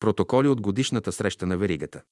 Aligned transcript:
Протоколи 0.00 0.48
от 0.48 0.60
годишната 0.60 1.12
среща 1.12 1.46
на 1.46 1.56
Веригата. 1.56 2.02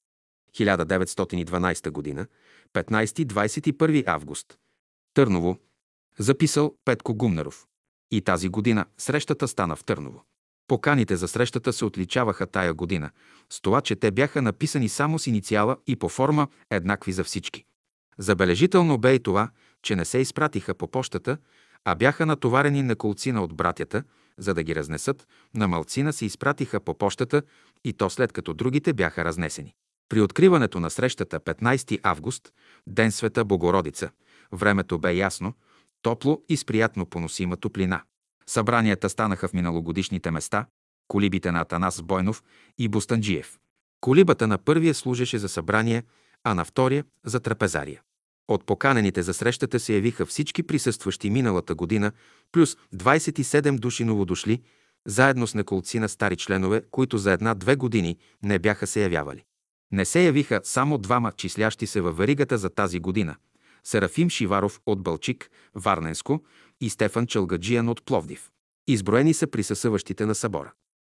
1912 0.57 2.15
г. 2.15 2.27
15-21 2.73 4.07
август. 4.07 4.57
Търново. 5.13 5.57
Записал 6.19 6.75
Петко 6.85 7.15
Гумнеров. 7.15 7.65
И 8.11 8.21
тази 8.21 8.49
година 8.49 8.85
срещата 8.97 9.47
стана 9.47 9.75
в 9.75 9.83
Търново. 9.83 10.23
Поканите 10.67 11.15
за 11.15 11.27
срещата 11.27 11.73
се 11.73 11.85
отличаваха 11.85 12.47
тая 12.47 12.73
година 12.73 13.11
с 13.49 13.61
това, 13.61 13.81
че 13.81 13.95
те 13.95 14.11
бяха 14.11 14.41
написани 14.41 14.89
само 14.89 15.19
с 15.19 15.27
инициала 15.27 15.77
и 15.87 15.95
по 15.95 16.09
форма 16.09 16.47
еднакви 16.69 17.11
за 17.11 17.23
всички. 17.23 17.65
Забележително 18.17 18.97
бе 18.97 19.13
и 19.13 19.19
това, 19.19 19.49
че 19.81 19.95
не 19.95 20.05
се 20.05 20.17
изпратиха 20.17 20.73
по 20.73 20.87
почтата, 20.87 21.37
а 21.85 21.95
бяха 21.95 22.25
натоварени 22.25 22.81
на 22.81 22.95
колцина 22.95 23.43
от 23.43 23.53
братята, 23.55 24.03
за 24.37 24.53
да 24.53 24.63
ги 24.63 24.75
разнесат, 24.75 25.27
на 25.53 25.67
малцина 25.67 26.13
се 26.13 26.25
изпратиха 26.25 26.79
по 26.79 26.97
почтата 26.97 27.41
и 27.83 27.93
то 27.93 28.09
след 28.09 28.31
като 28.31 28.53
другите 28.53 28.93
бяха 28.93 29.25
разнесени. 29.25 29.73
При 30.09 30.21
откриването 30.21 30.79
на 30.79 30.89
срещата 30.89 31.39
15 31.39 31.99
август, 32.03 32.53
Ден 32.87 33.11
Света 33.11 33.45
Богородица, 33.45 34.09
времето 34.51 34.99
бе 34.99 35.13
ясно, 35.13 35.53
топло 36.01 36.41
и 36.49 36.57
с 36.57 36.65
приятно 36.65 37.05
поносима 37.05 37.57
топлина. 37.57 38.01
Събранията 38.47 39.09
станаха 39.09 39.47
в 39.47 39.53
миналогодишните 39.53 40.31
места, 40.31 40.65
колибите 41.07 41.51
на 41.51 41.61
Атанас 41.61 42.01
Бойнов 42.01 42.43
и 42.77 42.87
Бустанджиев. 42.87 43.59
Колибата 44.01 44.47
на 44.47 44.57
първия 44.57 44.93
служеше 44.93 45.37
за 45.37 45.49
събрание, 45.49 46.03
а 46.43 46.53
на 46.53 46.65
втория– 46.65 47.05
за 47.25 47.39
трапезария. 47.39 48.01
От 48.47 48.65
поканените 48.65 49.21
за 49.21 49.33
срещата 49.33 49.79
се 49.79 49.93
явиха 49.93 50.25
всички 50.25 50.63
присъстващи 50.63 51.29
миналата 51.29 51.75
година, 51.75 52.11
плюс 52.51 52.77
27 52.95 53.79
души 53.79 54.03
новодошли, 54.03 54.61
заедно 55.07 55.47
с 55.47 55.55
неколци 55.55 55.99
на 55.99 56.09
стари 56.09 56.35
членове, 56.35 56.83
които 56.91 57.17
за 57.17 57.31
една-две 57.31 57.75
години 57.75 58.17
не 58.43 58.59
бяха 58.59 58.87
се 58.87 59.01
явявали. 59.01 59.43
Не 59.91 60.05
се 60.05 60.23
явиха 60.23 60.61
само 60.63 60.97
двама, 60.97 61.31
числящи 61.31 61.87
се 61.87 62.01
във 62.01 62.17
веригата 62.17 62.57
за 62.57 62.69
тази 62.69 62.99
година– 62.99 63.35
Серафим 63.85 64.29
Шиваров 64.29 64.81
от 64.85 65.03
Бълчик, 65.03 65.49
Варненско 65.75 66.43
и 66.81 66.89
Стефан 66.89 67.27
Чалгаджиян 67.27 67.89
от 67.89 68.05
Пловдив. 68.05 68.49
Изброени 68.87 69.33
са 69.33 69.47
присъсъващите 69.47 70.25
на 70.25 70.35
събора. 70.35 70.71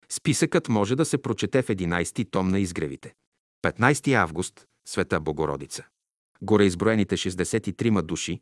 Списъкът 0.10 0.70
може 0.70 0.96
да 0.96 1.06
се 1.06 1.18
прочете 1.18 1.62
в 1.62 1.68
11 1.68 2.32
том 2.32 2.50
на 2.50 2.60
изгревите. 2.60 3.14
15 3.66 4.14
август– 4.14 4.66
Света 4.88 5.20
Богородица. 5.20 5.86
Горе 6.44 6.66
изброените 6.66 7.18
63 7.18 8.02
души, 8.02 8.42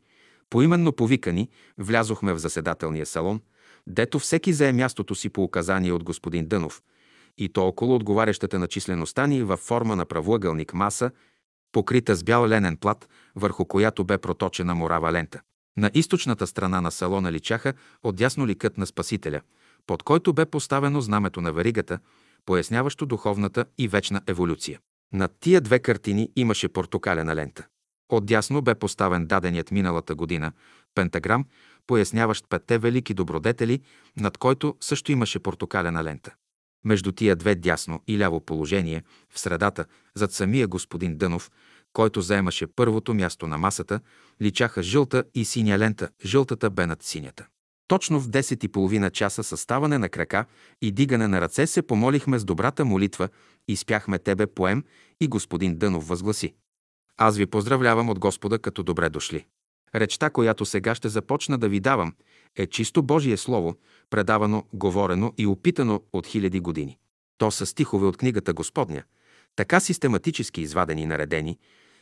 поименно 0.50 0.92
повикани, 0.92 1.48
влязохме 1.78 2.32
в 2.32 2.38
заседателния 2.38 3.06
салон, 3.06 3.40
дето 3.86 4.18
всеки 4.18 4.52
зае 4.52 4.72
мястото 4.72 5.14
си 5.14 5.28
по 5.28 5.42
указание 5.42 5.92
от 5.92 6.04
господин 6.04 6.46
Дънов, 6.46 6.82
и 7.38 7.48
то 7.48 7.66
около 7.66 7.94
отговарящата 7.94 8.58
на 8.58 8.66
числеността 8.66 9.26
ни 9.26 9.42
във 9.42 9.60
форма 9.60 9.96
на 9.96 10.06
правоъгълник 10.06 10.74
маса, 10.74 11.10
покрита 11.72 12.14
с 12.14 12.24
бял 12.24 12.46
ленен 12.46 12.76
плат, 12.76 13.08
върху 13.36 13.64
която 13.64 14.04
бе 14.04 14.18
проточена 14.18 14.74
морава 14.74 15.12
лента. 15.12 15.40
На 15.76 15.90
източната 15.94 16.46
страна 16.46 16.80
на 16.80 16.90
салона 16.90 17.32
личаха 17.32 17.74
отдясно 18.02 18.46
ликът 18.46 18.78
на 18.78 18.86
Спасителя, 18.86 19.40
под 19.86 20.02
който 20.02 20.32
бе 20.32 20.46
поставено 20.46 21.00
знамето 21.00 21.40
на 21.40 21.52
веригата, 21.52 21.98
поясняващо 22.46 23.06
духовната 23.06 23.64
и 23.78 23.88
вечна 23.88 24.20
еволюция. 24.26 24.80
Над 25.12 25.32
тия 25.40 25.60
две 25.60 25.78
картини 25.78 26.30
имаше 26.36 26.68
портокалена 26.68 27.36
лента. 27.36 27.66
Отдясно 28.12 28.62
бе 28.62 28.74
поставен 28.74 29.26
даденият 29.26 29.70
миналата 29.70 30.14
година 30.14 30.52
пентаграм, 30.94 31.44
поясняващ 31.86 32.48
петте 32.48 32.78
велики 32.78 33.14
добродетели, 33.14 33.80
над 34.16 34.38
който 34.38 34.76
също 34.80 35.12
имаше 35.12 35.38
портокалена 35.38 36.04
лента. 36.04 36.34
Между 36.84 37.12
тия 37.12 37.36
две 37.36 37.54
дясно 37.54 38.00
и 38.06 38.18
ляво 38.18 38.40
положение, 38.40 39.02
в 39.30 39.40
средата, 39.40 39.84
зад 40.14 40.32
самия 40.32 40.68
господин 40.68 41.16
Дънов, 41.16 41.50
който 41.92 42.20
заемаше 42.20 42.66
първото 42.66 43.14
място 43.14 43.46
на 43.46 43.58
масата, 43.58 44.00
личаха 44.42 44.82
жълта 44.82 45.24
и 45.34 45.44
синя 45.44 45.78
лента, 45.78 46.08
жълтата 46.24 46.70
бе 46.70 46.86
над 46.86 47.02
синята. 47.02 47.46
Точно 47.88 48.20
в 48.20 48.28
10 48.28 48.64
и 48.64 48.68
половина 48.68 49.10
часа 49.10 49.44
съставане 49.44 49.98
на 49.98 50.08
крака 50.08 50.44
и 50.82 50.92
дигане 50.92 51.28
на 51.28 51.40
ръце 51.40 51.66
се 51.66 51.82
помолихме 51.82 52.38
с 52.38 52.44
добрата 52.44 52.84
молитва 52.84 53.28
и 53.68 53.76
спяхме 53.76 54.18
Тебе 54.18 54.46
поем 54.46 54.84
и 55.20 55.28
господин 55.28 55.78
Дънов 55.78 56.08
възгласи. 56.08 56.54
Аз 57.18 57.36
ви 57.36 57.46
поздравлявам 57.46 58.08
от 58.08 58.18
Господа 58.18 58.58
като 58.58 58.82
добре 58.82 59.08
дошли. 59.08 59.46
Речта, 59.94 60.30
която 60.30 60.64
сега 60.64 60.94
ще 60.94 61.08
започна 61.08 61.58
да 61.58 61.68
ви 61.68 61.80
давам, 61.80 62.14
е 62.56 62.66
чисто 62.66 63.02
Божие 63.02 63.36
Слово, 63.36 63.76
предавано, 64.10 64.64
говорено 64.72 65.32
и 65.38 65.46
опитано 65.46 66.02
от 66.12 66.26
хиляди 66.26 66.60
години. 66.60 66.98
То 67.38 67.50
са 67.50 67.66
стихове 67.66 68.06
от 68.06 68.16
книгата 68.16 68.52
Господня, 68.52 69.02
така 69.56 69.80
систематически 69.80 70.60
извадени 70.60 71.02
и 71.02 71.06
наредени, 71.06 71.58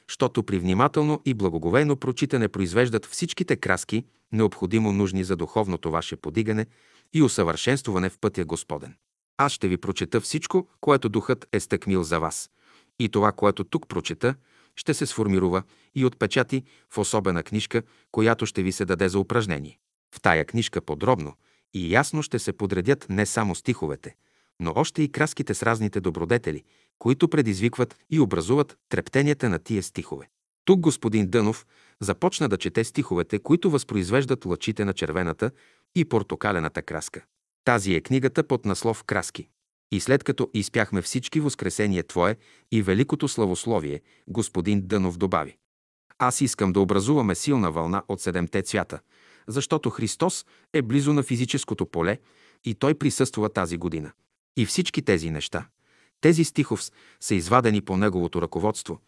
щото 0.07 0.43
при 0.43 0.59
внимателно 0.59 1.21
и 1.25 1.35
благоговейно 1.35 1.97
прочитане 1.97 2.49
произвеждат 2.49 3.07
всичките 3.07 3.57
краски, 3.57 4.05
необходимо 4.33 4.93
нужни 4.93 5.25
за 5.25 5.37
духовното 5.37 5.91
ваше 5.91 6.17
подигане 6.17 6.67
и 7.13 7.23
усъвършенстване 7.23 8.11
в 8.11 8.19
пътя 8.19 8.45
Господен. 8.45 8.95
Аз 9.37 9.53
ще 9.53 9.69
ви 9.69 9.77
прочета 9.77 10.21
всичко, 10.21 10.69
което 10.81 11.09
Духът 11.09 11.49
е 11.53 11.61
стъкмил 11.61 12.03
за 12.03 12.21
вас. 12.21 12.51
И 12.99 13.09
това, 13.09 13.33
което 13.33 13.65
тук 13.65 13.89
прочета, 13.89 14.35
ще 14.77 14.95
се 14.95 15.07
сформирува 15.07 15.63
и 15.95 16.05
отпечати 16.05 16.65
в 16.91 16.99
особена 16.99 17.43
книжка, 17.43 17.83
която 18.13 18.47
ще 18.47 18.63
ви 18.63 18.73
се 18.73 18.85
даде 18.85 19.09
за 19.09 19.19
упражнение. 19.19 19.79
В 20.15 20.21
тая 20.21 20.45
книжка 20.45 20.81
подробно 20.81 21.35
и 21.75 21.93
ясно 21.93 22.23
ще 22.23 22.39
се 22.39 22.53
подредят 22.53 23.07
не 23.09 23.27
само 23.27 23.55
стиховете, 23.55 24.15
но 24.61 24.73
още 24.77 25.03
и 25.03 25.13
краските 25.13 25.55
с 25.55 25.63
разните 25.63 26.01
добродетели, 26.01 26.65
които 26.99 27.29
предизвикват 27.29 27.97
и 28.11 28.21
образуват 28.21 28.79
трептенията 28.89 29.49
на 29.49 29.59
тия 29.59 29.83
стихове. 29.83 30.29
Тук 30.65 30.81
господин 30.81 31.27
Дънов 31.27 31.67
започна 32.01 32.49
да 32.49 32.57
чете 32.57 32.85
стиховете, 32.85 33.39
които 33.39 33.71
възпроизвеждат 33.71 34.45
лъчите 34.45 34.85
на 34.85 34.93
червената 34.93 35.51
и 35.95 36.05
портокалената 36.05 36.83
краска. 36.83 37.25
Тази 37.65 37.95
е 37.95 38.01
книгата 38.01 38.45
под 38.45 38.65
наслов 38.65 39.05
«Краски». 39.05 39.49
И 39.91 40.01
след 40.01 40.25
като 40.25 40.51
изпяхме 40.55 41.03
всички 41.03 41.41
Воскресение 41.41 42.03
Твое 42.03 42.37
и 42.73 42.83
Великото 42.83 43.29
славословие, 43.29 44.01
господин 44.29 44.87
Дънов 44.87 45.19
добави. 45.19 45.57
Аз 46.19 46.41
искам 46.41 46.73
да 46.73 46.81
образуваме 46.81 47.35
силна 47.35 47.71
вълна 47.71 48.03
от 48.09 48.21
седемте 48.21 48.63
цвята, 48.63 49.01
защото 49.49 49.91
Христос 49.91 50.47
е 50.73 50.83
близо 50.83 51.13
на 51.13 51.23
физическото 51.23 51.87
поле 51.87 52.19
и 52.65 52.75
Той 52.75 52.95
присъства 52.95 53.49
тази 53.49 53.77
година. 53.77 54.13
И 54.57 54.67
всички 54.67 55.03
тези 55.03 55.31
неща, 55.31 55.67
тези 56.21 56.45
стихов 56.45 56.83
са 57.21 57.35
извадени 57.35 57.81
по 57.81 57.97
Неговото 57.97 58.43
ръководство. 58.43 59.01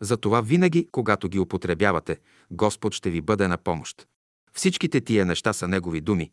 Затова 0.00 0.40
винаги, 0.40 0.88
когато 0.92 1.28
ги 1.28 1.38
употребявате, 1.38 2.18
Господ 2.50 2.94
ще 2.94 3.10
ви 3.10 3.20
бъде 3.20 3.48
на 3.48 3.56
помощ. 3.56 4.06
Всичките 4.52 5.00
тия 5.00 5.26
неща 5.26 5.52
са 5.52 5.68
Негови 5.68 6.00
думи 6.00 6.30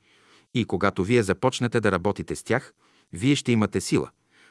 и 0.53 0.66
когато 0.66 1.03
вие 1.03 1.23
започнете 1.23 1.79
да 1.79 1.91
работите 1.91 2.35
с 2.35 2.44
тях, 2.44 2.73
вие 3.13 3.35
ще 3.35 3.51
имате 3.51 3.81
сила. 3.81 4.09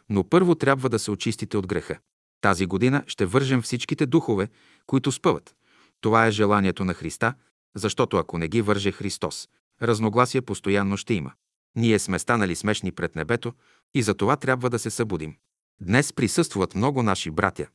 Но 0.08 0.24
първо 0.24 0.54
трябва 0.54 0.88
да 0.88 0.98
се 0.98 1.10
очистите 1.10 1.56
от 1.56 1.66
греха. 1.66 1.98
Тази 2.40 2.66
година 2.66 3.04
ще 3.06 3.26
вържем 3.26 3.62
всичките 3.62 4.06
духове, 4.06 4.48
които 4.86 5.12
спъват. 5.12 5.54
Това 6.00 6.26
е 6.26 6.30
желанието 6.30 6.84
на 6.84 6.94
Христа, 6.94 7.34
защото 7.74 8.16
ако 8.16 8.38
не 8.38 8.48
ги 8.48 8.62
върже 8.62 8.92
Христос, 8.92 9.48
разногласие 9.82 10.42
постоянно 10.42 10.96
ще 10.96 11.14
има. 11.14 11.32
Ние 11.76 11.98
сме 11.98 12.18
станали 12.18 12.56
смешни 12.56 12.92
пред 12.92 13.16
небето 13.16 13.52
и 13.94 14.02
за 14.02 14.14
това 14.14 14.36
трябва 14.36 14.70
да 14.70 14.78
се 14.78 14.90
събудим. 14.90 15.36
Днес 15.80 16.12
присъстват 16.12 16.74
много 16.74 17.02
наши 17.02 17.30
братя. 17.30 17.66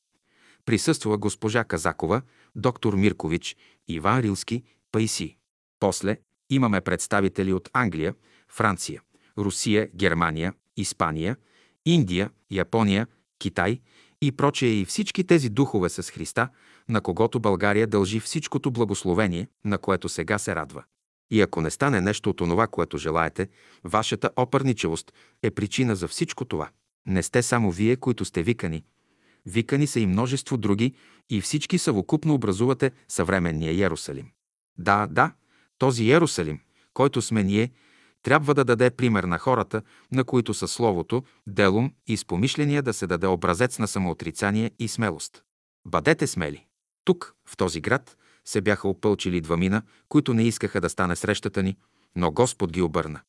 Присъства 0.65 1.17
госпожа 1.17 1.63
Казакова, 1.63 2.21
доктор 2.55 2.93
Миркович, 2.93 3.55
Иван 3.87 4.19
Рилски, 4.19 4.63
Пайси. 4.91 5.37
После 5.79 6.17
имаме 6.49 6.81
представители 6.81 7.53
от 7.53 7.69
Англия, 7.73 8.15
Франция, 8.49 9.01
Русия, 9.37 9.89
Германия, 9.95 10.53
Испания, 10.77 11.37
Индия, 11.85 12.29
Япония, 12.51 13.07
Китай 13.39 13.79
и 14.21 14.31
прочее 14.31 14.69
и 14.69 14.85
всички 14.85 15.23
тези 15.23 15.49
духове 15.49 15.89
с 15.89 16.11
Христа, 16.11 16.49
на 16.89 17.01
когото 17.01 17.39
България 17.39 17.87
дължи 17.87 18.19
всичкото 18.19 18.71
благословение, 18.71 19.47
на 19.65 19.77
което 19.77 20.09
сега 20.09 20.37
се 20.37 20.55
радва. 20.55 20.83
И 21.31 21.41
ако 21.41 21.61
не 21.61 21.71
стане 21.71 22.01
нещо 22.01 22.29
от 22.29 22.41
онова, 22.41 22.67
което 22.67 22.97
желаете, 22.97 23.49
вашата 23.83 24.29
опърничевост 24.35 25.13
е 25.43 25.51
причина 25.51 25.95
за 25.95 26.07
всичко 26.07 26.45
това. 26.45 26.69
Не 27.07 27.23
сте 27.23 27.41
само 27.41 27.71
вие, 27.71 27.95
които 27.95 28.25
сте 28.25 28.43
викани. 28.43 28.83
Викани 29.45 29.87
са 29.87 29.99
и 29.99 30.07
множество 30.07 30.57
други 30.57 30.93
и 31.29 31.41
всички 31.41 31.77
съвокупно 31.77 32.33
образувате 32.33 32.91
съвременния 33.07 33.71
Иерусалим. 33.71 34.31
Да, 34.77 35.07
да, 35.11 35.31
този 35.77 36.03
Иерусалим, 36.03 36.59
който 36.93 37.21
сме 37.21 37.43
ние, 37.43 37.71
трябва 38.25 38.53
да 38.53 38.65
даде 38.65 38.89
пример 38.89 39.23
на 39.23 39.37
хората, 39.37 39.81
на 40.11 40.23
които 40.23 40.53
със 40.53 40.71
словото, 40.71 41.23
делом 41.47 41.93
и 42.07 42.17
с 42.17 42.25
помишления 42.25 42.81
да 42.83 42.93
се 42.93 43.07
даде 43.07 43.27
образец 43.27 43.79
на 43.79 43.87
самоотрицание 43.87 44.71
и 44.79 44.87
смелост. 44.87 45.43
Бъдете 45.87 46.27
смели! 46.27 46.65
Тук, 47.03 47.33
в 47.49 47.57
този 47.57 47.81
град, 47.81 48.17
се 48.45 48.61
бяха 48.61 48.87
опълчили 48.87 49.41
двамина, 49.41 49.81
които 50.09 50.33
не 50.33 50.43
искаха 50.43 50.81
да 50.81 50.89
стане 50.89 51.15
срещата 51.15 51.63
ни, 51.63 51.77
но 52.15 52.31
Господ 52.31 52.71
ги 52.71 52.81
обърна. 52.81 53.21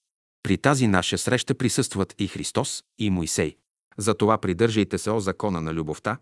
При 0.42 0.58
тази 0.58 0.86
наша 0.86 1.18
среща 1.18 1.54
присъстват 1.54 2.14
и 2.18 2.28
Христос, 2.28 2.84
и 2.98 3.10
Моисей. 3.10 3.56
Затова 3.98 4.38
придържайте 4.38 4.98
се 4.98 5.10
о 5.10 5.20
закона 5.20 5.60
на 5.60 5.74
любовта, 5.74 6.18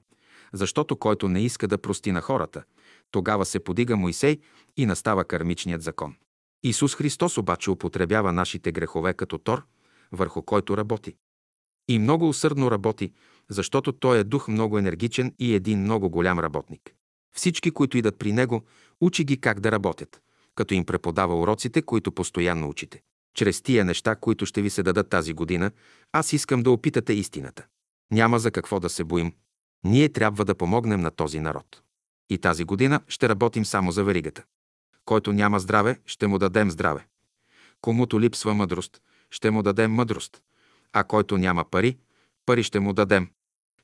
защото 0.53 0.97
който 0.97 1.29
не 1.29 1.41
иска 1.41 1.69
да 1.69 1.79
прости 1.79 2.13
на 2.13 2.21
хората, 2.21 2.63
тогава 3.11 3.45
се 3.45 3.65
подига 3.65 3.97
Моисей 3.97 4.39
и 4.77 4.87
настава 4.87 5.25
кармичният 5.25 5.83
закон. 5.83 6.15
Исус 6.65 6.95
Христос 6.95 7.39
обаче 7.39 7.71
употребява 7.71 8.33
нашите 8.33 8.73
грехове 8.73 9.15
като 9.15 9.39
тор, 9.39 9.67
върху 10.13 10.43
който 10.43 10.77
работи. 10.77 11.17
И 11.89 11.99
много 11.99 12.29
усърдно 12.29 12.71
работи, 12.71 13.13
защото 13.49 13.93
Той 13.93 14.19
е 14.19 14.25
дух 14.25 14.49
много 14.49 14.79
енергичен 14.79 15.35
и 15.39 15.55
един 15.55 15.81
много 15.81 16.11
голям 16.11 16.39
работник. 16.39 16.95
Всички, 17.37 17.71
които 17.71 17.99
идат 17.99 18.19
при 18.19 18.33
Него, 18.33 18.63
учи 19.01 19.25
ги 19.25 19.41
как 19.41 19.61
да 19.61 19.73
работят, 19.73 20.23
като 20.55 20.75
им 20.75 20.85
преподава 20.85 21.41
уроците, 21.41 21.83
които 21.83 22.13
постоянно 22.13 22.69
учите. 22.69 23.03
Чрез 23.35 23.63
тия 23.63 23.85
неща, 23.85 24.17
които 24.17 24.47
ще 24.47 24.63
ви 24.63 24.71
се 24.71 24.83
дадат 24.83 25.09
тази 25.09 25.33
година, 25.33 25.71
аз 26.13 26.33
искам 26.33 26.63
да 26.63 26.71
опитате 26.71 27.13
истината. 27.13 27.67
Няма 28.13 28.39
за 28.39 28.51
какво 28.51 28.81
да 28.81 28.89
се 28.89 29.05
боим. 29.05 29.33
Ние 29.85 30.09
трябва 30.09 30.45
да 30.45 30.55
помогнем 30.55 31.01
на 31.01 31.11
този 31.11 31.41
народ. 31.41 31.83
И 32.31 32.39
тази 32.39 32.65
година 32.65 33.01
ще 33.09 33.29
работим 33.29 33.65
само 33.65 33.93
за 33.93 34.05
веригата. 34.05 34.45
Който 35.05 35.33
няма 35.33 35.61
здраве, 35.61 36.01
ще 36.07 36.27
му 36.27 36.39
дадем 36.39 36.71
здраве. 36.71 37.07
Комуто 37.81 38.21
липсва 38.21 38.55
мъдрост, 38.55 39.03
ще 39.31 39.51
му 39.51 39.63
дадем 39.63 39.93
мъдрост. 39.93 40.43
А 40.93 41.05
който 41.05 41.39
няма 41.39 41.65
пари, 41.65 41.99
пари 42.47 42.63
ще 42.63 42.81
му 42.81 42.93
дадем. 42.93 43.31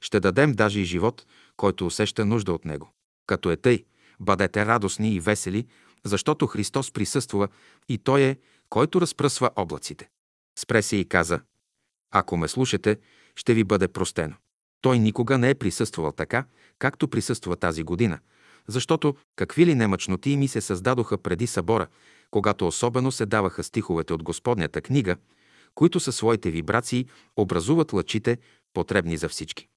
Ще 0.00 0.20
дадем 0.20 0.52
даже 0.52 0.80
и 0.80 0.84
живот, 0.84 1.26
който 1.56 1.86
усеща 1.86 2.24
нужда 2.24 2.52
от 2.52 2.64
него. 2.64 2.92
Като 3.26 3.50
е 3.50 3.56
тъй, 3.56 3.84
бъдете 4.20 4.66
радостни 4.66 5.14
и 5.14 5.20
весели, 5.20 5.66
защото 6.04 6.46
Христос 6.46 6.92
присъства 6.92 7.48
и 7.88 7.98
Той 7.98 8.22
е, 8.22 8.36
който 8.68 9.00
разпръсва 9.00 9.50
облаците. 9.56 10.08
Спре 10.58 10.82
се 10.82 10.96
и 10.96 11.08
каза, 11.08 11.40
ако 12.10 12.36
ме 12.36 12.48
слушате, 12.48 12.98
ще 13.36 13.54
ви 13.54 13.64
бъде 13.64 13.88
простено. 13.88 14.34
Той 14.80 14.98
никога 14.98 15.38
не 15.38 15.50
е 15.50 15.54
присъствал 15.54 16.12
така, 16.12 16.44
както 16.78 17.08
присъства 17.08 17.56
тази 17.56 17.82
година, 17.82 18.18
защото 18.68 19.14
какви 19.36 19.66
ли 19.66 19.74
немъчноти 19.74 20.36
ми 20.36 20.48
се 20.48 20.60
създадоха 20.60 21.18
преди 21.18 21.46
събора, 21.46 21.86
когато 22.30 22.66
особено 22.66 23.12
се 23.12 23.26
даваха 23.26 23.62
стиховете 23.62 24.12
от 24.12 24.22
Господнята 24.22 24.80
книга, 24.80 25.16
които 25.74 26.00
със 26.00 26.16
своите 26.16 26.50
вибрации 26.50 27.06
образуват 27.36 27.92
лъчите, 27.92 28.38
потребни 28.74 29.16
за 29.16 29.28
всички. 29.28 29.68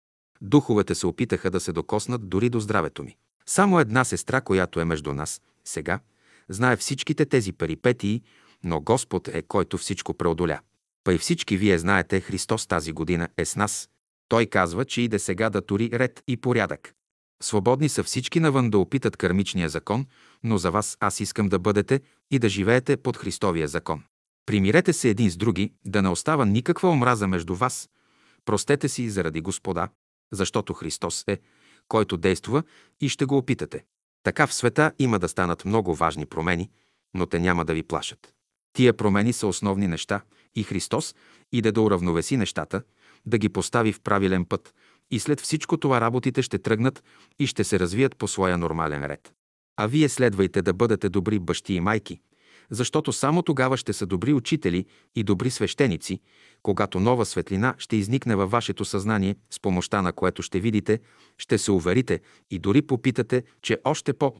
Духовете 0.41 0.95
се 0.95 1.07
опитаха 1.07 1.51
да 1.51 1.59
се 1.59 1.71
докоснат 1.71 2.29
дори 2.29 2.49
до 2.49 2.59
здравето 2.59 3.03
ми. 3.03 3.15
Само 3.45 3.79
една 3.79 4.03
сестра, 4.03 4.41
която 4.41 4.79
е 4.79 4.85
между 4.85 5.13
нас, 5.13 5.41
сега, 5.65 5.99
знае 6.49 6.77
всичките 6.77 7.25
тези 7.25 7.53
перипетии, 7.53 8.21
но 8.63 8.81
Господ 8.81 9.27
е, 9.27 9.41
който 9.41 9.77
всичко 9.77 10.13
преодоля. 10.13 10.59
Па 11.03 11.13
и 11.13 11.17
всички 11.17 11.57
вие 11.57 11.77
знаете, 11.77 12.19
Христос 12.19 12.67
тази 12.67 12.91
година 12.91 13.27
е 13.37 13.45
с 13.45 13.55
нас. 13.55 13.89
Той 14.27 14.45
казва, 14.45 14.85
че 14.85 15.01
иде 15.01 15.19
сега 15.19 15.49
да 15.49 15.61
тури 15.61 15.89
ред 15.93 16.23
и 16.27 16.37
порядък. 16.37 16.93
Свободни 17.43 17.89
са 17.89 18.03
всички 18.03 18.39
навън 18.39 18.69
да 18.69 18.77
опитат 18.77 19.17
кармичния 19.17 19.69
закон, 19.69 20.05
но 20.43 20.57
за 20.57 20.71
вас 20.71 20.97
аз 20.99 21.19
искам 21.19 21.49
да 21.49 21.59
бъдете 21.59 22.01
и 22.31 22.39
да 22.39 22.49
живеете 22.49 22.97
под 22.97 23.17
Христовия 23.17 23.67
закон. 23.67 24.03
Примирете 24.45 24.93
се 24.93 25.09
един 25.09 25.31
с 25.31 25.37
други, 25.37 25.73
да 25.85 26.01
не 26.01 26.09
остава 26.09 26.45
никаква 26.45 26.89
омраза 26.89 27.27
между 27.27 27.55
вас. 27.55 27.89
Простете 28.45 28.89
си 28.89 29.09
заради 29.09 29.41
Господа, 29.41 29.89
защото 30.31 30.73
Христос 30.73 31.23
е, 31.27 31.39
който 31.87 32.17
действа 32.17 32.63
и 33.01 33.09
ще 33.09 33.25
го 33.25 33.37
опитате. 33.37 33.85
Така 34.23 34.47
в 34.47 34.53
света 34.53 34.91
има 34.99 35.19
да 35.19 35.27
станат 35.27 35.65
много 35.65 35.95
важни 35.95 36.25
промени, 36.25 36.69
но 37.13 37.25
те 37.25 37.39
няма 37.39 37.65
да 37.65 37.73
ви 37.73 37.83
плашат. 37.83 38.33
Тия 38.73 38.93
промени 38.93 39.33
са 39.33 39.47
основни 39.47 39.87
неща 39.87 40.21
и 40.55 40.63
Христос 40.63 41.15
иде 41.51 41.71
да 41.71 41.81
уравновеси 41.81 42.37
нещата, 42.37 42.83
да 43.25 43.37
ги 43.37 43.49
постави 43.49 43.93
в 43.93 44.01
правилен 44.01 44.45
път 44.45 44.73
и 45.13 45.19
след 45.19 45.41
всичко 45.41 45.77
това 45.77 46.01
работите 46.01 46.41
ще 46.41 46.59
тръгнат 46.59 47.03
и 47.39 47.47
ще 47.47 47.63
се 47.63 47.79
развият 47.79 48.15
по 48.15 48.27
своя 48.27 48.57
нормален 48.57 49.05
ред. 49.05 49.33
А 49.77 49.87
вие 49.87 50.09
следвайте 50.09 50.61
да 50.61 50.73
бъдете 50.73 51.09
добри 51.09 51.39
бащи 51.39 51.73
и 51.73 51.79
майки, 51.79 52.19
защото 52.69 53.13
само 53.13 53.41
тогава 53.41 53.77
ще 53.77 53.93
са 53.93 54.05
добри 54.05 54.33
учители 54.33 54.85
и 55.15 55.23
добри 55.23 55.49
свещеници, 55.49 56.19
когато 56.63 56.99
нова 56.99 57.25
светлина 57.25 57.75
ще 57.77 57.95
изникне 57.95 58.35
във 58.35 58.51
вашето 58.51 58.85
съзнание, 58.85 59.35
с 59.49 59.59
помощта 59.59 60.01
на 60.01 60.13
което 60.13 60.41
ще 60.41 60.59
видите, 60.59 60.99
ще 61.37 61.57
се 61.57 61.71
уверите 61.71 62.19
и 62.51 62.59
дори 62.59 62.81
попитате, 62.81 63.43
че 63.61 63.77
още 63.83 64.13
по 64.13 64.35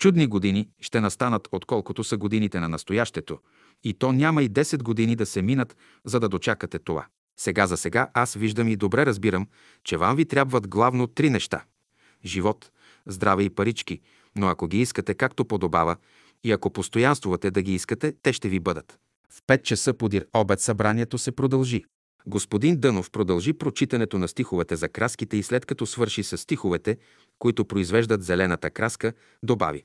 чудни 0.00 0.26
години 0.26 0.68
ще 0.80 1.00
настанат, 1.00 1.48
отколкото 1.52 2.04
са 2.04 2.16
годините 2.16 2.60
на 2.60 2.68
настоящето, 2.68 3.38
и 3.84 3.94
то 3.94 4.12
няма 4.12 4.42
и 4.42 4.50
10 4.50 4.82
години 4.82 5.16
да 5.16 5.26
се 5.26 5.42
минат, 5.42 5.76
за 6.04 6.20
да 6.20 6.28
дочакате 6.28 6.78
това. 6.78 7.06
Сега 7.40 7.66
за 7.66 7.76
сега 7.76 8.08
аз 8.14 8.34
виждам 8.34 8.68
и 8.68 8.76
добре 8.76 9.06
разбирам, 9.06 9.46
че 9.84 9.96
вам 9.96 10.16
ви 10.16 10.24
трябват 10.24 10.68
главно 10.68 11.06
три 11.06 11.30
неща– 11.30 11.64
живот, 12.24 12.70
здраве 13.06 13.42
и 13.42 13.50
парички, 13.50 14.00
но 14.36 14.46
ако 14.48 14.66
ги 14.66 14.80
искате 14.80 15.14
както 15.14 15.44
подобава 15.44 15.96
и 16.44 16.52
ако 16.52 16.70
постоянствувате 16.70 17.50
да 17.50 17.62
ги 17.62 17.74
искате, 17.74 18.12
те 18.22 18.32
ще 18.32 18.48
ви 18.48 18.60
бъдат. 18.60 18.98
В 19.30 19.42
5 19.42 19.62
часа 19.62 19.94
подир 19.94 20.26
обед 20.34 20.60
събранието 20.60 21.18
се 21.18 21.32
продължи. 21.32 21.84
Господин 22.26 22.80
Дънов 22.80 23.10
продължи 23.10 23.52
прочитането 23.52 24.18
на 24.18 24.28
стиховете 24.28 24.76
за 24.76 24.88
краските 24.88 25.36
и 25.36 25.42
след 25.42 25.66
като 25.66 25.86
свърши 25.86 26.22
с 26.22 26.38
стиховете, 26.38 26.96
които 27.38 27.64
произвеждат 27.64 28.22
зелената 28.22 28.70
краска, 28.70 29.12
добави. 29.42 29.84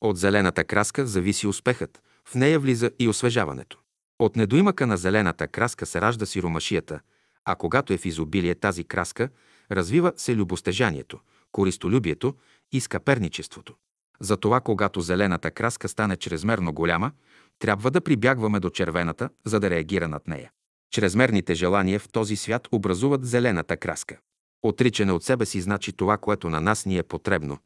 От 0.00 0.16
зелената 0.16 0.64
краска 0.64 1.06
зависи 1.06 1.46
успехът, 1.46 2.02
в 2.24 2.34
нея 2.34 2.58
влиза 2.58 2.90
и 2.98 3.08
освежаването. 3.08 3.78
От 4.18 4.36
недоимъка 4.36 4.86
на 4.86 4.96
зелената 4.96 5.48
краска 5.48 5.86
се 5.86 6.00
ражда 6.00 6.26
сиромашията, 6.26 7.00
а 7.44 7.54
когато 7.54 7.92
е 7.92 7.98
в 7.98 8.06
изобилие 8.06 8.54
тази 8.54 8.84
краска, 8.84 9.28
развива 9.72 10.12
се 10.16 10.36
любостежанието, 10.36 11.20
користолюбието 11.52 12.34
и 12.72 12.80
скъперничеството. 12.80 13.74
Затова, 14.20 14.60
когато 14.60 15.00
зелената 15.00 15.50
краска 15.50 15.88
стане 15.88 16.16
чрезмерно 16.16 16.72
голяма, 16.72 17.12
трябва 17.58 17.90
да 17.90 18.00
прибягваме 18.00 18.60
до 18.60 18.70
червената, 18.70 19.30
за 19.44 19.60
да 19.60 19.70
реагира 19.70 20.08
над 20.08 20.28
нея. 20.28 20.50
Чрезмерните 20.90 21.54
желания 21.54 22.00
в 22.00 22.08
този 22.08 22.36
свят 22.36 22.68
образуват 22.72 23.26
зелената 23.26 23.76
краска. 23.76 24.18
Отричане 24.62 25.12
от 25.12 25.24
себе 25.24 25.46
си 25.46 25.60
значи 25.60 25.92
това, 25.92 26.16
което 26.16 26.50
на 26.50 26.60
нас 26.60 26.86
ни 26.86 26.98
е 26.98 27.02
потребно, 27.02 27.58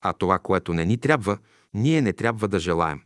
а 0.00 0.12
това, 0.12 0.38
което 0.38 0.74
не 0.74 0.84
ни 0.84 0.98
трябва, 0.98 1.38
ние 1.74 2.02
не 2.02 2.12
трябва 2.12 2.48
да 2.48 2.58
желаем. 2.58 3.00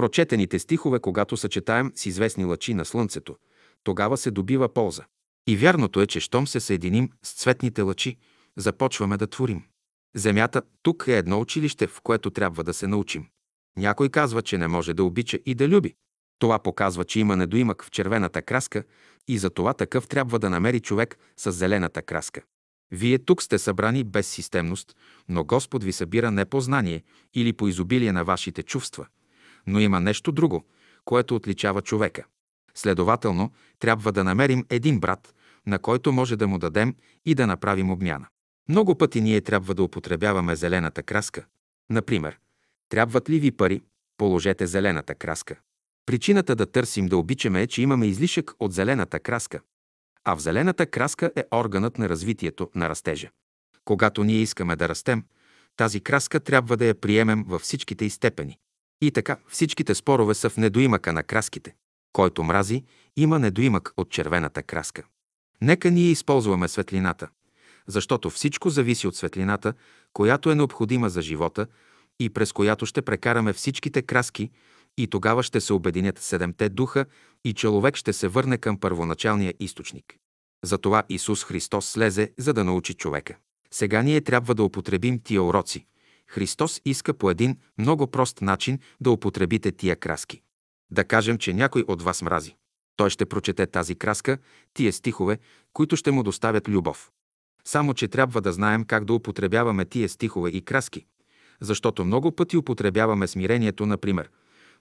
Прочетените 0.00 0.58
стихове, 0.58 1.00
когато 1.00 1.36
съчетаем 1.36 1.92
с 1.94 2.06
известни 2.06 2.44
лъчи 2.44 2.74
на 2.74 2.84
Слънцето, 2.84 3.36
тогава 3.84 4.16
се 4.16 4.30
добива 4.30 4.68
полза. 4.68 5.04
И 5.46 5.56
вярното 5.56 6.00
е, 6.00 6.06
че 6.06 6.20
щом 6.20 6.46
се 6.46 6.60
съединим 6.60 7.10
с 7.22 7.32
цветните 7.32 7.82
лъчи, 7.82 8.16
започваме 8.56 9.16
да 9.16 9.26
творим. 9.26 9.62
Земята 10.16 10.62
тук 10.82 11.04
е 11.08 11.18
едно 11.18 11.40
училище, 11.40 11.86
в 11.86 12.00
което 12.00 12.30
трябва 12.30 12.64
да 12.64 12.74
се 12.74 12.86
научим. 12.86 13.26
Някой 13.76 14.08
казва, 14.08 14.42
че 14.42 14.58
не 14.58 14.68
може 14.68 14.94
да 14.94 15.04
обича 15.04 15.38
и 15.46 15.54
да 15.54 15.68
люби. 15.68 15.94
Това 16.38 16.58
показва, 16.58 17.04
че 17.04 17.20
има 17.20 17.36
недоимък 17.36 17.84
в 17.84 17.90
червената 17.90 18.42
краска 18.42 18.84
и 19.28 19.38
за 19.38 19.50
това 19.50 19.74
такъв 19.74 20.08
трябва 20.08 20.38
да 20.38 20.50
намери 20.50 20.80
човек 20.80 21.18
с 21.36 21.52
зелената 21.52 22.02
краска. 22.02 22.42
Вие 22.90 23.18
тук 23.18 23.42
сте 23.42 23.58
събрани 23.58 24.04
без 24.04 24.28
системност, 24.28 24.96
но 25.28 25.44
Господ 25.44 25.84
ви 25.84 25.92
събира 25.92 26.30
не 26.30 26.44
по 26.44 26.60
знание 26.60 27.02
или 27.34 27.52
по 27.52 27.68
изобилие 27.68 28.12
на 28.12 28.24
вашите 28.24 28.62
чувства– 28.62 29.06
но 29.66 29.80
има 29.80 30.00
нещо 30.00 30.32
друго, 30.32 30.64
което 31.04 31.36
отличава 31.36 31.82
човека. 31.82 32.24
Следователно, 32.74 33.52
трябва 33.78 34.12
да 34.12 34.24
намерим 34.24 34.64
един 34.70 35.00
брат, 35.00 35.34
на 35.66 35.78
който 35.78 36.12
може 36.12 36.36
да 36.36 36.48
му 36.48 36.58
дадем 36.58 36.94
и 37.24 37.34
да 37.34 37.46
направим 37.46 37.90
обмяна. 37.90 38.26
Много 38.68 38.94
пъти 38.94 39.20
ние 39.20 39.40
трябва 39.40 39.74
да 39.74 39.82
употребяваме 39.82 40.56
зелената 40.56 41.02
краска. 41.02 41.44
Например, 41.90 42.38
трябват 42.88 43.30
ли 43.30 43.38
ви 43.38 43.50
пари? 43.50 43.82
Положете 44.16 44.66
зелената 44.66 45.14
краска. 45.14 45.56
Причината 46.06 46.56
да 46.56 46.66
търсим 46.66 47.06
да 47.06 47.16
обичаме 47.16 47.62
е, 47.62 47.66
че 47.66 47.82
имаме 47.82 48.06
излишък 48.06 48.52
от 48.60 48.72
зелената 48.72 49.20
краска. 49.20 49.60
А 50.24 50.36
в 50.36 50.40
зелената 50.40 50.86
краска 50.86 51.30
е 51.36 51.44
органът 51.54 51.98
на 51.98 52.08
развитието, 52.08 52.70
на 52.74 52.88
растежа. 52.88 53.30
Когато 53.84 54.24
ние 54.24 54.36
искаме 54.36 54.76
да 54.76 54.88
растем, 54.88 55.24
тази 55.76 56.00
краска 56.00 56.40
трябва 56.40 56.76
да 56.76 56.84
я 56.84 56.94
приемем 56.94 57.44
във 57.48 57.62
всичките 57.62 58.04
и 58.04 58.10
степени. 58.10 58.58
И 59.00 59.10
така, 59.10 59.36
всичките 59.48 59.94
спорове 59.94 60.34
са 60.34 60.50
в 60.50 60.56
недоимъка 60.56 61.12
на 61.12 61.22
краските. 61.22 61.74
Който 62.12 62.42
мрази, 62.42 62.84
има 63.16 63.38
недоимък 63.38 63.92
от 63.96 64.10
червената 64.10 64.62
краска. 64.62 65.02
Нека 65.62 65.90
ние 65.90 66.10
използваме 66.10 66.68
светлината, 66.68 67.28
защото 67.86 68.30
всичко 68.30 68.70
зависи 68.70 69.06
от 69.06 69.16
светлината, 69.16 69.74
която 70.12 70.50
е 70.50 70.54
необходима 70.54 71.10
за 71.10 71.22
живота 71.22 71.66
и 72.20 72.30
през 72.30 72.52
която 72.52 72.86
ще 72.86 73.02
прекараме 73.02 73.52
всичките 73.52 74.02
краски 74.02 74.50
и 74.98 75.06
тогава 75.06 75.42
ще 75.42 75.60
се 75.60 75.72
обединят 75.72 76.18
седемте 76.18 76.68
духа 76.68 77.06
и 77.44 77.52
човек 77.52 77.96
ще 77.96 78.12
се 78.12 78.28
върне 78.28 78.58
към 78.58 78.80
първоначалния 78.80 79.54
източник. 79.60 80.16
Затова 80.64 81.02
Исус 81.08 81.44
Христос 81.44 81.86
слезе, 81.86 82.32
за 82.38 82.52
да 82.52 82.64
научи 82.64 82.94
човека. 82.94 83.36
Сега 83.70 84.02
ние 84.02 84.20
трябва 84.20 84.54
да 84.54 84.62
употребим 84.62 85.20
тия 85.24 85.42
уроци– 85.42 85.86
Христос 86.30 86.80
иска 86.84 87.14
по 87.14 87.30
един 87.30 87.56
много 87.78 88.06
прост 88.06 88.40
начин 88.40 88.78
да 89.00 89.10
употребите 89.10 89.72
тия 89.72 89.96
краски. 89.96 90.42
Да 90.90 91.04
кажем, 91.04 91.38
че 91.38 91.52
някой 91.52 91.84
от 91.88 92.02
вас 92.02 92.22
мрази. 92.22 92.56
Той 92.96 93.10
ще 93.10 93.26
прочете 93.26 93.66
тази 93.66 93.94
краска, 93.94 94.38
тия 94.74 94.92
стихове, 94.92 95.38
които 95.72 95.96
ще 95.96 96.10
му 96.10 96.22
доставят 96.22 96.68
любов. 96.68 97.10
Само, 97.64 97.94
че 97.94 98.08
трябва 98.08 98.40
да 98.40 98.52
знаем 98.52 98.84
как 98.84 99.04
да 99.04 99.12
употребяваме 99.12 99.84
тия 99.84 100.08
стихове 100.08 100.50
и 100.50 100.64
краски, 100.64 101.06
защото 101.60 102.04
много 102.04 102.32
пъти 102.32 102.56
употребяваме 102.56 103.26
смирението, 103.26 103.86
например, 103.86 104.30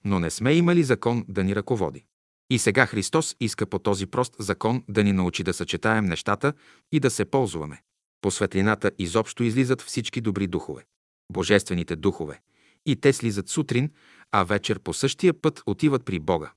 но 0.06 0.20
не 0.20 0.30
сме 0.30 0.54
имали 0.54 0.84
закон 0.84 1.26
да 1.28 1.44
ни 1.44 1.56
ръководи. 1.56 2.06
И 2.50 2.60
сега 2.60 2.86
Христос 2.86 3.36
иска 3.40 3.66
по 3.66 3.80
този 3.80 4.06
прост 4.06 4.36
закон 4.40 4.84
да 4.90 5.04
ни 5.04 5.14
научи 5.14 5.44
да 5.44 5.54
съчетаем 5.54 6.06
нещата 6.06 6.54
и 6.92 7.00
да 7.00 7.10
се 7.10 7.26
ползваме. 7.26 7.82
По 8.22 8.32
светлината 8.32 8.92
изобщо 9.00 9.44
излизат 9.44 9.82
всички 9.82 10.22
добри 10.22 10.48
духове. 10.48 10.84
Божествените 11.32 11.96
духове. 11.96 12.40
И 12.86 12.96
те 12.96 13.14
слизат 13.14 13.50
сутрин, 13.50 13.92
а 14.32 14.44
вечер 14.44 14.80
по 14.80 14.94
същия 14.94 15.34
път 15.42 15.64
отиват 15.66 16.06
при 16.06 16.20
Бога. 16.20 16.52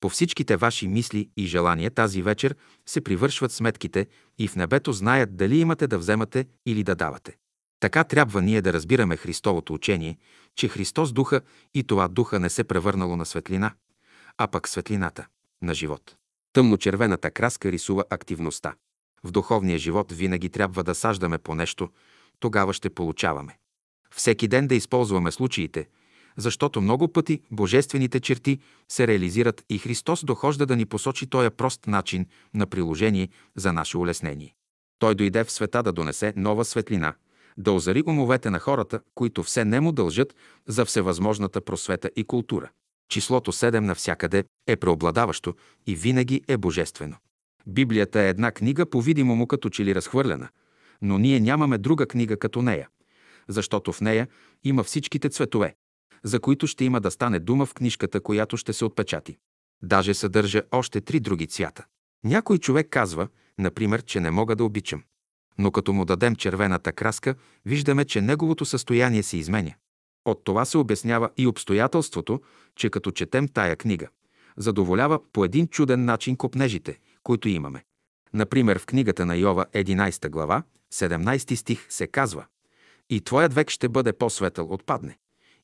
По 0.00 0.08
всичките 0.08 0.56
ваши 0.56 0.88
мисли 0.88 1.30
и 1.36 1.46
желания 1.46 1.90
тази 1.90 2.22
вечер 2.22 2.56
се 2.86 3.00
привършват 3.00 3.52
сметките 3.52 4.06
и 4.38 4.48
в 4.48 4.56
небето 4.56 4.92
знаят 4.92 5.36
дали 5.36 5.58
имате 5.58 5.86
да 5.86 5.98
вземате 5.98 6.46
или 6.66 6.82
да 6.84 6.94
давате. 6.94 7.36
Така 7.80 8.04
трябва 8.04 8.42
ние 8.42 8.62
да 8.62 8.72
разбираме 8.72 9.16
Христовото 9.16 9.74
учение, 9.74 10.18
че 10.56 10.68
Христос 10.68 11.12
духа 11.12 11.40
и 11.74 11.84
това 11.84 12.08
духа 12.08 12.40
не 12.40 12.50
се 12.50 12.64
превърнало 12.64 13.16
на 13.16 13.26
светлина, 13.26 13.74
а 14.38 14.46
пък 14.46 14.68
светлината 14.68 15.26
на 15.62 15.74
живот. 15.74 16.16
Тъмно-червената 16.52 17.30
краска 17.30 17.72
рисува 17.72 18.04
активността. 18.10 18.74
В 19.24 19.30
духовния 19.30 19.78
живот 19.78 20.12
винаги 20.12 20.48
трябва 20.48 20.84
да 20.84 20.94
саждаме 20.94 21.38
по 21.38 21.54
нещо, 21.54 21.90
тогава 22.40 22.72
ще 22.72 22.90
получаваме. 22.90 23.58
Всеки 24.14 24.48
ден 24.48 24.66
да 24.66 24.74
използваме 24.74 25.32
случаите, 25.32 25.88
защото 26.36 26.80
много 26.80 27.08
пъти 27.08 27.40
божествените 27.50 28.20
черти 28.20 28.58
се 28.88 29.06
реализират 29.06 29.64
и 29.70 29.78
Христос 29.78 30.24
дохожда 30.24 30.66
да 30.66 30.76
ни 30.76 30.86
посочи 30.86 31.26
този 31.26 31.50
прост 31.50 31.86
начин 31.86 32.26
на 32.54 32.66
приложение 32.66 33.28
за 33.56 33.72
наше 33.72 33.98
улеснение. 33.98 34.54
Той 34.98 35.14
дойде 35.14 35.44
в 35.44 35.50
света 35.50 35.82
да 35.82 35.92
донесе 35.92 36.32
нова 36.36 36.64
светлина, 36.64 37.14
да 37.56 37.72
озари 37.72 38.02
умовете 38.06 38.50
на 38.50 38.58
хората, 38.58 39.00
които 39.14 39.42
все 39.42 39.64
не 39.64 39.80
му 39.80 39.92
дължат 39.92 40.34
за 40.66 40.84
всевъзможната 40.84 41.60
просвета 41.60 42.10
и 42.16 42.24
култура. 42.24 42.70
Числото 43.08 43.52
7 43.52 43.78
навсякъде 43.78 44.44
е 44.66 44.76
преобладаващо 44.76 45.54
и 45.86 45.94
винаги 45.94 46.42
е 46.48 46.56
божествено. 46.56 47.16
Библията 47.66 48.20
е 48.20 48.28
една 48.28 48.50
книга, 48.50 48.86
по-видимо 48.86 49.36
му 49.36 49.46
като 49.46 49.70
че 49.70 49.84
ли 49.84 49.94
разхвърлена, 49.94 50.48
но 51.02 51.18
ние 51.18 51.40
нямаме 51.40 51.78
друга 51.78 52.06
книга 52.06 52.36
като 52.36 52.62
нея, 52.62 52.88
защото 53.48 53.92
в 53.92 54.00
нея 54.00 54.28
има 54.64 54.84
всичките 54.84 55.28
цветове, 55.28 55.74
за 56.22 56.40
които 56.40 56.66
ще 56.66 56.84
има 56.84 57.00
да 57.00 57.10
стане 57.10 57.38
дума 57.38 57.66
в 57.66 57.74
книжката, 57.74 58.20
която 58.20 58.56
ще 58.56 58.72
се 58.72 58.84
отпечати. 58.84 59.36
Даже 59.82 60.14
съдържа 60.14 60.62
още 60.72 61.00
три 61.00 61.20
други 61.20 61.46
цвята. 61.46 61.84
Някой 62.24 62.58
човек 62.58 62.86
казва, 62.90 63.28
например, 63.58 64.02
че 64.02 64.20
не 64.20 64.30
мога 64.30 64.56
да 64.56 64.64
обичам. 64.64 65.02
Но 65.58 65.70
като 65.70 65.92
му 65.92 66.04
дадем 66.04 66.36
червената 66.36 66.92
краска, 66.92 67.34
виждаме, 67.66 68.04
че 68.04 68.20
неговото 68.20 68.64
състояние 68.64 69.22
се 69.22 69.36
изменя. 69.36 69.74
От 70.24 70.44
това 70.44 70.64
се 70.64 70.78
обяснява 70.78 71.30
и 71.36 71.46
обстоятелството, 71.46 72.40
че 72.76 72.90
като 72.90 73.10
четем 73.10 73.48
тая 73.48 73.76
книга, 73.76 74.08
задоволява 74.56 75.20
по 75.32 75.44
един 75.44 75.66
чуден 75.66 76.04
начин 76.04 76.36
копнежите, 76.36 76.98
които 77.22 77.48
имаме. 77.48 77.84
Например, 78.34 78.78
в 78.78 78.86
книгата 78.86 79.26
на 79.26 79.36
Йова, 79.36 79.66
11 79.74 80.28
глава, 80.30 80.62
17 80.92 81.54
стих 81.54 81.86
се 81.88 82.06
казва 82.06 82.46
«И 83.10 83.20
твоят 83.20 83.54
век 83.54 83.70
ще 83.70 83.88
бъде 83.88 84.12
по-светъл 84.12 84.66
от 84.66 84.84
падне, 84.86 85.18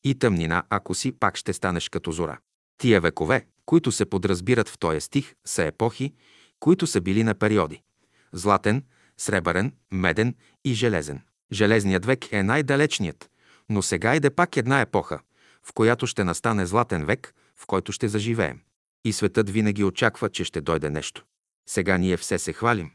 и 0.04 0.14
тъмнина, 0.14 0.62
ако 0.70 0.94
си, 0.94 1.12
пак 1.12 1.36
ще 1.36 1.52
станеш 1.52 1.88
като 1.88 2.12
зора». 2.12 2.38
Тия 2.78 3.00
векове, 3.00 3.46
които 3.66 3.92
се 3.92 4.04
подразбират 4.04 4.68
в 4.68 4.78
този 4.78 5.00
стих, 5.00 5.34
са 5.44 5.64
епохи, 5.64 6.14
които 6.60 6.86
са 6.86 7.00
били 7.00 7.24
на 7.24 7.34
периоди– 7.34 7.82
златен, 8.32 8.84
сребърен, 9.18 9.72
меден 9.92 10.34
и 10.64 10.74
железен. 10.74 11.20
Железният 11.52 12.04
век 12.04 12.32
е 12.32 12.42
най-далечният, 12.42 13.30
но 13.70 13.82
сега 13.82 14.16
иде 14.16 14.30
пак 14.30 14.56
една 14.56 14.80
епоха, 14.80 15.20
в 15.62 15.72
която 15.72 16.06
ще 16.06 16.24
настане 16.24 16.66
златен 16.66 17.04
век, 17.04 17.34
в 17.56 17.66
който 17.66 17.92
ще 17.92 18.08
заживеем. 18.08 18.60
И 19.04 19.12
светът 19.12 19.50
винаги 19.50 19.84
очаква, 19.84 20.30
че 20.30 20.44
ще 20.44 20.60
дойде 20.60 20.90
нещо. 20.90 21.24
Сега 21.68 21.98
ние 21.98 22.16
все 22.16 22.38
се 22.38 22.52
хвалим, 22.52 22.90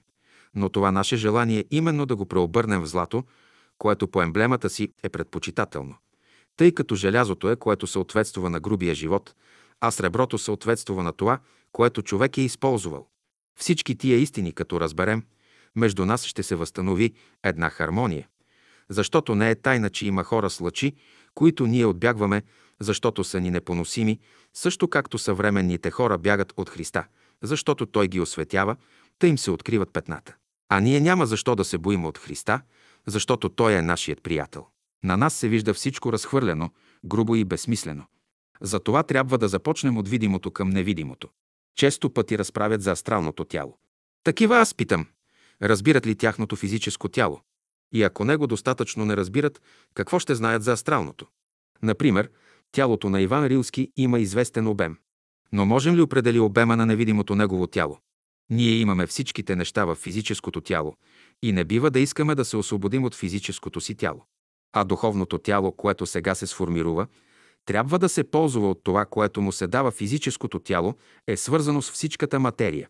но 0.55 0.69
това 0.69 0.91
наше 0.91 1.17
желание 1.17 1.59
е 1.59 1.65
именно 1.71 2.05
да 2.05 2.15
го 2.15 2.25
преобърнем 2.25 2.81
в 2.81 2.85
злато, 2.87 3.23
което 3.79 4.07
по 4.07 4.21
емблемата 4.21 4.69
си 4.69 4.89
е 5.03 5.09
предпочитателно. 5.09 5.95
Тъй 6.57 6.71
като 6.71 6.95
желязото 6.95 7.49
е, 7.49 7.55
което 7.55 7.87
съответства 7.87 8.49
на 8.49 8.59
грубия 8.59 8.95
живот, 8.95 9.35
а 9.81 9.91
среброто 9.91 10.37
съответства 10.37 11.03
на 11.03 11.13
това, 11.13 11.39
което 11.71 12.01
човек 12.01 12.37
е 12.37 12.41
използвал. 12.41 13.07
Всички 13.59 13.97
тия 13.97 14.17
истини, 14.17 14.51
като 14.51 14.79
разберем, 14.79 15.23
между 15.75 16.05
нас 16.05 16.25
ще 16.25 16.43
се 16.43 16.55
възстанови 16.55 17.13
една 17.43 17.69
хармония. 17.69 18.27
Защото 18.89 19.35
не 19.35 19.49
е 19.49 19.55
тайна, 19.55 19.89
че 19.89 20.07
има 20.07 20.23
хора 20.23 20.49
с 20.49 20.61
лъчи, 20.61 20.93
които 21.33 21.67
ние 21.67 21.85
отбягваме, 21.85 22.43
защото 22.79 23.23
са 23.23 23.39
ни 23.39 23.51
непоносими, 23.51 24.19
също 24.53 24.87
както 24.87 25.17
съвременните 25.17 25.91
хора 25.91 26.17
бягат 26.17 26.53
от 26.57 26.69
Христа, 26.69 27.05
защото 27.43 27.85
Той 27.85 28.07
ги 28.07 28.19
осветява, 28.19 28.75
та 29.19 29.27
им 29.27 29.37
се 29.37 29.51
откриват 29.51 29.93
петната. 29.93 30.35
А 30.69 30.79
ние 30.79 30.99
няма 30.99 31.25
защо 31.25 31.55
да 31.55 31.65
се 31.65 31.77
боим 31.77 32.05
от 32.05 32.17
Христа, 32.17 32.61
защото 33.07 33.49
Той 33.49 33.73
е 33.73 33.81
нашият 33.81 34.23
приятел. 34.23 34.65
На 35.03 35.17
нас 35.17 35.33
се 35.33 35.47
вижда 35.47 35.73
всичко 35.73 36.13
разхвърлено, 36.13 36.69
грубо 37.05 37.35
и 37.35 37.45
безсмислено. 37.45 38.05
Затова 38.61 39.03
трябва 39.03 39.37
да 39.37 39.47
започнем 39.47 39.97
от 39.97 40.07
видимото 40.07 40.51
към 40.51 40.69
невидимото. 40.69 41.29
Често 41.75 42.09
пъти 42.09 42.37
разправят 42.37 42.81
за 42.81 42.91
астралното 42.91 43.45
тяло. 43.45 43.77
Такива 44.23 44.57
аз 44.57 44.73
питам. 44.73 45.07
Разбират 45.61 46.07
ли 46.07 46.15
тяхното 46.15 46.55
физическо 46.55 47.09
тяло? 47.09 47.41
И 47.93 48.03
ако 48.03 48.25
него 48.25 48.47
достатъчно 48.47 49.05
не 49.05 49.17
разбират, 49.17 49.61
какво 49.93 50.19
ще 50.19 50.35
знаят 50.35 50.63
за 50.63 50.71
астралното? 50.71 51.27
Например, 51.83 52.29
тялото 52.71 53.09
на 53.09 53.21
Иван 53.21 53.45
Рилски 53.45 53.91
има 53.97 54.19
известен 54.19 54.67
обем. 54.67 54.97
Но 55.51 55.65
можем 55.65 55.95
ли 55.95 56.01
определи 56.01 56.39
обема 56.39 56.77
на 56.77 56.85
невидимото 56.85 57.35
негово 57.35 57.67
тяло? 57.67 57.99
Ние 58.49 58.71
имаме 58.71 59.07
всичките 59.07 59.55
неща 59.55 59.85
в 59.85 59.95
физическото 59.95 60.61
тяло 60.61 60.93
и 61.43 61.51
не 61.51 61.63
бива 61.63 61.91
да 61.91 61.99
искаме 61.99 62.35
да 62.35 62.45
се 62.45 62.57
освободим 62.57 63.03
от 63.03 63.15
физическото 63.15 63.81
си 63.81 63.95
тяло. 63.95 64.25
А 64.73 64.83
духовното 64.83 65.37
тяло, 65.37 65.71
което 65.71 66.05
сега 66.05 66.35
се 66.35 66.47
сформирува, 66.47 67.07
трябва 67.65 67.99
да 67.99 68.09
се 68.09 68.23
ползва 68.23 68.69
от 68.69 68.83
това, 68.83 69.05
което 69.05 69.41
му 69.41 69.51
се 69.51 69.67
дава 69.67 69.91
физическото 69.91 70.59
тяло, 70.59 70.93
е 71.27 71.37
свързано 71.37 71.81
с 71.81 71.91
всичката 71.91 72.39
материя. 72.39 72.89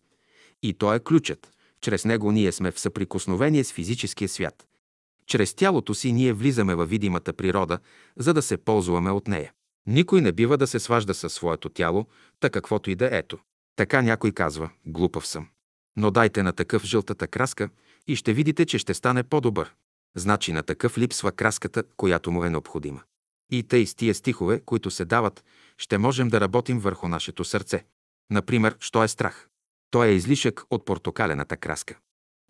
И 0.62 0.74
то 0.74 0.94
е 0.94 1.00
ключът. 1.00 1.50
Чрез 1.80 2.04
него 2.04 2.32
ние 2.32 2.52
сме 2.52 2.70
в 2.70 2.80
съприкосновение 2.80 3.64
с 3.64 3.72
физическия 3.72 4.28
свят. 4.28 4.66
Чрез 5.26 5.54
тялото 5.54 5.94
си 5.94 6.12
ние 6.12 6.32
влизаме 6.32 6.74
във 6.74 6.90
видимата 6.90 7.32
природа, 7.32 7.78
за 8.16 8.34
да 8.34 8.42
се 8.42 8.56
ползваме 8.56 9.10
от 9.10 9.28
нея. 9.28 9.52
Никой 9.86 10.20
не 10.20 10.32
бива 10.32 10.56
да 10.56 10.66
се 10.66 10.78
сважда 10.78 11.14
със 11.14 11.32
своето 11.32 11.68
тяло, 11.68 12.06
та 12.40 12.50
каквото 12.50 12.90
и 12.90 12.94
да 12.94 13.08
ето. 13.12 13.38
Така 13.76 14.02
някой 14.02 14.32
казва, 14.32 14.70
глупав 14.86 15.26
съм. 15.26 15.48
Но 15.96 16.10
дайте 16.10 16.42
на 16.42 16.52
такъв 16.52 16.84
жълтата 16.84 17.26
краска 17.26 17.68
и 18.06 18.16
ще 18.16 18.32
видите, 18.32 18.66
че 18.66 18.78
ще 18.78 18.94
стане 18.94 19.22
по-добър. 19.22 19.74
Значи 20.16 20.52
на 20.52 20.62
такъв 20.62 20.98
липсва 20.98 21.32
краската, 21.32 21.82
която 21.96 22.30
му 22.30 22.44
е 22.44 22.50
необходима. 22.50 23.02
И 23.50 23.62
тъй 23.62 23.86
с 23.86 23.94
тия 23.94 24.14
стихове, 24.14 24.60
които 24.60 24.90
се 24.90 25.04
дават, 25.04 25.44
ще 25.78 25.98
можем 25.98 26.28
да 26.28 26.40
работим 26.40 26.78
върху 26.78 27.08
нашето 27.08 27.44
сърце. 27.44 27.84
Например, 28.30 28.76
що 28.80 29.04
е 29.04 29.08
страх? 29.08 29.48
Той 29.90 30.06
е 30.06 30.14
излишък 30.14 30.62
от 30.70 30.84
портокалената 30.84 31.56
краска. 31.56 31.98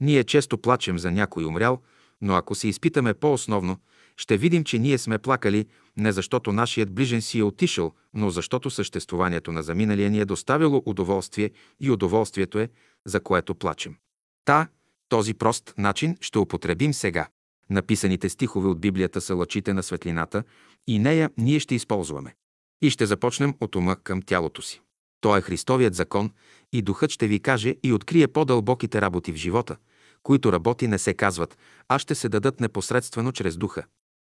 Ние 0.00 0.24
често 0.24 0.58
плачем 0.58 0.98
за 0.98 1.10
някой 1.10 1.44
умрял, 1.44 1.82
но 2.20 2.34
ако 2.34 2.54
се 2.54 2.68
изпитаме 2.68 3.14
по-основно, 3.14 3.78
ще 4.20 4.36
видим, 4.36 4.64
че 4.64 4.78
ние 4.78 4.98
сме 4.98 5.18
плакали 5.18 5.66
не 5.96 6.12
защото 6.12 6.52
нашият 6.52 6.92
ближен 6.92 7.22
си 7.22 7.38
е 7.38 7.42
отишъл, 7.42 7.92
но 8.14 8.30
защото 8.30 8.70
съществуванието 8.70 9.52
на 9.52 9.62
заминалия 9.62 10.10
ни 10.10 10.20
е 10.20 10.24
доставило 10.24 10.82
удоволствие 10.86 11.50
и 11.80 11.90
удоволствието 11.90 12.58
е, 12.58 12.68
за 13.06 13.20
което 13.20 13.54
плачем. 13.54 13.96
Та, 14.44 14.68
този 15.08 15.34
прост 15.34 15.74
начин 15.78 16.16
ще 16.20 16.38
употребим 16.38 16.94
сега. 16.94 17.28
Написаните 17.70 18.28
стихове 18.28 18.68
от 18.68 18.80
Библията 18.80 19.20
са 19.20 19.34
лъчите 19.34 19.74
на 19.74 19.82
светлината 19.82 20.42
и 20.86 20.98
нея 20.98 21.30
ние 21.38 21.60
ще 21.60 21.74
използваме. 21.74 22.34
И 22.82 22.90
ще 22.90 23.06
започнем 23.06 23.54
от 23.60 23.76
ума 23.76 23.96
към 23.96 24.22
тялото 24.22 24.62
си. 24.62 24.80
То 25.20 25.36
е 25.36 25.40
Христовият 25.40 25.94
закон 25.94 26.30
и 26.72 26.82
Духът 26.82 27.10
ще 27.10 27.26
ви 27.26 27.40
каже 27.40 27.76
и 27.82 27.92
открие 27.92 28.28
по-дълбоките 28.28 29.00
работи 29.00 29.32
в 29.32 29.36
живота, 29.36 29.76
които 30.22 30.52
работи 30.52 30.88
не 30.88 30.98
се 30.98 31.14
казват, 31.14 31.58
а 31.88 31.98
ще 31.98 32.14
се 32.14 32.28
дадат 32.28 32.60
непосредствено 32.60 33.32
чрез 33.32 33.56
Духа. 33.56 33.84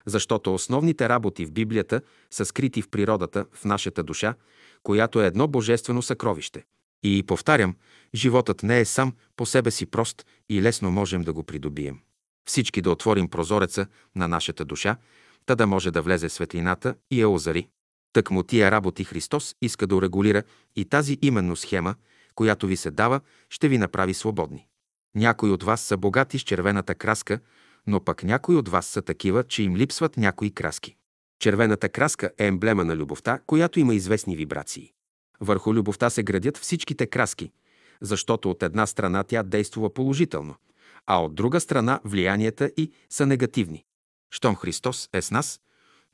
Защото 0.06 0.54
основните 0.54 1.08
работи 1.08 1.46
в 1.46 1.52
Библията 1.52 2.00
са 2.30 2.44
скрити 2.44 2.82
в 2.82 2.88
природата, 2.88 3.46
в 3.52 3.64
нашата 3.64 4.02
душа, 4.02 4.34
която 4.82 5.22
е 5.22 5.26
едно 5.26 5.48
божествено 5.48 6.02
съкровище. 6.02 6.64
И 7.02 7.22
повтарям, 7.22 7.76
животът 8.14 8.62
не 8.62 8.80
е 8.80 8.84
сам 8.84 9.12
по 9.36 9.46
себе 9.46 9.70
си 9.70 9.86
прост 9.86 10.26
и 10.48 10.62
лесно 10.62 10.90
можем 10.90 11.22
да 11.22 11.32
го 11.32 11.42
придобием. 11.42 11.98
Всички 12.48 12.82
да 12.82 12.90
отворим 12.90 13.28
прозореца 13.28 13.86
на 14.14 14.28
нашата 14.28 14.64
душа, 14.64 14.96
та 15.46 15.54
да 15.54 15.66
може 15.66 15.90
да 15.90 16.02
влезе 16.02 16.28
светлината 16.28 16.94
и 17.10 17.20
я 17.20 17.28
озари. 17.28 17.68
Тък 18.12 18.30
му 18.30 18.42
тия 18.42 18.70
работи 18.70 19.04
Христос 19.04 19.54
иска 19.62 19.86
да 19.86 19.96
урегулира 19.96 20.42
и 20.76 20.84
тази 20.84 21.18
именно 21.22 21.56
схема, 21.56 21.94
която 22.34 22.66
ви 22.66 22.76
се 22.76 22.90
дава, 22.90 23.20
ще 23.50 23.68
ви 23.68 23.78
направи 23.78 24.14
свободни. 24.14 24.66
Някои 25.14 25.50
от 25.50 25.62
вас 25.62 25.80
са 25.80 25.96
богати 25.96 26.38
с 26.38 26.42
червената 26.42 26.94
краска, 26.94 27.40
но 27.86 28.00
пък 28.00 28.24
някои 28.24 28.56
от 28.56 28.68
вас 28.68 28.86
са 28.86 29.02
такива, 29.02 29.44
че 29.44 29.62
им 29.62 29.76
липсват 29.76 30.16
някои 30.16 30.50
краски. 30.50 30.96
Червената 31.40 31.88
краска 31.88 32.30
е 32.38 32.46
емблема 32.46 32.84
на 32.84 32.96
любовта, 32.96 33.40
която 33.46 33.80
има 33.80 33.94
известни 33.94 34.36
вибрации. 34.36 34.92
Върху 35.40 35.74
любовта 35.74 36.10
се 36.10 36.22
градят 36.22 36.58
всичките 36.58 37.06
краски, 37.06 37.52
защото 38.00 38.50
от 38.50 38.62
една 38.62 38.86
страна 38.86 39.24
тя 39.24 39.42
действува 39.42 39.94
положително, 39.94 40.54
а 41.06 41.24
от 41.24 41.34
друга 41.34 41.60
страна 41.60 42.00
влиянията 42.04 42.70
и 42.76 42.92
са 43.10 43.26
негативни. 43.26 43.84
Щом 44.30 44.56
Христос 44.56 45.08
е 45.12 45.22
с 45.22 45.30
нас, 45.30 45.60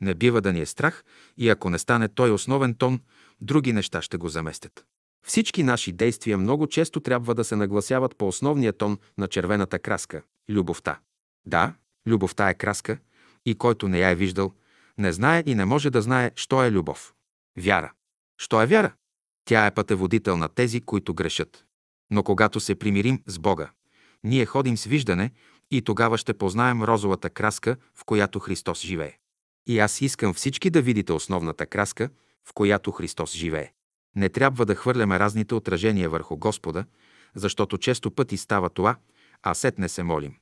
не 0.00 0.14
бива 0.14 0.40
да 0.40 0.52
ни 0.52 0.60
е 0.60 0.66
страх 0.66 1.04
и 1.36 1.48
ако 1.48 1.70
не 1.70 1.78
стане 1.78 2.08
той 2.08 2.30
основен 2.30 2.74
тон, 2.74 3.00
други 3.40 3.72
неща 3.72 4.02
ще 4.02 4.16
го 4.16 4.28
заместят. 4.28 4.84
Всички 5.26 5.62
наши 5.62 5.92
действия 5.92 6.38
много 6.38 6.66
често 6.66 7.00
трябва 7.00 7.34
да 7.34 7.44
се 7.44 7.56
нагласяват 7.56 8.16
по 8.16 8.28
основния 8.28 8.72
тон 8.72 8.98
на 9.18 9.28
червената 9.28 9.78
краска– 9.78 10.22
любовта. 10.50 10.98
Да, 11.46 11.74
любовта 12.06 12.50
е 12.50 12.54
краска 12.54 12.98
и 13.46 13.54
който 13.54 13.88
не 13.88 13.98
я 13.98 14.08
е 14.08 14.14
виждал, 14.14 14.52
не 14.98 15.12
знае 15.12 15.42
и 15.46 15.54
не 15.54 15.64
може 15.64 15.90
да 15.90 16.02
знае, 16.02 16.30
що 16.36 16.64
е 16.64 16.70
любов. 16.70 17.14
Вяра. 17.58 17.92
Що 18.38 18.62
е 18.62 18.66
вяра? 18.66 18.92
Тя 19.44 19.66
е 19.66 19.74
пътеводител 19.74 20.36
на 20.36 20.48
тези, 20.48 20.80
които 20.80 21.14
грешат. 21.14 21.64
Но 22.10 22.22
когато 22.22 22.60
се 22.60 22.74
примирим 22.74 23.22
с 23.26 23.38
Бога, 23.38 23.70
ние 24.24 24.46
ходим 24.46 24.76
с 24.76 24.84
виждане 24.84 25.30
и 25.70 25.82
тогава 25.82 26.18
ще 26.18 26.34
познаем 26.34 26.82
розовата 26.82 27.30
краска, 27.30 27.76
в 27.94 28.04
която 28.04 28.40
Христос 28.40 28.80
живее. 28.80 29.18
И 29.66 29.78
аз 29.78 30.00
искам 30.00 30.34
всички 30.34 30.70
да 30.70 30.82
видите 30.82 31.12
основната 31.12 31.66
краска, 31.66 32.10
в 32.48 32.52
която 32.54 32.92
Христос 32.92 33.32
живее. 33.34 33.72
Не 34.16 34.28
трябва 34.28 34.66
да 34.66 34.74
хвърляме 34.74 35.18
разните 35.18 35.54
отражения 35.54 36.10
върху 36.10 36.36
Господа, 36.36 36.84
защото 37.34 37.78
често 37.78 38.10
пъти 38.10 38.36
става 38.36 38.70
това, 38.70 38.96
а 39.42 39.54
сетне 39.54 39.88
се 39.88 40.02
молим. 40.02 40.34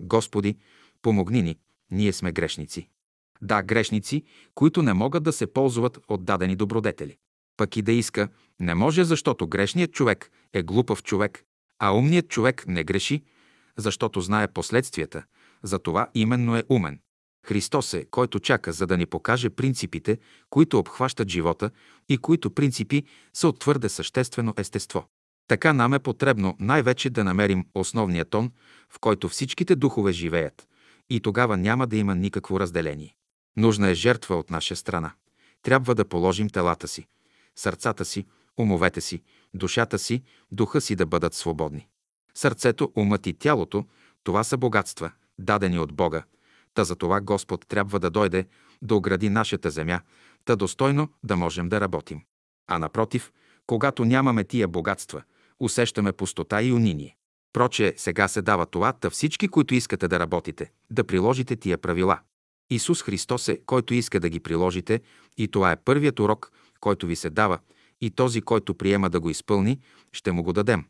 Господи, 0.00 0.56
помогни 1.02 1.42
ни, 1.42 1.56
ние 1.90 2.12
сме 2.12 2.32
грешници. 2.32 2.88
Да, 3.42 3.62
грешници, 3.62 4.24
които 4.54 4.82
не 4.82 4.94
могат 4.94 5.22
да 5.22 5.32
се 5.32 5.46
ползват 5.46 5.98
от 6.08 6.24
дадени 6.24 6.56
добродетели. 6.56 7.16
Пък 7.56 7.76
и 7.76 7.82
да 7.82 7.92
иска, 7.92 8.28
не 8.60 8.74
може, 8.74 9.04
защото 9.04 9.48
грешният 9.48 9.92
човек 9.92 10.30
е 10.52 10.62
глупав 10.62 11.02
човек, 11.02 11.44
а 11.78 11.94
умният 11.94 12.28
човек 12.28 12.64
не 12.66 12.84
греши, 12.84 13.22
защото 13.76 14.20
знае 14.20 14.52
последствията, 14.52 15.24
затова 15.62 16.08
именно 16.14 16.56
е 16.56 16.64
умен. 16.68 17.00
Христос 17.46 17.94
е, 17.94 18.04
който 18.04 18.40
чака, 18.40 18.72
за 18.72 18.86
да 18.86 18.96
ни 18.96 19.06
покаже 19.06 19.50
принципите, 19.50 20.18
които 20.50 20.78
обхващат 20.78 21.28
живота 21.28 21.70
и 22.08 22.18
които 22.18 22.50
принципи 22.50 23.04
са 23.34 23.48
от 23.48 23.58
твърде 23.58 23.88
съществено 23.88 24.54
естество. 24.56 25.06
Така 25.50 25.72
нам 25.72 25.94
е 25.94 25.98
потребно 25.98 26.56
най-вече 26.60 27.10
да 27.10 27.24
намерим 27.24 27.66
основния 27.74 28.24
тон, 28.24 28.50
в 28.90 28.98
който 29.00 29.28
всичките 29.28 29.76
духове 29.76 30.12
живеят, 30.12 30.68
и 31.08 31.20
тогава 31.20 31.56
няма 31.56 31.86
да 31.86 31.96
има 31.96 32.14
никакво 32.14 32.60
разделение. 32.60 33.14
Нужна 33.56 33.88
е 33.88 33.94
жертва 33.94 34.36
от 34.36 34.50
наша 34.50 34.76
страна. 34.76 35.12
Трябва 35.62 35.94
да 35.94 36.04
положим 36.04 36.50
телата 36.50 36.88
си, 36.88 37.06
сърцата 37.56 38.04
си, 38.04 38.26
умовете 38.58 39.00
си, 39.00 39.22
душата 39.54 39.98
си, 39.98 40.22
духа 40.52 40.80
си 40.80 40.96
да 40.96 41.06
бъдат 41.06 41.34
свободни. 41.34 41.88
Сърцето, 42.34 42.92
умът 42.96 43.26
и 43.26 43.32
тялото– 43.32 43.84
това 44.24 44.44
са 44.44 44.56
богатства, 44.56 45.12
дадени 45.38 45.78
от 45.78 45.92
Бога. 45.92 46.24
Та 46.74 46.84
за 46.84 46.96
това 46.96 47.20
Господ 47.20 47.64
трябва 47.68 48.00
да 48.00 48.10
дойде 48.10 48.46
да 48.82 48.94
огради 48.94 49.28
нашата 49.28 49.70
земя, 49.70 50.00
та 50.44 50.56
достойно 50.56 51.08
да 51.24 51.36
можем 51.36 51.68
да 51.68 51.80
работим. 51.80 52.20
А 52.68 52.78
напротив, 52.78 53.32
когато 53.66 54.04
нямаме 54.04 54.44
тия 54.44 54.68
богатства, 54.68 55.22
усещаме 55.60 56.12
пустота 56.12 56.62
и 56.62 56.72
униние. 56.72 57.16
Проче, 57.52 57.94
сега 57.96 58.28
се 58.28 58.42
дава 58.42 58.66
това, 58.66 58.92
та 58.92 59.10
всички, 59.10 59.48
които 59.48 59.74
искате 59.74 60.08
да 60.08 60.20
работите, 60.20 60.72
да 60.90 61.04
приложите 61.04 61.56
тия 61.56 61.78
правила. 61.78 62.18
Исус 62.70 63.02
Христос 63.02 63.48
е, 63.48 63.60
който 63.66 63.94
иска 63.94 64.20
да 64.20 64.28
ги 64.28 64.40
приложите, 64.40 65.00
и 65.38 65.48
това 65.48 65.72
е 65.72 65.82
първият 65.84 66.20
урок, 66.20 66.52
който 66.80 67.06
ви 67.06 67.16
се 67.16 67.30
дава, 67.30 67.58
и 68.00 68.10
този, 68.10 68.40
който 68.40 68.74
приема 68.74 69.10
да 69.10 69.20
го 69.20 69.30
изпълни, 69.30 69.80
ще 70.12 70.32
му 70.32 70.42
го 70.42 70.52
дадем. 70.52 70.84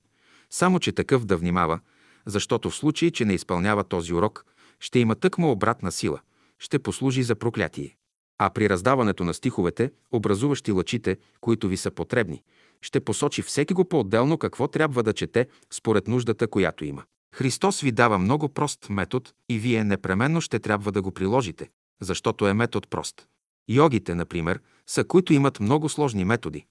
Само, 0.51 0.81
че 0.81 0.93
такъв 0.93 1.25
да 1.25 1.37
внимава, 1.37 1.81
защото 2.27 2.71
в 2.71 2.77
случай, 2.77 3.11
че 3.11 3.25
не 3.25 3.35
изпълнява 3.35 3.85
този 3.85 4.15
урок, 4.15 4.45
ще 4.81 4.99
има 4.99 5.15
тъкмо 5.15 5.51
обратна 5.51 5.93
сила, 5.93 6.21
ще 6.59 6.79
послужи 6.79 7.23
за 7.23 7.35
проклятие. 7.35 7.97
А 8.39 8.51
при 8.51 8.69
раздаването 8.69 9.25
на 9.25 9.35
стиховете, 9.35 9.93
образуващи 10.13 10.73
лъчите, 10.73 11.17
които 11.41 11.69
ви 11.69 11.77
са 11.77 11.91
потребни, 11.91 12.43
ще 12.83 13.01
посочи 13.01 13.43
всеки 13.43 13.75
го 13.75 13.85
по-отделно 13.85 14.39
какво 14.39 14.69
трябва 14.69 15.03
да 15.03 15.13
чете 15.13 15.49
според 15.71 16.09
нуждата, 16.09 16.49
която 16.49 16.85
има. 16.85 17.05
Христос 17.35 17.81
ви 17.81 17.93
дава 17.93 18.19
много 18.19 18.49
прост 18.49 18.87
метод 18.91 19.31
и 19.49 19.59
вие 19.59 19.85
непременно 19.85 20.41
ще 20.41 20.59
трябва 20.59 20.93
да 20.93 21.03
го 21.03 21.11
приложите, 21.11 21.71
защото 22.01 22.49
е 22.49 22.55
метод 22.55 22.87
прост. 22.91 23.27
Йогите, 23.69 24.15
например, 24.15 24.61
са 24.87 25.05
които 25.05 25.33
имат 25.33 25.61
много 25.61 25.89
сложни 25.89 26.25
методи, 26.25 26.67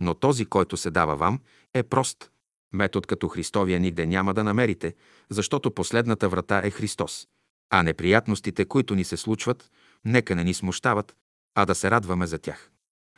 но 0.00 0.14
този, 0.14 0.44
който 0.44 0.76
се 0.76 0.90
дава 0.90 1.16
вам, 1.16 1.40
е 1.74 1.82
прост. 1.82 2.30
Метод 2.72 3.06
като 3.06 3.28
Христовия 3.28 3.80
нигде 3.80 4.06
няма 4.06 4.34
да 4.34 4.44
намерите, 4.44 4.94
защото 5.30 5.70
последната 5.70 6.28
врата 6.28 6.60
е 6.64 6.70
Христос. 6.70 7.28
А 7.70 7.82
неприятностите, 7.82 8.64
които 8.64 8.94
ни 8.94 9.04
се 9.04 9.16
случват, 9.16 9.70
нека 10.04 10.34
не 10.34 10.44
ни 10.44 10.54
смущават, 10.54 11.16
а 11.54 11.66
да 11.66 11.74
се 11.74 11.90
радваме 11.90 12.26
за 12.26 12.38
тях. 12.38 12.70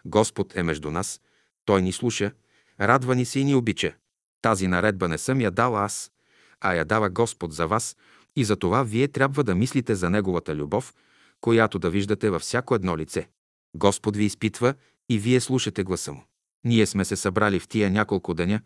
Господ 0.05 0.57
е 0.57 0.63
между 0.63 0.91
нас, 0.91 1.21
Той 1.65 1.83
ни 1.83 1.93
слуша, 1.93 2.33
радва 2.81 3.15
ни 3.15 3.25
се 3.25 3.41
и 3.41 3.45
ни 3.45 3.55
обича. 3.55 3.95
Тази 4.43 4.69
наредба 4.69 5.09
не 5.09 5.19
съм 5.19 5.41
я 5.41 5.51
дала 5.51 5.85
аз, 5.85 6.13
а 6.61 6.75
я 6.75 6.85
дава 6.85 7.11
Господ 7.11 7.53
за 7.53 7.67
вас 7.67 7.97
и 8.37 8.45
за 8.45 8.57
това 8.57 8.83
вие 8.83 9.09
трябва 9.09 9.45
да 9.45 9.55
мислите 9.55 9.95
за 9.95 10.11
Неговата 10.11 10.55
любов, 10.55 10.95
която 11.41 11.79
да 11.79 11.91
виждате 11.91 12.31
във 12.31 12.43
всяко 12.43 12.75
едно 12.75 12.97
лице. 12.97 13.29
Господ 13.77 14.17
ви 14.17 14.25
изпитва 14.25 14.75
и 15.09 15.19
вие 15.19 15.41
слушате 15.41 15.85
гласа 15.85 16.13
му. 16.13 16.25
Ние 16.65 16.87
сме 16.87 17.05
се 17.05 17.17
събрали 17.17 17.61
в 17.61 17.69
тия 17.69 17.91
няколко 17.91 18.35
деня, 18.35 18.61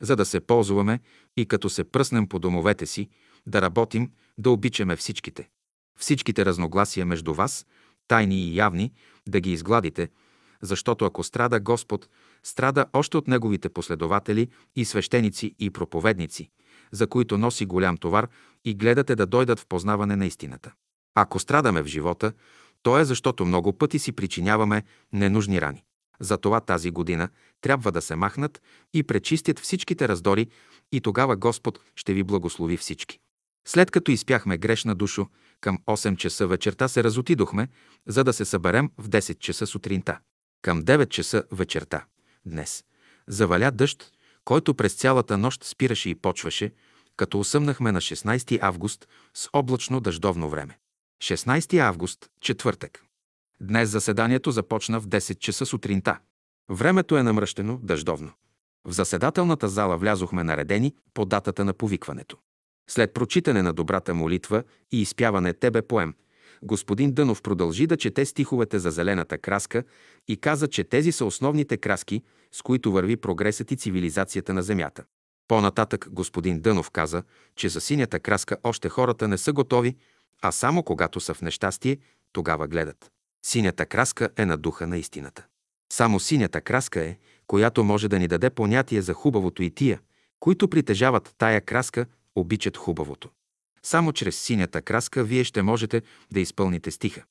за 0.00 0.16
да 0.16 0.24
се 0.24 0.40
ползваме 0.40 1.00
и 1.36 1.46
като 1.46 1.70
се 1.70 1.84
пръснем 1.84 2.28
по 2.28 2.38
домовете 2.38 2.86
си, 2.86 3.08
да 3.46 3.62
работим, 3.62 4.10
да 4.38 4.50
обичаме 4.50 4.96
всичките. 4.96 5.48
Всичките 5.98 6.44
разногласия 6.44 7.06
между 7.06 7.34
вас, 7.34 7.66
тайни 8.08 8.42
и 8.42 8.56
явни, 8.56 8.92
да 9.28 9.40
ги 9.40 9.52
изгладите, 9.52 10.08
защото 10.62 11.04
ако 11.04 11.24
страда 11.24 11.60
Господ, 11.60 12.08
страда 12.42 12.86
още 12.92 13.16
от 13.16 13.28
Неговите 13.28 13.68
последователи 13.68 14.48
и 14.76 14.84
свещеници 14.84 15.54
и 15.58 15.70
проповедници, 15.70 16.50
за 16.92 17.06
които 17.06 17.38
носи 17.38 17.66
голям 17.66 17.96
товар 17.96 18.28
и 18.64 18.74
гледате 18.74 19.16
да 19.16 19.26
дойдат 19.26 19.60
в 19.60 19.66
познаване 19.66 20.16
на 20.16 20.26
истината. 20.26 20.72
Ако 21.14 21.38
страдаме 21.38 21.82
в 21.82 21.86
живота, 21.86 22.32
то 22.82 22.98
е 22.98 23.04
защото 23.04 23.44
много 23.44 23.72
пъти 23.72 23.98
си 23.98 24.12
причиняваме 24.12 24.82
ненужни 25.12 25.60
рани. 25.60 25.84
Затова 26.20 26.60
тази 26.60 26.90
година 26.90 27.28
трябва 27.60 27.92
да 27.92 28.02
се 28.02 28.16
махнат 28.16 28.62
и 28.94 29.02
пречистят 29.02 29.58
всичките 29.58 30.08
раздори 30.08 30.46
и 30.92 31.00
тогава 31.00 31.36
Господ 31.36 31.80
ще 31.96 32.14
ви 32.14 32.22
благослови 32.22 32.76
всички. 32.76 33.18
След 33.66 33.90
като 33.90 34.10
изпяхме 34.10 34.58
грешна 34.58 34.94
душо, 34.94 35.26
към 35.60 35.78
8 35.86 36.16
часа 36.16 36.46
вечерта 36.46 36.88
се 36.88 37.04
разотидохме, 37.04 37.68
за 38.06 38.24
да 38.24 38.32
се 38.32 38.44
съберем 38.44 38.90
в 38.98 39.08
10 39.08 39.38
часа 39.38 39.66
сутринта. 39.66 40.18
Към 40.62 40.82
9 40.82 41.08
часа 41.08 41.44
вечерта, 41.52 42.04
днес, 42.48 42.84
заваля 43.26 43.70
дъжд, 43.70 44.12
който 44.44 44.74
през 44.74 44.94
цялата 44.94 45.38
нощ 45.38 45.64
спираше 45.64 46.10
и 46.10 46.14
почваше, 46.14 46.72
като 47.16 47.40
усъмнахме 47.40 47.92
на 47.92 48.00
16 48.00 48.58
август 48.62 49.08
с 49.34 49.48
облачно 49.52 50.00
дъждовно 50.00 50.50
време. 50.50 50.78
16 51.22 51.78
август, 51.78 52.30
четвъртък. 52.40 53.04
Днес 53.60 53.88
заседанието 53.88 54.50
започна 54.50 55.00
в 55.00 55.08
10 55.08 55.38
часа 55.38 55.66
сутринта. 55.66 56.18
Времето 56.70 57.16
е 57.16 57.22
намръщено, 57.22 57.80
дъждовно. 57.82 58.32
В 58.84 58.92
заседателната 58.92 59.68
зала 59.68 59.98
влязохме 59.98 60.44
наредени 60.44 60.94
по 61.14 61.24
датата 61.24 61.64
на 61.64 61.72
повикването. 61.72 62.36
След 62.90 63.14
прочитане 63.14 63.62
на 63.62 63.72
добрата 63.72 64.14
молитва 64.14 64.62
и 64.92 65.00
изпяване 65.00 65.52
Тебе 65.52 65.82
поем, 65.82 66.14
господин 66.62 67.12
Дънов 67.12 67.42
продължи 67.42 67.86
да 67.86 67.96
чете 67.96 68.24
стиховете 68.24 68.78
за 68.78 68.90
зелената 68.90 69.38
краска 69.38 69.84
и 70.28 70.36
каза, 70.36 70.68
че 70.68 70.84
тези 70.84 71.12
са 71.12 71.24
основните 71.24 71.76
краски, 71.76 72.22
с 72.52 72.62
които 72.62 72.92
върви 72.92 73.16
прогресът 73.16 73.70
и 73.70 73.76
цивилизацията 73.76 74.54
на 74.54 74.62
Земята. 74.62 75.04
По-нататък 75.48 76.08
господин 76.10 76.60
Дънов 76.60 76.90
каза, 76.90 77.22
че 77.56 77.68
за 77.68 77.80
синята 77.80 78.20
краска 78.20 78.56
още 78.64 78.88
хората 78.88 79.28
не 79.28 79.38
са 79.38 79.52
готови, 79.52 79.96
а 80.42 80.52
само 80.52 80.82
когато 80.82 81.20
са 81.20 81.34
в 81.34 81.42
нещастие, 81.42 81.98
тогава 82.32 82.68
гледат. 82.68 83.10
Синята 83.46 83.86
краска 83.86 84.28
е 84.36 84.46
на 84.46 84.56
духа 84.56 84.86
на 84.86 84.98
истината. 84.98 85.46
Само 85.92 86.20
синята 86.20 86.60
краска 86.60 87.00
е, 87.00 87.18
която 87.46 87.84
може 87.84 88.08
да 88.08 88.18
ни 88.18 88.28
даде 88.28 88.50
понятие 88.50 89.02
за 89.02 89.12
хубавото 89.12 89.62
и 89.62 89.70
тия, 89.70 90.00
които 90.40 90.68
притежават 90.68 91.34
тая 91.38 91.60
краска, 91.60 92.06
обичат 92.34 92.76
хубавото. 92.76 93.30
Само 93.88 94.12
чрез 94.12 94.40
синята 94.40 94.82
краска 94.82 95.24
вие 95.24 95.44
ще 95.44 95.62
можете 95.62 96.02
да 96.32 96.40
изпълните 96.40 96.90
стиха. 96.90 97.22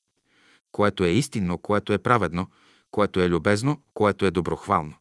Което 0.72 1.04
е 1.04 1.08
истинно, 1.08 1.58
което 1.58 1.92
е 1.92 1.98
праведно, 1.98 2.46
което 2.90 3.20
е 3.20 3.28
любезно, 3.28 3.82
което 3.94 4.26
е 4.26 4.30
доброхвално. 4.30 4.94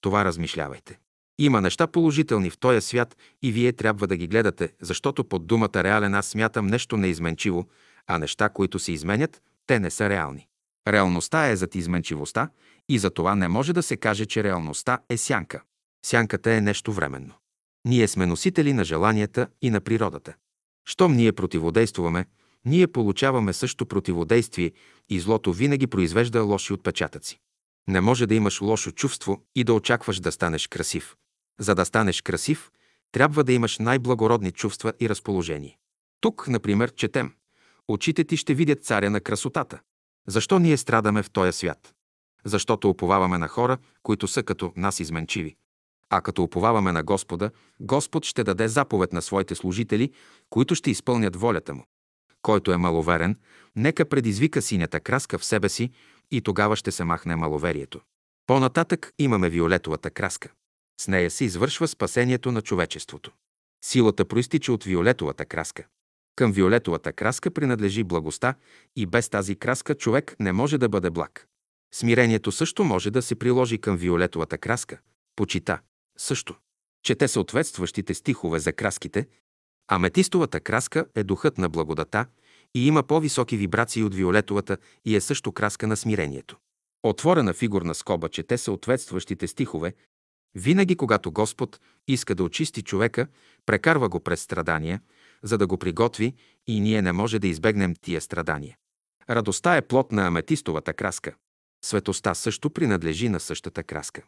Това 0.00 0.24
размишлявайте. 0.24 0.98
Има 1.38 1.60
неща 1.60 1.86
положителни 1.86 2.50
в 2.50 2.58
този 2.58 2.80
свят 2.80 3.16
и 3.42 3.52
вие 3.52 3.72
трябва 3.72 4.06
да 4.06 4.16
ги 4.16 4.26
гледате, 4.26 4.72
защото 4.80 5.24
под 5.24 5.46
думата 5.46 5.84
реален 5.84 6.14
аз 6.14 6.26
смятам 6.26 6.66
нещо 6.66 6.96
неизменчиво, 6.96 7.68
а 8.06 8.18
неща, 8.18 8.48
които 8.48 8.78
се 8.78 8.92
изменят, 8.92 9.42
те 9.66 9.80
не 9.80 9.90
са 9.90 10.08
реални. 10.08 10.48
Реалността 10.88 11.48
е 11.48 11.56
зад 11.56 11.74
изменчивостта 11.74 12.50
и 12.88 12.98
за 12.98 13.10
това 13.10 13.34
не 13.34 13.48
може 13.48 13.72
да 13.72 13.82
се 13.82 13.96
каже, 13.96 14.26
че 14.26 14.44
реалността 14.44 14.98
е 15.08 15.16
сянка. 15.16 15.62
Сянката 16.06 16.52
е 16.52 16.60
нещо 16.60 16.92
временно. 16.92 17.34
Ние 17.84 18.08
сме 18.08 18.26
носители 18.26 18.72
на 18.72 18.84
желанията 18.84 19.48
и 19.62 19.70
на 19.70 19.80
природата. 19.80 20.34
Щом 20.88 21.16
ние 21.16 21.32
противодействуваме, 21.32 22.26
ние 22.64 22.86
получаваме 22.86 23.52
също 23.52 23.86
противодействие 23.86 24.72
и 25.08 25.20
злото 25.20 25.52
винаги 25.52 25.86
произвежда 25.86 26.42
лоши 26.42 26.72
отпечатъци. 26.72 27.40
Не 27.88 28.00
може 28.00 28.26
да 28.26 28.34
имаш 28.34 28.60
лошо 28.60 28.90
чувство 28.90 29.42
и 29.54 29.64
да 29.64 29.74
очакваш 29.74 30.20
да 30.20 30.32
станеш 30.32 30.66
красив. 30.66 31.16
За 31.60 31.74
да 31.74 31.84
станеш 31.84 32.22
красив, 32.22 32.70
трябва 33.12 33.44
да 33.44 33.52
имаш 33.52 33.78
най-благородни 33.78 34.52
чувства 34.52 34.92
и 35.00 35.08
разположение. 35.08 35.78
Тук, 36.20 36.48
например, 36.48 36.94
четем. 36.94 37.32
Очите 37.88 38.24
ти 38.24 38.36
ще 38.36 38.54
видят 38.54 38.84
царя 38.84 39.10
на 39.10 39.20
красотата. 39.20 39.80
Защо 40.26 40.58
ние 40.58 40.76
страдаме 40.76 41.22
в 41.22 41.30
този 41.30 41.52
свят? 41.52 41.94
Защото 42.44 42.90
уповаваме 42.90 43.38
на 43.38 43.48
хора, 43.48 43.78
които 44.02 44.28
са 44.28 44.42
като 44.42 44.72
нас 44.76 45.00
изменчиви. 45.00 45.56
А 46.10 46.20
като 46.20 46.42
уповаваме 46.42 46.92
на 46.92 47.02
Господа, 47.02 47.50
Господ 47.80 48.24
ще 48.24 48.44
даде 48.44 48.68
заповед 48.68 49.12
на 49.12 49.22
своите 49.22 49.54
служители, 49.54 50.12
които 50.50 50.74
ще 50.74 50.90
изпълнят 50.90 51.36
волята 51.36 51.74
му. 51.74 51.84
Който 52.42 52.72
е 52.72 52.76
маловерен, 52.76 53.38
нека 53.76 54.04
предизвика 54.04 54.62
синята 54.62 55.00
краска 55.00 55.38
в 55.38 55.44
себе 55.44 55.68
си 55.68 55.90
и 56.30 56.40
тогава 56.40 56.76
ще 56.76 56.92
се 56.92 57.04
махне 57.04 57.36
маловерието. 57.36 58.00
По-нататък 58.46 59.12
имаме 59.18 59.50
виолетовата 59.50 60.10
краска. 60.10 60.52
С 61.00 61.08
нея 61.08 61.30
се 61.30 61.44
извършва 61.44 61.88
спасението 61.88 62.52
на 62.52 62.62
човечеството. 62.62 63.32
Силата 63.84 64.24
проистича 64.24 64.72
от 64.72 64.84
виолетовата 64.84 65.44
краска. 65.44 65.84
Към 66.36 66.52
виолетовата 66.52 67.12
краска 67.12 67.50
принадлежи 67.50 68.04
благостта 68.04 68.54
и 68.96 69.06
без 69.06 69.28
тази 69.28 69.56
краска 69.56 69.94
човек 69.94 70.36
не 70.40 70.52
може 70.52 70.78
да 70.78 70.88
бъде 70.88 71.10
благ. 71.10 71.46
Смирението 71.94 72.52
също 72.52 72.84
може 72.84 73.10
да 73.10 73.22
се 73.22 73.34
приложи 73.34 73.78
към 73.78 73.96
виолетовата 73.96 74.58
краска. 74.58 74.98
Почита 75.36 75.78
също. 76.16 76.56
Чете 77.02 77.28
съответстващите 77.28 78.14
стихове 78.14 78.58
за 78.58 78.72
краските. 78.72 79.28
Аметистовата 79.88 80.60
краска 80.60 81.06
е 81.14 81.24
духът 81.24 81.58
на 81.58 81.68
благодата 81.68 82.26
и 82.74 82.86
има 82.86 83.02
по-високи 83.02 83.56
вибрации 83.56 84.02
от 84.02 84.14
виолетовата 84.14 84.78
и 85.04 85.16
е 85.16 85.20
също 85.20 85.52
краска 85.52 85.86
на 85.86 85.96
смирението. 85.96 86.56
Отворена 87.02 87.54
фигурна 87.54 87.94
скоба 87.94 88.28
чете 88.28 88.58
съответстващите 88.58 89.46
стихове. 89.46 89.94
Винаги, 90.54 90.96
когато 90.96 91.32
Господ 91.32 91.80
иска 92.08 92.34
да 92.34 92.44
очисти 92.44 92.82
човека, 92.82 93.26
прекарва 93.66 94.08
го 94.08 94.20
през 94.20 94.40
страдания, 94.40 95.00
за 95.42 95.58
да 95.58 95.66
го 95.66 95.78
приготви 95.78 96.34
и 96.66 96.80
ние 96.80 97.02
не 97.02 97.12
може 97.12 97.38
да 97.38 97.48
избегнем 97.48 97.94
тия 98.00 98.20
страдания. 98.20 98.76
Радостта 99.30 99.76
е 99.76 99.82
плод 99.82 100.12
на 100.12 100.26
аметистовата 100.26 100.94
краска. 100.94 101.34
Светостта 101.84 102.34
също 102.34 102.70
принадлежи 102.70 103.28
на 103.28 103.40
същата 103.40 103.82
краска. 103.82 104.22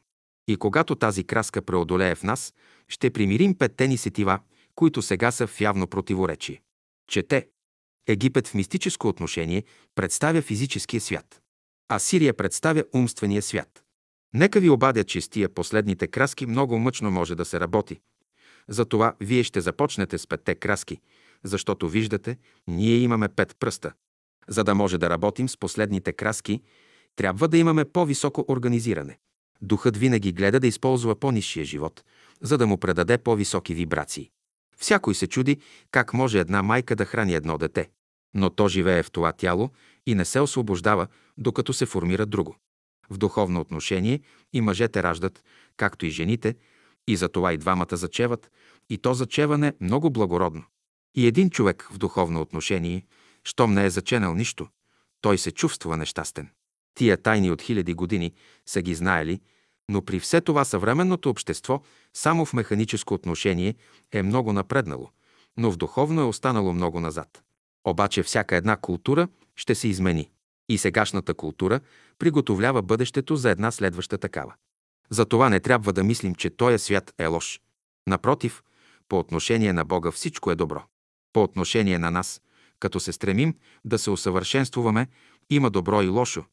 И 0.49 0.57
когато 0.57 0.95
тази 0.95 1.25
краска 1.25 1.63
преодолее 1.63 2.15
в 2.15 2.23
нас, 2.23 2.55
ще 2.89 3.11
примирим 3.11 3.55
петте 3.55 3.89
ни 3.89 3.97
сетива, 3.97 4.41
които 4.75 5.03
сега 5.03 5.31
са 5.31 5.47
в 5.47 5.61
явно 5.61 5.87
противоречие. 5.87 6.63
Чете. 7.09 7.49
Египет 8.07 8.49
в 8.49 8.55
мистическо 8.55 9.09
отношение 9.09 9.65
представя 9.95 10.43
физическия 10.43 11.01
свят. 11.01 11.43
А 11.89 11.99
Сирия 11.99 12.35
представя 12.35 12.85
умствения 12.95 13.43
свят. 13.43 13.83
Нека 14.35 14.61
ви 14.61 14.71
обадя, 14.71 15.05
че 15.05 15.21
с 15.21 15.29
тия 15.29 15.49
последните 15.49 16.07
краски 16.07 16.47
много 16.47 16.79
мъчно 16.79 17.11
може 17.11 17.35
да 17.35 17.45
се 17.45 17.61
работи. 17.61 18.01
Затова 18.69 19.15
вие 19.21 19.43
ще 19.43 19.61
започнете 19.61 20.19
с 20.19 20.27
петте 20.27 20.55
краски, 20.55 21.01
защото 21.45 21.89
виждате, 21.89 22.39
ние 22.67 22.97
имаме 22.97 23.29
пет 23.29 23.57
пръста. 23.61 23.93
За 24.49 24.65
да 24.65 24.75
може 24.75 24.99
да 24.99 25.11
работим 25.11 25.49
с 25.49 25.57
последните 25.57 26.13
краски, 26.13 26.63
трябва 27.17 27.49
да 27.49 27.59
имаме 27.59 27.85
по-високо 27.85 28.45
организиране. 28.49 29.19
Духът 29.63 29.97
винаги 29.97 30.33
гледа 30.33 30.61
да 30.61 30.67
използва 30.67 31.17
по-низшия 31.17 31.65
живот, 31.65 32.05
за 32.41 32.59
да 32.59 32.67
му 32.67 32.79
предаде 32.79 33.19
по-високи 33.19 33.75
вибрации. 33.75 34.31
Всякой 34.77 35.15
се 35.15 35.27
чуди 35.27 35.61
как 35.91 36.15
може 36.15 36.39
една 36.39 36.63
майка 36.63 36.97
да 36.97 37.05
храни 37.05 37.35
едно 37.35 37.59
дете, 37.59 37.91
но 38.35 38.51
то 38.51 38.69
живее 38.69 39.03
в 39.03 39.11
това 39.11 39.33
тяло 39.33 39.71
и 40.07 40.15
не 40.15 40.25
се 40.25 40.41
освобождава, 40.41 41.07
докато 41.39 41.73
се 41.73 41.87
формира 41.87 42.27
друго. 42.27 42.57
В 43.11 43.19
духовно 43.19 43.61
отношение 43.61 44.21
и 44.53 44.61
мъжете 44.61 45.03
раждат, 45.03 45.45
както 45.77 46.07
и 46.07 46.11
жените, 46.11 46.57
и 47.07 47.17
затова 47.17 47.53
и 47.53 47.59
двамата 47.59 47.97
зачеват, 47.97 48.51
и 48.91 48.99
то 48.99 49.15
зачеване 49.15 49.73
много 49.81 50.11
благородно. 50.11 50.65
И 51.15 51.27
един 51.27 51.51
човек 51.51 51.89
в 51.93 51.99
духовно 51.99 52.41
отношение, 52.41 53.07
щом 53.45 53.75
не 53.75 53.85
е 53.85 53.91
заченал 53.91 54.35
нищо, 54.35 54.69
той 55.21 55.39
се 55.39 55.51
чувства 55.51 55.97
нещастен. 55.97 56.51
Тия 56.99 57.17
тайни 57.17 57.51
от 57.51 57.63
хиляди 57.63 57.95
години 57.95 58.33
са 58.67 58.83
ги 58.83 58.95
знаели, 58.95 59.41
но 59.89 60.03
при 60.03 60.21
все 60.21 60.41
това 60.41 60.65
съвременното 60.65 61.31
общество 61.31 61.83
само 62.15 62.45
в 62.45 62.53
механическо 62.53 63.15
отношение 63.15 63.75
е 64.13 64.23
много 64.23 64.53
напреднало, 64.53 65.11
но 65.57 65.71
в 65.71 65.77
духовно 65.77 66.21
е 66.21 66.25
останало 66.25 66.73
много 66.73 67.01
назад. 67.01 67.43
Обаче 67.85 68.23
всяка 68.23 68.57
една 68.57 68.77
култура 68.77 69.29
ще 69.57 69.75
се 69.75 69.89
измени. 69.89 70.31
И 70.69 70.79
сегашната 70.79 71.35
култура 71.35 71.81
приготовлява 72.19 72.83
бъдещето 72.83 73.37
за 73.37 73.51
една 73.51 73.71
следваща 73.71 74.19
такава. 74.19 74.55
Затова 75.11 75.49
не 75.49 75.61
трябва 75.61 75.93
да 75.93 76.05
мислим, 76.05 76.35
че 76.35 76.51
този 76.51 76.79
свят 76.79 77.15
е 77.19 77.27
лош. 77.27 77.61
Напротив, 78.07 78.63
по 79.09 79.19
отношение 79.19 79.73
на 79.73 79.85
Бога 79.85 80.11
всичко 80.11 80.51
е 80.51 80.55
добро. 80.55 80.83
По 81.33 81.43
отношение 81.43 81.99
на 81.99 82.11
нас, 82.11 82.41
като 82.81 83.01
се 83.01 83.13
стремим 83.13 83.55
да 83.85 83.99
се 83.99 84.11
усъвършенствуваме, 84.11 85.07
има 85.51 85.71
добро 85.71 86.03
и 86.03 86.09
лошо, 86.09 86.45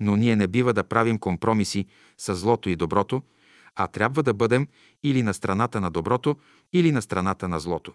но 0.00 0.16
ние 0.16 0.36
не 0.36 0.46
бива 0.46 0.72
да 0.72 0.84
правим 0.84 1.18
компромиси 1.18 1.86
с 2.18 2.34
злото 2.34 2.68
и 2.68 2.76
доброто, 2.76 3.22
а 3.76 3.86
трябва 3.86 4.22
да 4.22 4.34
бъдем 4.34 4.68
или 5.02 5.22
на 5.22 5.34
страната 5.34 5.80
на 5.80 5.90
доброто, 5.90 6.36
или 6.72 6.92
на 6.92 7.02
страната 7.02 7.48
на 7.48 7.60
злото. 7.60 7.92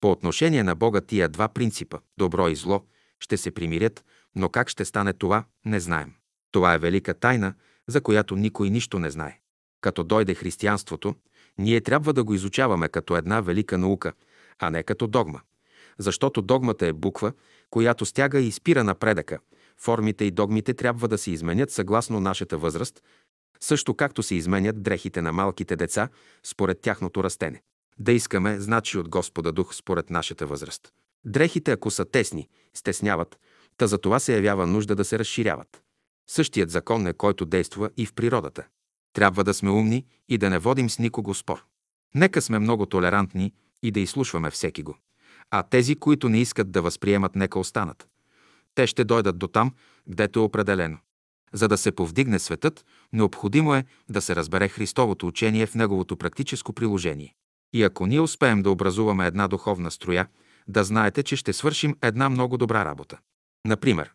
По 0.00 0.10
отношение 0.10 0.62
на 0.62 0.74
Бога 0.74 1.00
тия 1.00 1.28
два 1.28 1.48
принципа– 1.48 1.98
добро 2.18 2.48
и 2.48 2.54
зло– 2.54 2.84
ще 3.20 3.36
се 3.36 3.50
примирят, 3.50 4.04
но 4.34 4.48
как 4.48 4.68
ще 4.68 4.84
стане 4.84 5.12
това, 5.12 5.44
не 5.64 5.80
знаем. 5.80 6.12
Това 6.52 6.74
е 6.74 6.78
велика 6.78 7.14
тайна, 7.14 7.54
за 7.86 8.00
която 8.00 8.36
никой 8.36 8.70
нищо 8.70 8.98
не 8.98 9.10
знае. 9.10 9.38
Като 9.80 10.04
дойде 10.04 10.34
християнството, 10.34 11.14
ние 11.58 11.80
трябва 11.80 12.12
да 12.12 12.24
го 12.24 12.34
изучаваме 12.34 12.88
като 12.88 13.16
една 13.16 13.40
велика 13.40 13.78
наука, 13.78 14.12
а 14.58 14.70
не 14.70 14.82
като 14.82 15.06
догма. 15.06 15.40
Защото 15.98 16.42
догмата 16.42 16.86
е 16.86 16.92
буква, 16.92 17.32
която 17.70 18.06
стяга 18.06 18.40
и 18.40 18.52
спира 18.52 18.84
напредъка– 18.84 19.38
Формите 19.78 20.24
и 20.24 20.30
догмите 20.30 20.74
трябва 20.74 21.08
да 21.08 21.18
се 21.18 21.30
изменят 21.30 21.70
съгласно 21.70 22.20
нашата 22.20 22.58
възраст, 22.58 23.02
също 23.60 23.94
както 23.94 24.22
се 24.22 24.34
изменят 24.34 24.82
дрехите 24.82 25.22
на 25.22 25.32
малките 25.32 25.76
деца 25.76 26.08
според 26.42 26.80
тяхното 26.80 27.24
растене. 27.24 27.62
Да 27.98 28.12
искаме, 28.12 28.60
значи 28.60 28.98
от 28.98 29.08
Господа 29.08 29.52
Дух 29.52 29.74
според 29.74 30.10
нашата 30.10 30.46
възраст. 30.46 30.92
Дрехите, 31.24 31.72
ако 31.72 31.90
са 31.90 32.04
тесни, 32.04 32.48
стесняват, 32.74 33.38
та 33.76 33.86
за 33.86 33.98
това 33.98 34.18
се 34.18 34.34
явява 34.34 34.66
нужда 34.66 34.94
да 34.94 35.04
се 35.04 35.18
разширяват. 35.18 35.82
Същият 36.30 36.70
закон 36.70 37.06
е, 37.06 37.12
който 37.12 37.46
действа 37.46 37.90
и 37.96 38.06
в 38.06 38.14
природата. 38.14 38.66
Трябва 39.12 39.44
да 39.44 39.54
сме 39.54 39.70
умни 39.70 40.06
и 40.28 40.38
да 40.38 40.50
не 40.50 40.58
водим 40.58 40.90
с 40.90 40.98
никого 40.98 41.34
спор. 41.34 41.64
Нека 42.14 42.42
сме 42.42 42.58
много 42.58 42.86
толерантни 42.86 43.52
и 43.82 43.90
да 43.90 44.00
изслушваме 44.00 44.50
всеки 44.50 44.82
го. 44.82 44.96
А 45.50 45.62
тези, 45.62 45.94
които 45.94 46.28
не 46.28 46.40
искат 46.40 46.70
да 46.70 46.82
възприемат, 46.82 47.36
нека 47.36 47.58
останат. 47.58 48.08
Те 48.74 48.86
ще 48.86 49.04
дойдат 49.04 49.38
до 49.38 49.48
там, 49.48 49.72
гдето 50.08 50.40
е 50.40 50.42
определено. 50.42 50.98
За 51.52 51.68
да 51.68 51.78
се 51.78 51.92
повдигне 51.92 52.38
светът, 52.38 52.84
необходимо 53.12 53.74
е 53.74 53.84
да 54.10 54.20
се 54.20 54.36
разбере 54.36 54.68
Христовото 54.68 55.26
учение 55.26 55.66
в 55.66 55.74
неговото 55.74 56.16
практическо 56.16 56.72
приложение. 56.72 57.34
И 57.72 57.82
ако 57.82 58.06
ние 58.06 58.20
успеем 58.20 58.62
да 58.62 58.70
образуваме 58.70 59.26
една 59.26 59.48
духовна 59.48 59.90
строя, 59.90 60.28
да 60.68 60.84
знаете, 60.84 61.22
че 61.22 61.36
ще 61.36 61.52
свършим 61.52 61.96
една 62.02 62.28
много 62.28 62.56
добра 62.56 62.84
работа. 62.84 63.18
Например, 63.66 64.12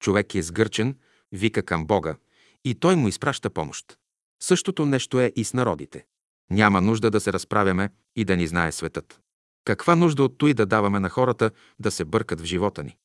човек 0.00 0.34
е 0.34 0.42
сгърчен, 0.42 0.96
вика 1.32 1.62
към 1.62 1.86
Бога 1.86 2.16
и 2.64 2.74
той 2.74 2.96
му 2.96 3.08
изпраща 3.08 3.50
помощ. 3.50 3.98
Същото 4.42 4.86
нещо 4.86 5.20
е 5.20 5.32
и 5.36 5.44
с 5.44 5.54
народите. 5.54 6.04
Няма 6.50 6.80
нужда 6.80 7.10
да 7.10 7.20
се 7.20 7.32
разправяме 7.32 7.90
и 8.16 8.24
да 8.24 8.36
ни 8.36 8.46
знае 8.46 8.72
светът. 8.72 9.20
Каква 9.64 9.96
нужда 9.96 10.24
от 10.24 10.38
той 10.38 10.54
да 10.54 10.66
даваме 10.66 11.00
на 11.00 11.08
хората 11.08 11.50
да 11.78 11.90
се 11.90 12.04
бъркат 12.04 12.40
в 12.40 12.44
живота 12.44 12.84
ни? 12.84 12.96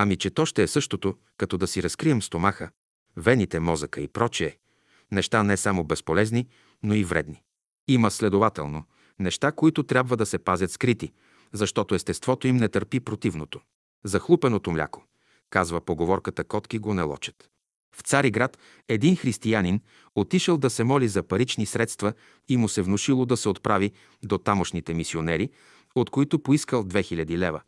Ами, 0.00 0.16
че 0.16 0.30
то 0.30 0.46
ще 0.46 0.62
е 0.62 0.66
същото, 0.66 1.14
като 1.36 1.58
да 1.58 1.66
си 1.66 1.82
разкрием 1.82 2.22
стомаха, 2.22 2.70
вените, 3.16 3.60
мозъка 3.60 4.00
и 4.00 4.08
прочее. 4.08 4.56
Неща 5.12 5.42
не 5.42 5.56
само 5.56 5.84
безполезни, 5.84 6.46
но 6.82 6.94
и 6.94 7.04
вредни. 7.04 7.42
Има 7.88 8.10
следователно 8.10 8.84
неща, 9.18 9.52
които 9.52 9.82
трябва 9.82 10.16
да 10.16 10.26
се 10.26 10.38
пазят 10.38 10.70
скрити, 10.70 11.12
защото 11.52 11.94
естеството 11.94 12.48
им 12.48 12.56
не 12.56 12.68
търпи 12.68 13.00
противното. 13.00 13.60
Захлупеното 14.04 14.70
мляко, 14.70 15.04
казва 15.50 15.80
поговорката 15.80 16.44
котки 16.44 16.78
го 16.78 16.94
не 16.94 17.02
лочат. 17.02 17.48
В 17.96 18.00
Цариград 18.02 18.58
един 18.88 19.16
християнин 19.16 19.80
отишъл 20.14 20.58
да 20.58 20.70
се 20.70 20.84
моли 20.84 21.08
за 21.08 21.22
парични 21.22 21.66
средства 21.66 22.12
и 22.48 22.56
му 22.56 22.68
се 22.68 22.82
внушило 22.82 23.26
да 23.26 23.36
се 23.36 23.48
отправи 23.48 23.92
до 24.22 24.38
тамошните 24.38 24.94
мисионери, 24.94 25.50
от 25.94 26.10
които 26.10 26.38
поискал 26.38 26.84
2000 26.84 27.38
лева, 27.38 27.60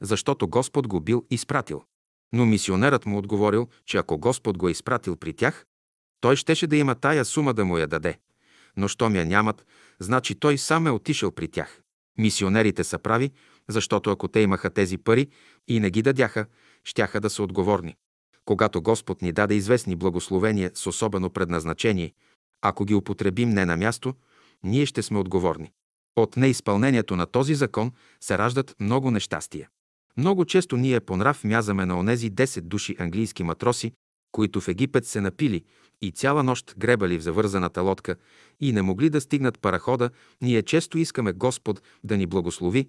защото 0.00 0.48
Господ 0.48 0.88
го 0.88 1.00
бил 1.00 1.26
изпратил. 1.30 1.82
Но 2.32 2.46
мисионерът 2.46 3.06
му 3.06 3.18
отговорил, 3.18 3.68
че 3.84 3.98
ако 3.98 4.18
Господ 4.18 4.58
го 4.58 4.68
е 4.68 4.70
изпратил 4.70 5.16
при 5.16 5.32
тях, 5.32 5.66
той 6.20 6.36
щеше 6.36 6.66
да 6.66 6.76
има 6.76 6.94
тая 6.94 7.24
сума 7.24 7.54
да 7.54 7.64
му 7.64 7.78
я 7.78 7.86
даде. 7.86 8.18
Но 8.76 8.88
щом 8.88 9.16
я 9.16 9.24
нямат, 9.24 9.66
значи 10.00 10.34
той 10.34 10.58
сам 10.58 10.86
е 10.86 10.90
отишъл 10.90 11.30
при 11.32 11.48
тях. 11.48 11.80
Мисионерите 12.18 12.84
са 12.84 12.98
прави, 12.98 13.30
защото 13.68 14.10
ако 14.10 14.28
те 14.28 14.40
имаха 14.40 14.70
тези 14.70 14.98
пари 14.98 15.28
и 15.68 15.80
не 15.80 15.90
ги 15.90 16.02
дадяха, 16.02 16.46
щяха 16.84 17.20
да 17.20 17.30
са 17.30 17.42
отговорни. 17.42 17.96
Когато 18.44 18.82
Господ 18.82 19.22
ни 19.22 19.32
даде 19.32 19.54
известни 19.54 19.96
благословения 19.96 20.70
с 20.74 20.86
особено 20.86 21.30
предназначение, 21.30 22.12
ако 22.62 22.84
ги 22.84 22.94
употребим 22.94 23.50
не 23.50 23.64
на 23.64 23.76
място, 23.76 24.14
ние 24.64 24.86
ще 24.86 25.02
сме 25.02 25.18
отговорни. 25.18 25.72
От 26.16 26.36
неизпълнението 26.36 27.16
на 27.16 27.26
този 27.26 27.54
закон 27.54 27.92
се 28.20 28.38
раждат 28.38 28.74
много 28.80 29.10
нещастия. 29.10 29.68
Много 30.16 30.44
често 30.44 30.76
ние 30.76 31.00
по 31.00 31.16
нрав 31.16 31.44
мязаме 31.44 31.86
на 31.86 31.98
онези 31.98 32.30
10 32.30 32.60
души 32.60 32.96
английски 32.98 33.42
матроси, 33.42 33.92
които 34.32 34.60
в 34.60 34.68
Египет 34.68 35.06
се 35.06 35.20
напили 35.20 35.64
и 36.02 36.10
цяла 36.10 36.42
нощ 36.42 36.74
гребали 36.78 37.18
в 37.18 37.22
завързаната 37.22 37.82
лодка 37.82 38.16
и 38.60 38.72
не 38.72 38.82
могли 38.82 39.10
да 39.10 39.20
стигнат 39.20 39.58
парахода, 39.58 40.10
ние 40.42 40.62
често 40.62 40.98
искаме 40.98 41.32
Господ 41.32 41.82
да 42.04 42.16
ни 42.16 42.26
благослови, 42.26 42.88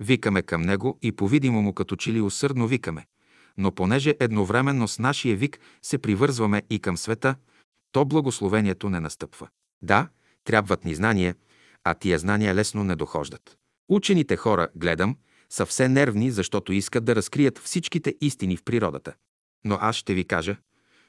викаме 0.00 0.42
към 0.42 0.62
Него 0.62 0.98
и 1.02 1.12
по-видимо 1.12 1.62
му 1.62 1.72
като 1.72 1.96
че 1.96 2.12
ли 2.12 2.20
усърдно 2.20 2.66
викаме. 2.66 3.06
Но 3.58 3.72
понеже 3.72 4.14
едновременно 4.20 4.88
с 4.88 4.98
нашия 4.98 5.36
вик 5.36 5.60
се 5.82 5.98
привързваме 5.98 6.62
и 6.70 6.78
към 6.78 6.96
света, 6.96 7.34
то 7.92 8.04
благословението 8.04 8.90
не 8.90 9.00
настъпва. 9.00 9.48
Да, 9.82 10.08
трябват 10.44 10.84
ни 10.84 10.94
знания, 10.94 11.34
а 11.84 11.94
тия 11.94 12.18
знания 12.18 12.54
лесно 12.54 12.84
не 12.84 12.96
дохождат. 12.96 13.56
Учените 13.88 14.36
хора, 14.36 14.68
гледам, 14.76 15.16
са 15.52 15.66
все 15.66 15.88
нервни, 15.88 16.30
защото 16.30 16.72
искат 16.72 17.04
да 17.04 17.16
разкрият 17.16 17.58
всичките 17.58 18.14
истини 18.20 18.56
в 18.56 18.62
природата. 18.62 19.14
Но 19.64 19.78
аз 19.80 19.96
ще 19.96 20.14
ви 20.14 20.24
кажа, 20.24 20.56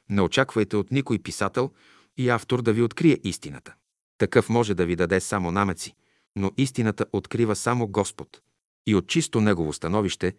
не 0.10 0.22
очаквайте 0.22 0.78
от 0.78 0.92
никой 0.92 1.20
писател 1.20 1.72
и 2.18 2.30
автор 2.30 2.62
да 2.62 2.74
ви 2.74 2.82
открие 2.82 3.20
истината. 3.24 3.74
Такъв 4.18 4.50
може 4.50 4.74
да 4.74 4.86
ви 4.86 4.96
даде 4.96 5.20
само 5.20 5.52
намеци, 5.52 5.94
но 6.36 6.52
истината 6.58 7.06
открива 7.14 7.56
само 7.56 7.88
Господ. 7.88 8.42
И 8.88 8.96
от 8.96 9.08
чисто 9.08 9.42
негово 9.42 9.74
становище, 9.74 10.34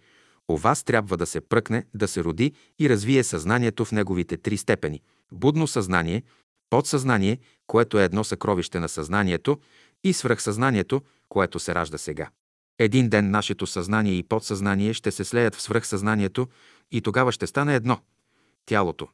у 0.49 0.57
вас 0.57 0.83
трябва 0.83 1.17
да 1.17 1.27
се 1.27 1.41
пръкне, 1.41 1.87
да 1.95 2.09
се 2.09 2.25
роди 2.25 2.53
и 2.79 2.89
развие 2.89 3.25
съзнанието 3.25 3.85
в 3.85 3.93
неговите 3.93 4.37
три 4.37 4.57
степени– 4.57 5.01
будно 5.33 5.67
съзнание, 5.67 6.23
подсъзнание, 6.71 7.39
което 7.67 7.99
е 7.99 8.05
едно 8.05 8.25
съкровище 8.25 8.81
на 8.81 8.89
съзнанието, 8.89 9.59
и 10.05 10.13
свръхсъзнанието, 10.13 11.03
което 11.29 11.59
се 11.59 11.75
ражда 11.75 11.99
сега. 11.99 12.31
Един 12.79 13.09
ден 13.09 13.31
нашето 13.31 13.67
съзнание 13.67 14.15
и 14.15 14.23
подсъзнание 14.23 14.93
ще 14.95 15.11
се 15.11 15.25
слеят 15.25 15.55
в 15.55 15.63
свръхсъзнанието 15.63 16.49
и 16.91 17.01
тогава 17.01 17.33
ще 17.33 17.47
стане 17.47 17.75
едно– 17.75 17.99
тялото. 18.67 19.09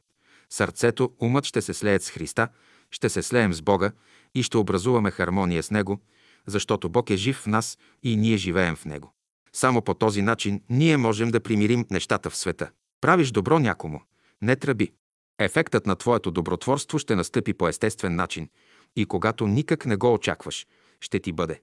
Сърцето, 0.49 1.13
умът 1.19 1.45
ще 1.45 1.61
се 1.61 1.73
слеят 1.73 2.03
с 2.03 2.09
Христа, 2.09 2.47
ще 2.91 3.09
се 3.09 3.23
слеем 3.23 3.53
с 3.53 3.61
Бога 3.61 3.91
и 4.35 4.43
ще 4.43 4.57
образуваме 4.57 5.11
хармония 5.11 5.63
с 5.63 5.71
Него, 5.71 5.99
защото 6.45 6.89
Бог 6.89 7.09
е 7.09 7.15
жив 7.15 7.37
в 7.37 7.47
нас 7.47 7.77
и 8.03 8.15
ние 8.15 8.37
живеем 8.37 8.75
в 8.75 8.85
Него. 8.85 9.13
Само 9.53 9.81
по 9.81 9.93
този 9.93 10.21
начин 10.21 10.61
ние 10.69 10.97
можем 10.97 11.31
да 11.31 11.39
примирим 11.39 11.85
нещата 11.91 12.29
в 12.29 12.37
света. 12.37 12.71
Правиш 13.01 13.31
добро 13.31 13.59
някому, 13.59 14.01
не 14.41 14.55
тръби. 14.55 14.91
Ефектът 15.39 15.85
на 15.85 15.95
твоето 15.95 16.31
добротворство 16.31 16.99
ще 16.99 17.15
настъпи 17.15 17.53
по 17.53 17.67
естествен 17.67 18.15
начин 18.15 18.49
и 18.95 19.05
когато 19.05 19.47
никак 19.47 19.85
не 19.85 19.95
го 19.95 20.13
очакваш, 20.13 20.67
ще 20.99 21.19
ти 21.19 21.31
бъде. 21.31 21.61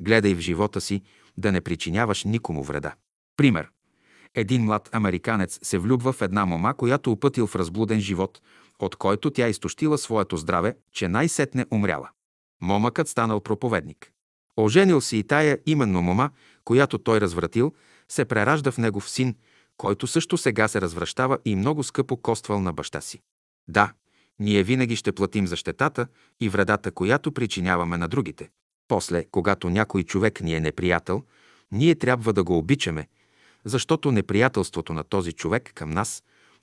Гледай 0.00 0.34
в 0.34 0.40
живота 0.40 0.80
си 0.80 1.02
да 1.36 1.52
не 1.52 1.60
причиняваш 1.60 2.24
никому 2.24 2.62
вреда. 2.62 2.94
Пример. 3.36 3.70
Един 4.34 4.64
млад 4.64 4.88
американец 4.92 5.58
се 5.62 5.78
влюбва 5.78 6.12
в 6.12 6.22
една 6.22 6.46
мома, 6.46 6.74
която 6.74 7.12
опътил 7.12 7.46
в 7.46 7.56
разблуден 7.56 8.00
живот, 8.00 8.40
от 8.78 8.96
който 8.96 9.30
тя 9.30 9.48
изтощила 9.48 9.98
своето 9.98 10.36
здраве, 10.36 10.76
че 10.92 11.08
най-сетне 11.08 11.66
умряла. 11.70 12.08
Момъкът 12.62 13.08
станал 13.08 13.40
проповедник. 13.40 14.12
Оженил 14.56 15.00
се 15.00 15.16
и 15.16 15.22
тая 15.22 15.58
именно 15.66 16.02
мома, 16.02 16.30
която 16.64 16.98
той 16.98 17.20
развратил, 17.20 17.72
се 18.08 18.24
преражда 18.24 18.70
в 18.70 18.78
негов 18.78 19.10
син, 19.10 19.34
който 19.76 20.06
също 20.06 20.38
сега 20.38 20.68
се 20.68 20.80
развръщава 20.80 21.38
и 21.44 21.56
много 21.56 21.82
скъпо 21.82 22.16
коствал 22.16 22.60
на 22.60 22.72
баща 22.72 23.00
си. 23.00 23.20
Да, 23.68 23.92
ние 24.38 24.62
винаги 24.62 24.96
ще 24.96 25.12
платим 25.12 25.46
за 25.46 25.56
щетата 25.56 26.06
и 26.40 26.48
вредата, 26.48 26.90
която 26.90 27.32
причиняваме 27.32 27.96
на 27.96 28.08
другите. 28.08 28.50
После, 28.90 29.24
когато 29.30 29.70
някой 29.70 30.02
човек 30.02 30.40
ни 30.40 30.54
е 30.54 30.60
неприятел, 30.60 31.22
ние 31.72 31.94
трябва 31.94 32.32
да 32.32 32.44
го 32.44 32.58
обичаме, 32.58 33.08
защото 33.64 34.12
неприятелството 34.12 34.92
на 34.92 35.04
този 35.04 35.32
човек 35.32 35.72
към 35.74 35.90
нас, 35.90 36.22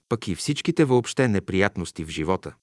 пък 0.09 0.27
и 0.27 0.35
всичките 0.35 0.85
въобще 0.85 1.27
неприятности 1.27 2.05
в 2.05 2.09
живота, 2.09 2.53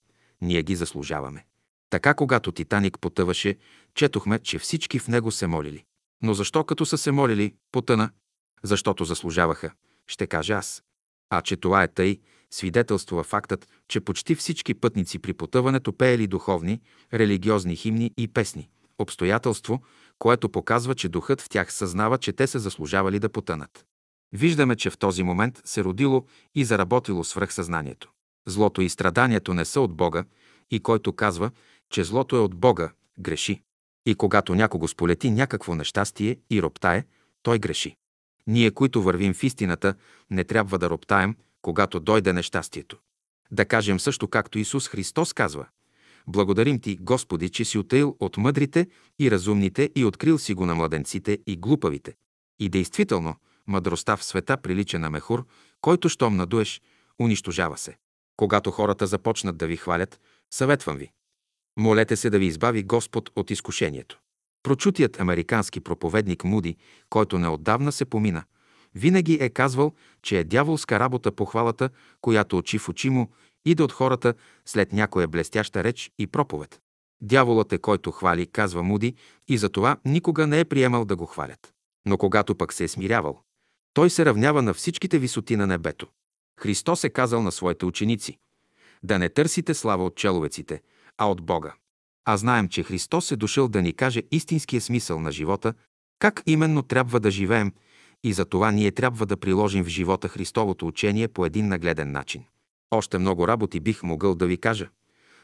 ние 0.41 0.63
ги 0.63 0.77
заслужаваме. 0.77 1.45
Така, 1.91 2.15
когато 2.15 2.53
Титаник 2.53 2.99
потъваше, 3.01 3.57
четохме, 3.95 4.39
че 4.39 4.59
всички 4.59 4.99
в 4.99 5.09
него 5.09 5.31
се 5.31 5.47
молили. 5.47 5.85
Но 6.23 6.35
защо 6.35 6.65
като 6.65 6.87
са 6.87 6.99
се 6.99 7.11
молили, 7.11 7.55
потъна? 7.73 8.11
Защото 8.63 9.05
заслужаваха, 9.05 9.73
ще 10.07 10.27
кажа 10.27 10.55
аз. 10.55 10.83
А 11.31 11.43
че 11.43 11.57
това 11.57 11.83
е 11.83 11.89
тъй, 11.89 12.21
свидетелства 12.51 13.23
фактът, 13.23 13.69
че 13.89 14.01
почти 14.01 14.35
всички 14.35 14.75
пътници 14.75 15.19
при 15.19 15.33
потъването 15.33 15.93
пеели 15.93 16.27
духовни, 16.27 16.81
религиозни 17.15 17.77
химни 17.77 18.11
и 18.19 18.29
песни. 18.29 18.69
Обстоятелство, 18.99 19.83
което 20.19 20.49
показва, 20.49 20.95
че 20.95 21.09
духът 21.09 21.41
в 21.41 21.49
тях 21.49 21.73
съзнава, 21.73 22.19
че 22.19 22.33
те 22.33 22.47
са 22.47 22.59
заслужавали 22.59 23.19
да 23.19 23.29
потънат. 23.29 23.87
Виждаме, 24.33 24.77
че 24.77 24.91
в 24.91 24.99
този 24.99 25.23
момент 25.23 25.61
се 25.65 25.85
родило 25.85 26.25
и 26.55 26.65
заработило 26.65 27.25
свръхсъзнанието. 27.25 28.11
Злото 28.47 28.83
и 28.83 28.89
страданието 28.89 29.55
не 29.55 29.65
са 29.65 29.81
от 29.81 29.95
Бога 29.95 30.25
и 30.71 30.81
който 30.81 31.13
казва, 31.13 31.51
че 31.91 32.05
злото 32.05 32.37
е 32.37 32.41
от 32.41 32.55
Бога, 32.55 32.93
греши. 33.19 33.63
И 34.07 34.15
когато 34.15 34.55
някого 34.55 34.89
сполети 34.89 35.31
някакво 35.31 35.75
нещастие 35.75 36.37
и 36.51 36.63
роптае, 36.63 37.05
той 37.43 37.59
греши. 37.59 37.97
Ние, 38.47 38.71
които 38.71 39.03
вървим 39.03 39.35
в 39.35 39.43
истината, 39.43 39.95
не 40.31 40.45
трябва 40.45 40.79
да 40.79 40.91
роптаем, 40.91 41.37
когато 41.63 42.01
дойде 42.01 42.33
нещастието. 42.33 42.99
Да 43.51 43.65
кажем 43.65 44.01
също 44.01 44.29
както 44.29 44.59
Исус 44.59 44.89
Христос 44.89 45.33
казва 45.33 45.67
Благодарим 46.27 46.81
ти, 46.81 46.97
Господи, 46.97 47.49
че 47.49 47.65
си 47.65 47.79
отеил 47.79 48.17
от 48.21 48.37
мъдрите 48.37 48.87
и 49.19 49.31
разумните 49.31 49.91
и 49.97 50.05
открил 50.05 50.39
си 50.39 50.55
го 50.55 50.67
на 50.67 50.75
младенците 50.75 51.39
и 51.47 51.57
глупавите. 51.57 52.15
И 52.59 52.69
действително, 52.69 53.37
мъдростта 53.67 54.17
в 54.17 54.25
света 54.25 54.57
прилича 54.57 54.99
на 54.99 55.11
мехур, 55.11 55.47
който 55.81 56.09
щом 56.09 56.37
надуеш, 56.37 56.83
унищожава 57.21 57.77
се. 57.77 57.97
Когато 58.37 58.71
хората 58.71 59.07
започнат 59.07 59.57
да 59.57 59.67
ви 59.67 59.77
хвалят, 59.77 60.21
съветвам 60.51 60.97
ви. 60.97 61.11
Молете 61.79 62.17
се 62.17 62.31
да 62.31 62.39
ви 62.39 62.47
избави 62.47 62.83
Господ 62.83 63.31
от 63.37 63.51
изкушението. 63.51 64.19
Прочутият 64.63 65.21
американски 65.21 65.81
проповедник 65.81 66.45
Муди, 66.45 66.77
който 67.11 67.39
неотдавна 67.39 67.93
се 67.93 68.05
помина, 68.05 68.45
винаги 68.95 69.39
е 69.41 69.49
казвал, 69.49 69.93
че 70.23 70.39
е 70.39 70.45
дяволска 70.45 71.01
работа 71.01 71.33
похвалата, 71.33 71.91
която 72.21 72.59
очи 72.59 72.79
в 72.79 72.89
очи 72.89 73.11
му 73.11 73.31
иде 73.65 73.83
от 73.83 73.93
хората 73.93 74.35
след 74.67 74.93
някоя 74.93 75.29
блестяща 75.29 75.85
реч 75.85 76.11
и 76.19 76.27
проповед. 76.27 76.81
Дяволът 77.23 77.73
е 77.73 77.79
който 77.79 78.11
хвали, 78.11 78.47
казва 78.47 78.83
Муди, 78.83 79.15
и 79.49 79.59
затова 79.59 79.97
никога 80.05 80.47
не 80.47 80.61
е 80.61 80.65
приемал 80.65 81.05
да 81.05 81.17
го 81.17 81.27
хвалят. 81.27 81.73
Но 82.07 82.19
когато 82.19 82.55
пък 82.55 82.73
се 82.73 82.85
е 82.85 82.89
смирявал, 82.89 83.41
той 83.95 84.11
се 84.11 84.25
равнява 84.25 84.63
на 84.63 84.75
всичките 84.75 85.19
висоти 85.19 85.57
на 85.57 85.67
небето. 85.67 86.07
Христос 86.61 87.05
е 87.05 87.11
казал 87.11 87.43
на 87.43 87.53
своите 87.53 87.87
ученици 87.87 88.39
да 89.03 89.19
не 89.19 89.29
търсите 89.29 89.75
слава 89.75 90.05
от 90.05 90.17
человеците, 90.17 90.83
а 91.19 91.31
от 91.31 91.43
Бога. 91.43 91.75
А 92.25 92.37
знаем, 92.37 92.69
че 92.69 92.83
Христос 92.83 93.33
е 93.33 93.37
дошъл 93.37 93.69
да 93.69 93.83
ни 93.83 93.93
каже 93.93 94.23
истинския 94.31 94.81
смисъл 94.81 95.21
на 95.21 95.33
живота, 95.33 95.75
как 96.19 96.43
именно 96.47 96.83
трябва 96.83 97.21
да 97.21 97.31
живеем 97.31 97.73
и 98.25 98.33
за 98.33 98.45
това 98.45 98.71
ние 98.71 98.93
трябва 98.93 99.27
да 99.27 99.37
приложим 99.37 99.85
в 99.85 99.89
живота 99.89 100.29
Христовото 100.29 100.87
учение 100.87 101.29
по 101.29 101.47
един 101.47 101.69
нагледен 101.69 102.13
начин. 102.13 102.45
Още 102.95 103.19
много 103.19 103.49
работи 103.49 103.81
бих 103.81 104.03
могъл 104.03 104.35
да 104.35 104.47
ви 104.47 104.57
кажа, 104.57 104.89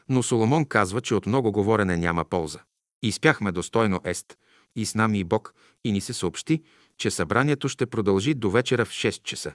но 0.09 0.23
Соломон 0.23 0.65
казва, 0.65 1.01
че 1.01 1.15
от 1.15 1.25
много 1.25 1.51
говорене 1.51 1.97
няма 1.97 2.25
полза. 2.25 2.59
Изпяхме 3.03 3.51
достойно 3.51 3.99
ест, 4.03 4.37
и 4.75 4.85
с 4.85 4.95
нами 4.95 5.19
и 5.19 5.23
Бог, 5.23 5.53
и 5.83 5.91
ни 5.91 6.01
се 6.01 6.13
съобщи, 6.13 6.61
че 6.97 7.11
събранието 7.11 7.69
ще 7.69 7.85
продължи 7.85 8.33
до 8.33 8.51
вечера 8.51 8.85
в 8.85 8.89
6 8.89 9.23
часа. 9.23 9.53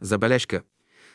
Забележка. 0.00 0.62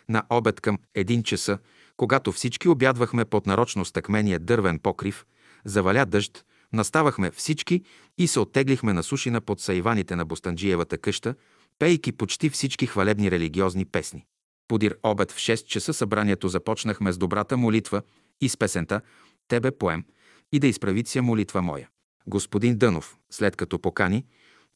На 0.10 0.24
обед 0.30 0.62
към 0.62 0.78
1 0.98 1.24
часа, 1.24 1.58
когато 1.98 2.32
всички 2.32 2.70
обядвахме 2.70 3.26
под 3.26 3.46
нарочно 3.46 3.86
стъкмения 3.86 4.40
дървен 4.40 4.80
покрив, 4.80 5.26
заваля 5.66 6.06
дъжд, 6.06 6.46
наставахме 6.74 7.32
всички 7.32 7.84
и 8.18 8.28
се 8.28 8.40
оттеглихме 8.40 8.94
на 8.94 9.04
сушина 9.04 9.42
под 9.42 9.62
сайваните 9.62 10.16
на 10.16 10.26
Бостанджиевата 10.26 10.98
къща, 10.98 11.36
пейки 11.80 12.12
почти 12.12 12.50
всички 12.50 12.88
хвалебни 12.88 13.32
религиозни 13.32 13.86
песни. 13.86 14.26
Подир 14.68 14.98
обед 15.04 15.32
в 15.32 15.38
6 15.38 15.66
часа 15.66 15.94
събранието 15.94 16.48
започнахме 16.48 17.12
с 17.12 17.18
добрата 17.18 17.58
молитва 17.58 18.02
и 18.42 18.50
с 18.50 18.58
песента 18.58 19.02
«Тебе 19.48 19.72
поем» 19.72 20.06
и 20.52 20.60
да 20.60 20.68
изправи 20.68 21.04
ся 21.06 21.22
молитва 21.22 21.62
моя. 21.62 21.90
Господин 22.28 22.78
Дънов, 22.78 23.18
след 23.30 23.56
като 23.56 23.80
покани, 23.80 24.26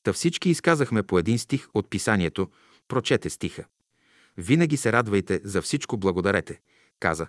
та 0.04 0.14
всички 0.14 0.50
изказахме 0.50 1.04
по 1.04 1.20
един 1.20 1.40
стих 1.40 1.68
от 1.74 1.90
писанието, 1.90 2.50
прочете 2.88 3.30
стиха. 3.30 3.66
Винаги 4.38 4.78
се 4.78 4.92
радвайте, 4.92 5.42
за 5.44 5.62
всичко 5.62 5.98
благодарете, 5.98 6.60
каза. 7.00 7.28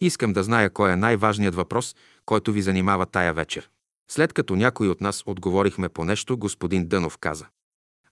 Искам 0.00 0.32
да 0.32 0.42
зная 0.42 0.70
кой 0.70 0.92
е 0.92 0.96
най-важният 0.96 1.54
въпрос, 1.54 1.96
който 2.26 2.52
ви 2.52 2.62
занимава 2.62 3.06
тая 3.06 3.34
вечер. 3.34 3.70
След 4.10 4.32
като 4.32 4.56
някой 4.56 4.88
от 4.88 5.00
нас 5.00 5.22
отговорихме 5.26 5.88
по 5.88 6.04
нещо, 6.04 6.38
господин 6.38 6.88
Дънов 6.88 7.18
каза. 7.18 7.46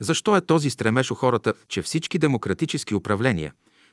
Защо 0.00 0.36
е 0.36 0.40
този 0.46 0.70
стремеж 0.70 1.10
у 1.10 1.14
хората, 1.14 1.54
че 1.68 1.82
всички 1.82 2.18
демократически 2.18 2.94
управления, 2.94 3.52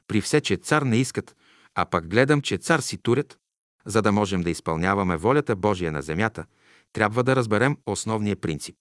при 0.10 0.22
все, 0.22 0.42
че 0.42 0.56
цар 0.56 0.82
не 0.82 0.98
искат, 0.98 1.36
а 1.76 1.86
пък 1.86 2.08
гледам, 2.08 2.42
че 2.42 2.58
цар 2.58 2.80
си 2.80 2.98
турят, 2.98 3.38
за 3.86 4.02
да 4.02 4.12
можем 4.12 4.42
да 4.42 4.50
изпълняваме 4.50 5.18
волята 5.18 5.56
Божия 5.56 5.92
на 5.92 6.02
земята, 6.02 6.46
трябва 6.94 7.24
да 7.24 7.36
разберем 7.36 7.78
основния 7.86 8.36
принцип. 8.36 8.76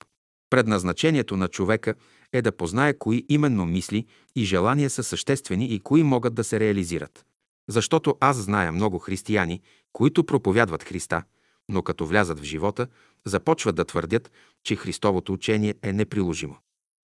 Предназначението 0.51 1.37
на 1.37 1.49
човека 1.49 1.95
е 2.33 2.43
да 2.43 2.57
познае 2.57 2.99
кои 2.99 3.27
именно 3.29 3.67
мисли 3.67 4.07
и 4.37 4.45
желания 4.45 4.91
са 4.91 5.03
съществени 5.03 5.67
и 5.67 5.81
кои 5.81 6.03
могат 6.03 6.35
да 6.35 6.45
се 6.45 6.61
реализират. 6.61 7.25
Защото 7.69 8.17
аз 8.21 8.37
зная 8.37 8.73
много 8.73 8.99
християни, 8.99 9.61
които 9.93 10.25
проповядват 10.25 10.85
Христа, 10.85 11.23
но 11.69 11.83
като 11.83 12.07
влязат 12.07 12.41
в 12.41 12.45
живота, 12.45 12.87
започват 13.27 13.77
да 13.77 13.85
твърдят, 13.85 14.33
че 14.65 14.77
Христовото 14.77 15.33
учение 15.33 15.75
е 15.83 15.93
неприложимо. 15.93 16.57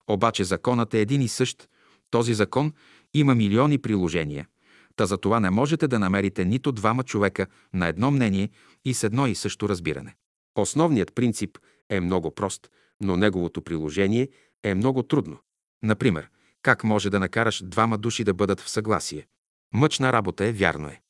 Обаче 0.07 0.43
законът 0.43 0.93
е 0.93 0.99
един 0.99 1.21
и 1.21 1.27
същ. 1.27 1.69
Този 2.11 2.33
закон 2.33 2.73
има 3.19 3.35
милиони 3.35 3.77
приложения. 3.77 4.47
Та 4.95 5.05
за 5.05 5.17
това 5.17 5.39
не 5.39 5.49
можете 5.49 5.87
да 5.87 5.99
намерите 5.99 6.45
нито 6.45 6.71
двама 6.71 7.03
човека 7.03 7.47
на 7.73 7.87
едно 7.87 8.11
мнение 8.11 8.49
и 8.85 8.93
с 8.93 9.03
едно 9.03 9.27
и 9.27 9.35
също 9.35 9.69
разбиране. 9.69 10.15
Основният 10.55 11.15
принцип 11.15 11.57
е 11.89 11.99
много 11.99 12.31
прост, 12.31 12.69
но 13.01 13.17
неговото 13.17 13.61
приложение 13.61 14.29
е 14.63 14.75
много 14.75 15.03
трудно. 15.03 15.37
Например, 15.83 16.29
как 16.61 16.83
може 16.83 17.09
да 17.09 17.19
накараш 17.19 17.63
двама 17.63 17.97
души 17.97 18.23
да 18.23 18.33
бъдат 18.33 18.61
в 18.61 18.69
съгласие? 18.69 19.27
Мъчна 19.73 20.13
работа 20.13 20.45
е, 20.45 20.51
вярно 20.51 20.87
е. 20.87 21.01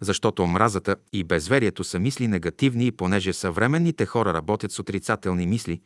Защото 0.00 0.42
омразата 0.42 0.96
и 1.12 1.24
безверието 1.24 1.84
са 1.84 1.98
мисли 1.98 2.28
негативни 2.28 2.86
и 2.86 2.92
понеже 2.92 3.32
съвременните 3.32 4.06
хора 4.06 4.34
работят 4.34 4.72
с 4.72 4.78
отрицателни 4.78 5.46
мисли, 5.46 5.80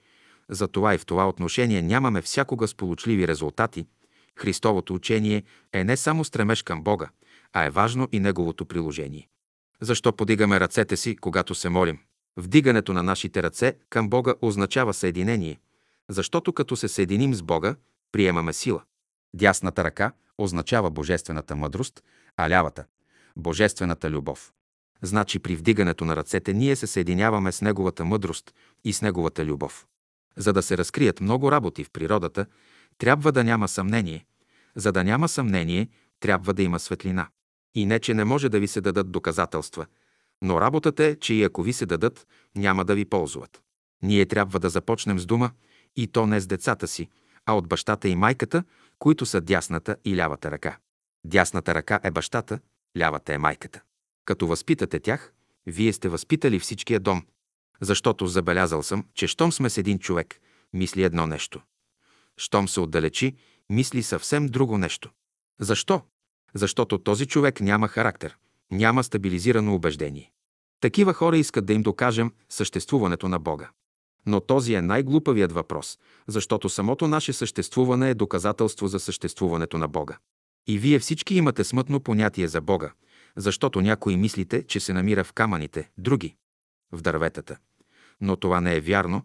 затова 0.49 0.95
и 0.95 0.99
в 0.99 1.07
това 1.07 1.29
отношение 1.29 1.83
нямаме 1.83 2.23
всякога 2.23 2.69
сполучливи 2.69 3.29
резултати. 3.29 3.87
Христовото 4.39 4.95
учение 4.95 5.43
е 5.73 5.85
не 5.85 5.97
само 5.97 6.25
стремеж 6.25 6.63
към 6.63 6.83
Бога, 6.83 7.09
а 7.53 7.65
е 7.65 7.71
важно 7.71 8.09
и 8.13 8.21
неговото 8.21 8.67
приложение. 8.67 9.29
Защо 9.81 10.13
подигаме 10.13 10.61
ръцете 10.61 10.97
си, 10.97 11.17
когато 11.17 11.55
се 11.55 11.69
молим? 11.69 11.99
Вдигането 12.37 12.93
на 12.93 13.03
нашите 13.03 13.43
ръце 13.43 13.77
към 13.91 14.09
Бога 14.09 14.35
означава 14.43 14.95
съединение, 14.95 15.61
защото 16.09 16.53
като 16.53 16.77
се 16.77 16.89
съединим 16.89 17.35
с 17.35 17.43
Бога, 17.43 17.77
приемаме 18.13 18.53
сила. 18.53 18.83
Дясната 19.35 19.85
ръка 19.85 20.13
означава 20.39 20.91
божествената 20.91 21.57
мъдрост, 21.57 22.03
а 22.37 22.51
лявата– 22.51 22.85
божествената 23.37 24.11
любов. 24.11 24.53
Значи 25.03 25.39
при 25.39 25.57
вдигането 25.57 26.05
на 26.05 26.17
ръцете 26.17 26.53
ние 26.53 26.77
се 26.77 26.87
съединяваме 26.87 27.53
с 27.53 27.63
Неговата 27.63 28.05
мъдрост 28.05 28.55
и 28.85 28.93
с 28.93 29.03
Неговата 29.03 29.45
любов. 29.45 29.87
За 30.37 30.53
да 30.53 30.63
се 30.63 30.79
разкрият 30.79 31.21
много 31.21 31.53
работи 31.53 31.85
в 31.85 31.91
природата, 31.91 32.47
трябва 32.99 33.33
да 33.33 33.45
няма 33.45 33.69
съмнение. 33.69 34.27
За 34.77 34.93
да 34.93 35.05
няма 35.05 35.29
съмнение, 35.29 35.89
трябва 36.21 36.55
да 36.55 36.63
има 36.63 36.79
светлина. 36.79 37.29
И 37.75 37.87
не, 37.87 37.99
че 37.99 38.15
не 38.15 38.25
може 38.25 38.49
да 38.49 38.61
ви 38.61 38.69
се 38.69 38.81
дадат 38.81 39.11
доказателства, 39.11 39.87
но 40.43 40.61
работата 40.61 41.05
е, 41.05 41.17
че 41.17 41.35
и 41.35 41.45
ако 41.45 41.63
ви 41.63 41.73
се 41.73 41.87
дадат, 41.87 42.27
няма 42.57 42.85
да 42.85 42.95
ви 42.95 43.05
ползват. 43.05 43.63
Ние 44.03 44.27
трябва 44.27 44.61
да 44.61 44.71
започнем 44.71 45.19
с 45.19 45.27
дума, 45.27 45.51
и 45.97 46.07
то 46.07 46.27
не 46.27 46.41
с 46.41 46.47
децата 46.47 46.89
си, 46.89 47.09
а 47.47 47.57
от 47.57 47.69
бащата 47.69 48.09
и 48.09 48.17
майката, 48.17 48.65
които 48.99 49.27
са 49.27 49.41
дясната 49.41 49.97
и 50.05 50.17
лявата 50.17 50.51
ръка. 50.51 50.79
Дясната 51.25 51.75
ръка 51.75 52.01
е 52.03 52.11
бащата, 52.11 52.61
лявата 52.99 53.35
е 53.35 53.39
майката. 53.39 53.81
Като 54.25 54.47
възпитате 54.47 55.01
тях, 55.01 55.33
вие 55.67 55.93
сте 55.93 56.09
възпитали 56.09 56.59
всичкия 56.59 57.01
дом. 57.01 57.23
Защото 57.81 58.27
забелязал 58.27 58.83
съм, 58.83 59.05
че 59.15 59.27
щом 59.27 59.53
сме 59.53 59.71
с 59.71 59.79
един 59.79 59.99
човек, 59.99 60.41
мисли 60.73 61.03
едно 61.03 61.27
нещо. 61.27 61.63
Щом 62.39 62.69
се 62.69 62.81
отдалечи, 62.81 63.35
мисли 63.71 64.03
съвсем 64.03 64.47
друго 64.47 64.79
нещо. 64.79 65.11
Защо? 65.61 66.03
Защото 66.55 66.99
този 66.99 67.27
човек 67.27 67.61
няма 67.61 67.89
характер, 67.89 68.37
няма 68.71 69.05
стабилизирано 69.05 69.75
убеждение. 69.75 70.33
Такива 70.81 71.13
хора 71.13 71.39
искат 71.39 71.67
да 71.67 71.73
им 71.73 71.83
докажем 71.83 72.33
съществуването 72.49 73.29
на 73.29 73.39
Бога. 73.39 73.71
Но 74.27 74.41
този 74.41 74.75
е 74.75 74.83
най-глупавият 74.83 75.53
въпрос, 75.53 75.99
защото 76.27 76.69
самото 76.69 77.09
наше 77.09 77.33
съществуване 77.33 78.11
е 78.11 78.15
доказателство 78.15 78.89
за 78.89 79.01
съществуването 79.01 79.79
на 79.79 79.89
Бога. 79.89 80.19
И 80.67 80.79
вие 80.79 80.99
всички 80.99 81.35
имате 81.35 81.65
смътно 81.65 82.01
понятие 82.01 82.49
за 82.49 82.61
Бога, 82.61 82.93
защото 83.37 83.81
някои 83.81 84.17
мислите, 84.17 84.63
че 84.63 84.81
се 84.81 84.93
намира 84.93 85.25
в 85.25 85.33
камъните, 85.33 85.91
други– 85.99 86.35
в 86.93 87.03
дърветата. 87.03 87.57
Но 88.21 88.37
това 88.37 88.61
не 88.61 88.77
е 88.77 88.81
вярно, 88.81 89.23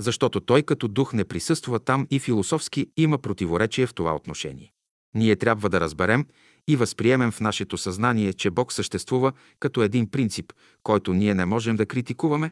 защото 0.00 0.40
той 0.40 0.62
като 0.62 0.88
дух 0.88 1.12
не 1.12 1.24
присъства 1.24 1.78
там 1.78 2.06
и 2.10 2.18
философски 2.18 2.86
има 2.96 3.18
противоречие 3.18 3.86
в 3.86 3.94
това 3.94 4.14
отношение. 4.14 4.72
Ние 5.14 5.36
трябва 5.36 5.68
да 5.68 5.80
разберем 5.80 6.26
и 6.68 6.76
възприемем 6.76 7.30
в 7.30 7.40
нашето 7.40 7.78
съзнание, 7.78 8.32
че 8.32 8.50
Бог 8.50 8.72
съществува 8.72 9.32
като 9.60 9.82
един 9.82 10.10
принцип, 10.10 10.52
който 10.82 11.14
ние 11.14 11.34
не 11.34 11.44
можем 11.44 11.76
да 11.76 11.86
критикуваме, 11.86 12.50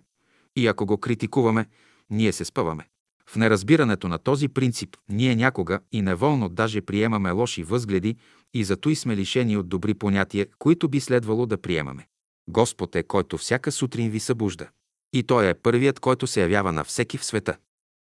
и 0.57 0.67
ако 0.67 0.87
го 0.87 0.99
критикуваме, 0.99 1.67
ние 2.11 2.33
се 2.33 2.45
спъваме. 2.45 2.87
В 3.31 3.37
неразбирането 3.37 4.09
на 4.09 4.19
този 4.19 4.49
принцип 4.49 4.97
ние 5.09 5.37
някога 5.37 5.81
и 5.93 6.03
неволно 6.03 6.49
даже 6.49 6.81
приемаме 6.81 7.31
лоши 7.31 7.63
възгледи 7.63 8.17
и 8.55 8.65
зато 8.65 8.91
и 8.91 8.97
сме 8.97 9.17
лишени 9.17 9.57
от 9.57 9.69
добри 9.69 9.95
понятия, 9.95 10.47
които 10.59 10.89
би 10.89 11.01
следвало 11.01 11.47
да 11.47 11.59
приемаме. 11.59 12.07
Господ 12.49 12.97
е, 12.97 13.03
който 13.03 13.39
всяка 13.39 13.73
сутрин 13.73 14.11
ви 14.11 14.21
събужда. 14.21 14.69
И 15.13 15.23
Той 15.23 15.49
е 15.49 15.55
първият, 15.55 16.01
който 16.01 16.27
се 16.27 16.41
явява 16.41 16.73
на 16.73 16.85
всеки 16.85 17.19
в 17.19 17.25
света. 17.25 17.57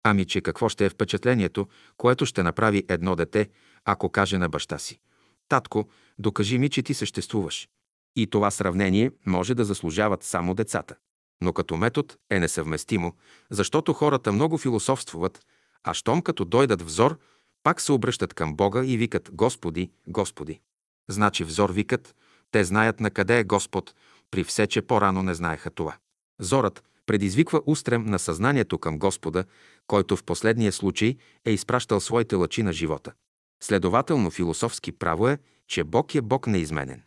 Ами, 0.04 0.26
че 0.26 0.42
какво 0.42 0.70
ще 0.70 0.86
е 0.86 0.90
впечатлението, 0.90 1.68
което 1.98 2.26
ще 2.26 2.44
направи 2.44 2.84
едно 2.90 3.16
дете, 3.16 3.50
ако 3.86 4.10
каже 4.10 4.38
на 4.38 4.50
баща 4.50 4.78
си 4.78 5.00
«Татко, 5.50 5.90
докажи 6.20 6.58
ми, 6.58 6.70
че 6.70 6.84
ти 6.84 6.94
съществуваш». 6.94 7.70
И 8.16 8.28
това 8.28 8.52
сравнение 8.52 9.12
може 9.26 9.56
да 9.56 9.66
заслужават 9.66 10.24
само 10.24 10.54
децата 10.54 10.96
но 11.42 11.54
като 11.54 11.78
метод 11.78 12.14
е 12.30 12.40
несъвместимо, 12.40 13.14
защото 13.50 13.94
хората 13.94 14.32
много 14.32 14.58
философствуват, 14.58 15.46
а 15.84 15.94
щом 15.94 16.22
като 16.22 16.46
дойдат 16.46 16.82
взор, 16.82 17.20
пак 17.64 17.82
се 17.82 17.92
обръщат 17.92 18.34
към 18.34 18.56
Бога 18.56 18.86
и 18.86 18.98
викат 18.98 19.30
Господи, 19.34 19.92
Господи. 20.08 20.60
Значи 21.10 21.44
взор 21.44 21.70
викат, 21.70 22.16
те 22.52 22.64
знаят 22.64 23.00
на 23.00 23.12
къде 23.12 23.40
е 23.40 23.44
Господ, 23.44 23.96
при 24.32 24.44
все, 24.44 24.68
че 24.68 24.82
по-рано 24.82 25.24
не 25.24 25.34
знаеха 25.34 25.70
това. 25.70 25.98
Зорът 26.40 26.84
предизвиква 27.08 27.62
устрем 27.66 28.06
на 28.06 28.20
съзнанието 28.20 28.78
към 28.78 29.00
Господа, 29.00 29.44
който 29.88 30.16
в 30.16 30.24
последния 30.24 30.72
случай 30.72 31.16
е 31.46 31.52
изпращал 31.52 32.00
своите 32.00 32.36
лъчи 32.36 32.64
на 32.64 32.74
живота. 32.74 33.14
Следователно 33.64 34.32
философски 34.32 34.92
право 34.92 35.28
е, 35.28 35.38
че 35.68 35.84
Бог 35.84 36.16
е 36.16 36.22
Бог 36.22 36.48
неизменен. 36.48 37.02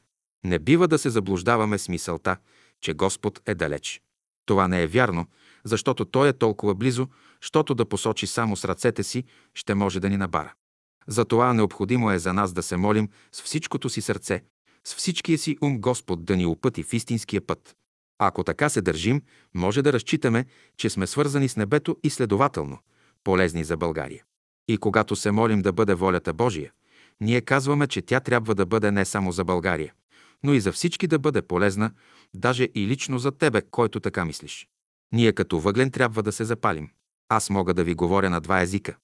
Не 0.45 0.59
бива 0.59 0.89
да 0.89 0.99
се 0.99 1.11
заблуждаваме 1.11 1.79
с 1.79 1.89
мисълта, 1.89 2.37
че 2.81 2.95
Господ 2.95 3.41
е 3.47 3.55
далеч. 3.55 4.03
Това 4.47 4.69
не 4.69 4.83
е 4.83 4.87
вярно, 4.87 5.27
защото 5.65 6.05
Той 6.05 6.29
е 6.29 6.33
толкова 6.33 6.75
близо, 6.75 7.09
щото 7.41 7.75
да 7.75 7.85
посочи 7.85 8.27
само 8.27 8.57
с 8.57 8.65
ръцете 8.65 9.03
си, 9.03 9.25
ще 9.55 9.75
може 9.75 10.01
да 10.01 10.09
ни 10.11 10.17
набара. 10.17 10.53
Затова 11.07 11.55
необходимо 11.55 12.11
е 12.11 12.19
за 12.19 12.33
нас 12.33 12.53
да 12.53 12.63
се 12.63 12.77
молим 12.77 13.09
с 13.33 13.43
всичкото 13.43 13.89
си 13.89 14.01
сърце, 14.01 14.43
с 14.85 14.95
всичкия 14.95 15.39
си 15.39 15.59
ум 15.63 15.81
Господ 15.81 16.25
да 16.25 16.37
ни 16.37 16.47
опъти 16.47 16.83
в 16.83 16.93
истинския 16.93 17.47
път. 17.47 17.77
Ако 18.23 18.45
така 18.45 18.69
се 18.69 18.81
държим, 18.81 19.23
може 19.55 19.83
да 19.83 19.93
разчитаме, 19.93 20.45
че 20.77 20.91
сме 20.91 21.07
свързани 21.07 21.49
с 21.49 21.57
небето 21.57 21.97
и 22.03 22.11
следователно 22.11 22.79
полезни 23.25 23.65
за 23.65 23.77
България. 23.77 24.25
И 24.69 24.79
когато 24.79 25.17
се 25.17 25.31
молим 25.31 25.63
да 25.63 25.73
бъде 25.73 25.95
волята 25.95 26.33
Божия, 26.33 26.73
ние 27.21 27.41
казваме, 27.41 27.87
че 27.87 28.03
тя 28.03 28.21
трябва 28.21 28.55
да 28.55 28.67
бъде 28.67 28.91
не 28.91 29.05
само 29.05 29.33
за 29.33 29.45
България, 29.45 29.93
но 30.43 30.55
и 30.55 30.61
за 30.61 30.73
всички 30.73 31.07
да 31.07 31.19
бъде 31.19 31.43
полезна, 31.43 31.91
даже 32.35 32.69
и 32.75 32.87
лично 32.87 33.19
за 33.19 33.33
тебе, 33.33 33.63
който 33.71 34.01
така 34.01 34.25
мислиш. 34.25 34.69
Ние 35.13 35.33
като 35.33 35.61
въглен 35.61 35.91
трябва 35.91 36.23
да 36.23 36.33
се 36.33 36.45
запалим. 36.45 36.91
Аз 37.29 37.51
мога 37.51 37.75
да 37.75 37.85
ви 37.85 37.95
говоря 37.95 38.31
на 38.31 38.41
два 38.41 38.61
езика. 38.61 38.97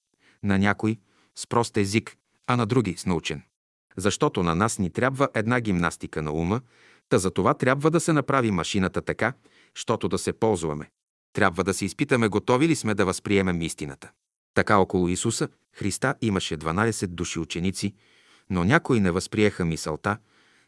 На 0.43 0.59
някой 0.59 0.97
с 1.35 1.47
прост 1.47 1.77
език, 1.77 2.17
а 2.47 2.55
на 2.55 2.65
други 2.65 2.95
с 2.97 3.05
научен. 3.05 3.41
Защото 3.97 4.43
на 4.43 4.55
нас 4.55 4.79
ни 4.79 4.89
трябва 4.89 5.29
една 5.33 5.59
гимнастика 5.59 6.21
на 6.21 6.31
ума, 6.31 6.61
та 7.09 7.17
за 7.17 7.31
това 7.31 7.53
трябва 7.53 7.91
да 7.91 7.99
се 7.99 8.13
направи 8.13 8.51
машината 8.51 9.01
така, 9.01 9.33
щото 9.73 10.07
да 10.07 10.17
се 10.17 10.33
ползваме. 10.33 10.89
Трябва 11.33 11.63
да 11.63 11.73
се 11.73 11.85
изпитаме 11.85 12.27
готови 12.27 12.67
ли 12.67 12.75
сме 12.75 12.93
да 12.93 13.05
възприемем 13.05 13.61
истината. 13.61 14.11
Така 14.53 14.77
около 14.77 15.07
Исуса 15.07 15.47
Христа 15.73 16.15
имаше 16.21 16.57
12 16.57 17.07
души 17.07 17.39
ученици, 17.39 17.93
Но 18.49 18.63
някои 18.63 18.99
не 18.99 19.11
възприеха 19.11 19.65
мисълта, 19.65 20.17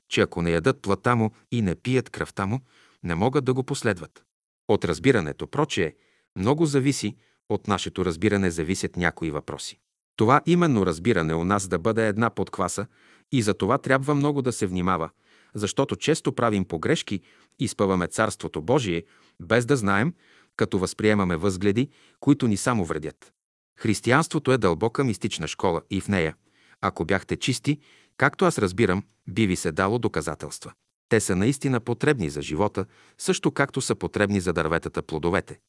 че 0.10 0.22
ако 0.22 0.42
не 0.42 0.52
ядат 0.52 0.82
плата 0.82 1.16
му 1.16 1.32
и 1.52 1.62
не 1.62 1.76
пият 1.76 2.10
кръвта 2.10 2.46
му, 2.46 2.60
не 3.04 3.16
могат 3.16 3.46
да 3.46 3.54
го 3.54 3.64
последват. 3.64 4.24
От 4.68 4.86
разбирането, 4.86 5.48
прочее, 5.48 5.94
много 6.36 6.66
зависи, 6.66 7.16
от 7.50 7.68
нашето 7.68 8.06
разбиране 8.06 8.52
зависят 8.52 8.98
някои 8.98 9.32
въпроси. 9.32 9.80
Това 10.16 10.42
именно 10.46 10.86
разбиране 10.86 11.34
у 11.34 11.44
нас 11.44 11.68
да 11.68 11.80
бъде 11.80 12.08
една 12.08 12.30
подкваса 12.30 12.88
и 13.32 13.42
за 13.42 13.54
това 13.54 13.78
трябва 13.78 14.16
много 14.16 14.42
да 14.42 14.52
се 14.52 14.68
внимава, 14.68 15.10
защото 15.54 15.95
често 15.95 16.36
правим 16.36 16.66
погрешки 16.66 17.22
и 17.60 17.68
спъваме 17.68 18.08
Царството 18.08 18.62
Божие, 18.62 19.04
без 19.41 19.66
да 19.66 19.76
знаем, 19.76 20.14
като 20.56 20.80
възприемаме 20.80 21.38
възгледи, 21.38 21.89
които 22.20 22.47
ни 22.47 22.58
само 22.58 22.86
вредят. 22.86 23.34
Християнството 23.80 24.52
е 24.52 24.58
дълбока 24.58 25.04
мистична 25.04 25.47
школа 25.47 25.82
и 25.89 26.02
в 26.02 26.08
нея, 26.08 26.36
ако 26.82 27.06
бяхте 27.06 27.36
чисти, 27.36 27.80
както 28.18 28.45
аз 28.45 28.58
разбирам, 28.58 29.04
би 29.28 29.47
ви 29.47 29.56
се 29.56 29.72
дало 29.72 30.00
доказателства. 30.00 30.74
Те 31.10 31.20
са 31.20 31.36
наистина 31.36 31.80
потребни 31.80 32.30
за 32.30 32.41
живота, 32.41 32.86
също 33.18 33.52
както 33.52 33.82
са 33.82 33.95
потребни 33.95 34.39
за 34.39 34.54
дърветата 34.54 35.02
плодовете. 35.02 35.60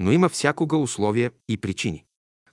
Но 0.00 0.12
има 0.12 0.28
всякога 0.28 0.76
условия 0.76 1.30
и 1.48 1.56
причини. 1.56 2.04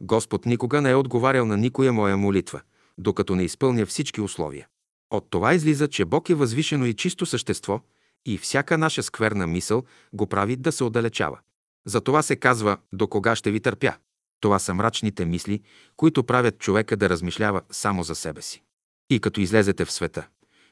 Господ 0.01 0.45
никога 0.45 0.82
не 0.82 0.89
е 0.89 0.95
отговарял 0.95 1.45
на 1.45 1.57
никоя 1.57 1.93
моя 1.93 2.17
молитва, 2.17 2.61
докато 2.97 3.36
не 3.36 3.43
изпълня 3.43 3.86
всички 3.86 4.22
условия. 4.22 4.67
От 5.12 5.28
това 5.30 5.53
излиза, 5.53 5.88
че 5.88 6.05
Бог 6.05 6.30
е 6.30 6.36
възвишено 6.36 6.86
и 6.86 6.93
чисто 6.93 7.26
същество 7.26 7.82
и 8.26 8.38
всяка 8.38 8.78
наша 8.78 9.03
скверна 9.03 9.47
мисъл 9.47 9.84
го 10.14 10.28
прави 10.28 10.55
да 10.55 10.72
се 10.72 10.84
отдалечава. 10.84 11.39
Затова 11.86 12.22
се 12.22 12.36
казва 12.36 12.78
«До 12.93 13.07
кога 13.07 13.36
ще 13.36 13.51
ви 13.51 13.59
търпя?» 13.59 13.97
Това 14.39 14.59
са 14.59 14.74
мрачните 14.74 15.26
мисли, 15.26 15.62
които 15.97 16.24
правят 16.24 16.59
човека 16.59 16.97
да 16.97 17.09
размишлява 17.09 17.62
само 17.72 18.03
за 18.03 18.16
себе 18.16 18.41
си. 18.41 18.64
И 19.09 19.20
като 19.20 19.41
излезете 19.41 19.86
в 19.86 19.91
света, 19.91 20.28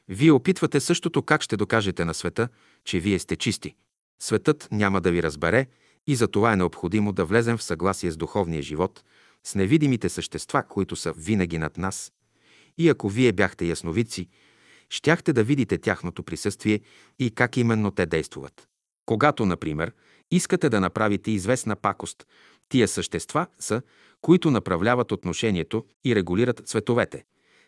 вие 0.08 0.32
опитвате 0.32 0.80
същото 0.80 1.22
как 1.22 1.42
ще 1.42 1.56
докажете 1.56 2.04
на 2.04 2.14
света, 2.14 2.48
че 2.84 3.00
вие 3.00 3.18
сте 3.18 3.36
чисти. 3.36 3.74
Светът 4.22 4.68
няма 4.72 5.00
да 5.00 5.10
ви 5.10 5.22
разбере 5.22 5.66
и 6.06 6.16
за 6.16 6.28
това 6.28 6.52
е 6.52 6.56
необходимо 6.56 7.12
да 7.12 7.24
влезем 7.24 7.56
в 7.56 7.62
съгласие 7.62 8.10
с 8.10 8.16
духовния 8.16 8.62
живот, 8.62 9.04
с 9.44 9.54
невидимите 9.54 10.08
същества, 10.08 10.62
които 10.62 10.96
са 10.96 11.12
винаги 11.12 11.58
над 11.58 11.78
нас. 11.78 12.12
И 12.80 12.88
ако 12.88 13.08
вие 13.08 13.32
бяхте 13.32 13.64
ясновидци, 13.64 14.28
щяхте 14.90 15.32
да 15.32 15.44
видите 15.44 15.78
тяхното 15.78 16.22
присъствие 16.22 16.80
и 17.18 17.30
как 17.30 17.56
именно 17.56 17.90
те 17.90 18.06
действуват. 18.06 18.68
Когато, 19.06 19.46
например, 19.46 19.92
искате 20.30 20.68
да 20.68 20.80
направите 20.80 21.30
известна 21.30 21.76
пакост, 21.76 22.26
тия 22.68 22.88
същества 22.88 23.46
са, 23.58 23.82
които 24.20 24.50
направляват 24.50 25.12
отношението 25.12 25.84
и 26.04 26.14
регулират 26.14 26.68
цветовете, 26.68 27.24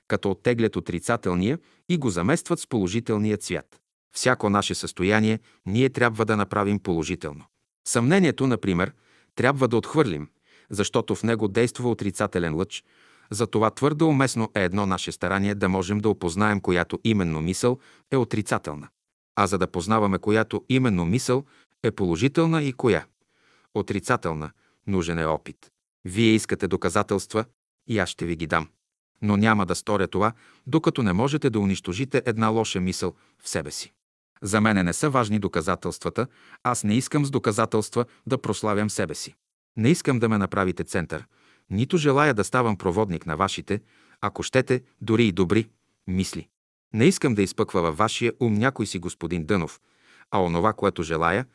като 0.09 0.31
оттеглят 0.31 0.77
отрицателния 0.77 1.59
и 1.89 1.97
го 1.97 2.11
заместват 2.11 2.61
с 2.61 2.67
положителния 2.67 3.37
цвят. 3.37 3.81
Всяко 4.13 4.51
наше 4.51 4.75
състояние 4.75 5.41
ние 5.67 5.91
трябва 5.91 6.25
да 6.25 6.37
направим 6.37 6.79
положително. 6.79 7.45
Съмнението, 7.89 8.47
например, 8.47 8.93
трябва 9.35 9.69
да 9.69 9.77
отхвърлим, 9.77 10.29
защото 10.71 11.15
в 11.15 11.23
него 11.23 11.49
действа 11.49 11.91
отрицателен 11.91 12.55
лъч, 12.55 12.85
затова 13.33 13.71
твърдо 13.71 14.09
уместно 14.09 14.51
е 14.55 14.65
едно 14.65 14.87
наше 14.87 15.13
старание 15.13 15.55
да 15.55 15.69
можем 15.69 15.99
да 15.99 16.09
опознаем 16.09 16.61
която 16.61 16.99
именно 17.05 17.41
мисъл 17.41 17.79
е 18.11 18.17
отрицателна. 18.17 18.89
А 19.37 19.47
за 19.47 19.59
да 19.59 19.67
познаваме 19.67 20.19
която 20.19 20.65
именно 20.69 21.05
мисъл 21.05 21.45
е 21.83 21.91
положителна 21.91 22.63
и 22.63 22.73
коя 22.73 23.05
отрицателна, 23.75 24.51
нужен 24.87 25.19
е 25.19 25.25
опит. 25.25 25.71
Вие 26.05 26.33
искате 26.33 26.69
доказателства 26.69 27.45
и 27.87 27.99
аз 27.99 28.09
ще 28.09 28.27
ви 28.27 28.37
ги 28.37 28.47
дам. 28.47 28.69
Но 29.23 29.37
няма 29.37 29.67
да 29.67 29.75
сторя 29.75 30.09
това, 30.09 30.33
докато 30.67 31.03
не 31.03 31.13
можете 31.13 31.51
да 31.51 31.61
унищожите 31.61 32.23
една 32.27 32.49
лоша 32.49 32.81
мисъл 32.81 33.15
в 33.43 33.49
себе 33.49 33.71
си. 33.71 33.93
За 34.43 34.61
мене 34.61 34.83
не 34.83 34.93
са 34.93 35.11
важни 35.11 35.39
доказателствата, 35.39 36.27
аз 36.63 36.85
не 36.85 36.95
искам 36.97 37.25
с 37.25 37.31
доказателства 37.31 38.05
да 38.27 38.39
прославям 38.39 38.91
себе 38.91 39.15
си. 39.15 39.35
Не 39.77 39.89
искам 39.89 40.19
да 40.19 40.29
ме 40.29 40.39
направите 40.39 40.85
център, 40.85 41.27
нито 41.73 41.97
желая 41.97 42.35
да 42.35 42.45
ставам 42.45 42.77
проводник 42.77 43.27
на 43.27 43.37
вашите, 43.37 43.81
ако 44.21 44.43
щете, 44.43 44.83
дори 45.01 45.27
и 45.27 45.33
добри, 45.33 45.69
мисли. 46.07 46.49
Не 46.95 47.05
искам 47.05 47.35
да 47.35 47.43
изпъква 47.43 47.83
във 47.83 47.97
вашия 47.97 48.33
ум 48.41 48.55
някой 48.55 48.87
си 48.87 48.99
господин 48.99 49.45
Дънов, 49.45 49.81
а 50.31 50.43
онова, 50.43 50.73
което 50.73 51.03
желая, 51.03 51.47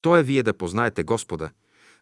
то 0.00 0.16
е 0.16 0.22
вие 0.22 0.42
да 0.42 0.54
познаете 0.54 1.02
Господа, 1.02 1.50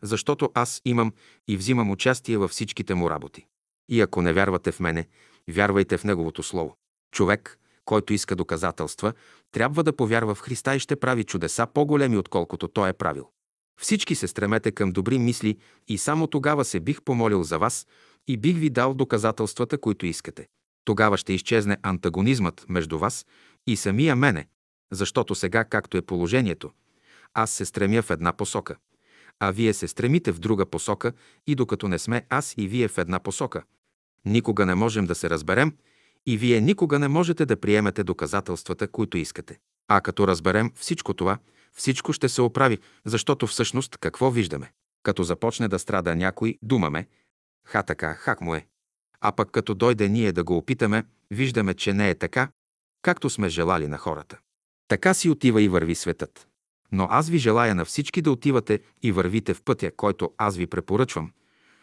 защото 0.03 0.51
аз 0.55 0.83
имам 0.85 1.13
и 1.49 1.57
взимам 1.57 1.91
участие 1.91 2.39
във 2.39 2.51
всичките 2.51 2.95
му 2.95 3.11
работи. 3.11 3.47
И 3.89 4.01
ако 4.01 4.23
не 4.23 4.33
вярвате 4.33 4.73
в 4.73 4.81
мене, 4.81 5.09
вярвайте 5.49 5.99
в 5.99 6.05
Неговото 6.05 6.43
Слово. 6.43 6.77
Човек, 7.13 7.59
който 7.85 8.13
иска 8.13 8.37
доказателства, 8.37 9.13
трябва 9.53 9.85
да 9.85 9.97
повярва 9.97 10.35
в 10.35 10.41
Христа 10.41 10.77
и 10.77 10.79
ще 10.79 10.97
прави 10.97 11.25
чудеса 11.25 11.67
по-големи, 11.67 12.17
отколкото 12.17 12.69
Той 12.69 12.89
е 12.89 12.93
правил. 12.93 13.29
Всички 13.81 14.15
се 14.15 14.29
стремете 14.29 14.71
към 14.71 14.93
добри 14.93 15.19
мисли 15.19 15.57
и 15.89 15.99
само 15.99 16.27
тогава 16.27 16.65
се 16.65 16.81
бих 16.81 17.03
помолил 17.03 17.43
за 17.43 17.59
вас 17.59 17.87
и 18.29 18.37
бих 18.37 18.57
ви 18.57 18.71
дал 18.71 18.95
доказателствата, 18.95 19.79
които 19.79 20.07
искате. 20.07 20.47
Тогава 20.85 21.17
ще 21.17 21.33
изчезне 21.33 21.77
антагонизмът 21.83 22.65
между 22.69 22.99
вас 22.99 23.27
и 23.67 23.77
самия 23.77 24.17
мене, 24.17 24.47
защото 24.93 25.35
сега, 25.35 25.65
както 25.65 25.97
е 25.97 26.03
положението, 26.03 26.71
аз 27.35 27.51
се 27.51 27.65
стремя 27.65 28.03
в 28.03 28.11
една 28.11 28.33
посока, 28.33 28.77
а 29.41 29.51
вие 29.51 29.75
се 29.75 29.89
стремите 29.89 30.33
в 30.33 30.39
друга 30.39 30.67
посока 30.67 31.13
и 31.47 31.55
докато 31.55 31.89
не 31.89 31.99
сме 31.99 32.27
аз 32.29 32.55
и 32.57 32.69
вие 32.69 32.89
в 32.89 32.99
една 32.99 33.21
посока, 33.21 33.63
никога 34.25 34.67
не 34.67 34.75
можем 34.75 35.07
да 35.07 35.15
се 35.15 35.31
разберем 35.31 35.73
и 36.27 36.37
вие 36.37 36.61
никога 36.61 36.99
не 36.99 37.09
можете 37.09 37.47
да 37.47 37.61
приемете 37.61 38.05
доказателствата, 38.05 38.89
които 38.89 39.19
искате. 39.19 39.59
А 39.89 40.01
като 40.01 40.27
разберем 40.27 40.71
всичко 40.75 41.15
това, 41.15 41.39
всичко 41.77 42.13
ще 42.13 42.29
се 42.29 42.43
оправи, 42.43 42.79
защото 43.05 43.47
всъщност 43.47 43.97
какво 43.97 44.31
виждаме? 44.31 44.73
Като 45.03 45.23
започне 45.23 45.69
да 45.69 45.79
страда 45.79 46.17
някой, 46.17 46.59
думаме 46.63 47.07
«Ха 47.67 47.83
така, 47.83 48.15
хак 48.15 48.41
му 48.41 48.55
е». 48.55 48.67
А 49.21 49.33
пък 49.33 49.51
като 49.51 49.75
дойде 49.75 50.09
ние 50.09 50.33
да 50.33 50.45
го 50.45 50.57
опитаме, 50.57 51.05
виждаме, 51.31 51.75
че 51.75 51.93
не 51.93 52.11
е 52.11 52.15
така, 52.15 52.49
както 53.03 53.31
сме 53.31 53.49
желали 53.49 53.89
на 53.89 53.99
хората. 53.99 54.39
Така 54.89 55.15
си 55.15 55.31
отива 55.31 55.63
и 55.63 55.69
върви 55.69 55.95
светът. 55.95 56.49
Но 56.93 57.07
аз 57.11 57.29
ви 57.29 57.39
желая 57.39 57.75
на 57.75 57.85
всички 57.85 58.23
да 58.23 58.31
отивате 58.31 58.81
и 59.03 59.13
вървите 59.13 59.55
в 59.55 59.63
пътя, 59.63 59.91
който 59.97 60.33
аз 60.39 60.57
ви 60.57 60.67
препоръчвам, 60.67 61.33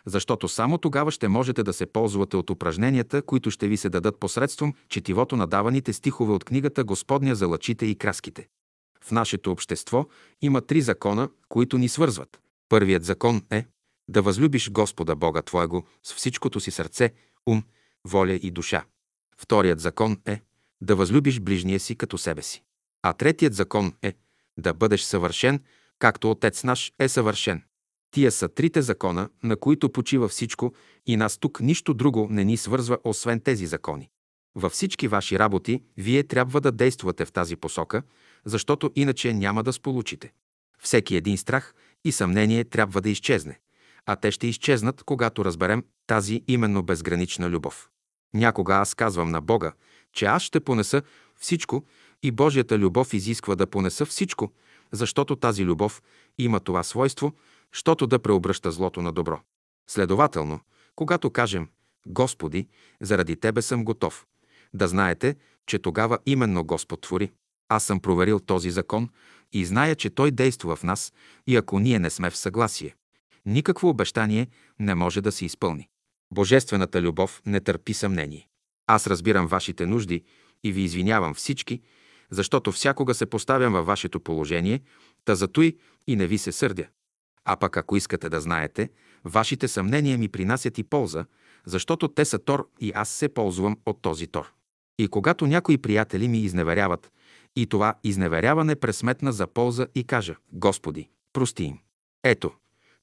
защото 0.05 0.47
само 0.47 0.77
тогава 0.77 1.11
ще 1.11 1.27
можете 1.27 1.63
да 1.63 1.73
се 1.73 1.85
ползвате 1.85 2.37
от 2.37 2.49
упражненията, 2.49 3.21
които 3.21 3.51
ще 3.51 3.67
ви 3.67 3.77
се 3.77 3.89
дадат 3.89 4.19
посредством 4.19 4.73
четивото 4.89 5.35
на 5.35 5.47
даваните 5.47 5.93
стихове 5.93 6.33
от 6.33 6.43
книгата 6.43 6.83
Господня 6.83 7.35
за 7.35 7.47
лъчите 7.47 7.85
и 7.85 7.95
краските. 7.95 8.47
В 9.03 9.11
нашето 9.11 9.51
общество 9.51 10.05
има 10.41 10.61
три 10.61 10.81
закона, 10.81 11.29
които 11.49 11.77
ни 11.77 11.89
свързват. 11.89 12.39
Първият 12.69 13.03
закон 13.03 13.45
е 13.51 13.65
да 14.07 14.21
възлюбиш 14.21 14.71
Господа 14.71 15.15
Бога 15.15 15.41
Твоего 15.41 15.83
с 16.03 16.13
всичкото 16.13 16.59
си 16.59 16.71
сърце, 16.71 17.13
ум, 17.45 17.63
воля 18.05 18.33
и 18.33 18.51
душа. 18.51 18.85
Вторият 19.37 19.79
закон 19.79 20.17
е 20.25 20.41
да 20.81 20.95
възлюбиш 20.95 21.39
ближния 21.39 21.79
си 21.79 21.95
като 21.95 22.17
себе 22.17 22.41
си. 22.41 22.63
А 23.03 23.13
третият 23.13 23.53
закон 23.53 23.93
е 24.01 24.13
да 24.57 24.73
бъдеш 24.73 25.01
съвършен, 25.01 25.63
както 25.99 26.31
Отец 26.31 26.63
наш 26.63 26.93
е 26.99 27.09
съвършен. 27.09 27.63
Тия 28.11 28.31
са 28.31 28.49
трите 28.49 28.81
закона, 28.81 29.29
на 29.43 29.55
които 29.55 29.91
почива 29.91 30.27
всичко 30.27 30.73
и 31.05 31.17
нас 31.17 31.37
тук 31.37 31.59
нищо 31.59 31.93
друго 31.93 32.27
не 32.29 32.43
ни 32.43 32.57
свързва, 32.57 32.97
освен 33.03 33.39
тези 33.39 33.65
закони. 33.65 34.09
Във 34.55 34.71
всички 34.71 35.07
ваши 35.07 35.39
работи 35.39 35.83
вие 35.97 36.23
трябва 36.23 36.61
да 36.61 36.71
действате 36.71 37.25
в 37.25 37.31
тази 37.31 37.55
посока, 37.55 38.03
защото 38.45 38.91
иначе 38.95 39.33
няма 39.33 39.63
да 39.63 39.73
сполучите. 39.73 40.33
Всеки 40.79 41.15
един 41.15 41.37
страх 41.37 41.73
и 42.05 42.11
съмнение 42.11 42.63
трябва 42.63 43.01
да 43.01 43.09
изчезне, 43.09 43.59
а 44.05 44.15
те 44.15 44.31
ще 44.31 44.47
изчезнат, 44.47 45.03
когато 45.03 45.45
разберем 45.45 45.83
тази 46.07 46.43
именно 46.47 46.83
безгранична 46.83 47.49
любов. 47.49 47.89
Някога 48.33 48.75
аз 48.75 48.93
казвам 48.93 49.31
на 49.31 49.41
Бога, 49.41 49.73
че 50.13 50.25
аз 50.25 50.43
ще 50.43 50.59
понеса 50.59 51.01
всичко 51.35 51.85
и 52.23 52.31
Божията 52.31 52.77
любов 52.77 53.13
изисква 53.13 53.55
да 53.55 53.67
понеса 53.67 54.05
всичко, 54.05 54.51
защото 54.91 55.35
тази 55.35 55.65
любов 55.65 56.01
има 56.37 56.59
това 56.59 56.83
свойство, 56.83 57.33
щото 57.71 58.07
да 58.07 58.19
преобръща 58.19 58.71
злото 58.71 59.01
на 59.01 59.11
добро. 59.11 59.39
Следователно, 59.87 60.59
когато 60.95 61.29
кажем 61.29 61.67
Господи, 62.07 62.67
заради 63.01 63.35
Тебе 63.35 63.61
съм 63.61 63.85
готов, 63.85 64.25
да 64.73 64.87
знаете, 64.87 65.35
че 65.65 65.79
тогава 65.79 66.19
именно 66.25 66.63
Господ 66.63 67.01
твори. 67.01 67.31
Аз 67.69 67.83
съм 67.83 67.99
проверил 67.99 68.39
този 68.39 68.71
закон 68.71 69.09
и 69.51 69.65
зная, 69.65 69.95
че 69.95 70.09
той 70.09 70.31
действа 70.31 70.75
в 70.75 70.83
нас 70.83 71.13
и 71.47 71.55
ако 71.55 71.79
ние 71.79 71.99
не 71.99 72.09
сме 72.09 72.29
в 72.29 72.37
съгласие, 72.37 72.95
никакво 73.45 73.89
обещание 73.89 74.47
не 74.79 74.95
може 74.95 75.21
да 75.21 75.31
се 75.31 75.45
изпълни. 75.45 75.87
Божествената 76.33 77.01
любов 77.01 77.41
не 77.45 77.59
търпи 77.59 77.93
съмнение. 77.93 78.47
Аз 78.87 79.07
разбирам 79.07 79.47
вашите 79.47 79.85
нужди 79.85 80.23
и 80.63 80.71
ви 80.71 80.81
извинявам 80.81 81.33
всички, 81.33 81.81
защото 82.31 82.71
всякога 82.71 83.13
се 83.13 83.25
поставям 83.25 83.73
във 83.73 83.85
вашето 83.85 84.19
положение, 84.19 84.81
та 85.25 85.35
затои 85.35 85.77
и 86.07 86.15
не 86.15 86.27
ви 86.27 86.37
се 86.37 86.51
сърдя. 86.51 86.87
А 87.45 87.55
пък 87.55 87.77
ако 87.77 87.95
искате 87.95 88.29
да 88.29 88.41
знаете, 88.41 88.89
вашите 89.25 89.67
съмнения 89.67 90.17
ми 90.17 90.29
принасят 90.29 90.77
и 90.77 90.83
полза, 90.83 91.25
защото 91.65 92.07
те 92.07 92.25
са 92.25 92.39
тор 92.39 92.69
и 92.79 92.91
аз 92.95 93.09
се 93.09 93.29
ползвам 93.29 93.77
от 93.85 94.01
този 94.01 94.27
тор. 94.27 94.53
И 94.99 95.07
когато 95.07 95.47
някои 95.47 95.77
приятели 95.77 96.27
ми 96.27 96.39
изневеряват, 96.39 97.11
и 97.55 97.67
това 97.67 97.95
изневеряване 98.03 98.75
пресметна 98.75 99.31
за 99.31 99.47
полза 99.47 99.87
и 99.95 100.03
кажа, 100.03 100.35
Господи, 100.51 101.09
прости 101.33 101.63
им. 101.63 101.79
Ето, 102.23 102.51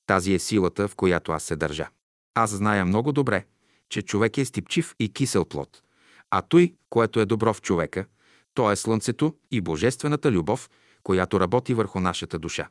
тази 0.06 0.34
е 0.34 0.38
силата, 0.38 0.88
в 0.88 0.94
която 0.94 1.32
аз 1.32 1.42
се 1.42 1.56
държа. 1.56 1.88
Аз 2.34 2.50
зная 2.50 2.84
много 2.84 3.12
добре, 3.12 3.44
че 3.88 4.02
човек 4.02 4.38
е 4.38 4.44
стипчив 4.44 4.94
и 4.98 5.12
кисел 5.12 5.44
плод, 5.44 5.82
а 6.30 6.42
той, 6.42 6.74
което 6.90 7.20
е 7.20 7.26
добро 7.26 7.54
в 7.54 7.62
човека, 7.62 8.06
то 8.54 8.70
е 8.70 8.76
слънцето 8.76 9.34
и 9.50 9.60
божествената 9.60 10.32
любов, 10.32 10.70
която 11.02 11.40
работи 11.40 11.74
върху 11.74 12.00
нашата 12.00 12.38
душа. 12.38 12.68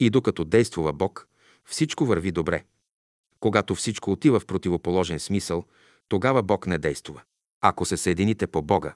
И 0.00 0.10
докато 0.10 0.44
действува 0.44 0.92
Бог, 0.92 1.28
всичко 1.64 2.06
върви 2.06 2.32
добре. 2.32 2.64
Когато 3.40 3.74
всичко 3.74 4.12
отива 4.12 4.40
в 4.40 4.46
противоположен 4.46 5.20
смисъл, 5.20 5.64
тогава 6.08 6.42
Бог 6.42 6.66
не 6.66 6.78
действува. 6.78 7.22
Ако 7.60 7.84
се 7.84 7.96
съедините 7.96 8.46
по 8.46 8.62
Бога, 8.62 8.94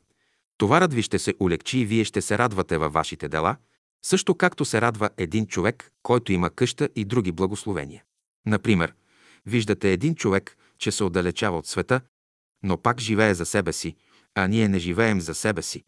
товарът 0.59 0.95
ви 0.95 1.03
ще 1.03 1.19
се 1.19 1.35
улегчи 1.41 1.79
и 1.79 1.85
вие 1.87 2.05
ще 2.05 2.23
се 2.23 2.39
радвате 2.39 2.79
във 2.79 2.93
вашите 2.93 3.29
дела, 3.29 3.57
също 4.05 4.35
както 4.35 4.65
се 4.65 4.81
радва 4.81 5.11
един 5.17 5.47
човек, 5.47 5.91
който 6.03 6.33
има 6.33 6.51
къща 6.51 6.89
и 6.97 7.05
други 7.05 7.33
благословения. 7.33 8.03
Например, 8.47 8.95
виждате 9.47 9.93
един 9.93 10.15
човек, 10.15 10.57
че 10.79 10.93
се 10.93 11.05
отдалечава 11.05 11.59
от 11.59 11.67
света, 11.67 12.01
но 12.63 12.79
пак 12.79 13.01
живее 13.01 13.35
за 13.35 13.47
себе 13.47 13.73
си, 13.73 13.97
а 14.35 14.47
ние 14.47 14.69
не 14.69 14.79
живеем 14.79 15.21
за 15.21 15.35
себе 15.35 15.63
си, 15.63 15.85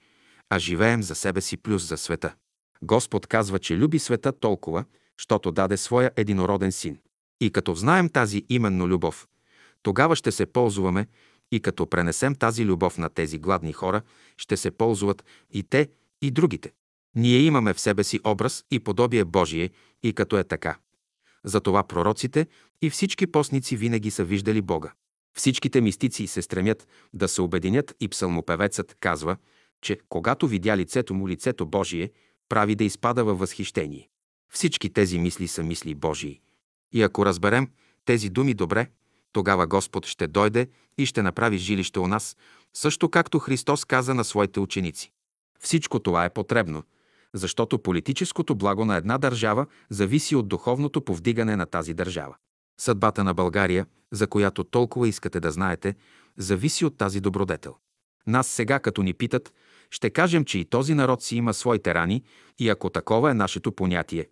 а 0.50 0.58
живеем 0.58 1.02
за 1.02 1.14
себе 1.14 1.40
си 1.40 1.56
плюс 1.56 1.88
за 1.88 1.96
света. 1.96 2.34
Господ 2.82 3.26
казва, 3.26 3.58
че 3.58 3.76
люби 3.76 3.98
света 3.98 4.32
толкова, 4.32 4.84
щото 5.16 5.52
даде 5.52 5.76
своя 5.76 6.10
единороден 6.16 6.72
син. 6.72 6.98
И 7.40 7.50
като 7.50 7.74
знаем 7.74 8.08
тази 8.08 8.46
именно 8.48 8.88
любов, 8.88 9.28
тогава 9.82 10.16
ще 10.16 10.32
се 10.32 10.46
ползваме 10.46 11.06
и 11.54 11.60
като 11.60 11.86
пренесем 11.86 12.34
тази 12.34 12.64
любов 12.64 12.98
на 12.98 13.08
тези 13.08 13.38
гладни 13.38 13.72
хора, 13.72 14.02
ще 14.36 14.56
се 14.56 14.70
ползват 14.70 15.24
и 15.50 15.62
те, 15.62 15.88
и 16.22 16.30
другите. 16.30 16.72
Ние 17.16 17.38
имаме 17.38 17.74
в 17.74 17.80
себе 17.80 18.04
си 18.04 18.20
образ 18.24 18.64
и 18.70 18.80
подобие 18.80 19.24
Божие 19.24 19.70
и 20.02 20.12
като 20.12 20.38
е 20.38 20.44
така. 20.44 20.76
Затова 21.44 21.82
пророците 21.82 22.46
и 22.82 22.90
всички 22.90 23.26
постници 23.26 23.76
винаги 23.76 24.10
са 24.10 24.24
виждали 24.24 24.62
Бога. 24.62 24.92
Всичките 25.36 25.80
мистици 25.80 26.26
се 26.26 26.42
стремят 26.42 26.88
да 27.12 27.28
се 27.28 27.42
обединят 27.42 27.94
и 28.00 28.08
псалмопевецът 28.08 28.96
казва, 29.00 29.36
че 29.82 29.98
когато 30.08 30.48
видя 30.48 30.76
лицето 30.76 31.14
му, 31.14 31.28
лицето 31.28 31.66
Божие, 31.66 32.10
прави 32.48 32.74
да 32.74 32.84
изпада 32.84 33.24
във 33.24 33.38
възхищение. 33.38 34.08
Всички 34.52 34.92
тези 34.92 35.18
мисли 35.18 35.48
са 35.48 35.62
мисли 35.62 35.94
Божии. 35.94 36.40
И 36.92 37.02
ако 37.02 37.26
разберем 37.26 37.68
тези 38.04 38.28
думи 38.28 38.54
добре, 38.54 38.86
тогава 39.34 39.66
Господ 39.66 40.06
ще 40.06 40.26
дойде 40.26 40.68
и 40.98 41.06
ще 41.06 41.22
направи 41.22 41.58
жилище 41.58 41.98
у 41.98 42.06
нас, 42.08 42.36
също 42.74 43.08
както 43.08 43.38
Христос 43.38 43.84
каза 43.84 44.14
на 44.14 44.24
своите 44.24 44.60
ученици. 44.60 45.12
Всичко 45.60 45.98
това 45.98 46.24
е 46.24 46.32
потребно, 46.32 46.82
защото 47.34 47.78
политическото 47.78 48.54
благо 48.54 48.84
на 48.84 48.96
една 48.96 49.18
държава 49.18 49.66
зависи 49.90 50.36
от 50.36 50.48
духовното 50.48 51.00
повдигане 51.00 51.56
на 51.56 51.66
тази 51.66 51.94
държава. 51.94 52.36
Съдбата 52.80 53.24
на 53.24 53.34
България, 53.34 53.86
за 54.12 54.26
която 54.26 54.64
толкова 54.64 55.08
искате 55.08 55.40
да 55.40 55.50
знаете, 55.50 55.94
зависи 56.38 56.84
от 56.84 56.98
тази 56.98 57.20
добродетел. 57.20 57.76
Нас 58.26 58.46
сега, 58.46 58.78
като 58.78 59.02
ни 59.02 59.14
питат, 59.14 59.52
ще 59.90 60.10
кажем, 60.10 60.44
че 60.44 60.58
и 60.58 60.64
този 60.64 60.94
народ 60.94 61.22
си 61.22 61.36
има 61.36 61.54
своите 61.54 61.94
рани 61.94 62.22
и 62.58 62.68
ако 62.68 62.90
такова 62.90 63.30
е 63.30 63.34
нашето 63.34 63.72
понятие, 63.72 64.26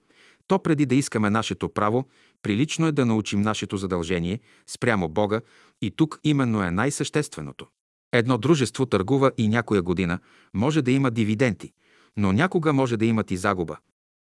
то 0.46 0.58
преди 0.58 0.86
да 0.86 0.94
искаме 0.94 1.30
нашето 1.30 1.68
право, 1.68 2.08
прилично 2.42 2.86
е 2.86 2.92
да 2.92 3.06
научим 3.06 3.40
нашето 3.40 3.76
задължение 3.76 4.40
спрямо 4.66 5.08
Бога 5.08 5.40
и 5.82 5.90
тук 5.90 6.20
именно 6.24 6.62
е 6.62 6.70
най-същественото. 6.70 7.66
Едно 8.12 8.38
дружество 8.38 8.86
търгува 8.86 9.30
и 9.38 9.48
някоя 9.48 9.82
година 9.82 10.18
може 10.54 10.82
да 10.82 10.90
има 10.90 11.10
дивиденти, 11.10 11.72
но 12.16 12.32
някога 12.32 12.72
може 12.72 12.96
да 12.96 13.06
имат 13.06 13.30
и 13.30 13.36
загуба. 13.36 13.76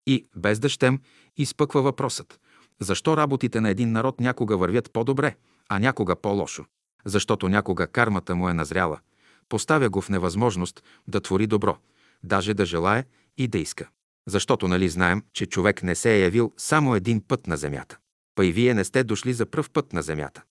И, 0.07 0.27
без 0.37 0.59
да 0.59 0.69
щем, 0.69 1.01
изпъква 1.37 1.83
въпросът. 1.83 2.41
Защо 2.81 3.17
работите 3.17 3.61
на 3.61 3.71
един 3.71 3.93
народ 3.93 4.21
някога 4.21 4.57
вървят 4.57 4.93
по-добре, 4.93 5.37
а 5.69 5.79
някога 5.79 6.17
по-лошо? 6.17 6.65
Защото 7.05 7.49
някога 7.49 7.87
кармата 7.87 8.37
му 8.37 8.49
е 8.49 8.55
назряла. 8.55 9.01
Поставя 9.49 9.89
го 9.91 10.01
в 10.01 10.09
невъзможност 10.09 10.83
да 11.09 11.21
твори 11.21 11.47
добро, 11.47 11.77
даже 12.23 12.55
да 12.55 12.65
желае 12.65 13.05
и 13.39 13.49
да 13.49 13.59
иска. 13.59 13.89
Защото 14.29 14.69
нали 14.69 14.89
знаем, 14.89 15.23
че 15.33 15.47
човек 15.47 15.83
не 15.83 15.95
се 15.95 16.15
е 16.15 16.21
явил 16.21 16.53
само 16.57 16.95
един 16.95 17.21
път 17.29 17.47
на 17.47 17.57
земята. 17.57 17.99
Па 18.35 18.47
и 18.47 18.53
вие 18.53 18.75
не 18.75 18.85
сте 18.85 19.05
дошли 19.05 19.33
за 19.33 19.47
пръв 19.47 19.71
път 19.71 19.93
на 19.93 20.03
земята. 20.03 20.43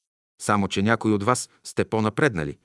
Само, 0.41 0.67
че 0.67 0.81
някои 0.81 1.13
от 1.13 1.23
вас 1.23 1.49
сте 1.63 1.85
по-напреднали, 1.85 2.57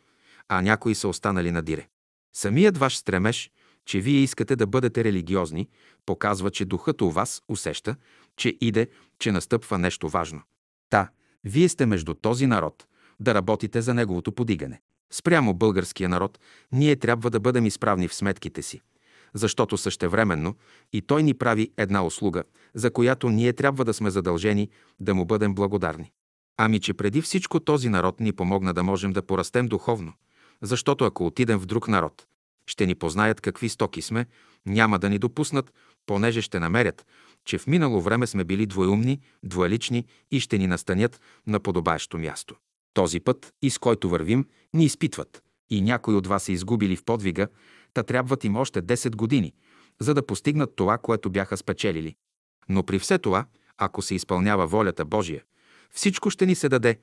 а 0.48 0.62
някои 0.62 0.94
са 0.94 1.08
останали 1.08 1.50
на 1.50 1.62
дире. 1.62 1.88
Самият 2.36 2.78
ваш 2.78 2.96
стремеж, 2.96 3.50
че 3.84 4.00
вие 4.00 4.20
искате 4.20 4.56
да 4.56 4.66
бъдете 4.66 5.04
религиозни, 5.04 5.68
показва, 6.06 6.50
че 6.50 6.64
духът 6.64 7.02
у 7.02 7.10
вас 7.10 7.42
усеща, 7.48 7.96
че 8.36 8.56
иде, 8.60 8.88
че 9.18 9.32
настъпва 9.32 9.78
нещо 9.78 10.08
важно. 10.08 10.42
Та, 10.90 11.08
вие 11.44 11.68
сте 11.68 11.86
между 11.86 12.14
този 12.14 12.46
народ, 12.46 12.86
да 13.20 13.34
работите 13.34 13.82
за 13.82 13.94
неговото 13.94 14.32
подигане. 14.32 14.80
Спрямо 15.12 15.54
българския 15.54 16.08
народ, 16.08 16.38
ние 16.72 16.96
трябва 16.96 17.30
да 17.30 17.40
бъдем 17.40 17.66
изправни 17.66 18.08
в 18.08 18.14
сметките 18.14 18.62
си, 18.62 18.80
защото 19.34 19.76
същевременно 19.76 20.54
и 20.92 21.02
той 21.02 21.22
ни 21.22 21.34
прави 21.34 21.70
една 21.76 22.04
услуга, 22.06 22.44
за 22.74 22.90
която 22.90 23.28
ние 23.28 23.52
трябва 23.52 23.84
да 23.84 23.94
сме 23.94 24.10
задължени 24.10 24.68
да 25.00 25.14
му 25.14 25.24
бъдем 25.24 25.54
благодарни. 25.54 26.12
Ами, 26.56 26.80
че 26.80 26.94
преди 26.94 27.22
всичко 27.22 27.60
този 27.60 27.88
народ 27.88 28.20
ни 28.20 28.32
помогна 28.32 28.74
да 28.74 28.82
можем 28.82 29.12
да 29.12 29.22
порастем 29.22 29.66
духовно, 29.66 30.12
защото 30.62 31.04
ако 31.04 31.26
отидем 31.26 31.58
в 31.58 31.66
друг 31.66 31.88
народ, 31.88 32.26
ще 32.66 32.86
ни 32.86 32.94
познаят 32.94 33.40
какви 33.40 33.68
стоки 33.68 34.02
сме, 34.02 34.26
няма 34.66 34.98
да 34.98 35.10
ни 35.10 35.18
допуснат, 35.18 35.72
понеже 36.06 36.42
ще 36.42 36.60
намерят, 36.60 37.06
че 37.44 37.58
в 37.58 37.66
минало 37.66 38.00
време 38.00 38.26
сме 38.26 38.44
били 38.44 38.66
двоеумни, 38.66 39.20
двоелични 39.42 40.04
и 40.30 40.40
ще 40.40 40.58
ни 40.58 40.66
настанят 40.66 41.20
на 41.46 41.60
подобаещо 41.60 42.18
място. 42.18 42.54
Този 42.94 43.20
път, 43.20 43.52
и 43.62 43.70
с 43.70 43.78
който 43.78 44.08
вървим, 44.08 44.46
ни 44.74 44.84
изпитват. 44.84 45.42
И 45.70 45.80
някои 45.80 46.14
от 46.14 46.26
вас 46.26 46.42
са 46.42 46.52
изгубили 46.52 46.96
в 46.96 47.04
подвига, 47.04 47.48
та 47.94 48.02
трябват 48.02 48.44
им 48.44 48.56
още 48.56 48.82
10 48.82 49.16
години, 49.16 49.52
за 50.00 50.14
да 50.14 50.26
постигнат 50.26 50.76
това, 50.76 50.98
което 50.98 51.30
бяха 51.30 51.56
спечелили. 51.56 52.14
Но 52.68 52.82
при 52.82 52.98
все 52.98 53.18
това, 53.18 53.44
ако 53.78 54.02
се 54.02 54.14
изпълнява 54.14 54.66
волята 54.66 55.04
Божия, 55.04 55.42
всичко 55.90 56.30
ще 56.30 56.46
ни 56.46 56.54
се 56.54 56.68
даде, 56.68 56.98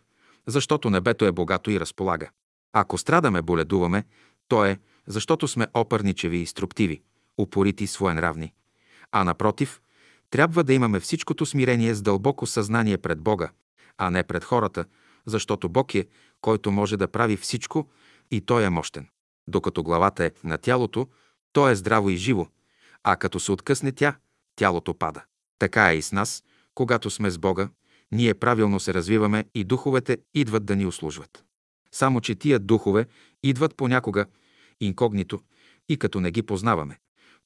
защото 0.48 0.90
небето 0.90 1.26
е 1.26 1.32
богато 1.32 1.72
и 1.72 1.80
разполага. 1.80 2.30
Ако 2.74 2.98
страдаме, 2.98 3.42
боледуваме, 3.42 4.04
то 4.48 4.66
е, 4.66 4.80
защото 5.08 5.48
сме 5.48 5.68
опърничеви 5.74 6.38
и 6.38 6.46
строптиви, 6.46 7.02
упорити 7.38 7.88
своенравни. 7.88 8.54
А 9.12 9.24
напротив, 9.24 9.82
трябва 10.30 10.64
да 10.64 10.74
имаме 10.74 11.00
всичкото 11.00 11.46
смирение 11.46 11.94
с 11.94 12.02
дълбоко 12.02 12.46
съзнание 12.46 12.98
пред 12.98 13.22
Бога, 13.22 13.50
а 13.98 14.10
не 14.10 14.24
пред 14.24 14.44
хората, 14.44 14.86
защото 15.26 15.70
Бог 15.70 15.96
е, 15.96 16.08
който 16.42 16.72
може 16.72 16.98
да 16.98 17.08
прави 17.08 17.38
всичко 17.38 17.90
и 18.32 18.42
Той 18.42 18.64
е 18.64 18.70
мощен. 18.70 19.08
Докато 19.48 19.84
главата 19.84 20.26
е 20.26 20.32
на 20.44 20.58
тялото, 20.58 21.08
то 21.54 21.70
е 21.70 21.76
здраво 21.76 22.10
и 22.10 22.18
живо, 22.18 22.48
а 23.04 23.16
като 23.16 23.40
се 23.40 23.52
откъсне 23.52 23.92
тя, 23.92 24.16
тялото 24.56 24.94
пада. 24.94 25.24
Така 25.60 25.92
е 25.92 25.98
и 25.98 26.02
с 26.02 26.12
нас, 26.12 26.44
когато 26.76 27.10
сме 27.10 27.30
с 27.32 27.38
Бога, 27.38 27.70
ние 28.12 28.34
правилно 28.34 28.80
се 28.80 28.94
развиваме 28.94 29.46
и 29.56 29.64
духовете 29.64 30.18
идват 30.34 30.66
да 30.66 30.76
ни 30.76 30.86
услужват. 30.86 31.44
Само, 31.92 32.22
че 32.22 32.36
тия 32.36 32.60
духове 32.60 33.06
идват 33.44 33.76
понякога 33.76 34.26
инкогнито 34.80 35.42
и 35.90 35.98
като 35.98 36.20
не 36.20 36.32
ги 36.32 36.44
познаваме. 36.44 37.00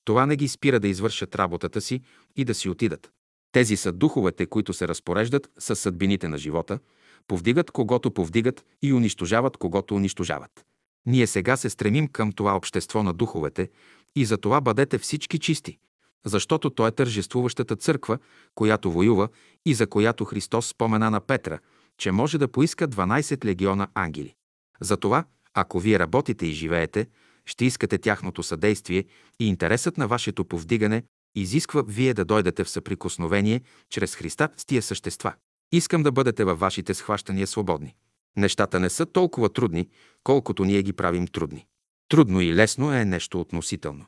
Това 0.06 0.26
не 0.26 0.36
ги 0.36 0.48
спира 0.48 0.80
да 0.80 0.88
извършат 0.88 1.36
работата 1.36 1.82
си 1.82 2.02
и 2.36 2.46
да 2.46 2.54
си 2.56 2.70
отидат. 2.70 3.12
Тези 3.52 3.78
са 3.78 3.92
духовете, 3.92 4.46
които 4.46 4.74
се 4.74 4.88
разпореждат 4.88 5.50
с 5.60 5.76
съдбините 5.76 6.28
на 6.28 6.38
живота, 6.38 6.80
повдигат 7.28 7.72
когото 7.72 8.12
повдигат 8.12 8.66
и 8.82 8.94
унищожават 8.94 9.58
когото 9.58 9.96
унищожават. 9.96 10.66
Ние 11.06 11.28
сега 11.28 11.58
се 11.58 11.70
стремим 11.70 12.08
към 12.08 12.32
това 12.32 12.56
общество 12.56 13.04
на 13.04 13.14
духовете 13.14 13.70
и 14.16 14.26
за 14.26 14.38
това 14.38 14.62
бъдете 14.62 14.98
всички 14.98 15.40
чисти, 15.40 15.78
защото 16.26 16.70
то 16.70 16.88
е 16.88 16.92
тържествуващата 16.92 17.76
църква, 17.76 18.18
която 18.56 18.92
воюва 18.92 19.30
и 19.66 19.74
за 19.74 19.88
която 19.88 20.26
Христос 20.26 20.68
спомена 20.68 21.12
на 21.12 21.20
Петра, 21.20 21.60
че 21.98 22.12
може 22.12 22.38
да 22.38 22.48
поиска 22.48 22.88
12 22.88 23.46
легиона 23.46 23.88
ангели. 23.94 24.34
Затова, 24.82 25.26
ако 25.54 25.80
вие 25.80 26.00
работите 26.00 26.46
и 26.46 26.52
живеете, 26.52 27.08
ще 27.46 27.66
искате 27.66 27.98
тяхното 27.98 28.44
съдействие 28.44 29.06
и 29.40 29.48
интересът 29.48 29.98
на 29.98 30.08
вашето 30.08 30.46
повдигане 30.46 31.04
изисква 31.36 31.84
вие 31.88 32.14
да 32.14 32.26
дойдете 32.26 32.64
в 32.64 32.70
съприкосновение 32.70 33.62
чрез 33.90 34.16
Христа 34.16 34.50
с 34.58 34.66
тия 34.66 34.82
същества. 34.82 35.34
Искам 35.72 36.04
да 36.04 36.12
бъдете 36.12 36.44
във 36.44 36.60
вашите 36.60 36.94
схващания 36.94 37.48
свободни. 37.48 37.96
Нещата 38.38 38.80
не 38.80 38.90
са 38.90 39.06
толкова 39.06 39.50
трудни, 39.50 39.90
колкото 40.24 40.66
ние 40.66 40.84
ги 40.84 40.94
правим 40.94 41.28
трудни. 41.28 41.66
Трудно 42.10 42.42
и 42.42 42.54
лесно 42.54 42.94
е 42.94 43.06
нещо 43.06 43.42
относително. 43.42 44.06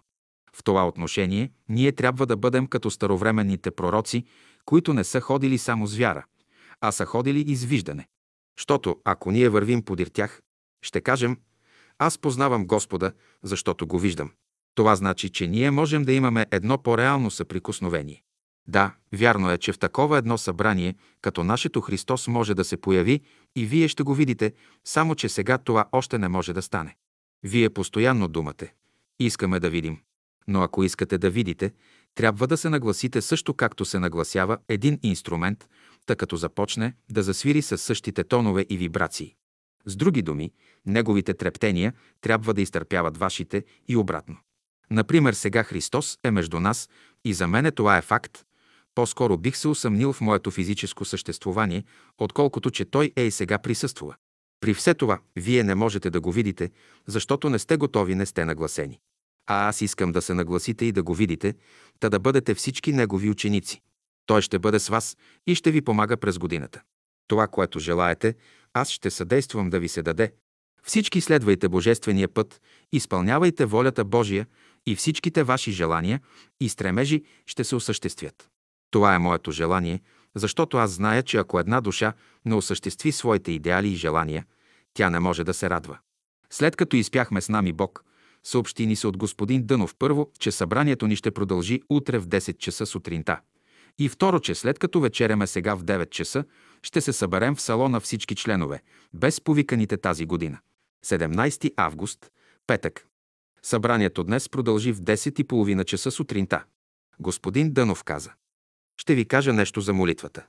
В 0.55 0.63
това 0.63 0.87
отношение 0.87 1.51
ние 1.69 1.91
трябва 1.91 2.25
да 2.25 2.37
бъдем 2.37 2.67
като 2.67 2.91
старовременните 2.91 3.71
пророци, 3.71 4.25
които 4.65 4.93
не 4.93 5.03
са 5.03 5.21
ходили 5.21 5.57
само 5.57 5.87
с 5.87 5.97
вяра, 5.97 6.25
а 6.81 6.91
са 6.91 7.05
ходили 7.05 7.39
и 7.39 7.55
с 7.55 7.63
виждане. 7.63 8.07
Щото, 8.59 8.97
ако 9.05 9.31
ние 9.31 9.49
вървим 9.49 9.85
подир 9.85 10.07
тях, 10.07 10.41
ще 10.81 11.01
кажем, 11.01 11.37
Аз 11.99 12.17
познавам 12.17 12.67
Господа, 12.67 13.11
защото 13.43 13.87
го 13.87 13.99
виждам. 13.99 14.31
Това 14.75 14.95
значи, 14.95 15.29
че 15.29 15.47
ние 15.47 15.71
можем 15.71 16.03
да 16.03 16.13
имаме 16.13 16.45
едно 16.51 16.77
по-реално 16.77 17.31
съприкосновение. 17.31 18.22
Да, 18.67 18.95
вярно 19.13 19.51
е, 19.51 19.57
че 19.57 19.73
в 19.73 19.79
такова 19.79 20.17
едно 20.17 20.37
събрание, 20.37 20.95
като 21.21 21.43
нашето 21.43 21.81
Христос 21.81 22.27
може 22.27 22.53
да 22.53 22.63
се 22.63 22.77
появи 22.77 23.21
и 23.55 23.65
вие 23.65 23.87
ще 23.87 24.03
го 24.03 24.13
видите, 24.13 24.53
само 24.83 25.15
че 25.15 25.29
сега 25.29 25.57
това 25.57 25.85
още 25.91 26.17
не 26.17 26.27
може 26.27 26.53
да 26.53 26.61
стане. 26.61 26.95
Вие 27.43 27.69
постоянно 27.69 28.27
думате. 28.27 28.73
Искаме 29.19 29.59
да 29.59 29.69
видим. 29.69 29.99
Но 30.47 30.61
ако 30.61 30.83
искате 30.83 31.17
да 31.17 31.29
видите, 31.29 31.71
трябва 32.15 32.47
да 32.47 32.57
се 32.57 32.69
нагласите 32.69 33.21
също 33.21 33.53
както 33.53 33.85
се 33.85 33.99
нагласява 33.99 34.57
един 34.69 34.99
инструмент, 35.03 35.69
тъй 36.05 36.15
като 36.15 36.35
започне 36.35 36.93
да 37.11 37.23
засвири 37.23 37.61
със 37.61 37.81
същите 37.81 38.23
тонове 38.23 38.65
и 38.69 38.77
вибрации. 38.77 39.35
С 39.85 39.95
други 39.95 40.21
думи, 40.21 40.51
неговите 40.85 41.33
трептения 41.33 41.93
трябва 42.21 42.53
да 42.53 42.61
изтърпяват 42.61 43.17
вашите 43.17 43.63
и 43.87 43.95
обратно. 43.95 44.37
Например, 44.91 45.33
сега 45.33 45.63
Христос 45.63 46.17
е 46.23 46.31
между 46.31 46.59
нас 46.59 46.89
и 47.25 47.33
за 47.33 47.47
мене 47.47 47.71
това 47.71 47.97
е 47.97 48.01
факт. 48.01 48.45
По-скоро 48.95 49.37
бих 49.37 49.57
се 49.57 49.67
усъмнил 49.67 50.13
в 50.13 50.21
моето 50.21 50.51
физическо 50.51 51.05
съществувание, 51.05 51.83
отколкото 52.17 52.71
че 52.71 52.85
Той 52.85 53.11
е 53.15 53.23
и 53.23 53.31
сега 53.31 53.57
присъствува. 53.57 54.15
При 54.59 54.73
все 54.73 54.93
това, 54.93 55.19
вие 55.35 55.63
не 55.63 55.75
можете 55.75 56.09
да 56.09 56.21
го 56.21 56.31
видите, 56.31 56.71
защото 57.07 57.49
не 57.49 57.59
сте 57.59 57.77
готови, 57.77 58.15
не 58.15 58.25
сте 58.25 58.45
нагласени. 58.45 58.99
А 59.47 59.67
аз 59.67 59.81
искам 59.81 60.11
да 60.11 60.21
се 60.21 60.33
нагласите 60.33 60.85
и 60.85 60.91
да 60.91 61.03
го 61.03 61.13
видите, 61.13 61.55
та 61.99 62.09
да 62.09 62.19
бъдете 62.19 62.53
всички 62.53 62.93
Негови 62.93 63.29
ученици. 63.29 63.81
Той 64.25 64.41
ще 64.41 64.59
бъде 64.59 64.79
с 64.79 64.87
вас 64.89 65.17
и 65.47 65.55
ще 65.55 65.71
ви 65.71 65.81
помага 65.81 66.17
през 66.17 66.37
годината. 66.37 66.81
Това, 67.27 67.47
което 67.47 67.79
желаете, 67.79 68.35
аз 68.73 68.89
ще 68.89 69.09
съдействам 69.09 69.69
да 69.69 69.79
ви 69.79 69.87
се 69.87 70.01
даде. 70.01 70.33
Всички 70.83 71.21
следвайте 71.21 71.69
Божествения 71.69 72.27
път, 72.27 72.61
изпълнявайте 72.91 73.65
волята 73.65 74.05
Божия 74.05 74.47
и 74.85 74.95
всичките 74.95 75.43
ваши 75.43 75.71
желания 75.71 76.21
и 76.61 76.69
стремежи 76.69 77.23
ще 77.45 77.63
се 77.63 77.75
осъществят. 77.75 78.52
Това 78.93 79.15
е 79.15 79.19
моето 79.19 79.51
желание, 79.51 80.01
защото 80.35 80.77
аз 80.77 80.91
зная, 80.91 81.23
че 81.23 81.37
ако 81.37 81.59
една 81.59 81.81
душа 81.81 82.13
не 82.45 82.55
осъществи 82.55 83.11
своите 83.11 83.51
идеали 83.51 83.87
и 83.87 83.95
желания, 83.95 84.45
тя 84.93 85.09
не 85.09 85.19
може 85.19 85.43
да 85.43 85.53
се 85.53 85.69
радва. 85.69 85.97
След 86.49 86.75
като 86.75 86.95
изпяхме 86.95 87.41
с 87.41 87.49
нами 87.49 87.73
Бог, 87.73 88.03
съобщи 88.43 88.85
ни 88.85 88.95
се 88.95 89.07
от 89.07 89.17
господин 89.17 89.65
Дънов 89.65 89.95
първо, 89.99 90.31
че 90.39 90.51
събранието 90.51 91.07
ни 91.07 91.15
ще 91.15 91.31
продължи 91.31 91.81
утре 91.89 92.19
в 92.19 92.27
10 92.27 92.57
часа 92.57 92.85
сутринта. 92.85 93.39
И 93.99 94.09
второ, 94.09 94.39
че 94.39 94.55
след 94.55 94.79
като 94.79 94.99
вечеряме 94.99 95.47
сега 95.47 95.75
в 95.75 95.83
9 95.83 96.09
часа, 96.09 96.43
ще 96.83 97.01
се 97.01 97.13
съберем 97.13 97.55
в 97.55 97.61
салона 97.61 97.99
всички 97.99 98.35
членове, 98.35 98.81
без 99.13 99.41
повиканите 99.41 99.97
тази 99.97 100.25
година. 100.25 100.59
17 101.05 101.73
август, 101.77 102.31
петък. 102.67 103.07
Събранието 103.63 104.23
днес 104.23 104.49
продължи 104.49 104.91
в 104.91 105.01
10.30 105.01 105.85
часа 105.85 106.11
сутринта. 106.11 106.63
Господин 107.19 107.73
Дънов 107.73 108.03
каза. 108.03 108.31
Ще 108.97 109.15
ви 109.15 109.25
кажа 109.25 109.53
нещо 109.53 109.81
за 109.81 109.93
молитвата. 109.93 110.45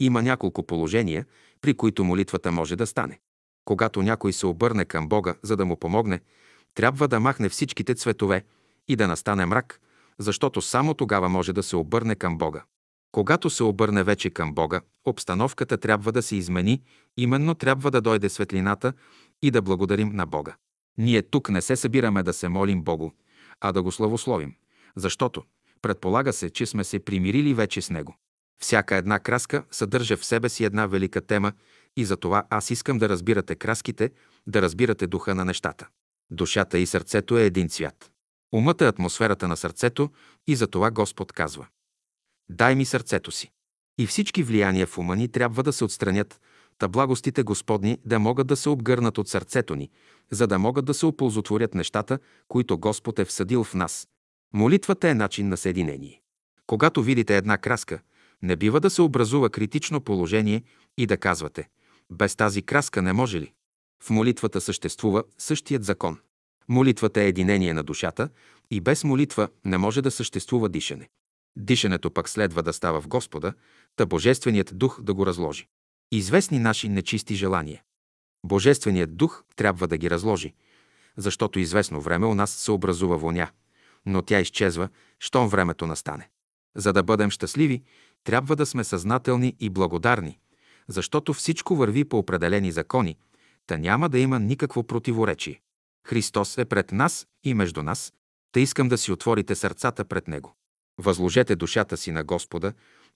Има 0.00 0.22
няколко 0.22 0.66
положения, 0.66 1.26
при 1.60 1.74
които 1.74 2.04
молитвата 2.04 2.52
може 2.52 2.76
да 2.76 2.86
стане. 2.86 3.18
Когато 3.64 4.02
някой 4.02 4.32
се 4.32 4.46
обърне 4.46 4.84
към 4.84 5.08
Бога, 5.08 5.34
за 5.42 5.56
да 5.56 5.64
му 5.64 5.76
помогне, 5.76 6.20
трябва 6.74 7.08
да 7.08 7.20
махне 7.20 7.48
всичките 7.48 7.94
цветове 7.94 8.44
и 8.88 8.96
да 8.96 9.08
настане 9.08 9.46
мрак, 9.46 9.80
защото 10.18 10.62
само 10.62 10.94
тогава 10.94 11.28
може 11.28 11.52
да 11.52 11.62
се 11.62 11.76
обърне 11.76 12.14
към 12.14 12.38
Бога. 12.38 12.64
Когато 13.12 13.50
се 13.50 13.62
обърне 13.64 14.02
вече 14.02 14.30
към 14.30 14.54
Бога, 14.54 14.80
обстановката 15.04 15.78
трябва 15.78 16.12
да 16.12 16.22
се 16.22 16.36
измени, 16.36 16.82
именно 17.16 17.54
трябва 17.54 17.90
да 17.90 18.00
дойде 18.00 18.28
светлината 18.28 18.92
и 19.42 19.50
да 19.50 19.62
благодарим 19.62 20.08
на 20.12 20.26
Бога. 20.26 20.56
Ние 20.98 21.22
тук 21.22 21.50
не 21.50 21.62
се 21.62 21.76
събираме 21.76 22.22
да 22.22 22.32
се 22.32 22.48
молим 22.48 22.82
Богу, 22.82 23.10
а 23.60 23.72
да 23.72 23.82
го 23.82 23.92
славословим, 23.92 24.54
защото 24.96 25.42
предполага 25.82 26.32
се, 26.32 26.50
че 26.50 26.66
сме 26.66 26.84
се 26.84 26.98
примирили 26.98 27.54
вече 27.54 27.82
с 27.82 27.90
Него. 27.90 28.16
Всяка 28.62 28.96
една 28.96 29.18
краска 29.18 29.64
съдържа 29.70 30.16
в 30.16 30.24
себе 30.24 30.48
си 30.48 30.64
една 30.64 30.86
велика 30.86 31.20
тема 31.20 31.52
и 31.96 32.04
за 32.04 32.16
това 32.16 32.44
аз 32.50 32.70
искам 32.70 32.98
да 32.98 33.08
разбирате 33.08 33.54
краските, 33.54 34.10
да 34.46 34.62
разбирате 34.62 35.06
духа 35.06 35.34
на 35.34 35.44
нещата. 35.44 35.88
Душата 36.30 36.78
и 36.78 36.86
сърцето 36.86 37.38
е 37.38 37.44
един 37.44 37.68
цвят. 37.68 38.10
Умът 38.54 38.80
е 38.80 38.86
атмосферата 38.86 39.48
на 39.48 39.56
сърцето 39.56 40.10
и 40.46 40.56
за 40.56 40.66
това 40.66 40.90
Господ 40.90 41.32
казва 41.32 41.66
Дай 42.48 42.74
ми 42.74 42.84
сърцето 42.84 43.30
си. 43.30 43.50
И 43.98 44.06
всички 44.06 44.42
влияния 44.42 44.86
в 44.86 44.98
ума 44.98 45.16
ни 45.16 45.28
трябва 45.28 45.62
да 45.62 45.72
се 45.72 45.84
отстранят, 45.84 46.40
та 46.78 46.88
благостите 46.88 47.42
Господни 47.42 47.98
да 48.04 48.18
могат 48.18 48.46
да 48.46 48.56
се 48.56 48.68
обгърнат 48.68 49.18
от 49.18 49.28
сърцето 49.28 49.74
ни, 49.74 49.90
за 50.30 50.46
да 50.46 50.58
могат 50.58 50.84
да 50.84 50.94
се 50.94 51.06
оползотворят 51.06 51.74
нещата, 51.74 52.18
които 52.48 52.78
Господ 52.78 53.18
е 53.18 53.24
всъдил 53.24 53.64
в 53.64 53.74
нас. 53.74 54.08
Молитвата 54.56 55.08
е 55.08 55.14
начин 55.14 55.48
на 55.48 55.56
съединение. 55.56 56.20
Когато 56.66 57.02
видите 57.02 57.36
една 57.36 57.58
краска, 57.58 58.00
не 58.42 58.56
бива 58.56 58.80
да 58.80 58.90
се 58.90 59.02
образува 59.02 59.50
критично 59.50 60.00
положение 60.00 60.62
и 60.98 61.06
да 61.06 61.16
казвате 61.16 61.68
«Без 62.10 62.36
тази 62.36 62.62
краска 62.62 63.02
не 63.02 63.12
може 63.12 63.40
ли?» 63.40 63.52
В 64.02 64.10
молитвата 64.10 64.60
съществува 64.60 65.24
същият 65.38 65.84
закон. 65.84 66.18
Молитвата 66.68 67.20
е 67.20 67.28
единение 67.28 67.74
на 67.74 67.82
душата 67.82 68.28
и 68.70 68.80
без 68.80 69.04
молитва 69.04 69.48
не 69.64 69.78
може 69.78 70.02
да 70.02 70.10
съществува 70.10 70.68
дишане. 70.68 71.08
Дишането 71.56 72.10
пък 72.10 72.28
следва 72.28 72.62
да 72.62 72.72
става 72.72 73.00
в 73.00 73.08
Господа, 73.08 73.52
та 73.96 74.06
Божественият 74.06 74.78
дух 74.78 75.02
да 75.02 75.14
го 75.14 75.26
разложи. 75.26 75.66
Известни 76.12 76.58
наши 76.58 76.88
нечисти 76.88 77.34
желания. 77.34 77.82
Божественият 78.46 79.16
дух 79.16 79.44
трябва 79.56 79.88
да 79.88 79.98
ги 79.98 80.10
разложи, 80.10 80.54
защото 81.16 81.58
известно 81.58 82.00
време 82.00 82.26
у 82.26 82.34
нас 82.34 82.50
се 82.50 82.70
образува 82.70 83.16
воня, 83.16 83.50
но 84.06 84.22
тя 84.22 84.40
изчезва, 84.40 84.88
щом 85.20 85.48
времето 85.48 85.86
настане. 85.86 86.28
За 86.76 86.92
да 86.92 87.02
бъдем 87.02 87.30
щастливи, 87.30 87.82
трябва 88.24 88.56
да 88.56 88.66
сме 88.66 88.84
съзнателни 88.84 89.56
и 89.60 89.70
благодарни, 89.70 90.38
защото 90.88 91.34
всичко 91.34 91.76
върви 91.76 92.04
по 92.04 92.18
определени 92.18 92.72
закони, 92.72 93.16
та 93.66 93.76
няма 93.76 94.08
да 94.08 94.18
има 94.18 94.40
никакво 94.40 94.82
противоречие. 94.82 95.60
Христос 96.06 96.58
е 96.58 96.64
пред 96.64 96.92
нас 96.92 97.26
и 97.44 97.54
между 97.54 97.82
нас, 97.82 98.12
та 98.52 98.60
искам 98.60 98.88
да 98.88 98.98
си 98.98 99.12
отворите 99.12 99.54
сърцата 99.54 100.04
пред 100.04 100.28
Него. 100.28 100.56
Възложете 100.98 101.56
душата 101.56 101.96
си 101.96 102.12
на 102.12 102.24
Господа 102.24 102.72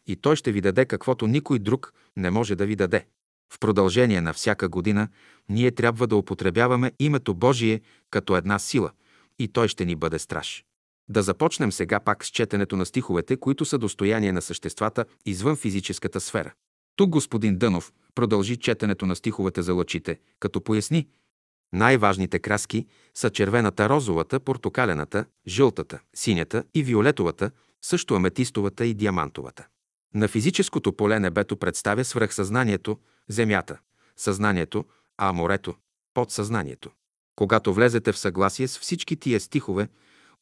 и 0.07 0.17
Той 0.17 0.37
ще 0.37 0.53
ви 0.53 0.61
даде 0.61 0.85
каквото 0.85 1.27
никой 1.27 1.59
друг 1.59 1.95
не 2.17 2.31
може 2.31 2.57
да 2.57 2.67
ви 2.67 2.77
даде. 2.77 3.07
В 3.53 3.59
продължение 3.59 4.21
на 4.21 4.33
всяка 4.33 4.69
година 4.69 5.09
ние 5.49 5.71
трябва 5.71 6.07
да 6.07 6.17
употребяваме 6.17 6.93
името 6.99 7.35
Божие 7.35 7.81
като 8.11 8.37
една 8.37 8.59
сила 8.59 8.91
и 9.39 9.49
Той 9.49 9.69
ще 9.69 9.85
ни 9.85 9.97
бъде 9.97 10.19
страж. 10.19 10.65
Да 11.11 11.23
започнем 11.23 11.73
сега 11.73 12.01
пак 12.01 12.25
с 12.25 12.29
четенето 12.29 12.77
на 12.77 12.87
стиховете, 12.87 13.37
които 13.37 13.65
са 13.65 13.79
достояние 13.79 14.33
на 14.33 14.43
съществата 14.43 15.05
извън 15.27 15.57
физическата 15.57 16.21
сфера. 16.21 16.53
Тук 16.97 17.11
господин 17.11 17.59
Дънов 17.59 17.93
продължи 18.15 18.57
четенето 18.57 19.07
на 19.07 19.17
стиховете 19.17 19.63
за 19.63 19.75
лъчите, 19.75 20.19
като 20.41 20.61
поясни– 20.61 21.09
най-важните 21.73 22.39
краски 22.39 22.87
са 23.15 23.31
червената, 23.31 23.89
розовата, 23.89 24.41
портокалената, 24.41 25.25
жълтата, 25.49 26.01
синята 26.15 26.65
и 26.75 26.83
виолетовата, 26.83 27.51
също 27.83 28.15
аметистовата 28.15 28.87
и 28.87 28.95
диамантовата. 28.95 29.67
На 30.15 30.29
физическото 30.29 30.93
поле 30.93 31.21
небето 31.21 31.57
представя 31.57 32.05
свръхсъзнанието, 32.05 32.99
земята, 33.29 33.79
съзнанието, 34.17 34.85
а 35.19 35.33
морето– 35.33 35.75
подсъзнанието. 36.15 36.91
Когато 37.37 37.75
влезете 37.75 38.13
в 38.13 38.19
съгласие 38.19 38.69
с 38.69 38.79
всички 38.79 39.17
тия 39.17 39.41
стихове, 39.41 39.89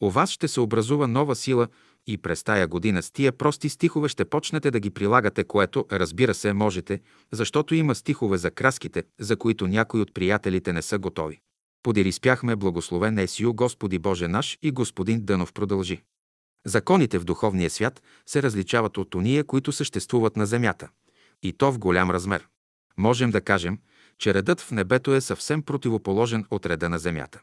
у 0.01 0.11
вас 0.11 0.31
ще 0.31 0.49
се 0.49 0.61
образува 0.61 1.07
нова 1.07 1.37
сила 1.37 1.69
и 2.07 2.19
през 2.19 2.45
тая 2.45 2.67
година 2.67 3.03
с 3.03 3.11
тия 3.11 3.33
прости 3.33 3.69
стихове 3.69 4.09
ще 4.09 4.25
почнете 4.25 4.71
да 4.71 4.81
ги 4.81 4.91
прилагате, 4.91 5.45
което, 5.45 5.87
разбира 5.93 6.35
се, 6.35 6.53
можете, 6.53 7.01
защото 7.33 7.75
има 7.75 7.95
стихове 7.95 8.39
за 8.39 8.51
краските, 8.51 9.05
за 9.21 9.37
които 9.37 9.67
някои 9.67 10.01
от 10.01 10.15
приятелите 10.15 10.73
не 10.73 10.83
са 10.83 10.99
готови. 10.99 11.41
Подири 11.83 12.13
спяхме 12.13 12.57
благословен 12.57 13.19
Есио 13.19 13.55
Господи 13.55 13.99
Боже 13.99 14.29
наш 14.29 14.59
и 14.63 14.71
Господин 14.71 15.25
Дънов 15.25 15.53
продължи. 15.53 16.03
Законите 16.67 17.19
в 17.19 17.25
духовния 17.25 17.71
свят 17.71 18.03
се 18.27 18.43
различават 18.43 18.99
от 18.99 19.15
ония, 19.15 19.45
които 19.45 19.73
съществуват 19.73 20.37
на 20.37 20.47
земята. 20.47 20.89
И 21.43 21.53
то 21.53 21.73
в 21.73 21.79
голям 21.79 22.11
размер. 22.11 22.49
Можем 22.99 23.31
да 23.31 23.41
кажем, 23.41 23.79
че 24.19 24.35
редът 24.35 24.61
в 24.61 24.71
небето 24.71 25.15
е 25.15 25.21
съвсем 25.21 25.63
противоположен 25.63 26.45
от 26.51 26.67
реда 26.67 26.89
на 26.89 26.99
земята. 26.99 27.41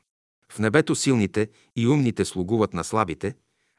В 0.52 0.60
небето 0.60 0.96
силните 0.96 1.50
и 1.76 1.88
умните 1.88 2.26
слугуват 2.26 2.74
на 2.74 2.84
слабите, 2.84 3.36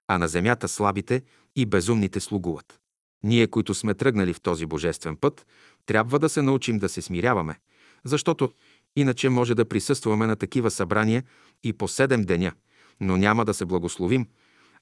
а 0.09 0.19
на 0.19 0.29
земята 0.29 0.69
слабите 0.69 1.23
и 1.57 1.67
безумните 1.67 2.21
слугуват. 2.21 2.81
Ние, 3.23 3.47
които 3.47 3.75
сме 3.75 3.95
тръгнали 3.95 4.33
в 4.33 4.41
този 4.41 4.67
божествен 4.67 5.17
път, 5.17 5.47
трябва 5.87 6.19
да 6.19 6.29
се 6.29 6.43
научим 6.43 6.79
да 6.79 6.89
се 6.89 7.03
смиряваме, 7.03 7.59
защото 8.05 8.53
иначе 8.97 9.29
може 9.29 9.55
да 9.55 9.65
присъстваме 9.65 10.27
на 10.27 10.37
такива 10.37 10.71
събрания 10.71 11.25
и 11.65 11.73
по 11.73 11.89
седем 11.89 12.23
деня, 12.23 12.53
но 13.01 13.17
няма 13.17 13.45
да 13.45 13.55
се 13.55 13.65
благословим, 13.65 14.27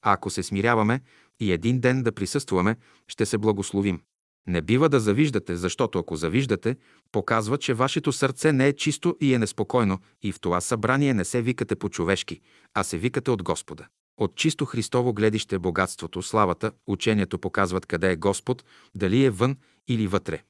а 0.01 0.13
ако 0.13 0.29
се 0.29 0.43
смиряваме 0.43 1.01
и 1.39 1.51
един 1.51 1.79
ден 1.79 2.03
да 2.03 2.11
присъстваме, 2.11 2.75
ще 3.07 3.25
се 3.25 3.37
благословим. 3.37 4.01
Не 4.47 4.61
бива 4.61 4.89
да 4.89 4.99
завиждате, 4.99 5.55
защото 5.55 5.99
ако 5.99 6.15
завиждате, 6.15 6.77
показва, 7.11 7.57
че 7.57 7.73
вашето 7.73 8.11
сърце 8.11 8.51
не 8.51 8.67
е 8.67 8.73
чисто 8.73 9.17
и 9.21 9.33
е 9.33 9.39
неспокойно 9.39 9.99
и 10.23 10.31
в 10.31 10.39
това 10.39 10.61
събрание 10.61 11.13
не 11.13 11.25
се 11.25 11.41
викате 11.41 11.75
по-човешки, 11.75 12.41
а 12.73 12.83
се 12.83 12.97
викате 12.97 13.31
от 13.31 13.43
Господа. 13.43 13.87
От 14.17 14.35
чисто 14.35 14.65
Христово 14.65 15.13
гледище 15.13 15.59
богатството, 15.59 16.21
славата, 16.21 16.71
учението 16.87 17.39
показват 17.39 17.85
къде 17.85 18.11
е 18.11 18.15
Господ, 18.15 18.65
дали 18.95 19.25
е 19.25 19.29
вън 19.29 19.57
или 19.87 20.07
вътре. 20.07 20.41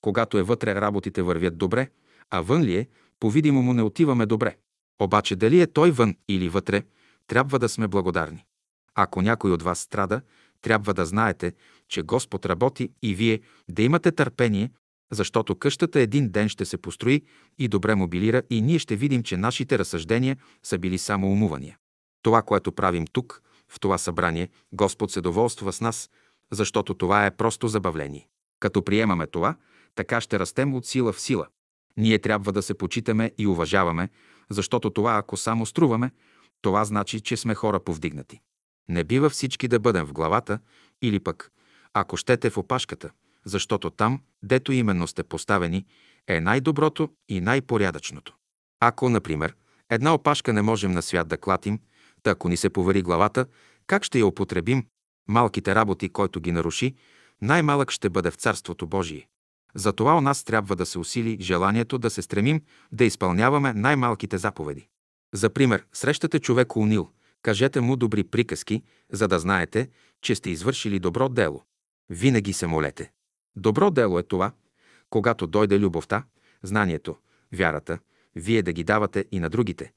Когато 0.00 0.38
е 0.38 0.42
вътре, 0.42 0.74
работите 0.74 1.22
вървят 1.22 1.58
добре, 1.58 1.88
а 2.30 2.40
вън 2.40 2.62
ли 2.62 2.76
е, 2.76 2.88
по-видимо 3.20 3.62
му 3.62 3.72
не 3.72 3.82
отиваме 3.82 4.26
добре. 4.26 4.56
Обаче 5.00 5.36
дали 5.36 5.60
е 5.60 5.66
той 5.66 5.90
вън 5.90 6.16
или 6.28 6.48
вътре, 6.48 6.82
трябва 7.26 7.58
да 7.58 7.68
сме 7.68 7.88
благодарни. 7.88 8.44
Ако 8.94 9.22
някой 9.22 9.52
от 9.52 9.62
вас 9.62 9.78
страда, 9.78 10.20
трябва 10.62 10.94
да 10.94 11.06
знаете, 11.06 11.52
че 11.92 12.02
Господ 12.02 12.46
работи 12.46 12.90
и 13.02 13.14
вие 13.14 13.40
да 13.70 13.82
имате 13.82 14.12
търпение, 14.12 14.70
защото 15.12 15.54
къщата 15.54 16.00
един 16.00 16.30
ден 16.30 16.48
ще 16.48 16.64
се 16.64 16.76
построи 16.76 17.22
и 17.58 17.68
добре 17.68 17.94
мобилира 17.94 18.42
и 18.50 18.62
ние 18.62 18.78
ще 18.78 18.96
видим, 18.96 19.22
че 19.22 19.36
нашите 19.36 19.78
разсъждения 19.78 20.36
са 20.62 20.78
били 20.78 20.98
само 20.98 21.32
умувания. 21.32 21.76
Това, 22.22 22.42
което 22.42 22.72
правим 22.72 23.04
тук, 23.12 23.42
в 23.68 23.80
това 23.80 23.98
събрание, 23.98 24.48
Господ 24.72 25.10
се 25.10 25.20
доволства 25.20 25.72
с 25.72 25.80
нас, 25.80 26.10
защото 26.50 26.94
това 26.94 27.26
е 27.26 27.36
просто 27.36 27.68
забавление. 27.68 28.28
Като 28.60 28.84
приемаме 28.84 29.26
това, 29.26 29.56
така 29.94 30.20
ще 30.20 30.38
растем 30.38 30.74
от 30.74 30.86
сила 30.86 31.12
в 31.12 31.20
сила. 31.20 31.46
Ние 31.96 32.18
трябва 32.18 32.52
да 32.52 32.62
се 32.62 32.74
почитаме 32.74 33.32
и 33.38 33.46
уважаваме, 33.46 34.08
защото 34.50 34.90
това, 34.90 35.16
ако 35.16 35.36
само 35.36 35.66
струваме, 35.66 36.10
това 36.62 36.84
значи, 36.84 37.20
че 37.20 37.36
сме 37.36 37.54
хора 37.54 37.80
повдигнати. 37.80 38.40
Не 38.88 39.04
бива 39.04 39.30
всички 39.30 39.68
да 39.68 39.80
бъдем 39.80 40.06
в 40.06 40.12
главата 40.12 40.58
или 41.02 41.20
пък, 41.20 41.52
ако 41.94 42.16
щете 42.16 42.50
в 42.50 42.58
опашката, 42.58 43.10
защото 43.44 43.90
там, 43.90 44.20
дето 44.42 44.72
именно 44.72 45.06
сте 45.06 45.22
поставени, 45.22 45.86
е 46.28 46.40
най-доброто 46.40 47.08
и 47.28 47.40
най-порядъчното. 47.40 48.36
Ако, 48.80 49.08
например, 49.08 49.54
една 49.90 50.14
опашка 50.14 50.52
не 50.52 50.62
можем 50.62 50.92
на 50.92 51.02
свят 51.02 51.28
да 51.28 51.36
клатим, 51.36 51.78
та 52.22 52.30
ако 52.30 52.48
ни 52.48 52.56
се 52.56 52.70
повери 52.70 53.02
главата, 53.02 53.46
как 53.86 54.04
ще 54.04 54.18
я 54.18 54.26
употребим? 54.26 54.86
Малките 55.28 55.74
работи, 55.74 56.08
който 56.08 56.40
ги 56.40 56.52
наруши, 56.52 56.94
най-малък 57.42 57.90
ще 57.90 58.10
бъде 58.10 58.30
в 58.30 58.34
Царството 58.34 58.86
Божие. 58.86 59.28
Затова 59.74 60.16
у 60.16 60.20
нас 60.20 60.44
трябва 60.44 60.76
да 60.76 60.86
се 60.86 60.98
усили 60.98 61.36
желанието 61.40 61.98
да 61.98 62.10
се 62.10 62.22
стремим 62.22 62.62
да 62.92 63.04
изпълняваме 63.04 63.72
най-малките 63.72 64.38
заповеди. 64.38 64.88
За 65.34 65.50
пример, 65.50 65.86
срещате 65.92 66.38
човек 66.38 66.76
унил, 66.76 67.08
кажете 67.42 67.80
му 67.80 67.96
добри 67.96 68.24
приказки, 68.24 68.82
за 69.12 69.28
да 69.28 69.38
знаете, 69.38 69.88
че 70.22 70.34
сте 70.34 70.50
извършили 70.50 70.98
добро 70.98 71.28
дело. 71.28 71.64
Винаги 72.12 72.52
се 72.52 72.66
молете. 72.66 73.10
Добро 73.56 73.90
дело 73.90 74.18
е 74.18 74.22
това, 74.22 74.52
когато 75.10 75.46
дойде 75.46 75.78
любовта, 75.78 76.24
знанието, 76.62 77.16
вярата, 77.52 77.98
вие 78.36 78.62
да 78.62 78.72
ги 78.72 78.84
давате 78.84 79.24
и 79.32 79.40
на 79.40 79.50
другите. 79.50 79.92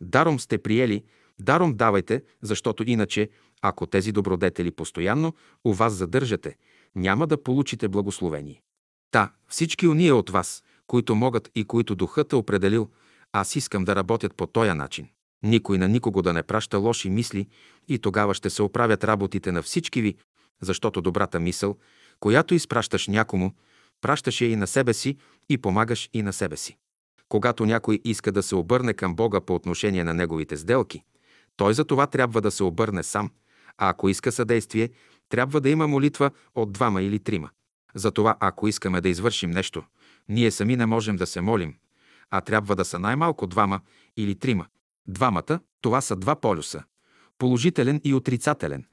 Даром 0.00 0.40
сте 0.40 0.58
приели, 0.58 1.04
даром 1.40 1.74
давайте, 1.74 2.22
защото 2.42 2.84
иначе, 2.86 3.30
ако 3.62 3.86
тези 3.86 4.12
добродетели 4.12 4.70
постоянно 4.70 5.34
у 5.64 5.72
вас 5.72 5.92
задържате, 5.92 6.56
няма 6.94 7.26
да 7.26 7.42
получите 7.42 7.88
благословение. 7.88 8.62
Та, 9.10 9.32
всички 9.48 9.88
уния 9.88 10.16
от 10.16 10.30
вас, 10.30 10.62
които 10.86 11.14
могат 11.14 11.50
и 11.54 11.64
които 11.64 11.94
духът 11.94 12.32
е 12.32 12.36
определил, 12.36 12.90
аз 13.32 13.56
искам 13.56 13.84
да 13.84 13.96
работят 13.96 14.34
по 14.34 14.46
този 14.46 14.70
начин. 14.70 15.08
Никой 15.42 15.78
на 15.78 15.88
никого 15.88 16.22
да 16.22 16.32
не 16.32 16.42
праща 16.42 16.78
лоши 16.78 17.10
мисли 17.10 17.48
и 17.88 17.98
тогава 17.98 18.34
ще 18.34 18.50
се 18.50 18.62
оправят 18.62 19.04
работите 19.04 19.52
на 19.52 19.62
всички 19.62 20.02
ви, 20.02 20.16
защото 20.62 21.02
добрата 21.02 21.40
мисъл, 21.40 21.76
която 22.20 22.54
изпращаш 22.54 23.08
някому, 23.08 23.52
пращаш 24.00 24.40
я 24.40 24.50
и 24.50 24.56
на 24.56 24.66
себе 24.66 24.94
си 24.94 25.16
и 25.48 25.58
помагаш 25.58 26.10
и 26.12 26.22
на 26.22 26.32
себе 26.32 26.56
си. 26.56 26.76
Когато 27.28 27.66
някой 27.66 28.00
иска 28.04 28.32
да 28.32 28.42
се 28.42 28.54
обърне 28.54 28.94
към 28.94 29.14
Бога 29.14 29.40
по 29.40 29.54
отношение 29.54 30.04
на 30.04 30.14
неговите 30.14 30.56
сделки, 30.56 31.02
той 31.56 31.74
за 31.74 31.84
това 31.84 32.06
трябва 32.06 32.40
да 32.40 32.50
се 32.50 32.64
обърне 32.64 33.02
сам, 33.02 33.30
а 33.78 33.88
ако 33.88 34.08
иска 34.08 34.32
съдействие, 34.32 34.90
трябва 35.28 35.60
да 35.60 35.70
има 35.70 35.88
молитва 35.88 36.30
от 36.54 36.72
двама 36.72 37.02
или 37.02 37.18
трима. 37.18 37.50
Затова, 37.94 38.36
ако 38.40 38.68
искаме 38.68 39.00
да 39.00 39.08
извършим 39.08 39.50
нещо, 39.50 39.82
ние 40.28 40.50
сами 40.50 40.76
не 40.76 40.86
можем 40.86 41.16
да 41.16 41.26
се 41.26 41.40
молим, 41.40 41.74
а 42.30 42.40
трябва 42.40 42.76
да 42.76 42.84
са 42.84 42.98
най-малко 42.98 43.46
двама 43.46 43.80
или 44.16 44.34
трима. 44.34 44.66
Двамата– 45.08 45.60
това 45.80 46.00
са 46.00 46.16
два 46.16 46.36
полюса– 46.36 46.84
положителен 47.38 48.00
и 48.04 48.14
отрицателен, 48.14 48.84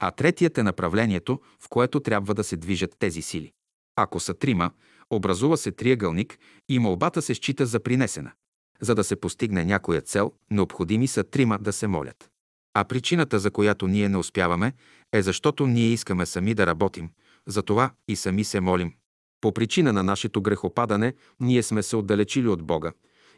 а 0.00 0.10
третият 0.10 0.58
е 0.58 0.62
направлението, 0.62 1.40
в 1.60 1.68
което 1.68 2.00
трябва 2.00 2.34
да 2.34 2.44
се 2.44 2.56
движат 2.56 2.96
тези 2.98 3.22
сили. 3.22 3.52
Ако 3.96 4.20
са 4.20 4.34
трима, 4.34 4.70
образува 5.10 5.56
се 5.56 5.72
триъгълник 5.72 6.38
и 6.68 6.78
молбата 6.78 7.22
се 7.22 7.34
счита 7.34 7.66
за 7.66 7.80
принесена. 7.80 8.32
За 8.80 8.94
да 8.94 9.04
се 9.04 9.16
постигне 9.16 9.64
някоя 9.64 10.00
цел, 10.00 10.32
необходими 10.50 11.06
са 11.06 11.24
трима 11.24 11.58
да 11.58 11.72
се 11.72 11.86
молят. 11.86 12.30
А 12.74 12.84
причината, 12.84 13.38
за 13.38 13.50
която 13.50 13.88
ние 13.88 14.08
не 14.08 14.16
успяваме, 14.16 14.72
е 15.12 15.22
защото 15.22 15.66
ние 15.66 15.86
искаме 15.86 16.26
сами 16.26 16.54
да 16.54 16.66
работим, 16.66 17.10
затова 17.46 17.90
и 18.08 18.16
сами 18.16 18.44
се 18.44 18.60
молим. 18.60 18.92
По 19.40 19.52
причина 19.52 19.92
на 19.92 20.02
нашето 20.02 20.42
грехопадане 20.42 21.14
ние 21.40 21.62
сме 21.62 21.82
се 21.82 21.96
отдалечили 21.96 22.48
от 22.48 22.62
Бога 22.62 22.92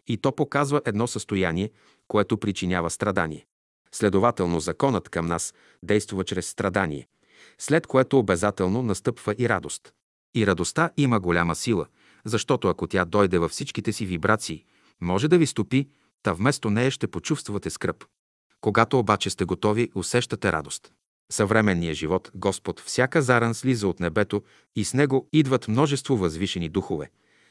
и 0.06 0.16
то 0.16 0.32
показва 0.32 0.80
едно 0.84 1.06
състояние, 1.06 1.70
което 2.08 2.38
причинява 2.38 2.90
страдание. 2.90 3.46
Следователно, 3.94 4.60
законът 4.60 5.08
към 5.08 5.26
нас 5.26 5.54
действа 5.82 6.24
чрез 6.24 6.46
страдание, 6.46 7.06
след 7.58 7.86
което 7.86 8.18
обязателно 8.18 8.82
настъпва 8.82 9.34
и 9.38 9.48
радост. 9.48 9.92
И 10.34 10.46
радостта 10.46 10.90
има 10.96 11.20
голяма 11.20 11.54
сила, 11.54 11.86
защото 12.24 12.68
ако 12.68 12.86
тя 12.86 13.04
дойде 13.04 13.38
във 13.38 13.50
всичките 13.50 13.92
си 13.92 14.06
вибрации, 14.06 14.64
може 15.00 15.28
да 15.28 15.38
ви 15.38 15.46
стопи, 15.46 15.88
та 16.22 16.32
вместо 16.32 16.70
нея 16.70 16.90
ще 16.90 17.06
почувствате 17.06 17.70
скръп. 17.70 18.04
Когато 18.60 18.98
обаче 18.98 19.30
сте 19.30 19.44
готови, 19.44 19.90
усещате 19.94 20.52
радост 20.52 20.92
съвременния 21.32 21.94
живот 21.94 22.30
Господ 22.34 22.80
всяка 22.80 23.22
заран 23.22 23.54
слиза 23.54 23.88
от 23.88 24.00
небето 24.00 24.42
и 24.76 24.84
с 24.84 24.94
него 24.94 25.28
идват 25.32 25.68
множество 25.68 26.16
възвишени 26.16 26.68
духове, 26.68 27.10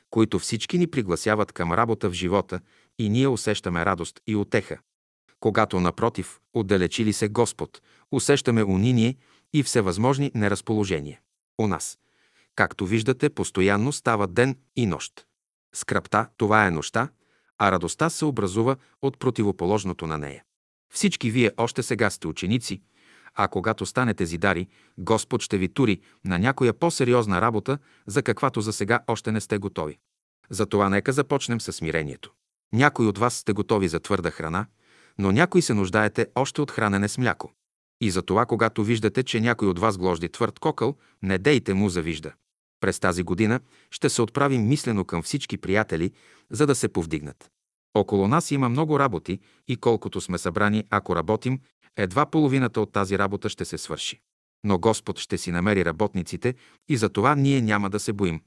които 0.10 0.40
всички 0.40 0.78
ни 0.78 0.88
пригласяват 0.88 1.52
към 1.52 1.74
работа 1.74 2.10
в 2.10 2.14
живота 2.14 2.60
и 3.00 3.10
ние 3.10 3.28
усещаме 3.28 3.86
радост 3.86 4.22
и 4.28 4.36
отеха. 4.36 4.78
Когато, 5.42 5.80
напротив, 5.80 6.40
отдалечили 6.54 7.14
се 7.14 7.28
Господ, 7.28 7.82
усещаме 8.12 8.64
униние 8.64 9.16
и 9.54 9.64
всевъзможни 9.64 10.32
неразположения. 10.36 11.20
У 11.60 11.68
нас, 11.68 12.00
както 12.56 12.86
виждате, 12.86 13.30
постоянно 13.30 13.92
става 13.92 14.28
ден 14.28 14.58
и 14.76 14.86
нощ. 14.86 15.26
Скръпта– 15.74 16.28
това 16.38 16.68
е 16.68 16.72
нощта, 16.72 17.10
а 17.58 17.72
радостта 17.72 18.10
се 18.10 18.26
образува 18.26 18.76
от 19.02 19.20
противоположното 19.20 20.08
на 20.08 20.18
нея. 20.18 20.44
Всички 20.94 21.32
вие 21.32 21.52
още 21.58 21.84
сега 21.84 22.10
сте 22.10 22.28
ученици, 22.28 22.82
а 23.36 23.48
когато 23.48 23.86
станете 23.86 24.26
зидари, 24.26 24.68
Господ 24.98 25.42
ще 25.42 25.58
ви 25.58 25.74
тури 25.74 26.02
на 26.26 26.40
някоя 26.40 26.74
по-сериозна 26.74 27.42
работа, 27.42 27.78
за 28.08 28.24
каквато 28.24 28.62
за 28.62 28.74
сега 28.74 29.00
още 29.08 29.32
не 29.32 29.42
сте 29.42 29.58
готови. 29.58 29.98
Затова 30.50 30.90
нека 30.90 31.14
започнем 31.14 31.62
с 31.62 31.74
смирението. 31.74 32.32
Някои 32.74 33.08
от 33.08 33.18
вас 33.18 33.34
сте 33.34 33.54
готови 33.54 33.88
за 33.88 34.00
твърда 34.00 34.32
храна, 34.32 34.66
но 35.22 35.32
някои 35.32 35.62
се 35.62 35.74
нуждаете 35.74 36.28
още 36.36 36.62
от 36.62 36.72
хранене 36.72 37.08
с 37.08 37.18
мляко. 37.18 37.52
И 38.02 38.12
затова, 38.12 38.46
когато 38.46 38.84
виждате, 38.84 39.24
че 39.24 39.40
някой 39.40 39.68
от 39.68 39.80
вас 39.80 39.98
гложди 39.98 40.30
твърд 40.30 40.60
кокъл, 40.60 40.96
не 41.24 41.38
дейте 41.38 41.74
му 41.74 41.90
завижда. 41.90 42.34
През 42.80 43.00
тази 43.00 43.24
година 43.24 43.60
ще 43.92 44.10
се 44.10 44.22
отправим 44.22 44.68
мислено 44.68 45.06
към 45.06 45.22
всички 45.22 45.58
приятели, 45.58 46.12
за 46.52 46.68
да 46.68 46.76
се 46.76 46.88
повдигнат. 46.88 47.50
Около 47.94 48.28
нас 48.28 48.52
има 48.52 48.70
много 48.70 49.00
работи 49.00 49.40
и 49.68 49.78
колкото 49.78 50.22
сме 50.22 50.38
събрани, 50.38 50.84
ако 50.90 51.16
работим, 51.16 51.60
едва 51.98 52.26
половината 52.26 52.82
от 52.82 52.92
тази 52.92 53.18
работа 53.18 53.50
ще 53.50 53.66
се 53.66 53.78
свърши. 53.78 54.20
Но 54.64 54.80
Господ 54.80 55.20
ще 55.20 55.38
си 55.38 55.52
намери 55.52 55.86
работниците 55.86 56.56
и 56.90 56.98
за 56.98 57.10
това 57.10 57.36
ние 57.36 57.62
няма 57.62 57.90
да 57.90 58.00
се 58.00 58.14
боим. 58.14 58.42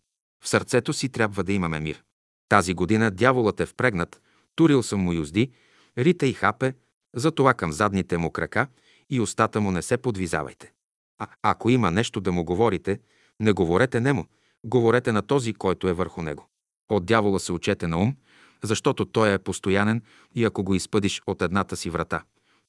В 0.45 0.49
сърцето 0.49 0.93
си 0.93 1.09
трябва 1.09 1.45
да 1.45 1.53
имаме 1.53 1.81
мир. 1.81 2.03
Тази 2.49 2.75
година 2.75 3.11
дяволът 3.11 3.61
е 3.61 3.67
впрегнат, 3.67 4.23
турил 4.55 4.83
съм 4.83 5.01
му 5.01 5.13
юзди, 5.13 5.51
рита 5.99 6.27
и 6.27 6.33
хапе, 6.33 6.75
затова 7.15 7.55
към 7.55 7.73
задните 7.73 8.19
му 8.19 8.31
крака 8.31 8.67
и 9.11 9.21
устата 9.21 9.61
му 9.61 9.71
не 9.71 9.83
се 9.83 9.97
подвизавайте. 9.97 10.73
А 11.19 11.29
ако 11.43 11.71
има 11.71 11.91
нещо 11.91 12.21
да 12.21 12.33
му 12.33 12.45
говорите, 12.45 13.01
не 13.41 13.53
говорете 13.53 14.01
нему, 14.01 14.27
говорете 14.65 15.13
на 15.13 15.23
този, 15.23 15.55
който 15.55 15.89
е 15.89 15.93
върху 15.93 16.23
него. 16.23 16.49
От 16.91 17.07
дявола 17.07 17.39
се 17.39 17.53
учете 17.53 17.87
на 17.87 17.99
ум, 17.99 18.17
защото 18.63 19.05
той 19.05 19.33
е 19.33 19.39
постоянен 19.39 20.03
и 20.35 20.45
ако 20.45 20.65
го 20.65 20.75
изпъдиш 20.75 21.23
от 21.27 21.43
едната 21.43 21.77
си 21.77 21.91
врата, 21.91 22.23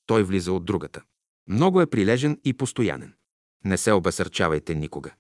той 0.06 0.24
влиза 0.24 0.54
от 0.54 0.66
другата. 0.66 1.02
Много 1.48 1.82
е 1.82 1.86
прилежен 1.86 2.40
и 2.44 2.54
постоянен. 2.54 3.14
Не 3.66 3.78
се 3.78 3.92
обесърчавайте 3.92 4.76
никога. 4.76 5.12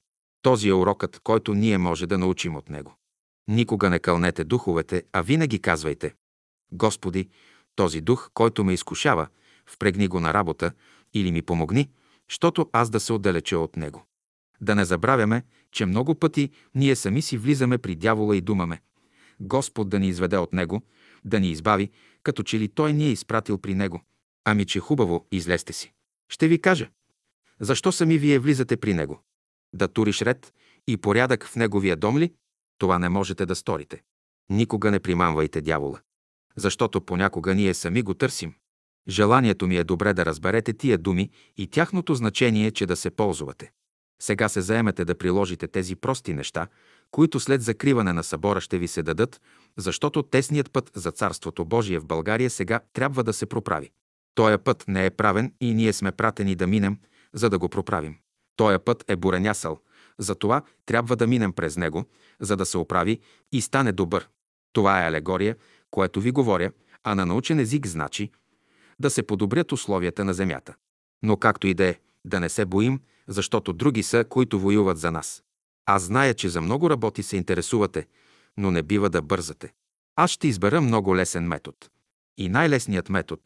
Този 0.41 0.69
е 0.69 0.73
урокът, 0.73 1.19
който 1.19 1.53
ние 1.53 1.77
може 1.77 2.07
да 2.07 2.17
научим 2.17 2.55
от 2.55 2.69
него. 2.69 2.95
Никога 3.47 3.89
не 3.89 3.99
кълнете 3.99 4.43
духовете, 4.43 5.03
а 5.13 5.21
винаги 5.21 5.59
казвайте 5.59 6.13
Господи, 6.71 7.29
този 7.75 8.01
дух, 8.01 8.29
който 8.33 8.63
ме 8.63 8.73
изкушава, 8.73 9.27
впрегни 9.65 10.07
го 10.07 10.19
на 10.19 10.33
работа 10.33 10.71
или 11.13 11.31
ми 11.31 11.41
помогни, 11.41 11.89
щото 12.27 12.69
аз 12.73 12.89
да 12.89 12.99
се 12.99 13.13
отдалеча 13.13 13.59
от 13.59 13.77
него. 13.77 14.05
Да 14.61 14.75
не 14.75 14.85
забравяме, 14.85 15.43
че 15.71 15.85
много 15.85 16.15
пъти 16.15 16.49
ние 16.75 16.95
сами 16.95 17.21
си 17.21 17.37
влизаме 17.37 17.77
при 17.77 17.95
дявола 17.95 18.35
и 18.35 18.41
думаме 18.41 18.81
Господ 19.39 19.89
да 19.89 19.99
ни 19.99 20.07
изведе 20.07 20.37
от 20.37 20.53
него, 20.53 20.81
да 21.25 21.39
ни 21.39 21.51
избави, 21.51 21.91
като 22.23 22.43
че 22.43 22.59
ли 22.59 22.67
той 22.67 22.93
ни 22.93 23.05
е 23.05 23.11
изпратил 23.11 23.57
при 23.57 23.73
него. 23.73 24.01
Ами 24.45 24.65
че 24.65 24.79
хубаво, 24.79 25.27
излезте 25.31 25.73
си. 25.73 25.93
Ще 26.29 26.47
ви 26.47 26.61
кажа. 26.61 26.89
Защо 27.59 27.91
сами 27.91 28.17
вие 28.17 28.39
влизате 28.39 28.77
при 28.77 28.93
него? 28.93 29.21
Да 29.73 29.87
туриш 29.87 30.21
ред 30.21 30.53
и 30.87 30.97
порядък 30.97 31.45
в 31.45 31.55
неговия 31.55 31.95
дом 31.95 32.17
ли? 32.17 32.33
Това 32.77 32.99
не 32.99 33.09
можете 33.09 33.45
да 33.45 33.55
сторите. 33.55 34.01
Никога 34.49 34.91
не 34.91 34.99
примамвайте 34.99 35.61
дявола. 35.61 35.99
Защото 36.57 37.01
понякога 37.01 37.55
ние 37.55 37.73
сами 37.73 38.01
го 38.01 38.13
търсим. 38.13 38.53
Желанието 39.07 39.67
ми 39.67 39.77
е 39.77 39.83
добре 39.83 40.13
да 40.13 40.25
разберете 40.25 40.73
тия 40.73 40.97
думи 40.97 41.29
и 41.57 41.67
тяхното 41.67 42.15
значение, 42.15 42.71
че 42.71 42.85
да 42.85 42.95
се 42.95 43.09
ползвате. 43.09 43.71
Сега 44.21 44.49
се 44.49 44.61
заемете 44.61 45.05
да 45.05 45.17
приложите 45.17 45.67
тези 45.67 45.95
прости 45.95 46.33
неща, 46.33 46.67
които 47.11 47.39
след 47.39 47.61
закриване 47.61 48.13
на 48.13 48.23
събора 48.23 48.61
ще 48.61 48.77
ви 48.77 48.87
се 48.87 49.03
дадат, 49.03 49.41
защото 49.77 50.23
тесният 50.23 50.71
път 50.71 50.91
за 50.95 51.11
Царството 51.11 51.65
Божие 51.65 51.99
в 51.99 52.05
България 52.05 52.49
сега 52.49 52.79
трябва 52.93 53.23
да 53.23 53.33
се 53.33 53.45
проправи. 53.45 53.91
Тоя 54.35 54.57
път 54.57 54.85
не 54.87 55.05
е 55.05 55.09
правен 55.09 55.53
и 55.61 55.73
ние 55.73 55.93
сме 55.93 56.11
пратени 56.11 56.55
да 56.55 56.67
минем, 56.67 56.99
за 57.33 57.49
да 57.49 57.59
го 57.59 57.69
проправим. 57.69 58.15
Тоя 58.55 58.79
път 58.79 59.03
е 59.07 59.15
буренясъл, 59.15 59.79
затова 60.17 60.61
трябва 60.85 61.15
да 61.15 61.27
минем 61.27 61.53
през 61.53 61.77
него, 61.77 62.05
за 62.39 62.57
да 62.57 62.65
се 62.65 62.77
оправи 62.77 63.19
и 63.51 63.61
стане 63.61 63.91
добър. 63.91 64.29
Това 64.73 65.03
е 65.03 65.07
алегория, 65.07 65.55
което 65.95 66.21
ви 66.21 66.31
говоря, 66.31 66.71
а 67.03 67.15
на 67.15 67.25
научен 67.25 67.59
език 67.59 67.87
значи 67.87 68.31
да 68.99 69.09
се 69.09 69.23
подобрят 69.23 69.71
условията 69.71 70.25
на 70.25 70.33
земята. 70.33 70.75
Но 71.23 71.37
както 71.37 71.67
и 71.67 71.73
да 71.73 71.85
е, 71.85 71.95
да 72.25 72.39
не 72.39 72.49
се 72.49 72.65
боим, 72.65 72.99
защото 73.27 73.73
други 73.73 74.03
са, 74.03 74.25
които 74.29 74.59
воюват 74.59 74.97
за 74.97 75.11
нас. 75.11 75.43
Аз 75.85 76.03
зная, 76.03 76.33
че 76.33 76.49
за 76.49 76.61
много 76.61 76.89
работи 76.89 77.23
се 77.23 77.37
интересувате, 77.37 78.07
но 78.57 78.71
не 78.71 78.83
бива 78.83 79.09
да 79.09 79.21
бързате. 79.21 79.73
Аз 80.15 80.31
ще 80.31 80.47
избера 80.47 80.81
много 80.81 81.15
лесен 81.15 81.47
метод. 81.47 81.77
И 82.37 82.49
най-лесният 82.49 83.09
метод 83.09 83.41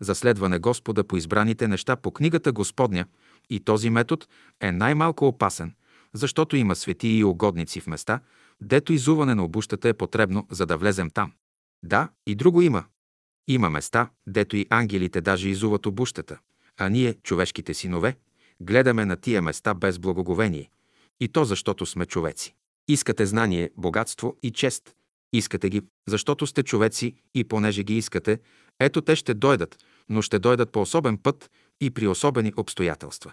за 0.00 0.14
следване 0.14 0.58
Господа 0.58 1.04
по 1.04 1.16
избраните 1.16 1.68
неща 1.68 1.96
по 1.96 2.10
книгата 2.10 2.52
Господня 2.52 3.06
и 3.50 3.60
този 3.60 3.90
метод 3.90 4.26
е 4.60 4.72
най-малко 4.72 5.26
опасен, 5.26 5.74
защото 6.12 6.56
има 6.56 6.76
свети 6.76 7.08
и 7.08 7.24
угодници 7.24 7.80
в 7.80 7.86
места, 7.86 8.20
дето 8.60 8.92
изуване 8.92 9.34
на 9.34 9.44
обущата 9.44 9.88
е 9.88 9.94
потребно, 9.94 10.46
за 10.50 10.66
да 10.66 10.76
влезем 10.76 11.10
там. 11.10 11.32
Да, 11.86 12.08
и 12.26 12.34
друго 12.34 12.62
има. 12.62 12.84
Има 13.48 13.70
места, 13.70 14.10
дето 14.26 14.56
и 14.56 14.66
ангелите 14.70 15.20
даже 15.20 15.48
изуват 15.48 15.86
обущата, 15.86 16.38
а 16.76 16.88
ние, 16.88 17.14
човешките 17.14 17.74
синове, 17.74 18.16
гледаме 18.60 19.04
на 19.04 19.16
тия 19.16 19.42
места 19.42 19.74
без 19.74 19.98
благоговение. 19.98 20.70
И 21.20 21.28
то 21.28 21.44
защото 21.44 21.86
сме 21.86 22.06
човеци. 22.06 22.54
Искате 22.88 23.26
знание, 23.26 23.70
богатство 23.76 24.36
и 24.42 24.50
чест. 24.50 24.94
Искате 25.32 25.68
ги, 25.68 25.82
защото 26.08 26.46
сте 26.46 26.62
човеци 26.62 27.14
и 27.34 27.44
понеже 27.44 27.82
ги 27.82 27.96
искате, 27.96 28.40
ето 28.80 29.00
те 29.00 29.16
ще 29.16 29.34
дойдат, 29.34 29.78
но 30.08 30.22
ще 30.22 30.38
дойдат 30.38 30.72
по 30.72 30.80
особен 30.80 31.18
път 31.18 31.50
и 31.80 31.90
при 31.90 32.06
особени 32.06 32.52
обстоятелства. 32.56 33.32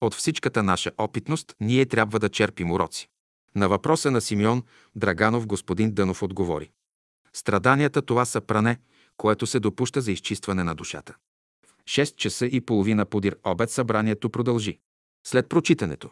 От 0.00 0.14
всичката 0.14 0.62
наша 0.62 0.92
опитност 0.98 1.54
ние 1.60 1.86
трябва 1.86 2.18
да 2.18 2.28
черпим 2.28 2.70
уроци. 2.70 3.08
На 3.56 3.68
въпроса 3.68 4.10
на 4.10 4.20
Симеон 4.20 4.62
Драганов 4.96 5.46
господин 5.46 5.92
Дънов 5.94 6.22
отговори. 6.22 6.70
Страданията 7.36 8.02
това 8.02 8.24
са 8.24 8.40
пране, 8.40 8.78
което 9.16 9.46
се 9.46 9.60
допуща 9.60 10.00
за 10.00 10.12
изчистване 10.12 10.64
на 10.64 10.74
душата. 10.74 11.14
В 11.66 11.84
6 11.84 12.16
часа 12.16 12.46
и 12.46 12.60
половина 12.60 13.04
подир 13.04 13.36
обед 13.44 13.70
събранието 13.70 14.30
продължи. 14.30 14.78
След 15.26 15.48
прочитането 15.48 16.10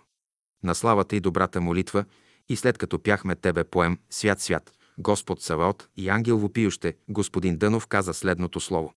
на 0.62 0.74
славата 0.74 1.16
и 1.16 1.20
добрата 1.20 1.60
молитва 1.60 2.04
и 2.48 2.56
след 2.56 2.78
като 2.78 3.02
пяхме 3.02 3.36
Тебе 3.36 3.64
поем 3.64 3.98
«Свят, 4.10 4.40
свят», 4.40 4.72
Господ 4.98 5.42
Саваот 5.42 5.88
и 5.96 6.08
ангел 6.08 6.38
вопиюще, 6.38 6.96
господин 7.08 7.58
Дънов 7.58 7.86
каза 7.86 8.14
следното 8.14 8.60
слово. 8.60 8.94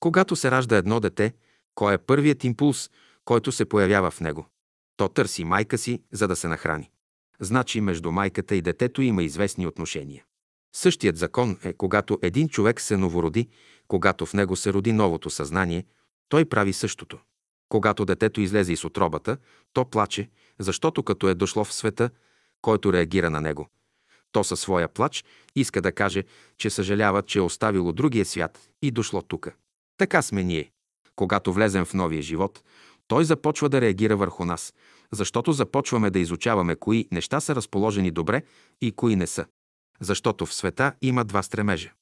Когато 0.00 0.36
се 0.36 0.50
ражда 0.50 0.76
едно 0.76 1.00
дете, 1.00 1.34
кой 1.74 1.94
е 1.94 1.98
първият 1.98 2.44
импулс, 2.44 2.90
който 3.24 3.52
се 3.52 3.64
появява 3.64 4.10
в 4.10 4.20
него? 4.20 4.46
То 4.96 5.08
търси 5.08 5.44
майка 5.44 5.78
си, 5.78 6.02
за 6.12 6.28
да 6.28 6.36
се 6.36 6.48
нахрани. 6.48 6.90
Значи 7.40 7.80
между 7.80 8.12
майката 8.12 8.56
и 8.56 8.62
детето 8.62 9.02
има 9.02 9.22
известни 9.22 9.66
отношения. 9.66 10.24
Същият 10.72 11.16
закон 11.16 11.58
е, 11.64 11.72
когато 11.72 12.18
един 12.22 12.48
човек 12.48 12.80
се 12.80 12.96
новороди, 12.96 13.48
когато 13.88 14.26
в 14.26 14.34
него 14.34 14.56
се 14.56 14.72
роди 14.72 14.92
новото 14.92 15.30
съзнание, 15.30 15.84
той 16.28 16.44
прави 16.44 16.72
същото. 16.72 17.18
Когато 17.68 18.04
детето 18.04 18.40
излезе 18.40 18.72
из 18.72 18.84
отробата, 18.84 19.36
то 19.72 19.84
плаче, 19.84 20.30
защото 20.58 21.02
като 21.02 21.28
е 21.28 21.34
дошло 21.34 21.64
в 21.64 21.72
света, 21.72 22.10
който 22.62 22.92
реагира 22.92 23.30
на 23.30 23.40
него. 23.40 23.68
То 24.32 24.44
със 24.44 24.60
своя 24.60 24.88
плач 24.88 25.24
иска 25.56 25.82
да 25.82 25.92
каже, 25.92 26.24
че 26.56 26.70
съжалява, 26.70 27.22
че 27.22 27.38
е 27.38 27.42
оставило 27.42 27.92
другия 27.92 28.24
свят 28.24 28.70
и 28.82 28.90
дошло 28.90 29.22
тука. 29.22 29.54
Така 29.96 30.22
сме 30.22 30.44
ние. 30.44 30.70
Когато 31.16 31.52
влезем 31.52 31.84
в 31.84 31.94
новия 31.94 32.22
живот, 32.22 32.62
той 33.06 33.24
започва 33.24 33.68
да 33.68 33.80
реагира 33.80 34.16
върху 34.16 34.44
нас, 34.44 34.74
защото 35.12 35.52
започваме 35.52 36.10
да 36.10 36.18
изучаваме 36.18 36.76
кои 36.76 37.08
неща 37.12 37.40
са 37.40 37.54
разположени 37.54 38.10
добре 38.10 38.42
и 38.80 38.92
кои 38.92 39.16
не 39.16 39.26
са. 39.26 39.46
Защото 40.00 40.46
в 40.46 40.54
света 40.54 40.92
има 41.02 41.24
два 41.24 41.42
стремежа. 41.42 41.92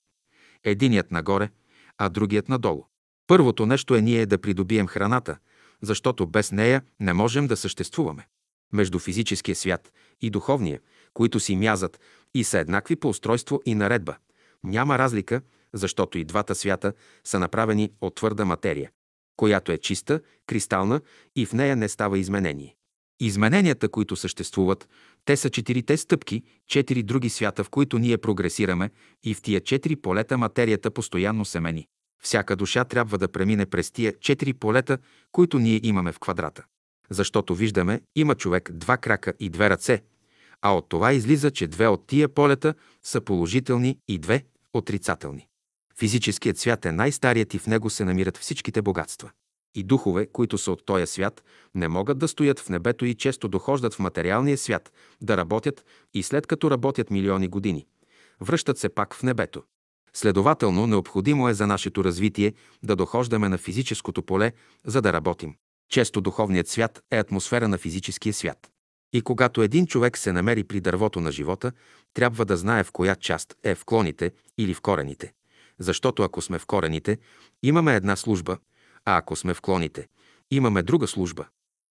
Единият 0.64 1.10
нагоре, 1.10 1.50
а 1.98 2.08
другият 2.08 2.48
надолу. 2.48 2.84
Първото 3.26 3.66
нещо 3.66 3.94
е 3.94 4.00
ние 4.00 4.26
да 4.26 4.38
придобием 4.38 4.86
храната, 4.86 5.38
защото 5.82 6.26
без 6.26 6.52
нея 6.52 6.82
не 7.00 7.12
можем 7.12 7.46
да 7.46 7.56
съществуваме. 7.56 8.26
Между 8.72 8.98
физическия 8.98 9.54
свят 9.54 9.92
и 10.20 10.30
духовния, 10.30 10.80
които 11.14 11.40
си 11.40 11.56
мязат 11.56 12.00
и 12.34 12.44
са 12.44 12.58
еднакви 12.58 12.96
по 12.96 13.08
устройство 13.08 13.62
и 13.66 13.74
наредба, 13.74 14.16
няма 14.64 14.98
разлика, 14.98 15.40
защото 15.72 16.18
и 16.18 16.24
двата 16.24 16.54
свята 16.54 16.92
са 17.24 17.38
направени 17.38 17.92
от 18.00 18.14
твърда 18.14 18.44
материя, 18.44 18.90
която 19.36 19.72
е 19.72 19.78
чиста, 19.78 20.20
кристална 20.46 21.00
и 21.36 21.46
в 21.46 21.52
нея 21.52 21.76
не 21.76 21.88
става 21.88 22.18
изменение. 22.18 22.75
Измененията, 23.20 23.88
които 23.88 24.16
съществуват, 24.16 24.88
те 25.24 25.36
са 25.36 25.50
четирите 25.50 25.96
стъпки, 25.96 26.42
четири 26.68 27.02
други 27.02 27.28
свята, 27.28 27.64
в 27.64 27.70
които 27.70 27.98
ние 27.98 28.18
прогресираме 28.18 28.90
и 29.24 29.34
в 29.34 29.42
тия 29.42 29.60
четири 29.60 29.96
полета 29.96 30.38
материята 30.38 30.90
постоянно 30.90 31.44
се 31.44 31.60
мени. 31.60 31.86
Всяка 32.22 32.56
душа 32.56 32.84
трябва 32.84 33.18
да 33.18 33.28
премине 33.28 33.66
през 33.66 33.90
тия 33.90 34.18
четири 34.20 34.52
полета, 34.52 34.98
които 35.32 35.58
ние 35.58 35.80
имаме 35.82 36.12
в 36.12 36.18
квадрата. 36.18 36.64
Защото 37.10 37.54
виждаме, 37.54 38.00
има 38.16 38.34
човек 38.34 38.72
два 38.72 38.96
крака 38.96 39.32
и 39.40 39.48
две 39.48 39.70
ръце, 39.70 40.02
а 40.62 40.76
от 40.76 40.88
това 40.88 41.12
излиза, 41.12 41.50
че 41.50 41.66
две 41.66 41.86
от 41.86 42.06
тия 42.06 42.28
полета 42.28 42.74
са 43.02 43.20
положителни 43.20 43.98
и 44.08 44.18
две 44.18 44.44
отрицателни. 44.72 45.46
Физическият 45.98 46.58
свят 46.58 46.84
е 46.84 46.92
най-старият 46.92 47.54
и 47.54 47.58
в 47.58 47.66
него 47.66 47.90
се 47.90 48.04
намират 48.04 48.36
всичките 48.36 48.82
богатства. 48.82 49.30
И 49.76 49.82
духове, 49.82 50.26
които 50.26 50.58
са 50.58 50.72
от 50.72 50.86
този 50.86 51.06
свят, 51.06 51.44
не 51.74 51.88
могат 51.88 52.18
да 52.18 52.28
стоят 52.28 52.60
в 52.60 52.68
небето 52.68 53.04
и 53.04 53.14
често 53.14 53.48
дохождат 53.48 53.94
в 53.94 53.98
материалния 53.98 54.58
свят, 54.58 54.92
да 55.22 55.36
работят 55.36 55.84
и 56.14 56.22
след 56.22 56.46
като 56.46 56.70
работят 56.70 57.10
милиони 57.10 57.48
години, 57.48 57.86
връщат 58.40 58.78
се 58.78 58.88
пак 58.88 59.14
в 59.14 59.22
небето. 59.22 59.62
Следователно, 60.12 60.86
необходимо 60.86 61.48
е 61.48 61.54
за 61.54 61.66
нашето 61.66 62.04
развитие 62.04 62.54
да 62.82 62.96
дохождаме 62.96 63.48
на 63.48 63.58
физическото 63.58 64.22
поле, 64.22 64.52
за 64.84 65.02
да 65.02 65.12
работим. 65.12 65.54
Често 65.90 66.20
духовният 66.20 66.68
свят 66.68 67.02
е 67.10 67.18
атмосфера 67.18 67.68
на 67.68 67.78
физическия 67.78 68.32
свят. 68.32 68.70
И 69.12 69.22
когато 69.22 69.62
един 69.62 69.86
човек 69.86 70.18
се 70.18 70.32
намери 70.32 70.64
при 70.64 70.80
дървото 70.80 71.20
на 71.20 71.32
живота, 71.32 71.72
трябва 72.14 72.44
да 72.44 72.56
знае 72.56 72.84
в 72.84 72.92
коя 72.92 73.16
част 73.16 73.54
е 73.64 73.74
в 73.74 73.84
клоните 73.84 74.32
или 74.58 74.74
в 74.74 74.80
корените. 74.80 75.32
Защото 75.78 76.22
ако 76.22 76.42
сме 76.42 76.58
в 76.58 76.66
корените, 76.66 77.18
имаме 77.62 77.94
една 77.96 78.16
служба, 78.16 78.58
а 79.06 79.16
ако 79.16 79.36
сме 79.36 79.54
в 79.54 79.60
клоните, 79.60 80.08
имаме 80.50 80.82
друга 80.82 81.06
служба. 81.06 81.46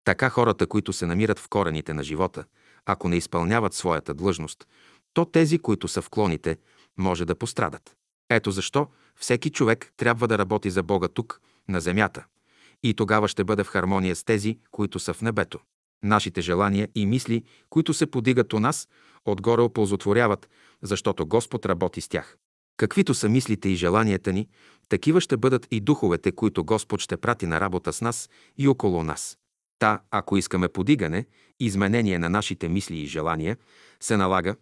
Така 0.05 0.31
хората, 0.31 0.67
които 0.67 0.93
се 0.93 1.07
намират 1.07 1.39
в 1.39 1.49
корените 1.49 1.95
на 1.95 2.03
живота, 2.03 2.45
ако 2.87 3.09
не 3.09 3.17
изпълняват 3.17 3.75
своята 3.75 4.15
длъжност, 4.15 4.67
то 5.15 5.25
тези, 5.25 5.59
които 5.59 5.89
са 5.89 6.03
в 6.03 6.11
клоните, 6.11 6.57
може 6.99 7.25
да 7.25 7.35
пострадат. 7.35 7.97
Ето 8.31 8.51
защо 8.51 8.89
всеки 9.17 9.51
човек 9.51 9.93
трябва 9.97 10.29
да 10.29 10.39
работи 10.39 10.71
за 10.71 10.83
Бога 10.83 11.09
тук, 11.09 11.41
на 11.69 11.81
земята. 11.81 12.25
И 12.83 12.95
тогава 12.95 13.29
ще 13.29 13.45
бъде 13.45 13.65
в 13.65 13.69
хармония 13.69 14.17
с 14.17 14.25
тези, 14.25 14.59
които 14.71 14.99
са 14.99 15.15
в 15.15 15.23
небето. 15.23 15.59
Нашите 16.03 16.41
желания 16.41 16.89
и 16.95 17.07
мисли, 17.07 17.45
които 17.71 17.95
се 17.95 18.07
подигат 18.07 18.53
у 18.53 18.61
нас, 18.61 18.89
отгоре 19.25 19.63
оползотворяват, 19.63 20.49
защото 20.83 21.27
Господ 21.27 21.67
работи 21.67 22.01
с 22.01 22.09
тях. 22.09 22.37
Каквито 22.77 23.15
са 23.15 23.29
мислите 23.29 23.69
и 23.69 23.75
желанията 23.75 24.33
ни, 24.33 24.49
такива 24.89 25.21
ще 25.21 25.37
бъдат 25.37 25.67
и 25.71 25.81
духовете, 25.81 26.33
които 26.33 26.65
Господ 26.65 27.01
ще 27.01 27.17
прати 27.17 27.47
на 27.47 27.61
работа 27.61 27.93
с 27.93 28.01
нас 28.01 28.31
и 28.59 28.69
около 28.69 29.05
нас. 29.05 29.39
Та, 29.79 30.01
ако 30.11 30.37
искаме 30.37 30.69
подигане, 30.69 31.27
изменение 31.61 32.19
на 32.19 32.31
нашите 32.31 32.69
мисли 32.69 32.97
и 32.97 33.07
желания, 33.07 33.57
се 34.01 34.17
налага, 34.17 34.57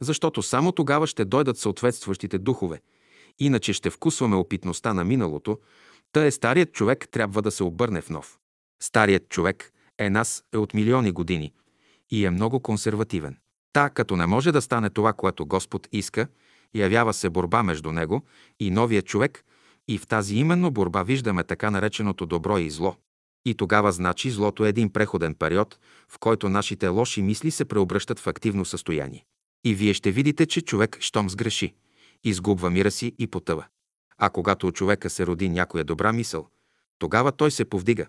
защото 0.00 0.42
само 0.42 0.72
тогава 0.72 1.06
ще 1.06 1.24
дойдат 1.24 1.58
съответстващите 1.58 2.38
духове, 2.38 2.80
иначе 3.38 3.72
ще 3.72 3.90
вкусваме 3.90 4.36
опитността 4.36 4.94
на 4.94 5.04
миналото, 5.04 5.58
та 6.12 6.24
е 6.24 6.30
старият 6.30 6.72
човек 6.72 7.08
трябва 7.10 7.42
да 7.42 7.50
се 7.50 7.64
обърне 7.64 8.00
в 8.00 8.10
нов. 8.10 8.38
Старият 8.82 9.28
човек 9.28 9.72
е 9.98 10.10
нас 10.10 10.44
е 10.54 10.56
от 10.56 10.74
милиони 10.74 11.10
години 11.10 11.52
и 12.10 12.24
е 12.24 12.30
много 12.30 12.60
консервативен. 12.60 13.36
Та, 13.72 13.90
като 13.90 14.16
не 14.16 14.26
може 14.26 14.52
да 14.52 14.62
стане 14.62 14.90
това, 14.90 15.12
което 15.12 15.46
Господ 15.46 15.88
иска, 15.92 16.28
явява 16.74 17.14
се 17.14 17.30
борба 17.30 17.62
между 17.62 17.92
него 17.92 18.22
и 18.60 18.70
новия 18.70 19.02
човек 19.02 19.44
и 19.88 19.98
в 19.98 20.06
тази 20.06 20.36
именно 20.36 20.70
борба 20.70 21.02
виждаме 21.02 21.44
така 21.44 21.70
нареченото 21.70 22.26
добро 22.26 22.58
и 22.58 22.70
зло. 22.70 22.96
И 23.44 23.54
тогава 23.54 23.92
значи 23.92 24.30
злото 24.30 24.64
е 24.64 24.68
един 24.68 24.92
преходен 24.92 25.34
период, 25.34 25.78
в 26.08 26.18
който 26.18 26.48
нашите 26.48 26.88
лоши 26.88 27.22
мисли 27.22 27.50
се 27.50 27.64
преобръщат 27.64 28.18
в 28.18 28.26
активно 28.26 28.64
състояние. 28.64 29.24
И 29.64 29.74
вие 29.74 29.94
ще 29.94 30.10
видите, 30.10 30.46
че 30.46 30.60
човек, 30.60 30.96
щом 31.00 31.30
сгреши, 31.30 31.74
изгубва 32.24 32.70
мира 32.70 32.90
си 32.90 33.14
и 33.18 33.26
потъва. 33.26 33.66
А 34.18 34.30
когато 34.30 34.66
у 34.66 34.72
човека 34.72 35.10
се 35.10 35.26
роди 35.26 35.48
някоя 35.48 35.84
добра 35.84 36.12
мисъл, 36.12 36.48
тогава 36.98 37.32
той 37.32 37.50
се 37.50 37.64
повдига, 37.64 38.06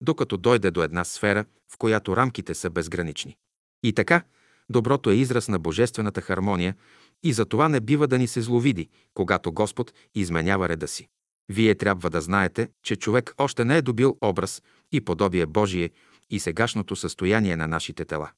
докато 0.00 0.36
дойде 0.36 0.70
до 0.70 0.82
една 0.82 1.04
сфера, 1.04 1.44
в 1.72 1.78
която 1.78 2.16
рамките 2.16 2.54
са 2.54 2.70
безгранични. 2.70 3.36
И 3.82 3.92
така, 3.92 4.22
доброто 4.68 5.10
е 5.10 5.14
израз 5.14 5.48
на 5.48 5.58
божествената 5.58 6.20
хармония 6.20 6.74
и 7.22 7.32
за 7.32 7.44
това 7.44 7.68
не 7.68 7.80
бива 7.80 8.06
да 8.06 8.18
ни 8.18 8.26
се 8.26 8.42
зловиди, 8.42 8.88
когато 9.14 9.52
Господ 9.52 9.92
изменява 10.14 10.68
реда 10.68 10.88
си. 10.88 11.08
Вие 11.48 11.74
трябва 11.74 12.10
да 12.10 12.20
знаете, 12.20 12.68
че 12.82 12.96
човек 12.96 13.34
още 13.38 13.64
не 13.64 13.76
е 13.76 13.82
добил 13.82 14.18
образ 14.20 14.62
и 14.92 15.00
подобие 15.00 15.46
Божие 15.46 15.90
и 16.30 16.40
сегашното 16.40 16.96
състояние 16.96 17.56
на 17.56 17.66
нашите 17.66 18.04
тела. 18.04 18.30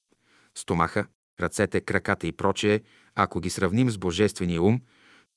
Стомаха, 0.55 1.07
ръцете, 1.41 1.81
краката 1.81 2.27
и 2.27 2.33
прочее, 2.33 2.81
ако 3.15 3.41
ги 3.41 3.51
сравним 3.51 3.91
с 3.91 3.99
Божествения 3.99 4.63
ум, 4.63 4.81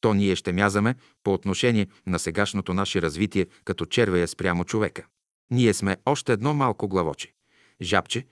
то 0.01 0.13
ние 0.13 0.35
ще 0.35 0.53
мязаме 0.53 0.95
по 1.23 1.33
отношение 1.33 1.87
на 2.07 2.19
сегашното 2.19 2.73
наше 2.73 3.01
развитие 3.01 3.47
като 3.65 3.85
червея 3.85 4.27
спрямо 4.27 4.63
човека. 4.63 5.05
Ние 5.51 5.73
сме 5.73 5.97
още 6.05 6.33
едно 6.33 6.53
малко 6.53 6.87
главоче, 6.87 7.33
жабче, 7.81 8.25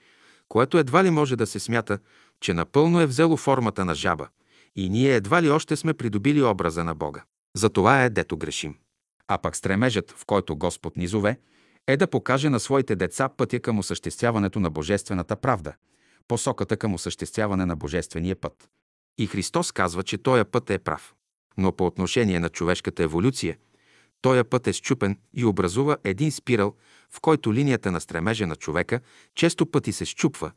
което 0.48 0.78
едва 0.78 1.04
ли 1.04 1.10
може 1.10 1.36
да 1.36 1.48
се 1.48 1.60
смята, 1.60 2.00
че 2.42 2.54
напълно 2.54 3.02
е 3.02 3.08
взело 3.08 3.38
формата 3.38 3.86
на 3.86 3.96
жаба 3.96 4.28
и 4.76 4.90
ние 4.90 5.16
едва 5.16 5.42
ли 5.42 5.50
още 5.50 5.76
сме 5.76 5.94
придобили 5.94 6.44
образа 6.44 6.84
на 6.84 6.96
Бога. 6.96 7.24
За 7.56 7.70
това 7.70 8.04
е 8.04 8.10
дето 8.10 8.38
грешим. 8.38 8.76
А 9.28 9.38
пък 9.38 9.56
стремежът, 9.56 10.12
в 10.12 10.26
който 10.26 10.56
Господ 10.56 10.98
ни 10.98 11.08
зове, 11.08 11.40
е 11.88 11.98
да 11.98 12.08
покаже 12.08 12.50
на 12.50 12.60
своите 12.60 12.96
деца 12.96 13.30
пътя 13.30 13.60
към 13.60 13.80
осъществяването 13.80 14.60
на 14.60 14.70
божествената 14.70 15.36
правда, 15.36 15.74
посоката 16.28 16.78
към 16.78 16.94
осъществяване 16.94 17.66
на 17.66 17.76
божествения 17.76 18.36
път. 18.36 18.70
И 19.18 19.28
Христос 19.28 19.72
казва, 19.72 20.04
че 20.04 20.18
този 20.18 20.44
път 20.44 20.70
е 20.70 20.80
прав. 20.80 21.14
Но 21.58 21.72
по 21.72 21.86
отношение 21.86 22.40
на 22.40 22.50
човешката 22.50 23.04
еволюция, 23.04 23.58
този 24.22 24.44
път 24.44 24.68
е 24.68 24.74
щупен 24.74 25.18
и 25.34 25.46
образува 25.46 25.98
един 26.04 26.32
спирал, 26.32 26.76
в 27.12 27.22
който 27.22 27.54
линията 27.54 27.92
на 27.92 28.02
стремежа 28.02 28.48
на 28.48 28.56
човека 28.56 29.00
често 29.36 29.66
пъти 29.66 29.92
се 29.92 30.06
щупва 30.06 30.52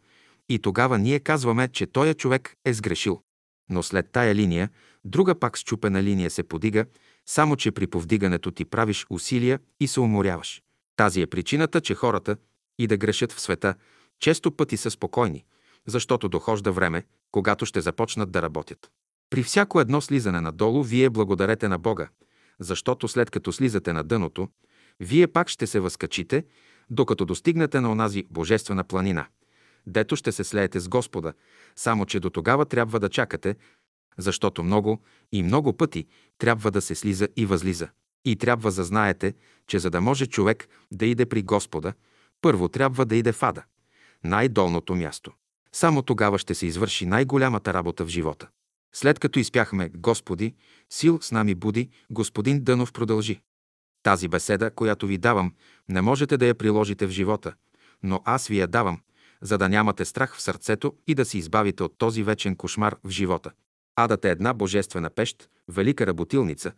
и 0.49 0.59
тогава 0.59 0.99
ние 0.99 1.21
казваме, 1.21 1.69
че 1.69 1.87
този 1.87 2.15
човек 2.15 2.57
е 2.65 2.73
сгрешил. 2.73 3.23
Но 3.71 3.83
след 3.83 4.11
тая 4.13 4.35
линия, 4.35 4.71
друга 5.05 5.35
пак 5.35 5.57
щупена 5.57 6.03
линия 6.03 6.31
се 6.31 6.43
подига, 6.43 6.85
само 7.27 7.57
че 7.57 7.71
при 7.71 7.87
повдигането 7.87 8.51
ти 8.51 8.65
правиш 8.65 9.07
усилия 9.11 9.61
и 9.81 9.89
се 9.89 10.01
уморяваш. 10.01 10.63
Тази 10.97 11.21
е 11.21 11.27
причината, 11.27 11.81
че 11.81 11.95
хората 11.95 12.37
и 12.79 12.87
да 12.87 12.97
грешат 12.97 13.33
в 13.33 13.41
света 13.41 13.75
често 14.21 14.53
пъти 14.53 14.77
са 14.77 14.91
спокойни, 14.91 15.45
защото 15.87 16.29
дохожда 16.29 16.73
време, 16.73 17.05
когато 17.31 17.67
ще 17.67 17.81
започнат 17.81 18.31
да 18.31 18.43
работят. 18.43 18.91
При 19.31 19.43
всяко 19.43 19.81
едно 19.81 20.01
слизане 20.01 20.41
надолу, 20.41 20.83
вие 20.83 21.11
благодарете 21.11 21.69
на 21.69 21.79
Бога, 21.79 22.09
защото 22.61 23.09
след 23.09 23.31
като 23.31 23.53
слизате 23.53 23.93
на 23.93 24.05
дъното, 24.05 24.49
вие 25.01 25.27
пак 25.27 25.49
ще 25.49 25.67
се 25.67 25.81
възкачите, 25.81 26.45
докато 26.91 27.25
достигнете 27.25 27.81
на 27.81 27.93
онази 27.93 28.25
божествена 28.31 28.85
планина, 28.85 29.27
дето 29.87 30.17
ще 30.17 30.33
се 30.33 30.45
слеете 30.45 30.81
с 30.81 30.89
Господа, 30.89 31.33
само 31.77 32.07
че 32.07 32.21
до 32.21 32.31
тогава 32.31 32.67
трябва 32.67 33.01
да 33.01 33.09
чакате, 33.09 33.57
защото 34.19 34.63
много 34.63 35.03
и 35.33 35.43
много 35.43 35.73
пъти 35.73 36.07
трябва 36.39 36.71
да 36.71 36.81
се 36.81 36.95
слиза 36.95 37.29
и 37.37 37.47
възлиза. 37.47 37.89
И 38.25 38.37
трябва 38.37 38.73
да 38.73 38.85
знаете, 38.85 39.35
че 39.67 39.79
за 39.79 39.91
да 39.91 40.01
може 40.01 40.27
човек 40.27 40.69
да 40.93 41.07
иде 41.07 41.27
при 41.27 41.43
Господа, 41.43 41.93
първо 42.41 42.69
трябва 42.69 43.07
да 43.07 43.17
иде 43.17 43.33
в 43.33 43.43
ада, 43.43 43.63
най-долното 44.25 44.95
място. 44.95 45.33
Само 45.73 46.03
тогава 46.03 46.39
ще 46.39 46.55
се 46.55 46.67
извърши 46.67 47.07
най-голямата 47.07 47.75
работа 47.75 48.05
в 48.05 48.09
живота. 48.09 48.49
След 48.95 49.19
като 49.19 49.39
изпяхме 49.39 49.91
Господи, 49.97 50.55
сил 50.91 51.19
с 51.23 51.33
нами 51.33 51.55
буди, 51.55 51.91
господин 52.11 52.65
Дънов 52.65 52.93
продължи. 52.93 53.41
Тази 54.03 54.29
беседа, 54.29 54.71
която 54.71 55.07
ви 55.07 55.19
давам, 55.19 55.55
не 55.89 56.01
можете 56.01 56.37
да 56.37 56.47
я 56.47 56.55
приложите 56.55 57.07
в 57.07 57.11
живота, 57.11 57.55
но 58.03 58.23
аз 58.25 58.47
ви 58.47 58.59
я 58.59 58.67
давам, 58.67 59.01
за 59.43 59.59
да 59.59 59.69
нямате 59.69 60.05
страх 60.05 60.37
в 60.37 60.43
сърцето 60.43 60.95
и 61.07 61.15
да 61.15 61.25
се 61.25 61.39
избавите 61.39 61.83
от 61.83 61.99
този 61.99 62.23
вечен 62.23 62.57
кошмар 62.57 62.97
в 63.05 63.11
живота. 63.11 63.51
Адът 63.97 64.25
е 64.25 64.31
една 64.31 64.55
божествена 64.55 65.11
пещ, 65.11 65.49
велика 65.69 66.07
работилница, 66.07 66.73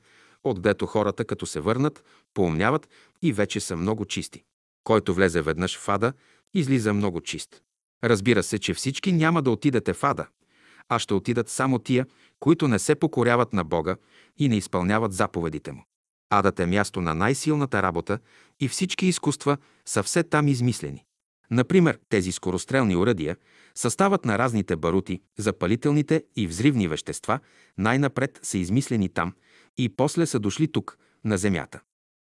отдето 0.44 0.86
хората, 0.86 1.24
като 1.24 1.46
се 1.46 1.60
върнат, 1.60 2.04
поумняват 2.34 2.88
и 3.22 3.32
вече 3.32 3.60
са 3.60 3.76
много 3.76 4.04
чисти. 4.04 4.42
Който 4.84 5.14
влезе 5.14 5.42
веднъж 5.42 5.78
в 5.78 5.88
ада, 5.88 6.12
излиза 6.54 6.94
много 6.94 7.20
чист. 7.20 7.62
Разбира 8.04 8.42
се, 8.42 8.58
че 8.58 8.74
всички 8.74 9.12
няма 9.12 9.42
да 9.42 9.50
отидете 9.50 9.92
в 9.92 10.04
ада, 10.04 10.26
а 10.88 10.98
ще 10.98 11.14
отидат 11.14 11.48
само 11.48 11.78
тия, 11.78 12.06
които 12.40 12.68
не 12.68 12.78
се 12.78 12.94
покоряват 12.94 13.52
на 13.52 13.64
Бога 13.64 13.96
и 14.38 14.48
не 14.48 14.56
изпълняват 14.56 15.12
заповедите 15.12 15.72
му. 15.72 15.84
Адът 16.30 16.60
е 16.60 16.66
място 16.66 17.00
на 17.00 17.14
най-силната 17.14 17.82
работа 17.82 18.18
и 18.60 18.68
всички 18.68 19.06
изкуства 19.06 19.56
са 19.84 20.02
все 20.02 20.22
там 20.22 20.48
измислени. 20.48 21.04
Например, 21.50 21.98
тези 22.08 22.32
скорострелни 22.32 22.96
уръдия, 22.96 23.36
съставът 23.74 24.24
на 24.24 24.38
разните 24.38 24.76
барути, 24.76 25.20
запалителните 25.38 26.24
и 26.36 26.46
взривни 26.46 26.88
вещества 26.88 27.40
най-напред 27.78 28.40
са 28.42 28.58
измислени 28.58 29.08
там 29.08 29.32
и 29.78 29.88
после 29.88 30.26
са 30.26 30.38
дошли 30.38 30.72
тук, 30.72 30.98
на 31.24 31.38
земята. 31.38 31.80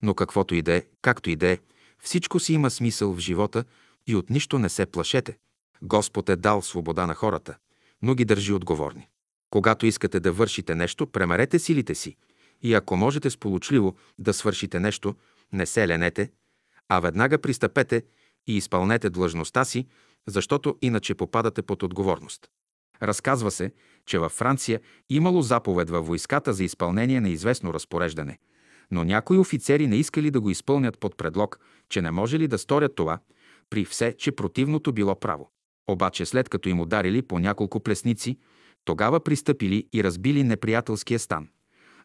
Но 0.03 0.13
каквото 0.13 0.55
и 0.55 0.61
да 0.61 0.73
е, 0.73 0.83
както 1.01 1.29
и 1.29 1.35
да 1.35 1.47
е, 1.47 1.57
всичко 1.99 2.39
си 2.39 2.53
има 2.53 2.69
смисъл 2.69 3.13
в 3.13 3.19
живота 3.19 3.63
и 4.07 4.15
от 4.15 4.29
нищо 4.29 4.59
не 4.59 4.69
се 4.69 4.85
плашете. 4.85 5.37
Господ 5.81 6.29
е 6.29 6.35
дал 6.35 6.61
свобода 6.61 7.07
на 7.07 7.13
хората, 7.13 7.55
но 8.01 8.15
ги 8.15 8.25
държи 8.25 8.53
отговорни. 8.53 9.07
Когато 9.49 9.85
искате 9.85 10.19
да 10.19 10.31
вършите 10.31 10.75
нещо, 10.75 11.07
премерете 11.07 11.59
силите 11.59 11.95
си 11.95 12.15
и 12.61 12.73
ако 12.73 12.95
можете 12.95 13.29
сполучливо 13.29 13.95
да 14.19 14.33
свършите 14.33 14.79
нещо, 14.79 15.15
не 15.53 15.65
се 15.65 15.87
ленете, 15.87 16.31
а 16.89 16.99
веднага 16.99 17.37
пристъпете 17.37 18.03
и 18.47 18.57
изпълнете 18.57 19.09
длъжността 19.09 19.65
си, 19.65 19.87
защото 20.27 20.77
иначе 20.81 21.15
попадате 21.15 21.61
под 21.61 21.83
отговорност. 21.83 22.47
Разказва 23.01 23.51
се, 23.51 23.71
че 24.05 24.19
във 24.19 24.31
Франция 24.31 24.81
имало 25.09 25.41
заповед 25.41 25.89
във 25.89 26.07
войската 26.07 26.53
за 26.53 26.63
изпълнение 26.63 27.21
на 27.21 27.29
известно 27.29 27.73
разпореждане, 27.73 28.37
но 28.91 29.03
някои 29.03 29.37
офицери 29.37 29.87
не 29.87 29.95
искали 29.95 30.31
да 30.31 30.41
го 30.41 30.49
изпълнят 30.49 30.99
под 30.99 31.17
предлог, 31.17 31.59
че 31.89 32.01
не 32.01 32.11
може 32.11 32.39
ли 32.39 32.47
да 32.47 32.57
сторят 32.57 32.95
това, 32.95 33.19
при 33.69 33.85
все, 33.85 34.13
че 34.17 34.31
противното 34.31 34.93
било 34.93 35.19
право. 35.19 35.51
Обаче 35.87 36.25
след 36.25 36.49
като 36.49 36.69
им 36.69 36.79
ударили 36.79 37.21
по 37.21 37.39
няколко 37.39 37.79
плесници, 37.79 38.37
тогава 38.85 39.19
пристъпили 39.19 39.87
и 39.93 40.03
разбили 40.03 40.43
неприятелския 40.43 41.19
стан, 41.19 41.47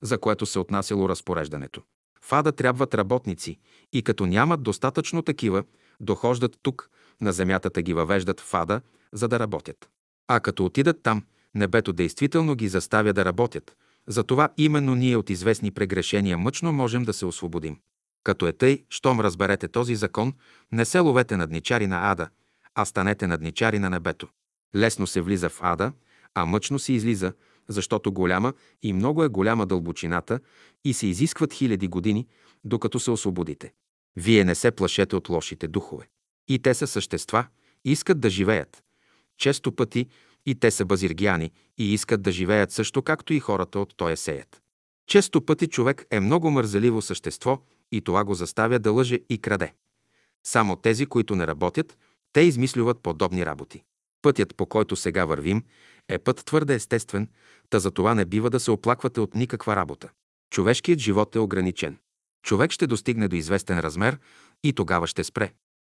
за 0.03 0.19
което 0.19 0.47
се 0.47 0.59
отнасяло 0.59 1.09
разпореждането. 1.09 1.83
В 2.25 2.33
ада 2.33 2.53
трябват 2.53 2.95
работници 2.95 3.59
и 3.93 4.03
като 4.03 4.27
нямат 4.27 4.63
достатъчно 4.63 5.23
такива, 5.23 5.65
дохождат 6.03 6.59
тук, 6.63 6.91
на 7.21 7.33
земята 7.33 7.71
да 7.71 7.83
ги 7.83 7.95
въвеждат 7.95 8.41
в 8.41 8.55
ада, 8.55 8.81
за 9.13 9.29
да 9.29 9.39
работят. 9.39 9.89
А 10.29 10.41
като 10.41 10.65
отидат 10.65 11.03
там, 11.03 11.25
небето 11.55 11.93
действително 11.93 12.55
ги 12.55 12.69
заставя 12.69 13.13
да 13.13 13.25
работят. 13.25 13.77
Затова 14.07 14.49
именно 14.57 14.95
ние 14.95 15.17
от 15.17 15.31
известни 15.31 15.71
прегрешения 15.71 16.39
мъчно 16.39 16.73
можем 16.73 17.03
да 17.03 17.13
се 17.13 17.27
освободим. 17.27 17.79
Като 18.25 18.47
е 18.47 18.53
тъй, 18.53 18.85
щом 18.89 19.21
разберете 19.21 19.69
този 19.69 19.95
закон, 19.95 20.33
не 20.73 20.85
се 20.85 20.99
ловете 20.99 21.37
надничари 21.37 21.87
на 21.87 22.11
ада, 22.11 22.29
а 22.75 22.85
станете 22.85 23.27
надничари 23.27 23.79
на 23.79 23.91
небето. 23.91 24.29
Лесно 24.77 25.07
се 25.07 25.21
влиза 25.21 25.49
в 25.49 25.59
ада, 25.63 25.93
а 26.35 26.47
мъчно 26.47 26.79
се 26.79 26.93
излиза, 26.93 27.33
защото 27.69 28.13
голяма 28.13 28.53
и 28.83 28.93
много 28.93 29.25
е 29.25 29.29
голяма 29.29 29.67
дълбочината 29.67 30.41
и 30.85 30.95
се 30.95 31.07
изискват 31.07 31.53
хиляди 31.53 31.89
години, 31.89 32.27
докато 32.65 33.01
се 33.01 33.11
освободите. 33.11 33.73
Вие 34.17 34.45
не 34.45 34.55
се 34.55 34.71
плашете 34.71 35.17
от 35.17 35.29
лошите 35.29 35.69
духове. 35.69 36.09
И 36.49 36.59
те 36.59 36.75
са 36.75 36.87
същества, 36.87 37.47
искат 37.85 38.21
да 38.21 38.31
живеят. 38.31 38.83
Често 39.39 39.73
пъти 39.73 40.07
и 40.47 40.55
те 40.55 40.71
са 40.71 40.85
базиргияни 40.85 41.53
и 41.79 41.95
искат 41.95 42.23
да 42.23 42.33
живеят 42.33 42.73
също 42.73 43.03
както 43.03 43.33
и 43.33 43.41
хората 43.41 43.79
от 43.79 43.97
тоя 43.97 44.17
сеят. 44.17 44.63
Често 45.07 45.47
пъти 45.47 45.67
човек 45.67 46.07
е 46.11 46.21
много 46.21 46.51
мързеливо 46.51 47.03
същество 47.03 47.63
и 47.93 48.01
това 48.01 48.25
го 48.25 48.35
заставя 48.35 48.79
да 48.79 48.93
лъже 48.93 49.21
и 49.29 49.39
краде. 49.39 49.75
Само 50.45 50.77
тези, 50.77 51.07
които 51.07 51.37
не 51.37 51.47
работят, 51.47 51.99
те 52.33 52.41
измислюват 52.41 53.01
подобни 53.03 53.47
работи. 53.47 53.83
Пътят, 54.23 54.57
по 54.57 54.67
който 54.67 54.97
сега 54.97 55.25
вървим, 55.25 55.65
е 56.09 56.19
път 56.19 56.45
твърде 56.45 56.75
естествен, 56.75 57.29
та 57.71 57.79
за 57.79 57.91
това 57.91 58.15
не 58.15 58.25
бива 58.25 58.51
да 58.51 58.61
се 58.61 58.71
оплаквате 58.71 59.21
от 59.21 59.35
никаква 59.35 59.77
работа. 59.77 60.09
Човешкият 60.51 60.99
живот 60.99 61.37
е 61.37 61.39
ограничен. 61.39 61.99
Човек 62.43 62.71
ще 62.71 62.87
достигне 62.87 63.29
до 63.29 63.37
известен 63.37 63.81
размер 63.81 64.19
и 64.65 64.73
тогава 64.73 65.07
ще 65.07 65.25
спре. 65.25 65.53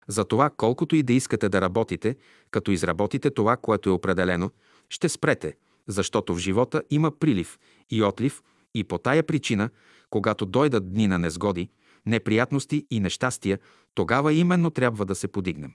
Затова, 0.08 0.50
колкото 0.50 0.96
и 0.96 1.04
да 1.04 1.14
искате 1.14 1.50
да 1.50 1.62
работите, 1.62 2.16
като 2.52 2.72
изработите 2.72 3.30
това, 3.30 3.58
което 3.58 3.90
е 3.90 3.94
определено, 3.94 4.52
ще 4.90 5.10
спрете, 5.10 5.56
защото 5.88 6.36
в 6.36 6.40
живота 6.40 6.84
има 6.90 7.12
прилив 7.12 7.60
и 7.92 8.04
отлив 8.04 8.42
и 8.76 8.84
по 8.84 8.98
тая 8.98 9.24
причина, 9.24 9.70
когато 10.10 10.46
дойдат 10.46 10.94
дни 10.94 11.08
на 11.08 11.20
незгоди, 11.20 11.70
неприятности 12.06 12.88
и 12.92 13.00
нещастия, 13.00 13.60
тогава 13.94 14.34
именно 14.34 14.70
трябва 14.70 15.06
да 15.06 15.16
се 15.16 15.28
подигнем. 15.28 15.72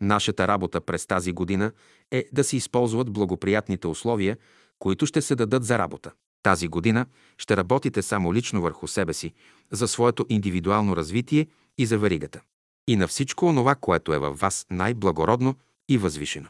Нашата 0.00 0.48
работа 0.48 0.80
през 0.80 1.06
тази 1.06 1.32
година 1.32 1.72
е 2.10 2.24
да 2.32 2.44
се 2.44 2.56
използват 2.56 3.12
благоприятните 3.12 3.86
условия, 3.86 4.36
които 4.78 5.06
ще 5.06 5.22
се 5.22 5.34
дадат 5.34 5.64
за 5.64 5.78
работа. 5.78 6.12
Тази 6.42 6.68
година 6.68 7.06
ще 7.38 7.56
работите 7.56 8.02
само 8.02 8.34
лично 8.34 8.62
върху 8.62 8.88
себе 8.88 9.12
си, 9.12 9.32
за 9.70 9.88
своето 9.88 10.26
индивидуално 10.28 10.96
развитие 10.96 11.46
и 11.78 11.86
за 11.86 11.98
варигата. 11.98 12.40
И 12.88 12.96
на 12.96 13.08
всичко 13.08 13.46
онова, 13.46 13.74
което 13.74 14.14
е 14.14 14.18
във 14.18 14.40
вас 14.40 14.66
най-благородно 14.70 15.54
и 15.88 15.98
възвишено. 15.98 16.48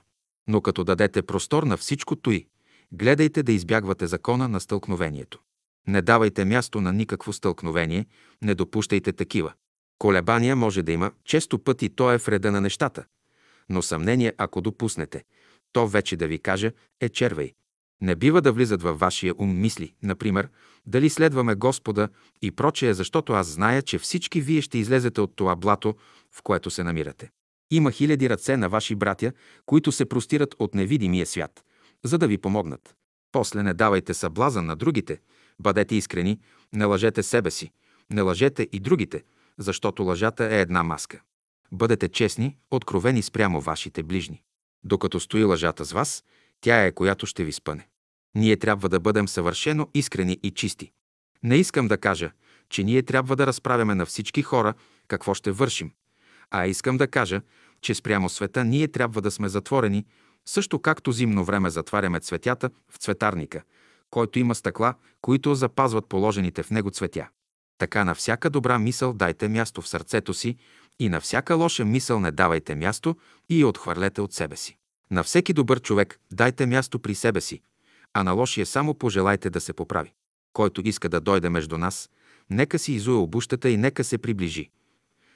Но 0.49 0.61
като 0.61 0.85
дадете 0.85 1.23
простор 1.23 1.63
на 1.63 1.77
всичко 1.77 2.17
той, 2.17 2.47
гледайте 2.93 3.43
да 3.43 3.53
избягвате 3.53 4.07
закона 4.07 4.49
на 4.49 4.61
стълкновението. 4.61 5.41
Не 5.89 6.03
давайте 6.03 6.45
място 6.45 6.81
на 6.81 6.93
никакво 6.93 7.33
стълкновение, 7.33 8.07
не 8.43 8.55
допущайте 8.55 9.13
такива. 9.13 9.53
Колебания 9.99 10.57
може 10.57 10.83
да 10.83 10.93
има, 10.93 11.13
често 11.25 11.59
пъти 11.59 11.89
то 11.89 12.13
е 12.13 12.19
в 12.19 12.29
реда 12.29 12.53
на 12.53 12.61
нещата. 12.61 13.05
Но 13.69 13.83
съмнение, 13.83 14.33
ако 14.39 14.61
допуснете, 14.61 15.25
то 15.73 15.89
вече 15.89 16.17
да 16.17 16.27
ви 16.27 16.39
кажа 16.39 16.73
е 17.01 17.09
червей. 17.09 17.55
Не 18.03 18.17
бива 18.17 18.41
да 18.43 18.53
влизат 18.53 18.83
във 18.83 18.99
вашия 18.99 19.35
ум 19.39 19.61
мисли, 19.61 19.95
например, 20.03 20.49
дали 20.87 21.11
следваме 21.11 21.55
Господа 21.55 22.09
и 22.43 22.51
прочее, 22.51 22.95
защото 22.95 23.33
аз 23.33 23.47
зная, 23.47 23.83
че 23.83 23.99
всички 23.99 24.41
вие 24.41 24.63
ще 24.63 24.79
излезете 24.79 25.21
от 25.21 25.37
това 25.37 25.57
блато, 25.57 25.95
в 26.33 26.43
което 26.43 26.71
се 26.71 26.85
намирате. 26.85 27.31
Има 27.71 27.93
хиляди 27.93 28.31
ръце 28.31 28.57
на 28.57 28.69
ваши 28.69 28.95
братя, 28.95 29.33
които 29.67 29.93
се 29.93 30.05
простират 30.05 30.55
от 30.59 30.75
невидимия 30.75 31.27
свят, 31.27 31.65
за 32.05 32.19
да 32.19 32.27
ви 32.27 32.39
помогнат. 32.39 32.95
После 33.33 33.63
не 33.63 33.75
давайте 33.75 34.15
съблазън 34.15 34.67
на 34.67 34.77
другите, 34.77 35.21
бъдете 35.61 35.95
искрени, 35.95 36.41
не 36.73 36.85
лъжете 36.85 37.23
себе 37.23 37.51
си, 37.51 37.71
не 38.11 38.23
лъжете 38.23 38.69
и 38.73 38.81
другите, 38.81 39.23
защото 39.59 40.03
лъжата 40.03 40.45
е 40.45 40.61
една 40.61 40.83
маска. 40.83 41.21
Бъдете 41.73 42.09
честни, 42.09 42.57
откровени 42.71 43.23
спрямо 43.23 43.61
вашите 43.61 44.03
ближни. 44.03 44.43
Докато 44.85 45.21
стои 45.21 45.45
лъжата 45.45 45.85
с 45.85 45.93
вас, 45.93 46.25
тя 46.61 46.85
е 46.85 46.93
която 46.93 47.27
ще 47.27 47.45
ви 47.45 47.53
спъне. 47.53 47.89
Ние 48.35 48.57
трябва 48.57 48.89
да 48.89 49.01
бъдем 49.01 49.29
съвършено 49.29 49.89
искрени 49.95 50.39
и 50.43 50.51
чисти. 50.51 50.93
Не 51.43 51.57
искам 51.57 51.89
да 51.89 51.99
кажа, 51.99 52.31
че 52.69 52.85
ние 52.85 53.03
трябва 53.03 53.37
да 53.37 53.47
разправяме 53.47 53.95
на 53.95 54.07
всички 54.07 54.43
хора 54.43 54.75
какво 55.09 55.35
ще 55.35 55.51
вършим, 55.51 55.93
а 56.51 56.67
искам 56.67 56.97
да 56.97 57.07
кажа, 57.07 57.41
че 57.81 57.95
спрямо 57.95 58.29
света 58.29 58.65
ние 58.65 58.89
трябва 58.89 59.23
да 59.23 59.31
сме 59.31 59.49
затворени, 59.49 60.07
също 60.47 60.79
както 60.79 61.13
зимно 61.13 61.45
време 61.45 61.71
затваряме 61.71 62.21
цветята 62.21 62.71
в 62.91 62.97
цветарника, 62.97 63.63
който 64.11 64.39
има 64.39 64.55
стъкла, 64.55 64.95
които 65.21 65.55
запазват 65.55 66.09
положените 66.09 66.63
в 66.63 66.71
него 66.71 66.91
цветя. 66.91 67.29
Така 67.79 68.05
на 68.05 68.15
всяка 68.15 68.51
добра 68.51 68.79
мисъл 68.79 69.13
дайте 69.13 69.49
място 69.49 69.83
в 69.83 69.89
сърцето 69.89 70.35
си 70.35 70.57
и 70.99 71.09
на 71.09 71.21
всяка 71.21 71.55
лоша 71.55 71.85
мисъл 71.85 72.21
не 72.21 72.31
давайте 72.31 72.75
място 72.75 73.17
и 73.49 73.61
я 73.61 73.69
отхвърлете 73.69 74.21
от 74.21 74.33
себе 74.33 74.57
си. 74.57 74.77
На 75.11 75.23
всеки 75.23 75.53
добър 75.53 75.81
човек 75.81 76.21
дайте 76.33 76.67
място 76.67 76.99
при 76.99 77.15
себе 77.15 77.41
си, 77.41 77.63
а 78.15 78.23
на 78.23 78.33
лошия 78.33 78.67
само 78.67 78.95
пожелайте 78.95 79.51
да 79.51 79.61
се 79.61 79.73
поправи. 79.73 80.13
Който 80.53 80.83
иска 80.85 81.09
да 81.09 81.21
дойде 81.21 81.49
между 81.49 81.79
нас, 81.79 82.11
нека 82.51 82.79
си 82.79 82.93
изуе 82.93 83.15
обущата 83.15 83.71
и 83.71 83.77
нека 83.77 84.05
се 84.05 84.19
приближи. 84.19 84.71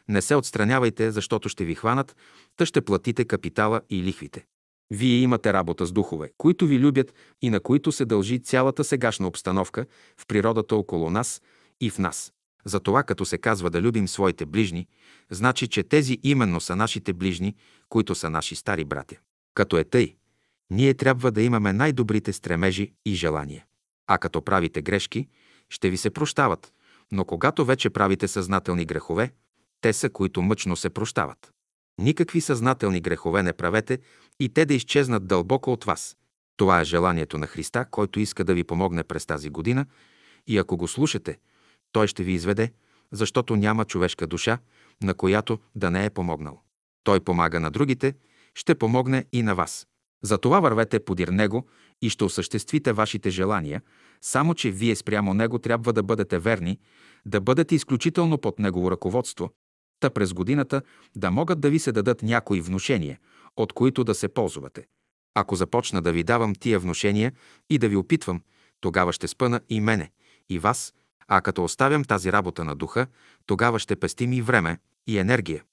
Не 0.08 0.22
се 0.22 0.34
отстранявайте, 0.34 1.10
защото 1.10 1.48
ще 1.48 1.64
ви 1.64 1.74
хванат, 1.74 2.16
та 2.56 2.66
ще 2.66 2.80
платите 2.80 3.24
капитала 3.24 3.80
и 3.90 4.02
лихвите. 4.02 4.44
Вие 4.90 5.16
имате 5.16 5.52
работа 5.52 5.86
с 5.86 5.92
духове, 5.92 6.30
които 6.38 6.66
ви 6.66 6.78
любят 6.78 7.14
и 7.42 7.50
на 7.50 7.60
които 7.60 7.92
се 7.92 8.04
дължи 8.04 8.38
цялата 8.38 8.84
сегашна 8.84 9.28
обстановка 9.28 9.86
в 10.16 10.26
природата 10.26 10.76
около 10.76 11.10
нас 11.10 11.42
и 11.80 11.90
в 11.90 11.98
нас. 11.98 12.32
Затова, 12.64 13.02
като 13.02 13.24
се 13.24 13.38
казва 13.38 13.70
да 13.70 13.82
любим 13.82 14.08
своите 14.08 14.46
ближни, 14.46 14.86
значи, 15.30 15.68
че 15.68 15.82
тези 15.82 16.18
именно 16.22 16.60
са 16.60 16.76
нашите 16.76 17.12
ближни, 17.12 17.54
които 17.88 18.14
са 18.14 18.30
наши 18.30 18.54
стари 18.54 18.84
братя. 18.84 19.16
Като 19.54 19.78
е 19.78 19.84
тъй, 19.84 20.16
ние 20.70 20.94
трябва 20.94 21.32
да 21.32 21.42
имаме 21.42 21.72
най-добрите 21.72 22.32
стремежи 22.32 22.92
и 23.06 23.14
желания. 23.14 23.64
А 24.06 24.18
като 24.18 24.42
правите 24.42 24.82
грешки, 24.82 25.28
ще 25.70 25.90
ви 25.90 25.96
се 25.96 26.10
прощават, 26.10 26.72
но 27.12 27.24
когато 27.24 27.64
вече 27.64 27.90
правите 27.90 28.28
съзнателни 28.28 28.84
грехове, 28.84 29.32
те 29.80 29.92
са, 29.92 30.10
които 30.10 30.42
мъчно 30.42 30.76
се 30.76 30.90
прощават. 30.90 31.52
Никакви 31.98 32.40
съзнателни 32.40 33.00
грехове 33.00 33.42
не 33.42 33.52
правете 33.52 33.98
и 34.40 34.48
те 34.48 34.64
да 34.64 34.74
изчезнат 34.74 35.26
дълбоко 35.26 35.72
от 35.72 35.84
вас. 35.84 36.16
Това 36.56 36.80
е 36.80 36.84
желанието 36.84 37.38
на 37.38 37.46
Христа, 37.46 37.86
който 37.90 38.20
иска 38.20 38.44
да 38.44 38.54
ви 38.54 38.64
помогне 38.64 39.04
през 39.04 39.26
тази 39.26 39.50
година 39.50 39.86
и 40.46 40.58
ако 40.58 40.76
го 40.76 40.88
слушате, 40.88 41.38
Той 41.92 42.06
ще 42.06 42.24
ви 42.24 42.32
изведе, 42.32 42.72
защото 43.12 43.56
няма 43.56 43.84
човешка 43.84 44.26
душа, 44.26 44.58
на 45.02 45.14
която 45.14 45.58
да 45.74 45.90
не 45.90 46.04
е 46.04 46.10
помогнал. 46.10 46.62
Той 47.04 47.20
помага 47.20 47.60
на 47.60 47.70
другите, 47.70 48.14
ще 48.54 48.74
помогне 48.74 49.24
и 49.32 49.42
на 49.42 49.54
вас. 49.54 49.86
Затова 50.26 50.60
вървете 50.60 51.04
подир 51.04 51.28
Него 51.28 51.66
и 52.02 52.10
ще 52.10 52.24
осъществите 52.24 52.92
вашите 52.92 53.30
желания, 53.30 53.82
само 54.20 54.54
че 54.54 54.70
вие 54.70 54.96
спрямо 54.96 55.34
Него 55.34 55.58
трябва 55.58 55.92
да 55.92 56.02
бъдете 56.02 56.38
верни, 56.38 56.78
да 57.26 57.40
бъдете 57.40 57.74
изключително 57.74 58.38
под 58.38 58.58
Негово 58.58 58.90
ръководство, 58.90 59.50
та 60.00 60.10
през 60.10 60.32
годината 60.32 60.82
да 61.16 61.30
могат 61.30 61.60
да 61.60 61.70
ви 61.70 61.78
се 61.78 61.92
дадат 61.92 62.22
някои 62.22 62.60
внушения, 62.60 63.18
от 63.56 63.72
които 63.72 64.04
да 64.04 64.14
се 64.14 64.28
ползвате. 64.28 64.86
Ако 65.34 65.56
започна 65.56 66.02
да 66.02 66.12
ви 66.12 66.24
давам 66.24 66.54
тия 66.54 66.78
внушения 66.78 67.32
и 67.70 67.78
да 67.78 67.88
ви 67.88 67.96
опитвам, 67.96 68.42
тогава 68.80 69.12
ще 69.12 69.28
спъна 69.28 69.60
и 69.68 69.80
мене, 69.80 70.10
и 70.48 70.58
вас, 70.58 70.94
а 71.28 71.40
като 71.40 71.64
оставям 71.64 72.04
тази 72.04 72.32
работа 72.32 72.64
на 72.64 72.74
духа, 72.74 73.06
тогава 73.46 73.78
ще 73.78 73.96
пестим 73.96 74.32
и 74.32 74.42
време, 74.42 74.78
и 75.06 75.18
енергия. 75.18 75.64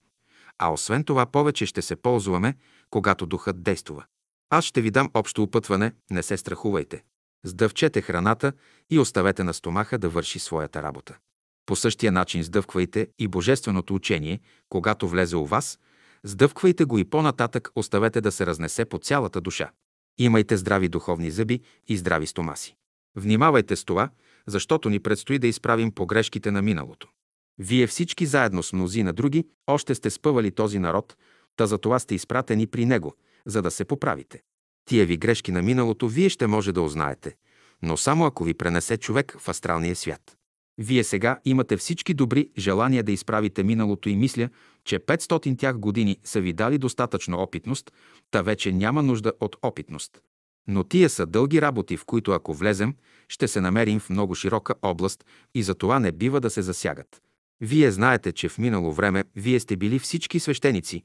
А 0.60 0.74
освен 0.74 1.04
това 1.04 1.26
повече 1.26 1.66
ще 1.66 1.82
се 1.82 1.95
ползваме, 1.95 2.56
когато 2.89 3.26
духът 3.26 3.64
действува. 3.64 4.06
Аз 4.54 4.66
ще 4.66 4.82
ви 4.82 4.91
дам 4.91 5.10
общо 5.14 5.43
опътване, 5.43 5.93
не 6.12 6.24
се 6.24 6.38
страхувайте. 6.38 7.04
Сдъвчете 7.45 8.01
храната 8.01 8.54
и 8.89 8.99
оставете 8.99 9.43
на 9.43 9.54
стомаха 9.54 9.97
да 9.97 10.10
върши 10.10 10.39
своята 10.39 10.84
работа. 10.84 11.18
По 11.66 11.76
същия 11.76 12.12
начин 12.12 12.43
сдъвквайте 12.43 13.08
и 13.20 13.28
божественото 13.28 13.95
учение, 13.95 14.39
когато 14.70 15.08
влезе 15.08 15.36
у 15.36 15.45
вас, 15.45 15.80
сдъвквайте 16.24 16.86
го 16.86 16.97
и 16.97 17.06
по-нататък 17.06 17.70
оставете 17.76 18.22
да 18.22 18.32
се 18.32 18.45
разнесе 18.45 18.86
по 18.86 18.99
цялата 18.99 19.41
душа. 19.41 19.72
Имайте 20.18 20.58
здрави 20.58 20.88
духовни 20.88 21.32
зъби 21.32 21.62
и 21.88 21.97
здрави 21.97 22.28
стомаси. 22.28 22.76
Внимавайте 23.16 23.76
с 23.76 23.86
това, 23.86 24.10
защото 24.47 24.89
ни 24.89 24.99
предстои 24.99 25.39
да 25.39 25.47
изправим 25.47 25.91
погрешките 25.91 26.51
на 26.51 26.62
миналото. 26.62 27.10
Вие 27.58 27.88
всички 27.88 28.26
заедно 28.26 28.64
с 28.64 28.74
мнози 28.74 29.04
на 29.04 29.14
други 29.14 29.47
още 29.68 29.95
сте 29.95 30.10
спъвали 30.10 30.51
този 30.51 30.80
народ, 30.80 31.18
та 31.56 31.66
за 31.66 31.78
това 31.78 31.99
сте 31.99 32.16
изпратени 32.16 32.67
при 32.67 32.86
него, 32.86 33.16
за 33.45 33.61
да 33.61 33.71
се 33.71 33.86
поправите. 33.86 34.41
Тия 34.86 35.05
ви 35.05 35.17
грешки 35.17 35.51
на 35.51 35.61
миналото 35.61 36.07
вие 36.07 36.29
ще 36.29 36.47
може 36.47 36.71
да 36.71 36.82
узнаете, 36.82 37.36
но 37.82 37.97
само 37.97 38.25
ако 38.25 38.43
ви 38.43 38.53
пренесе 38.53 38.97
човек 38.97 39.36
в 39.39 39.49
астралния 39.49 39.95
свят. 39.95 40.37
Вие 40.78 41.03
сега 41.03 41.39
имате 41.45 41.78
всички 41.78 42.13
добри 42.13 42.49
желания 42.57 43.03
да 43.03 43.11
изправите 43.11 43.63
миналото 43.63 44.09
и 44.09 44.15
мисля, 44.15 44.49
че 44.86 44.99
500 44.99 45.59
тях 45.59 45.79
години 45.79 46.17
са 46.24 46.41
ви 46.41 46.53
дали 46.53 46.78
достатъчно 46.78 47.37
опитност, 47.37 47.91
та 48.32 48.41
вече 48.41 48.71
няма 48.71 49.03
нужда 49.03 49.33
от 49.39 49.55
опитност. 49.61 50.21
Но 50.67 50.83
тия 50.83 51.09
са 51.09 51.25
дълги 51.25 51.61
работи, 51.61 51.97
в 51.97 52.05
които 52.05 52.32
ако 52.32 52.53
влезем, 52.53 52.95
ще 53.29 53.47
се 53.47 53.61
намерим 53.61 53.99
в 53.99 54.09
много 54.09 54.36
широка 54.36 54.74
област 54.82 55.25
и 55.55 55.63
за 55.63 55.75
това 55.75 55.99
не 55.99 56.11
бива 56.11 56.41
да 56.41 56.49
се 56.49 56.61
засягат. 56.61 57.21
Вие 57.61 57.91
знаете, 57.91 58.32
че 58.32 58.49
в 58.49 58.57
минало 58.57 58.93
време 58.93 59.24
вие 59.36 59.59
сте 59.59 59.75
били 59.78 59.99
всички 59.99 60.39
свещеници 60.39 61.03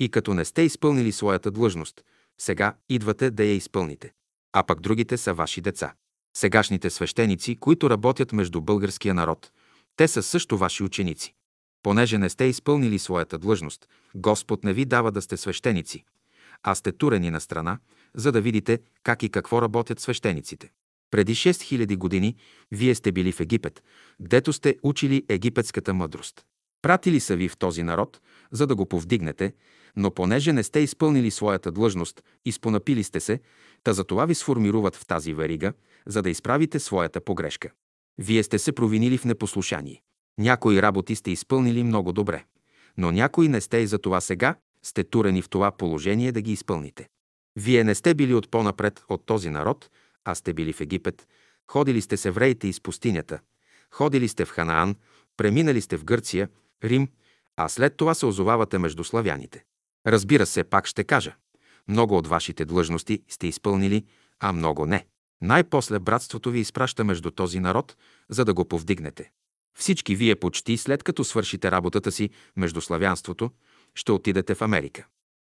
и 0.00 0.08
като 0.08 0.34
не 0.34 0.44
сте 0.44 0.62
изпълнили 0.62 1.12
своята 1.12 1.50
длъжност, 1.50 2.04
сега 2.38 2.74
идвате 2.88 3.30
да 3.30 3.44
я 3.44 3.54
изпълните. 3.54 4.12
А 4.52 4.62
пък 4.62 4.80
другите 4.80 5.16
са 5.16 5.34
ваши 5.34 5.60
деца. 5.60 5.94
Сегашните 6.36 6.90
свещеници, 6.90 7.56
които 7.56 7.90
работят 7.90 8.32
между 8.32 8.60
българския 8.60 9.14
народ, 9.14 9.52
те 9.96 10.08
са 10.08 10.22
също 10.22 10.58
ваши 10.58 10.82
ученици. 10.82 11.34
Понеже 11.82 12.18
не 12.18 12.28
сте 12.28 12.44
изпълнили 12.44 12.98
своята 12.98 13.38
длъжност, 13.38 13.88
Господ 14.14 14.64
не 14.64 14.72
ви 14.72 14.84
дава 14.84 15.12
да 15.12 15.22
сте 15.22 15.36
свещеници, 15.36 16.04
а 16.62 16.74
сте 16.74 16.92
турени 16.92 17.30
на 17.30 17.40
страна, 17.40 17.78
за 18.14 18.32
да 18.32 18.40
видите 18.40 18.78
как 19.02 19.22
и 19.22 19.28
какво 19.28 19.62
работят 19.62 20.00
свещениците. 20.00 20.70
Преди 21.10 21.34
6000 21.34 21.96
години 21.96 22.36
вие 22.72 22.94
сте 22.94 23.12
били 23.12 23.32
в 23.32 23.40
Египет, 23.40 23.82
гдето 24.20 24.52
сте 24.52 24.76
учили 24.82 25.24
египетската 25.28 25.94
мъдрост. 25.94 26.44
Пратили 26.82 27.20
са 27.20 27.36
ви 27.36 27.48
в 27.48 27.56
този 27.56 27.82
народ, 27.82 28.20
за 28.52 28.66
да 28.66 28.74
го 28.74 28.86
повдигнете, 28.86 29.52
но 29.96 30.10
понеже 30.10 30.52
не 30.52 30.62
сте 30.62 30.80
изпълнили 30.80 31.30
своята 31.30 31.72
длъжност 31.72 32.24
и 32.44 32.52
спонапили 32.52 33.04
сте 33.04 33.20
се, 33.20 33.40
та 33.84 33.92
за 33.92 34.04
това 34.04 34.26
ви 34.26 34.34
сформируват 34.34 34.96
в 34.96 35.06
тази 35.06 35.34
верига, 35.34 35.72
за 36.06 36.22
да 36.22 36.30
изправите 36.30 36.78
своята 36.78 37.20
погрешка. 37.20 37.70
Вие 38.18 38.42
сте 38.42 38.58
се 38.58 38.72
провинили 38.72 39.18
в 39.18 39.24
непослушание. 39.24 40.02
Някои 40.38 40.82
работи 40.82 41.14
сте 41.14 41.30
изпълнили 41.30 41.84
много 41.84 42.12
добре. 42.12 42.44
но 42.96 43.12
някои 43.12 43.48
не 43.48 43.60
сте 43.60 43.78
и 43.78 43.86
за 43.86 43.98
това 43.98 44.20
сега 44.20 44.54
сте 44.82 45.04
турени 45.04 45.42
в 45.42 45.48
това 45.48 45.70
положение 45.70 46.32
да 46.32 46.40
ги 46.40 46.52
изпълните. 46.52 47.08
Вие 47.56 47.84
не 47.84 47.94
сте 47.94 48.14
били 48.14 48.34
от 48.34 48.50
по-напред 48.50 49.04
от 49.08 49.26
този 49.26 49.50
народ, 49.50 49.90
а 50.24 50.34
сте 50.34 50.52
били 50.52 50.72
в 50.72 50.80
Египет, 50.80 51.28
ходили 51.70 52.00
сте 52.00 52.16
с 52.16 52.24
евреите 52.24 52.68
из 52.68 52.80
пустинята, 52.80 53.38
ходили 53.90 54.28
сте 54.28 54.44
в 54.44 54.50
Ханаан, 54.50 54.94
преминали 55.36 55.80
сте 55.80 55.96
в 55.96 56.04
Гърция, 56.04 56.48
Рим, 56.84 57.08
а 57.56 57.68
след 57.68 57.96
това 57.96 58.14
се 58.14 58.26
озовавате 58.26 58.78
между 58.78 59.04
славяните. 59.04 59.64
Разбира 60.06 60.46
се, 60.46 60.64
пак 60.64 60.86
ще 60.86 61.04
кажа. 61.04 61.34
Много 61.88 62.16
от 62.16 62.26
вашите 62.26 62.64
длъжности 62.64 63.22
сте 63.28 63.46
изпълнили, 63.46 64.04
а 64.40 64.52
много 64.52 64.86
не. 64.86 65.06
Най-после 65.42 65.98
братството 65.98 66.50
ви 66.50 66.58
изпраща 66.58 67.04
между 67.04 67.30
този 67.30 67.60
народ, 67.60 67.96
за 68.28 68.44
да 68.44 68.54
го 68.54 68.64
повдигнете. 68.64 69.30
Всички 69.78 70.16
вие 70.16 70.36
почти 70.36 70.76
след 70.76 71.02
като 71.02 71.24
свършите 71.24 71.70
работата 71.70 72.12
си 72.12 72.30
между 72.56 72.80
славянството, 72.80 73.50
ще 73.94 74.12
отидете 74.12 74.54
в 74.54 74.62
Америка. 74.62 75.06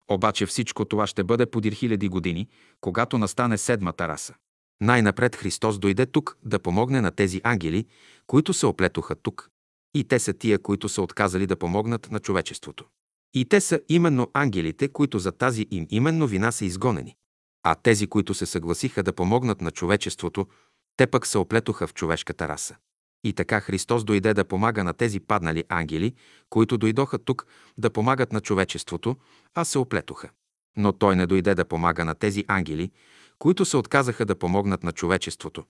Обаче 0.10 0.46
всичко 0.46 0.86
това 0.86 1.08
ще 1.08 1.24
бъде 1.24 1.46
подир 1.46 1.74
хиляди 1.74 2.10
години, 2.10 2.48
когато 2.82 3.18
настане 3.18 3.58
седмата 3.58 4.08
раса. 4.08 4.34
Най-напред 4.82 5.36
Христос 5.36 5.80
дойде 5.80 6.06
тук 6.06 6.38
да 6.44 6.60
помогне 6.60 7.02
на 7.02 7.12
тези 7.12 7.42
ангели, 7.44 7.86
които 8.28 8.54
се 8.54 8.66
оплетоха 8.66 9.16
тук. 9.16 9.50
И 9.98 10.04
те 10.04 10.20
са 10.20 10.34
тия, 10.34 10.60
които 10.60 10.90
са 10.90 11.02
отказали 11.02 11.48
да 11.48 11.56
помогнат 11.56 12.12
на 12.12 12.20
човечеството. 12.20 12.86
И 13.34 13.46
те 13.46 13.62
са 13.62 13.80
именно 13.90 14.32
ангелите, 14.34 14.88
които 14.88 15.20
за 15.20 15.32
тази 15.32 15.68
им 15.72 15.88
именно 15.90 16.28
вина 16.28 16.52
са 16.52 16.66
изгонени. 16.66 17.16
А 17.64 17.76
тези, 17.76 18.08
които 18.08 18.34
се 18.34 18.46
съгласиха 18.46 19.04
да 19.04 19.14
помогнат 19.14 19.62
на 19.62 19.72
човечеството, 19.72 20.48
те 20.98 21.08
пък 21.08 21.28
се 21.28 21.38
оплетоха 21.38 21.88
в 21.88 21.94
човешката 21.94 22.48
раса. 22.48 22.76
И 23.24 23.34
така 23.34 23.60
Христос 23.60 24.04
дойде 24.04 24.34
да 24.34 24.46
помага 24.46 24.84
на 24.84 24.94
тези 24.94 25.20
паднали 25.20 25.64
ангели, 25.70 26.14
които 26.50 26.78
дойдоха 26.78 27.18
тук 27.18 27.46
да 27.78 27.90
помагат 27.90 28.34
на 28.34 28.42
човечеството, 28.42 29.16
а 29.56 29.66
се 29.66 29.78
оплетоха. 29.78 30.30
Но 30.76 30.94
Той 30.94 31.16
не 31.16 31.28
дойде 31.28 31.56
да 31.56 31.66
помага 31.66 32.06
на 32.06 32.16
тези 32.16 32.46
ангели, 32.48 32.92
които 33.40 33.66
се 33.66 33.78
отказаха 33.78 34.26
да 34.26 34.36
помогнат 34.36 34.84
на 34.84 34.92
човечеството, 34.92 35.64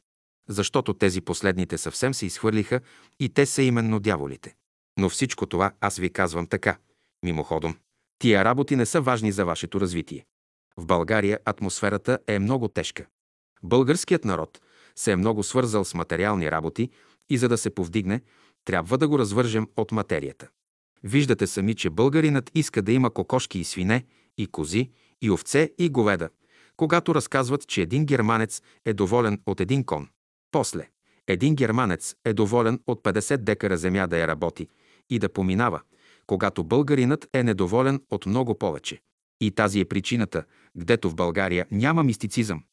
защото 0.49 0.93
тези 0.93 1.21
последните 1.21 1.77
съвсем 1.77 2.13
се 2.13 2.25
изхвърлиха 2.25 2.79
и 3.19 3.29
те 3.29 3.45
са 3.45 3.61
именно 3.61 3.99
дяволите. 3.99 4.55
Но 4.99 5.09
всичко 5.09 5.45
това 5.45 5.71
аз 5.81 5.97
ви 5.97 6.09
казвам 6.09 6.47
така, 6.47 6.77
мимоходом. 7.23 7.75
Тия 8.19 8.45
работи 8.45 8.75
не 8.75 8.85
са 8.85 9.01
важни 9.01 9.31
за 9.31 9.45
вашето 9.45 9.81
развитие. 9.81 10.25
В 10.77 10.85
България 10.85 11.39
атмосферата 11.45 12.19
е 12.27 12.39
много 12.39 12.67
тежка. 12.67 13.05
Българският 13.63 14.25
народ 14.25 14.61
се 14.95 15.11
е 15.11 15.15
много 15.15 15.43
свързал 15.43 15.85
с 15.85 15.93
материални 15.93 16.51
работи 16.51 16.89
и 17.29 17.37
за 17.37 17.49
да 17.49 17.57
се 17.57 17.69
повдигне, 17.69 18.21
трябва 18.65 18.97
да 18.97 19.07
го 19.07 19.19
развържем 19.19 19.67
от 19.77 19.91
материята. 19.91 20.47
Виждате 21.03 21.47
сами, 21.47 21.75
че 21.75 21.89
българинът 21.89 22.51
иска 22.55 22.81
да 22.81 22.91
има 22.91 23.11
кокошки 23.11 23.59
и 23.59 23.63
свине, 23.63 24.05
и 24.37 24.47
кози, 24.47 24.89
и 25.21 25.31
овце, 25.31 25.71
и 25.77 25.89
говеда, 25.89 26.29
когато 26.77 27.15
разказват, 27.15 27.67
че 27.67 27.81
един 27.81 28.05
германец 28.05 28.61
е 28.85 28.93
доволен 28.93 29.41
от 29.45 29.59
един 29.61 29.83
кон. 29.83 30.09
После, 30.57 30.87
един 31.27 31.55
германец 31.55 32.15
е 32.25 32.33
доволен 32.33 32.79
от 32.87 33.03
50 33.03 33.37
декара 33.37 33.77
земя 33.77 34.07
да 34.07 34.17
я 34.17 34.27
работи 34.27 34.67
и 35.09 35.19
да 35.19 35.29
поминава, 35.29 35.81
когато 36.27 36.63
българинът 36.63 37.27
е 37.33 37.43
недоволен 37.43 38.01
от 38.11 38.25
много 38.25 38.57
повече. 38.57 39.01
И 39.41 39.51
тази 39.51 39.79
е 39.79 39.85
причината, 39.85 40.43
гдето 40.77 41.09
в 41.09 41.15
България 41.15 41.65
няма 41.71 42.03
мистицизъм. 42.03 42.63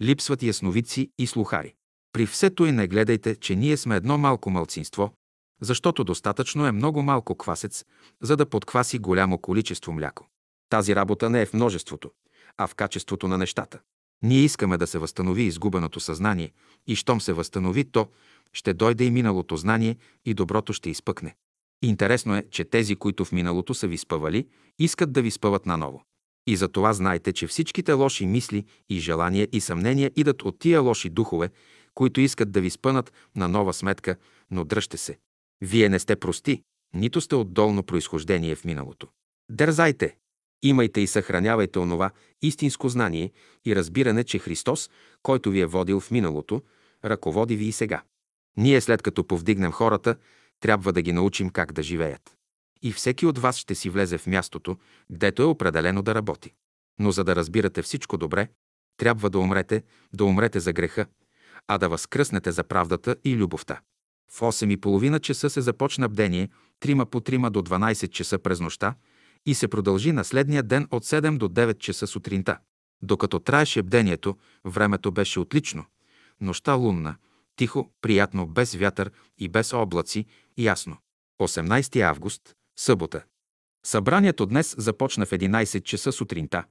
Липсват 0.00 0.42
ясновици 0.42 1.10
и 1.18 1.26
слухари. 1.26 1.74
При 2.12 2.26
всето 2.26 2.66
и 2.66 2.72
не 2.72 2.88
гледайте, 2.88 3.36
че 3.36 3.56
ние 3.56 3.76
сме 3.76 3.96
едно 3.96 4.18
малко 4.18 4.50
мълцинство, 4.50 5.12
защото 5.60 6.04
достатъчно 6.04 6.66
е 6.66 6.72
много 6.72 7.02
малко 7.02 7.34
квасец, 7.34 7.84
за 8.22 8.36
да 8.36 8.46
подкваси 8.46 8.98
голямо 8.98 9.38
количество 9.38 9.92
мляко. 9.92 10.26
Тази 10.68 10.96
работа 10.96 11.30
не 11.30 11.42
е 11.42 11.46
в 11.46 11.54
множеството, 11.54 12.10
а 12.56 12.66
в 12.66 12.74
качеството 12.74 13.28
на 13.28 13.38
нещата. 13.38 13.80
Ние 14.22 14.40
искаме 14.40 14.76
да 14.78 14.86
се 14.86 14.98
възстанови 14.98 15.42
изгубеното 15.42 16.00
съзнание 16.00 16.52
и 16.86 16.96
щом 16.96 17.20
се 17.20 17.32
възстанови 17.32 17.84
то, 17.84 18.08
ще 18.52 18.74
дойде 18.74 19.04
и 19.04 19.10
миналото 19.10 19.56
знание 19.56 19.96
и 20.24 20.34
доброто 20.34 20.72
ще 20.72 20.90
изпъкне. 20.90 21.34
Интересно 21.82 22.36
е, 22.36 22.44
че 22.50 22.64
тези, 22.64 22.96
които 22.96 23.24
в 23.24 23.32
миналото 23.32 23.74
са 23.74 23.86
ви 23.86 23.98
спъвали, 23.98 24.46
искат 24.78 25.12
да 25.12 25.22
ви 25.22 25.30
спъват 25.30 25.66
наново. 25.66 26.02
И 26.46 26.56
за 26.56 26.68
това 26.68 26.92
знайте, 26.92 27.32
че 27.32 27.46
всичките 27.46 27.92
лоши 27.92 28.26
мисли 28.26 28.64
и 28.88 28.98
желания 28.98 29.48
и 29.52 29.60
съмнения 29.60 30.10
идат 30.16 30.42
от 30.42 30.58
тия 30.58 30.80
лоши 30.80 31.10
духове, 31.10 31.50
които 31.94 32.20
искат 32.20 32.52
да 32.52 32.60
ви 32.60 32.70
спънат 32.70 33.12
на 33.36 33.48
нова 33.48 33.72
сметка, 33.72 34.16
но 34.50 34.64
дръжте 34.64 34.96
се. 34.96 35.18
Вие 35.60 35.88
не 35.88 35.98
сте 35.98 36.16
прости, 36.16 36.62
нито 36.94 37.20
сте 37.20 37.34
от 37.34 37.52
долно 37.52 37.82
произхождение 37.82 38.54
в 38.54 38.64
миналото. 38.64 39.08
Дързайте! 39.50 40.16
Имайте 40.62 41.00
и 41.00 41.06
съхранявайте 41.06 41.78
онова 41.78 42.10
истинско 42.42 42.88
знание 42.88 43.32
и 43.64 43.76
разбиране, 43.76 44.24
че 44.24 44.38
Христос, 44.38 44.90
който 45.22 45.50
ви 45.50 45.60
е 45.60 45.66
водил 45.66 46.00
в 46.00 46.10
миналото, 46.10 46.62
ръководи 47.04 47.56
ви 47.56 47.64
и 47.64 47.72
сега. 47.72 48.02
Ние 48.56 48.80
след 48.80 49.02
като 49.02 49.24
повдигнем 49.24 49.72
хората, 49.72 50.16
трябва 50.60 50.92
да 50.92 51.02
ги 51.02 51.12
научим 51.12 51.50
как 51.50 51.72
да 51.72 51.82
живеят. 51.82 52.36
И 52.82 52.92
всеки 52.92 53.26
от 53.26 53.38
вас 53.38 53.56
ще 53.56 53.74
си 53.74 53.90
влезе 53.90 54.18
в 54.18 54.26
мястото, 54.26 54.76
гдето 55.12 55.42
е 55.42 55.46
определено 55.46 56.02
да 56.02 56.14
работи. 56.14 56.54
Но 56.98 57.10
за 57.10 57.24
да 57.24 57.36
разбирате 57.36 57.82
всичко 57.82 58.16
добре, 58.16 58.48
трябва 58.96 59.30
да 59.30 59.38
умрете, 59.38 59.82
да 60.12 60.24
умрете 60.24 60.60
за 60.60 60.72
греха, 60.72 61.06
а 61.68 61.78
да 61.78 61.88
възкръснете 61.88 62.52
за 62.52 62.64
правдата 62.64 63.16
и 63.24 63.36
любовта. 63.36 63.80
В 64.32 64.40
8 64.40 64.72
и 64.72 64.76
половина 64.76 65.20
часа 65.20 65.50
се 65.50 65.60
започна 65.60 66.08
бдение, 66.08 66.48
трима 66.80 67.06
по 67.06 67.20
трима 67.20 67.50
до 67.50 67.62
12 67.62 68.10
часа 68.10 68.38
през 68.38 68.60
нощта 68.60 68.94
и 69.48 69.54
се 69.54 69.68
продължи 69.68 70.12
на 70.12 70.24
следния 70.24 70.62
ден 70.62 70.88
от 70.90 71.04
7 71.04 71.38
до 71.38 71.48
9 71.48 71.78
часа 71.78 72.06
сутринта. 72.06 72.58
Докато 73.02 73.38
траеше 73.38 73.82
бдението, 73.82 74.36
времето 74.64 75.12
беше 75.12 75.40
отлично. 75.40 75.84
Нощта 76.40 76.72
лунна, 76.72 77.16
тихо, 77.56 77.90
приятно, 78.00 78.46
без 78.46 78.74
вятър 78.74 79.10
и 79.38 79.48
без 79.48 79.72
облаци, 79.72 80.26
ясно. 80.58 80.96
18 81.40 82.00
август, 82.00 82.54
събота. 82.78 83.24
Събранието 83.84 84.46
днес 84.46 84.74
започна 84.78 85.26
в 85.26 85.30
11 85.30 85.82
часа 85.82 86.12
сутринта, 86.12 86.64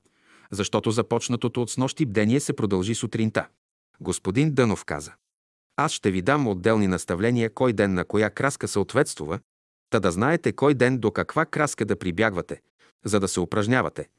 защото 0.52 0.92
започнатото 0.92 1.62
от 1.62 1.70
снощи 1.70 2.06
бдение 2.06 2.40
се 2.40 2.54
продължи 2.54 2.96
сутринта. 2.96 3.48
Господин 4.02 4.54
Дънов 4.54 4.86
каза. 4.86 5.14
Аз 5.76 5.92
ще 5.92 6.12
ви 6.12 6.22
дам 6.22 6.48
отделни 6.48 6.88
наставления 6.88 7.54
кой 7.54 7.74
ден 7.74 7.94
на 7.94 8.06
коя 8.06 8.30
краска 8.30 8.68
съответствува, 8.68 9.40
та 9.90 10.00
да 10.00 10.12
знаете 10.12 10.54
кой 10.54 10.74
ден 10.74 10.98
до 10.98 11.12
каква 11.12 11.46
краска 11.46 11.86
да 11.86 12.00
прибягвате, 12.00 12.62
за 13.06 13.20
да 13.20 13.28
се 13.28 13.40
упражнявате, 13.40 14.10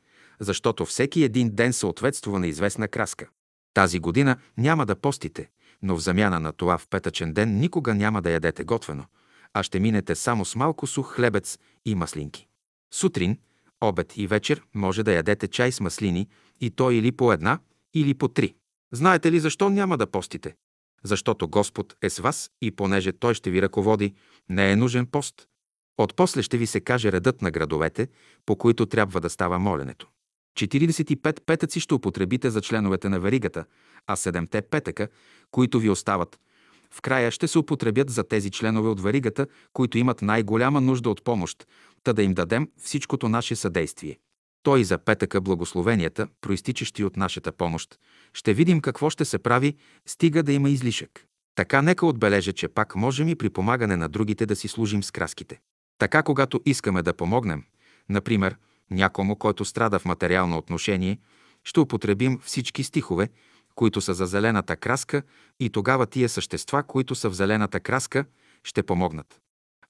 защото 0.40 0.86
всеки 0.86 1.24
един 1.24 1.50
ден 1.50 1.72
съответствува 1.72 2.38
на 2.38 2.46
известна 2.46 2.88
краска. 2.88 3.28
Тази 3.74 3.98
година 3.98 4.36
няма 4.56 4.86
да 4.86 4.96
постите, 4.96 5.48
но 5.82 5.96
в 5.96 6.00
замяна 6.00 6.40
на 6.40 6.52
това 6.52 6.78
в 6.78 6.88
петъчен 6.88 7.32
ден 7.32 7.59
никога 7.59 7.94
няма 7.94 8.22
да 8.22 8.30
ядете 8.30 8.64
готвено, 8.64 9.05
а 9.55 9.62
ще 9.62 9.80
минете 9.80 10.14
само 10.14 10.44
с 10.44 10.56
малко 10.56 10.86
сух 10.86 11.14
хлебец 11.14 11.59
и 11.84 11.94
маслинки. 11.94 12.46
Сутрин, 12.94 13.38
обед 13.80 14.16
и 14.16 14.26
вечер 14.26 14.62
може 14.74 15.02
да 15.02 15.12
ядете 15.12 15.48
чай 15.48 15.72
с 15.72 15.80
маслини 15.80 16.28
и 16.60 16.70
то 16.70 16.90
или 16.90 17.12
по 17.12 17.32
една, 17.32 17.59
или 17.94 18.14
по 18.14 18.28
три. 18.28 18.55
Знаете 18.92 19.32
ли 19.32 19.40
защо 19.40 19.70
няма 19.70 19.98
да 19.98 20.06
постите? 20.06 20.55
Защото 21.02 21.48
Господ 21.48 21.96
е 22.02 22.10
с 22.10 22.18
вас 22.18 22.50
и 22.62 22.70
понеже 22.70 23.12
Той 23.12 23.34
ще 23.34 23.50
ви 23.50 23.62
ръководи, 23.62 24.14
не 24.48 24.72
е 24.72 24.76
нужен 24.76 25.06
пост. 25.06 25.47
Отпосле 25.98 26.42
ще 26.42 26.58
ви 26.58 26.66
се 26.66 26.80
каже 26.80 27.12
редът 27.12 27.42
на 27.42 27.50
градовете, 27.50 28.08
по 28.46 28.56
които 28.56 28.86
трябва 28.86 29.20
да 29.20 29.30
става 29.30 29.58
моленето. 29.58 30.08
45 30.58 31.40
петъци 31.46 31.80
ще 31.80 31.94
употребите 31.94 32.50
за 32.50 32.60
членовете 32.60 33.08
на 33.08 33.20
веригата, 33.20 33.64
а 34.06 34.16
7 34.16 34.62
петъка, 34.62 35.08
които 35.50 35.78
ви 35.78 35.90
остават, 35.90 36.38
в 36.90 37.02
края 37.02 37.30
ще 37.30 37.48
се 37.48 37.58
употребят 37.58 38.10
за 38.10 38.24
тези 38.24 38.50
членове 38.50 38.88
от 38.88 39.00
веригата, 39.00 39.46
които 39.72 39.98
имат 39.98 40.22
най-голяма 40.22 40.80
нужда 40.80 41.10
от 41.10 41.24
помощ, 41.24 41.66
та 42.02 42.12
да 42.12 42.22
им 42.22 42.34
дадем 42.34 42.68
всичкото 42.76 43.28
наше 43.28 43.56
съдействие. 43.56 44.18
Той 44.62 44.84
за 44.84 44.98
петъка 44.98 45.40
благословенията, 45.40 46.28
проистичащи 46.40 47.04
от 47.04 47.16
нашата 47.16 47.52
помощ, 47.52 47.98
ще 48.34 48.54
видим 48.54 48.80
какво 48.80 49.10
ще 49.10 49.24
се 49.24 49.38
прави, 49.38 49.76
стига 50.06 50.42
да 50.42 50.52
има 50.52 50.70
излишък. 50.70 51.24
Така 51.54 51.82
нека 51.82 52.06
отбележа, 52.06 52.52
че 52.52 52.68
пак 52.68 52.96
можем 52.96 53.28
и 53.28 53.34
при 53.34 53.50
помагане 53.50 53.96
на 53.96 54.08
другите 54.08 54.46
да 54.46 54.56
си 54.56 54.68
служим 54.68 55.02
с 55.02 55.10
краските. 55.10 55.60
Така, 55.98 56.22
когато 56.22 56.60
искаме 56.64 57.02
да 57.02 57.14
помогнем, 57.14 57.64
например, 58.08 58.56
някому, 58.90 59.36
който 59.36 59.64
страда 59.64 59.98
в 59.98 60.04
материално 60.04 60.58
отношение, 60.58 61.18
ще 61.64 61.80
употребим 61.80 62.38
всички 62.42 62.84
стихове, 62.84 63.28
които 63.74 64.00
са 64.00 64.14
за 64.14 64.26
зелената 64.26 64.76
краска 64.76 65.22
и 65.60 65.70
тогава 65.70 66.06
тия 66.06 66.28
същества, 66.28 66.82
които 66.82 67.14
са 67.14 67.30
в 67.30 67.34
зелената 67.34 67.80
краска, 67.80 68.24
ще 68.64 68.82
помогнат. 68.82 69.40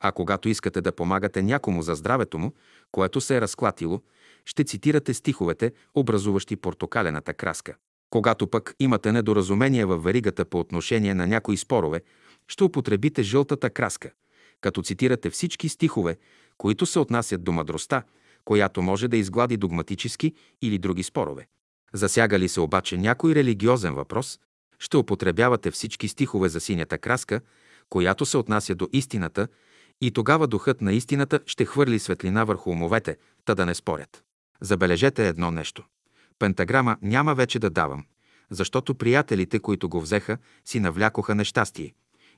А 0.00 0.12
когато 0.12 0.48
искате 0.48 0.80
да 0.80 0.92
помагате 0.92 1.42
някому 1.42 1.82
за 1.82 1.94
здравето 1.94 2.38
му, 2.38 2.52
което 2.92 3.20
се 3.20 3.36
е 3.36 3.40
разклатило, 3.40 4.02
ще 4.44 4.64
цитирате 4.64 5.14
стиховете, 5.14 5.72
образуващи 5.94 6.56
портокалената 6.56 7.34
краска. 7.34 7.74
Когато 8.10 8.46
пък 8.46 8.74
имате 8.80 9.12
недоразумение 9.12 9.84
във 9.84 10.02
веригата 10.02 10.44
по 10.44 10.60
отношение 10.60 11.14
на 11.14 11.26
някои 11.26 11.56
спорове, 11.56 12.00
ще 12.48 12.64
употребите 12.64 13.22
жълтата 13.22 13.70
краска, 13.70 14.10
като 14.60 14.82
цитирате 14.82 15.30
всички 15.30 15.68
стихове, 15.68 16.16
които 16.58 16.86
се 16.86 16.98
отнасят 16.98 17.44
до 17.44 17.52
мъдростта, 17.52 18.02
която 18.44 18.82
може 18.82 19.08
да 19.08 19.16
изглади 19.16 19.56
догматически 19.56 20.34
или 20.62 20.78
други 20.78 21.02
спорове. 21.02 21.46
Засяга 21.92 22.38
ли 22.38 22.48
се 22.48 22.60
обаче 22.60 22.96
някой 22.96 23.34
религиозен 23.34 23.94
въпрос, 23.94 24.40
ще 24.78 24.96
употребявате 24.96 25.70
всички 25.70 26.08
стихове 26.08 26.48
за 26.48 26.60
синята 26.60 26.98
краска, 26.98 27.40
която 27.88 28.26
се 28.26 28.36
отнася 28.36 28.74
до 28.74 28.88
истината, 28.92 29.48
и 30.00 30.10
тогава 30.10 30.46
духът 30.46 30.80
на 30.80 30.92
истината 30.92 31.40
ще 31.46 31.64
хвърли 31.64 31.98
светлина 31.98 32.44
върху 32.44 32.70
умовете, 32.70 33.16
та 33.44 33.54
да 33.54 33.66
не 33.66 33.74
спорят. 33.74 34.24
Забележете 34.60 35.28
едно 35.28 35.50
нещо. 35.50 35.84
Пентаграма 36.38 36.96
няма 37.02 37.34
вече 37.34 37.58
да 37.58 37.70
давам, 37.70 38.04
защото 38.50 38.94
приятелите, 38.94 39.58
които 39.58 39.88
го 39.88 40.00
взеха, 40.00 40.38
си 40.64 40.80
навлякоха 40.80 41.34
нещастие. 41.34 41.94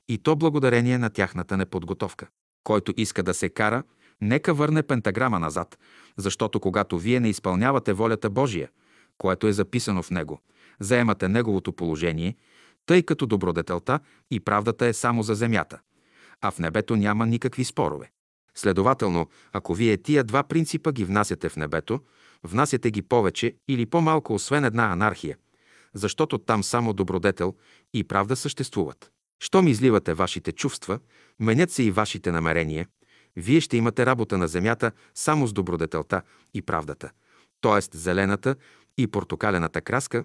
И 0.09 0.17
то 0.17 0.35
благодарение 0.35 0.97
на 0.97 1.09
тяхната 1.09 1.57
неподготовка. 1.57 2.27
Който 2.63 2.93
иска 2.97 3.23
да 3.23 3.33
се 3.33 3.49
кара, 3.49 3.83
нека 4.21 4.53
върне 4.53 4.83
пентаграма 4.83 5.39
назад, 5.39 5.77
защото 6.17 6.59
когато 6.59 6.99
вие 6.99 7.19
не 7.19 7.29
изпълнявате 7.29 7.93
волята 7.93 8.29
Божия, 8.29 8.69
което 9.17 9.47
е 9.47 9.53
записано 9.53 10.03
в 10.03 10.11
него, 10.11 10.41
заемате 10.79 11.27
неговото 11.27 11.73
положение, 11.73 12.35
тъй 12.85 13.03
като 13.03 13.25
добродетелта 13.25 13.99
и 14.31 14.39
правдата 14.39 14.85
е 14.85 14.93
само 14.93 15.23
за 15.23 15.35
земята, 15.35 15.79
а 16.41 16.51
в 16.51 16.59
небето 16.59 16.95
няма 16.95 17.25
никакви 17.25 17.63
спорове. 17.63 18.11
Следователно, 18.55 19.27
ако 19.53 19.73
вие 19.73 19.97
тия 19.97 20.23
два 20.23 20.43
принципа 20.43 20.91
ги 20.91 21.05
внасяте 21.05 21.49
в 21.49 21.55
небето, 21.55 21.99
внасяте 22.43 22.91
ги 22.91 23.01
повече 23.01 23.55
или 23.67 23.85
по-малко, 23.85 24.33
освен 24.33 24.65
една 24.65 24.91
анархия, 24.91 25.37
защото 25.93 26.37
там 26.37 26.63
само 26.63 26.93
добродетел 26.93 27.55
и 27.93 28.03
правда 28.03 28.35
съществуват. 28.35 29.11
Щом 29.41 29.67
изливате 29.67 30.13
вашите 30.13 30.51
чувства, 30.51 30.99
менят 31.39 31.71
се 31.71 31.83
и 31.83 31.91
вашите 31.91 32.31
намерения, 32.31 32.87
вие 33.35 33.61
ще 33.61 33.77
имате 33.77 34.05
работа 34.05 34.37
на 34.37 34.47
земята 34.47 34.91
само 35.15 35.47
с 35.47 35.53
добродетелта 35.53 36.21
и 36.53 36.61
правдата, 36.61 37.11
т.е. 37.61 37.97
зелената 37.97 38.55
и 38.97 39.07
портокалената 39.07 39.81
краска, 39.81 40.23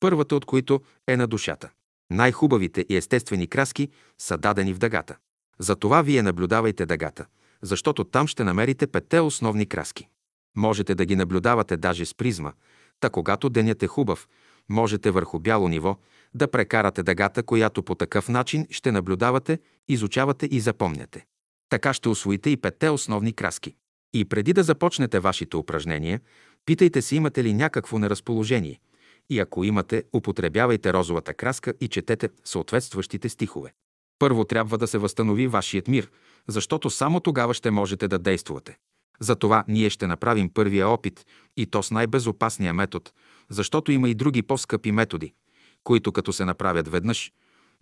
първата 0.00 0.36
от 0.36 0.44
които 0.44 0.80
е 1.08 1.16
на 1.16 1.26
душата. 1.26 1.70
Най-хубавите 2.10 2.86
и 2.88 2.96
естествени 2.96 3.46
краски 3.46 3.88
са 4.18 4.38
дадени 4.38 4.74
в 4.74 4.78
дъгата. 4.78 5.16
Затова 5.58 6.02
вие 6.02 6.22
наблюдавайте 6.22 6.86
дъгата, 6.86 7.26
защото 7.62 8.04
там 8.04 8.26
ще 8.26 8.44
намерите 8.44 8.86
петте 8.86 9.20
основни 9.20 9.66
краски. 9.66 10.08
Можете 10.56 10.94
да 10.94 11.04
ги 11.04 11.16
наблюдавате 11.16 11.76
даже 11.76 12.06
с 12.06 12.14
призма, 12.14 12.52
та 13.00 13.10
когато 13.10 13.50
денят 13.50 13.82
е 13.82 13.86
хубав, 13.86 14.28
можете 14.68 15.10
върху 15.10 15.38
бяло 15.38 15.68
ниво 15.68 15.96
да 16.34 16.48
прекарате 16.48 17.02
дъгата, 17.02 17.42
която 17.42 17.82
по 17.82 17.94
такъв 17.94 18.28
начин 18.28 18.66
ще 18.70 18.92
наблюдавате, 18.92 19.58
изучавате 19.88 20.48
и 20.50 20.60
запомняте. 20.60 21.24
Така 21.68 21.92
ще 21.92 22.08
освоите 22.08 22.50
и 22.50 22.56
петте 22.56 22.90
основни 22.90 23.32
краски. 23.32 23.74
И 24.14 24.24
преди 24.24 24.52
да 24.52 24.62
започнете 24.62 25.20
вашите 25.20 25.56
упражнения, 25.56 26.20
питайте 26.66 27.02
се 27.02 27.16
имате 27.16 27.44
ли 27.44 27.54
някакво 27.54 27.98
неразположение. 27.98 28.80
И 29.30 29.40
ако 29.40 29.64
имате, 29.64 30.04
употребявайте 30.12 30.92
розовата 30.92 31.34
краска 31.34 31.74
и 31.80 31.88
четете 31.88 32.28
съответстващите 32.44 33.28
стихове. 33.28 33.72
Първо 34.18 34.44
трябва 34.44 34.78
да 34.78 34.86
се 34.86 34.98
възстанови 34.98 35.46
вашият 35.46 35.88
мир, 35.88 36.10
защото 36.48 36.90
само 36.90 37.20
тогава 37.20 37.54
ще 37.54 37.70
можете 37.70 38.08
да 38.08 38.18
действате. 38.18 38.76
Затова 39.20 39.64
ние 39.68 39.90
ще 39.90 40.06
направим 40.06 40.50
първия 40.54 40.88
опит 40.88 41.26
и 41.56 41.66
то 41.66 41.82
с 41.82 41.90
най-безопасния 41.90 42.74
метод, 42.74 43.10
защото 43.50 43.92
има 43.92 44.08
и 44.08 44.14
други 44.14 44.42
по-скъпи 44.42 44.92
методи, 44.92 45.32
които 45.84 46.12
като 46.12 46.32
се 46.32 46.44
направят 46.44 46.88
веднъж, 46.88 47.32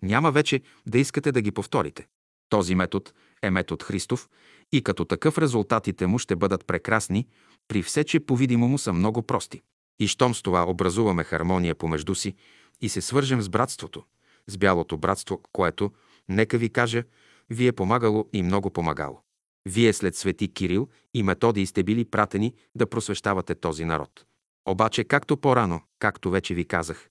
няма 0.01 0.31
вече 0.31 0.61
да 0.87 0.99
искате 0.99 1.31
да 1.31 1.41
ги 1.41 1.51
повторите. 1.51 2.07
Този 2.49 2.75
метод 2.75 3.11
е 3.41 3.49
метод 3.49 3.83
Христов 3.83 4.29
и 4.71 4.83
като 4.83 5.05
такъв 5.05 5.37
резултатите 5.37 6.07
му 6.07 6.19
ще 6.19 6.35
бъдат 6.35 6.65
прекрасни, 6.65 7.27
при 7.67 7.83
все, 7.83 8.03
че 8.03 8.19
по-видимо 8.19 8.67
му 8.67 8.77
са 8.77 8.93
много 8.93 9.21
прости. 9.21 9.61
И 9.99 10.07
щом 10.07 10.35
с 10.35 10.41
това 10.41 10.69
образуваме 10.69 11.23
хармония 11.23 11.75
помежду 11.75 12.15
си 12.15 12.35
и 12.81 12.89
се 12.89 13.01
свържем 13.01 13.41
с 13.41 13.49
братството, 13.49 14.03
с 14.47 14.57
бялото 14.57 14.97
братство, 14.97 15.41
което, 15.51 15.91
нека 16.29 16.57
ви 16.57 16.69
кажа, 16.69 17.03
ви 17.49 17.67
е 17.67 17.71
помагало 17.71 18.29
и 18.33 18.43
много 18.43 18.69
помагало. 18.69 19.21
Вие 19.65 19.93
след 19.93 20.15
свети 20.15 20.53
Кирил 20.53 20.89
и 21.13 21.23
Методий 21.23 21.65
сте 21.65 21.83
били 21.83 22.05
пратени 22.05 22.53
да 22.75 22.89
просвещавате 22.89 23.55
този 23.55 23.85
народ. 23.85 24.25
Обаче, 24.65 25.03
както 25.03 25.37
по-рано, 25.37 25.81
както 25.99 26.31
вече 26.31 26.53
ви 26.53 26.65
казах, 26.65 27.09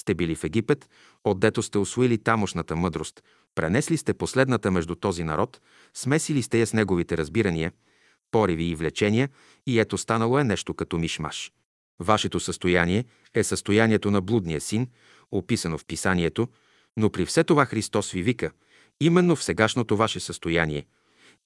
сте 0.00 0.14
били 0.14 0.34
в 0.34 0.44
Египет, 0.44 0.88
отдето 1.24 1.62
сте 1.62 1.78
освоили 1.78 2.18
тамошната 2.18 2.76
мъдрост, 2.76 3.22
пренесли 3.54 3.96
сте 3.96 4.14
последната 4.14 4.70
между 4.70 4.94
този 4.94 5.24
народ, 5.24 5.60
смесили 5.94 6.42
сте 6.42 6.60
я 6.60 6.66
с 6.66 6.72
неговите 6.72 7.16
разбирания, 7.16 7.72
пориви 8.30 8.64
и 8.64 8.74
влечения 8.74 9.28
и 9.66 9.80
ето 9.80 9.98
станало 9.98 10.38
е 10.38 10.44
нещо 10.44 10.74
като 10.74 10.98
мишмаш. 10.98 11.52
Вашето 11.98 12.40
състояние 12.40 13.04
е 13.34 13.44
състоянието 13.44 14.10
на 14.10 14.20
блудния 14.20 14.60
син, 14.60 14.88
описано 15.30 15.78
в 15.78 15.84
писанието, 15.84 16.48
но 16.96 17.10
при 17.10 17.26
все 17.26 17.44
това 17.44 17.66
Христос 17.66 18.10
ви 18.10 18.22
вика, 18.22 18.50
именно 19.00 19.36
в 19.36 19.44
сегашното 19.44 19.96
ваше 19.96 20.20
състояние, 20.20 20.86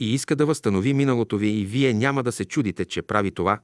и 0.00 0.14
иска 0.14 0.36
да 0.36 0.46
възстанови 0.46 0.94
миналото 0.94 1.38
ви 1.38 1.48
и 1.48 1.66
вие 1.66 1.94
няма 1.94 2.22
да 2.22 2.32
се 2.32 2.44
чудите, 2.44 2.84
че 2.84 3.02
прави 3.02 3.30
това, 3.30 3.60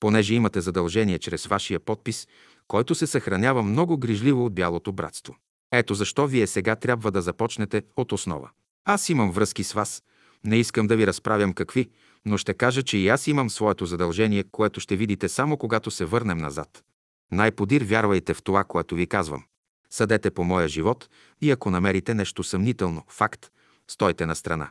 понеже 0.00 0.34
имате 0.34 0.60
задължение 0.60 1.18
чрез 1.18 1.46
вашия 1.46 1.80
подпис, 1.80 2.28
който 2.68 2.94
се 2.94 3.06
съхранява 3.06 3.62
много 3.62 3.98
грижливо 3.98 4.46
от 4.46 4.54
Бялото 4.54 4.92
братство. 4.92 5.36
Ето 5.72 5.94
защо 5.94 6.26
вие 6.26 6.46
сега 6.46 6.76
трябва 6.76 7.10
да 7.10 7.22
започнете 7.22 7.82
от 7.96 8.12
основа. 8.12 8.50
Аз 8.84 9.08
имам 9.08 9.30
връзки 9.30 9.64
с 9.64 9.72
вас, 9.72 10.02
не 10.44 10.56
искам 10.56 10.86
да 10.86 10.96
ви 10.96 11.06
разправям 11.06 11.52
какви, 11.52 11.90
но 12.24 12.38
ще 12.38 12.54
кажа, 12.54 12.82
че 12.82 12.98
и 12.98 13.08
аз 13.08 13.26
имам 13.26 13.50
своето 13.50 13.86
задължение, 13.86 14.44
което 14.52 14.80
ще 14.80 14.96
видите 14.96 15.28
само 15.28 15.56
когато 15.56 15.90
се 15.90 16.04
върнем 16.04 16.38
назад. 16.38 16.84
Най-подир 17.32 17.82
вярвайте 17.82 18.34
в 18.34 18.42
това, 18.42 18.64
което 18.64 18.94
ви 18.94 19.06
казвам. 19.06 19.44
Съдете 19.90 20.30
по 20.30 20.44
моя 20.44 20.68
живот 20.68 21.08
и 21.40 21.50
ако 21.50 21.70
намерите 21.70 22.14
нещо 22.14 22.42
съмнително, 22.42 23.04
факт, 23.08 23.50
стойте 23.88 24.26
на 24.26 24.36
страна. 24.36 24.70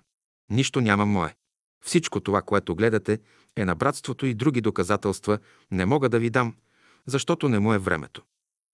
Нищо 0.49 0.81
няма 0.81 1.05
мое. 1.05 1.35
Всичко 1.85 2.19
това, 2.19 2.41
което 2.41 2.75
гледате, 2.75 3.19
е 3.55 3.65
на 3.65 3.75
братството 3.75 4.25
и 4.25 4.33
други 4.33 4.61
доказателства 4.61 5.39
не 5.71 5.85
мога 5.85 6.09
да 6.09 6.19
ви 6.19 6.29
дам, 6.29 6.55
защото 7.05 7.49
не 7.49 7.59
му 7.59 7.73
е 7.73 7.77
времето. 7.77 8.21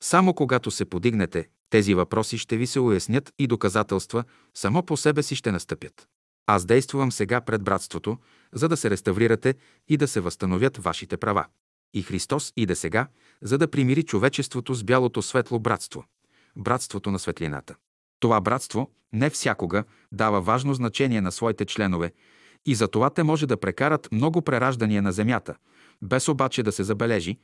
Само 0.03 0.33
когато 0.33 0.71
се 0.71 0.85
подигнете, 0.85 1.47
тези 1.69 1.93
въпроси 1.93 2.37
ще 2.37 2.57
ви 2.57 2.67
се 2.67 2.79
уяснят 2.79 3.33
и 3.39 3.47
доказателства 3.47 4.23
само 4.53 4.83
по 4.83 4.97
себе 4.97 5.23
си 5.23 5.35
ще 5.35 5.51
настъпят. 5.51 6.07
Аз 6.47 6.65
действувам 6.65 7.11
сега 7.11 7.41
пред 7.41 7.63
братството, 7.63 8.17
за 8.53 8.69
да 8.69 8.77
се 8.77 8.89
реставрирате 8.89 9.55
и 9.87 9.97
да 9.97 10.07
се 10.07 10.19
възстановят 10.19 10.77
вашите 10.77 11.17
права. 11.17 11.45
И 11.93 12.01
Христос 12.01 12.53
иде 12.57 12.75
сега, 12.75 13.07
за 13.41 13.57
да 13.57 13.67
примири 13.67 14.03
човечеството 14.03 14.73
с 14.73 14.83
бялото 14.83 15.21
светло 15.21 15.59
братство– 15.59 16.03
братството 16.55 17.11
на 17.11 17.19
светлината. 17.19 17.75
Това 18.19 18.41
братство 18.41 18.91
не 19.13 19.29
всякога 19.29 19.83
дава 20.11 20.41
важно 20.41 20.73
значение 20.73 21.21
на 21.21 21.31
своите 21.31 21.65
членове 21.65 22.11
и 22.65 22.75
за 22.75 22.87
това 22.87 23.09
те 23.09 23.23
може 23.23 23.47
да 23.47 23.57
прекарат 23.57 24.11
много 24.11 24.41
прераждания 24.41 25.01
на 25.01 25.11
земята, 25.11 25.55
без 26.01 26.27
обаче 26.27 26.63
да 26.63 26.71
се 26.71 26.83
забележи, 26.83 27.37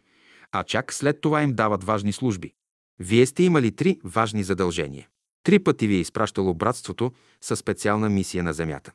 а 0.53 0.63
чак 0.63 0.93
след 0.93 1.21
това 1.21 1.41
им 1.41 1.53
дават 1.53 1.83
важни 1.83 2.13
служби. 2.13 2.53
Вие 2.99 3.25
сте 3.25 3.43
имали 3.43 3.75
три 3.75 3.99
важни 4.03 4.43
задължения. 4.43 5.07
Три 5.43 5.59
пъти 5.59 5.87
ви 5.87 5.95
е 5.95 5.99
изпращало 5.99 6.53
братството 6.53 7.11
със 7.41 7.59
специална 7.59 8.09
мисия 8.09 8.43
на 8.43 8.53
земята. 8.53 8.91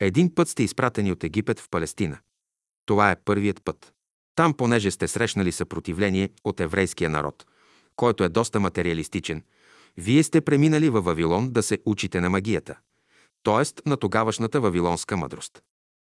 Един 0.00 0.34
път 0.34 0.48
сте 0.48 0.62
изпратени 0.62 1.12
от 1.12 1.24
Египет 1.24 1.60
в 1.60 1.68
Палестина. 1.70 2.18
Това 2.86 3.10
е 3.10 3.16
първият 3.24 3.64
път. 3.64 3.92
Там, 4.34 4.54
понеже 4.54 4.90
сте 4.90 5.08
срещнали 5.08 5.52
съпротивление 5.52 6.30
от 6.44 6.60
еврейския 6.60 7.10
народ, 7.10 7.46
който 7.96 8.24
е 8.24 8.28
доста 8.28 8.60
материалистичен, 8.60 9.42
вие 9.96 10.22
сте 10.22 10.40
преминали 10.40 10.88
във 10.88 11.04
Вавилон 11.04 11.50
да 11.50 11.62
се 11.62 11.78
учите 11.84 12.20
на 12.20 12.30
магията, 12.30 12.78
т.е. 13.42 13.88
на 13.88 13.96
тогавашната 13.96 14.60
вавилонска 14.60 15.16
мъдрост. 15.16 15.62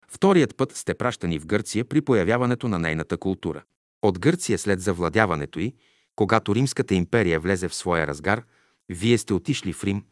Вторият 0.08 0.56
път 0.56 0.76
сте 0.76 0.94
пращани 0.94 1.38
в 1.38 1.46
Гърция 1.46 1.84
при 1.84 2.00
появяването 2.00 2.68
на 2.68 2.78
нейната 2.78 3.16
култура. 3.16 3.62
От 4.06 4.18
Гърция 4.18 4.58
след 4.58 4.80
завладяването 4.80 5.60
й, 5.60 5.74
когато 6.16 6.54
Римската 6.54 6.94
империя 6.94 7.40
влезе 7.40 7.68
в 7.68 7.74
своя 7.74 8.06
разгар, 8.06 8.44
вие 8.88 9.18
сте 9.18 9.34
отишли 9.34 9.72
в 9.72 9.84
Рим, 9.84 10.04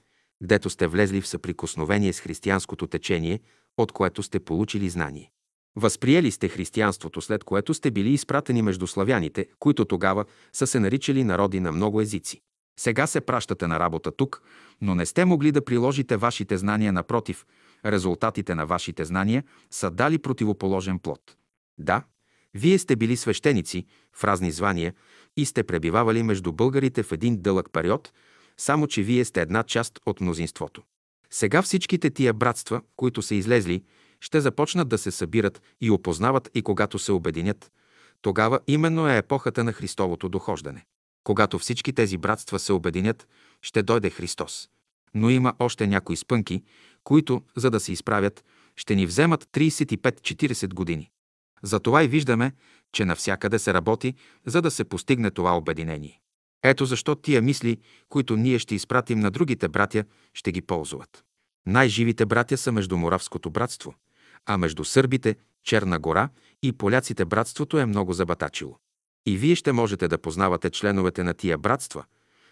гдето 0.42 0.70
сте 0.70 0.86
влезли 0.86 1.20
в 1.20 1.26
съприкосновение 1.26 2.12
с 2.12 2.20
християнското 2.20 2.86
течение, 2.86 3.40
от 3.78 3.92
което 3.92 4.22
сте 4.22 4.40
получили 4.40 4.88
знание. 4.88 5.30
Възприели 5.76 6.30
сте 6.30 6.48
християнството, 6.48 7.20
след 7.20 7.44
което 7.44 7.74
сте 7.74 7.90
били 7.90 8.10
изпратени 8.10 8.62
между 8.62 8.86
славяните, 8.86 9.46
които 9.58 9.84
тогава 9.84 10.24
са 10.52 10.66
се 10.66 10.80
наричали 10.80 11.24
народи 11.24 11.60
на 11.60 11.72
много 11.72 12.00
езици. 12.00 12.40
Сега 12.80 13.06
се 13.06 13.20
пращате 13.20 13.66
на 13.66 13.80
работа 13.80 14.10
тук, 14.10 14.42
но 14.80 14.94
не 14.94 15.06
сте 15.06 15.24
могли 15.24 15.52
да 15.52 15.64
приложите 15.64 16.16
вашите 16.16 16.56
знания 16.56 16.92
напротив. 16.92 17.46
Резултатите 17.86 18.54
на 18.54 18.66
вашите 18.66 19.04
знания 19.04 19.44
са 19.70 19.90
дали 19.90 20.18
противоположен 20.18 20.98
плод. 20.98 21.20
Да, 21.78 22.02
вие 22.54 22.78
сте 22.78 22.96
били 22.96 23.16
свещеници 23.16 23.86
в 24.12 24.24
разни 24.24 24.50
звания 24.50 24.94
и 25.36 25.46
сте 25.46 25.62
пребивавали 25.62 26.22
между 26.22 26.52
българите 26.52 27.02
в 27.02 27.12
един 27.12 27.42
дълъг 27.42 27.68
период, 27.72 28.12
само 28.56 28.86
че 28.86 29.02
вие 29.02 29.24
сте 29.24 29.40
една 29.40 29.62
част 29.62 30.00
от 30.06 30.20
мнозинството. 30.20 30.82
Сега 31.30 31.62
всичките 31.62 32.10
тия 32.10 32.32
братства, 32.32 32.82
които 32.96 33.22
са 33.22 33.34
излезли 33.34 33.82
ще 34.20 34.40
започнат 34.40 34.88
да 34.88 34.98
се 34.98 35.10
събират 35.10 35.62
и 35.80 35.90
опознават 35.90 36.50
и 36.54 36.62
когато 36.62 36.98
се 36.98 37.12
обединят, 37.12 37.72
тогава 38.22 38.60
именно 38.66 39.08
е 39.08 39.16
епохата 39.16 39.64
на 39.64 39.72
Христовото 39.72 40.28
дохождане. 40.28 40.84
Когато 41.24 41.58
всички 41.58 41.92
тези 41.92 42.18
братства 42.18 42.58
се 42.58 42.72
обединят, 42.72 43.28
ще 43.62 43.82
дойде 43.82 44.10
Христос. 44.10 44.68
Но 45.14 45.30
има 45.30 45.54
още 45.58 45.86
някои 45.86 46.16
спънки, 46.16 46.62
които, 47.04 47.42
за 47.56 47.70
да 47.70 47.80
се 47.80 47.92
изправят, 47.92 48.44
ще 48.76 48.94
ни 48.94 49.06
вземат 49.06 49.44
35-40 49.44 50.74
години. 50.74 51.10
Затова 51.64 52.04
и 52.04 52.08
виждаме, 52.08 52.52
че 52.92 53.04
навсякъде 53.04 53.58
се 53.58 53.74
работи, 53.74 54.14
за 54.46 54.62
да 54.62 54.70
се 54.70 54.84
постигне 54.84 55.30
това 55.30 55.56
обединение. 55.56 56.20
Ето 56.62 56.84
защо 56.84 57.14
тия 57.14 57.42
мисли, 57.42 57.78
които 58.08 58.36
ние 58.36 58.58
ще 58.58 58.74
изпратим 58.74 59.20
на 59.20 59.30
другите 59.30 59.68
братя, 59.68 60.04
ще 60.34 60.52
ги 60.52 60.62
ползват. 60.62 61.24
Най-живите 61.66 62.26
братя 62.26 62.56
са 62.56 62.72
между 62.72 62.96
Моравското 62.96 63.50
братство, 63.50 63.94
а 64.46 64.58
между 64.58 64.84
сърбите, 64.84 65.36
Черна 65.64 65.98
гора 65.98 66.28
и 66.62 66.72
поляците 66.72 67.24
братството 67.24 67.78
е 67.78 67.86
много 67.86 68.12
забатачило. 68.12 68.78
И 69.26 69.36
вие 69.36 69.54
ще 69.54 69.72
можете 69.72 70.08
да 70.08 70.18
познавате 70.18 70.70
членовете 70.70 71.22
на 71.22 71.34
тия 71.34 71.58
братства, 71.58 72.04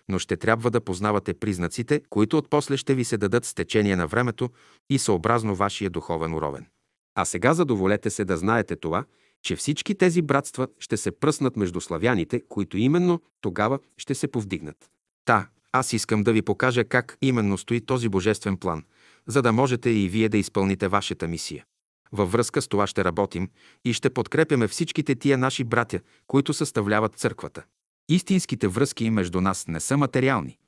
но 0.08 0.18
ще 0.18 0.36
трябва 0.36 0.70
да 0.70 0.80
познавате 0.80 1.34
признаците, 1.34 2.02
които 2.10 2.38
отпосле 2.38 2.76
ще 2.76 2.94
ви 2.94 3.04
се 3.04 3.16
дадат 3.16 3.44
с 3.44 3.54
течение 3.54 3.96
на 3.96 4.06
времето 4.06 4.50
и 4.90 4.98
съобразно 4.98 5.54
вашия 5.54 5.90
духовен 5.90 6.34
уровен. 6.34 6.66
А 7.14 7.24
сега 7.24 7.54
задоволете 7.54 8.10
се 8.10 8.24
да 8.24 8.36
знаете 8.36 8.76
това, 8.76 9.04
че 9.42 9.56
всички 9.56 9.94
тези 9.94 10.22
братства 10.22 10.68
ще 10.78 10.96
се 10.96 11.10
пръснат 11.10 11.56
между 11.56 11.80
славяните, 11.80 12.42
които 12.48 12.78
именно 12.78 13.20
тогава 13.40 13.78
ще 13.96 14.14
се 14.14 14.28
повдигнат. 14.28 14.90
Та, 15.24 15.48
аз 15.72 15.92
искам 15.92 16.22
да 16.22 16.32
ви 16.32 16.42
покажа 16.42 16.84
как 16.84 17.18
именно 17.22 17.58
стои 17.58 17.80
този 17.80 18.08
божествен 18.08 18.56
план, 18.56 18.84
за 19.26 19.42
да 19.42 19.52
можете 19.52 19.90
и 19.90 20.08
вие 20.08 20.28
да 20.28 20.38
изпълните 20.38 20.88
вашата 20.88 21.28
мисия. 21.28 21.64
Във 22.12 22.32
връзка 22.32 22.62
с 22.62 22.68
това 22.68 22.86
ще 22.86 23.04
работим 23.04 23.50
и 23.84 23.92
ще 23.92 24.10
подкрепяме 24.10 24.68
всичките 24.68 25.14
тия 25.14 25.38
наши 25.38 25.64
братя, 25.64 26.00
които 26.26 26.54
съставляват 26.54 27.14
църквата. 27.14 27.62
Истинските 28.08 28.68
връзки 28.68 29.10
между 29.10 29.40
нас 29.40 29.68
не 29.68 29.80
са 29.80 29.96
материални, 29.96 30.58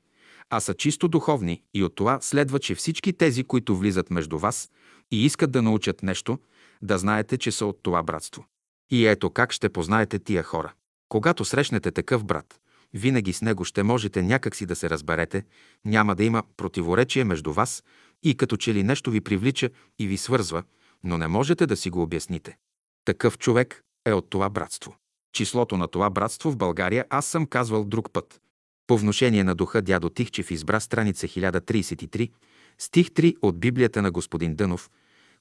а 0.49 0.59
са 0.59 0.73
чисто 0.73 1.07
духовни 1.07 1.63
и 1.73 1.83
от 1.83 1.95
това 1.95 2.19
следва, 2.21 2.59
че 2.59 2.75
всички 2.75 3.13
тези, 3.13 3.43
които 3.43 3.77
влизат 3.77 4.11
между 4.11 4.37
вас 4.37 4.69
и 5.11 5.25
искат 5.25 5.51
да 5.51 5.61
научат 5.61 6.03
нещо, 6.03 6.39
да 6.81 6.97
знаете, 6.97 7.37
че 7.37 7.51
са 7.51 7.65
от 7.65 7.79
това 7.83 8.03
братство. 8.03 8.45
И 8.91 9.07
ето 9.07 9.29
как 9.29 9.51
ще 9.51 9.69
познаете 9.69 10.19
тия 10.19 10.43
хора. 10.43 10.73
Когато 11.09 11.45
срещнете 11.45 11.91
такъв 11.91 12.25
брат, 12.25 12.59
винаги 12.93 13.33
с 13.33 13.41
него 13.41 13.65
ще 13.65 13.83
можете 13.83 14.21
някакси 14.21 14.65
да 14.65 14.75
се 14.75 14.89
разберете, 14.89 15.45
няма 15.85 16.15
да 16.15 16.23
има 16.23 16.43
противоречие 16.57 17.23
между 17.23 17.53
вас 17.53 17.83
и 18.23 18.37
като 18.37 18.57
че 18.57 18.73
ли 18.73 18.83
нещо 18.83 19.11
ви 19.11 19.21
привлича 19.21 19.69
и 19.99 20.07
ви 20.07 20.17
свързва, 20.17 20.63
но 21.03 21.17
не 21.17 21.27
можете 21.27 21.65
да 21.65 21.77
си 21.77 21.89
го 21.89 22.01
обясните. 22.01 22.57
Такъв 23.05 23.37
човек 23.37 23.83
е 24.05 24.13
от 24.13 24.29
това 24.29 24.49
братство. 24.49 24.95
Числото 25.33 25.77
на 25.77 25.87
това 25.87 26.09
братство 26.09 26.51
в 26.51 26.57
България 26.57 27.05
аз 27.09 27.25
съм 27.25 27.45
казвал 27.45 27.85
друг 27.85 28.11
път. 28.13 28.41
По 28.87 28.97
вношение 28.97 29.43
на 29.43 29.55
духа 29.55 29.81
дядо 29.81 30.09
Тихчев 30.09 30.51
избра 30.51 30.79
страница 30.79 31.27
1033, 31.27 32.31
стих 32.77 33.07
3 33.07 33.37
от 33.41 33.59
Библията 33.59 34.01
на 34.01 34.11
господин 34.11 34.55
Дънов, 34.55 34.89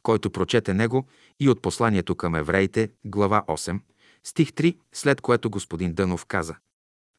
който 0.03 0.31
прочете 0.31 0.75
него 0.75 1.07
и 1.41 1.49
от 1.49 1.63
посланието 1.63 2.15
към 2.15 2.35
евреите, 2.35 2.91
глава 3.05 3.45
8, 3.49 3.81
стих 4.25 4.49
3, 4.49 4.77
след 4.93 5.21
което 5.21 5.51
господин 5.51 5.95
Дънов 5.95 6.27
каза 6.27 6.57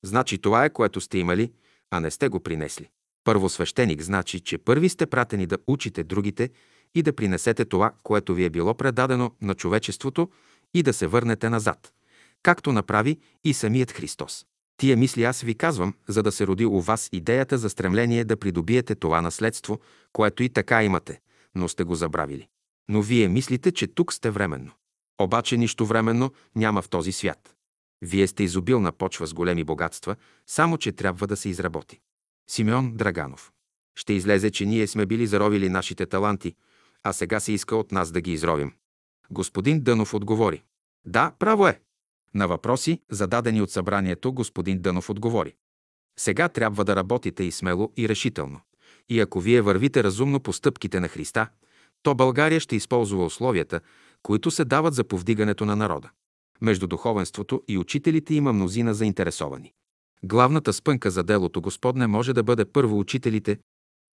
Значи 0.04 0.38
това 0.38 0.66
е, 0.66 0.70
което 0.70 1.02
сте 1.02 1.18
имали, 1.18 1.52
а 1.92 2.00
не 2.00 2.12
сте 2.12 2.28
го 2.28 2.40
принесли. 2.40 2.90
Първосвещеник 3.24 4.02
значи, 4.02 4.40
че 4.40 4.58
първи 4.58 4.90
сте 4.90 5.06
пратени 5.06 5.46
да 5.46 5.58
учите 5.68 6.04
другите 6.04 6.50
и 6.96 7.04
да 7.04 7.14
принесете 7.14 7.66
това, 7.66 7.92
което 8.04 8.34
ви 8.34 8.46
е 8.46 8.50
било 8.50 8.74
предадено 8.74 9.32
на 9.42 9.56
човечеството 9.56 10.30
и 10.74 10.84
да 10.84 10.94
се 10.94 11.08
върнете 11.08 11.50
назад, 11.50 11.94
както 12.44 12.72
направи 12.72 13.18
и 13.44 13.54
самият 13.54 13.92
Христос. 13.92 14.46
Тия 14.78 14.98
мисли 14.98 15.24
аз 15.24 15.42
ви 15.42 15.56
казвам, 15.56 15.94
за 16.08 16.24
да 16.24 16.32
се 16.32 16.48
роди 16.48 16.66
у 16.66 16.80
вас 16.80 17.10
идеята 17.12 17.58
за 17.58 17.70
стремление 17.70 18.26
да 18.26 18.38
придобиете 18.38 18.96
това 18.96 19.22
наследство, 19.22 19.80
което 20.14 20.44
и 20.44 20.50
така 20.50 20.84
имате, 20.84 21.20
но 21.56 21.68
сте 21.68 21.84
го 21.84 21.96
забравили. 21.96 22.48
Но 22.90 23.02
вие 23.02 23.28
мислите, 23.28 23.72
че 23.72 23.88
тук 23.88 24.14
сте 24.14 24.30
временно. 24.30 24.72
Обаче 25.22 25.58
нищо 25.58 25.86
временно 25.86 26.32
няма 26.56 26.82
в 26.82 26.90
този 26.90 27.12
свят. 27.12 27.56
Вие 28.02 28.28
сте 28.28 28.44
изобилна 28.44 28.92
почва 28.92 29.28
с 29.28 29.34
големи 29.34 29.64
богатства, 29.64 30.16
само 30.48 30.78
че 30.78 30.92
трябва 30.92 31.28
да 31.28 31.38
се 31.38 31.50
изработи. 31.50 32.00
Симеон 32.50 32.94
Драганов. 32.96 33.52
Ще 33.96 34.14
излезе, 34.14 34.52
че 34.52 34.66
ние 34.66 34.88
сме 34.88 35.06
били 35.06 35.28
заровили 35.28 35.70
нашите 35.70 36.06
таланти, 36.06 36.56
а 37.04 37.14
сега 37.14 37.40
се 37.40 37.52
иска 37.52 37.76
от 37.76 37.92
нас 37.92 38.12
да 38.12 38.22
ги 38.22 38.34
изровим. 38.34 38.74
Господин 39.32 39.82
Дънов 39.82 40.14
отговори. 40.14 40.64
Да, 41.06 41.32
право 41.40 41.68
е. 41.68 41.80
На 42.36 42.48
въпроси, 42.48 42.99
зададени 43.12 43.62
от 43.62 43.72
събранието, 43.72 44.34
господин 44.34 44.82
Дънов 44.82 45.10
отговори. 45.10 45.56
Сега 46.20 46.49
трябва 46.49 46.86
да 46.86 46.95
работите 46.95 47.44
и 47.44 47.52
смело, 47.52 47.91
и 47.98 48.10
решително. 48.10 48.60
И 49.10 49.20
ако 49.20 49.40
вие 49.40 49.62
вървите 49.62 50.03
разумно 50.03 50.40
по 50.40 50.53
стъпките 50.53 50.99
на 50.99 51.07
Христа, 51.07 51.48
то 52.03 52.16
България 52.16 52.60
ще 52.60 52.76
използва 52.76 53.26
условията, 53.26 53.80
които 54.24 54.52
се 54.52 54.66
дават 54.66 54.94
за 54.94 55.03
повдигането 55.03 55.66
на 55.66 55.76
народа. 55.76 56.10
Между 56.62 56.88
духовенството 56.88 57.62
и 57.68 57.78
учителите 57.78 58.34
има 58.34 58.53
мнозина 58.53 58.94
заинтересовани. 58.94 59.74
Главната 60.24 60.74
спънка 60.74 61.12
за 61.12 61.24
делото 61.24 61.62
Господне 61.62 62.07
може 62.07 62.34
да 62.34 62.44
бъде 62.44 62.66
първо 62.66 62.99
учителите, 62.99 63.57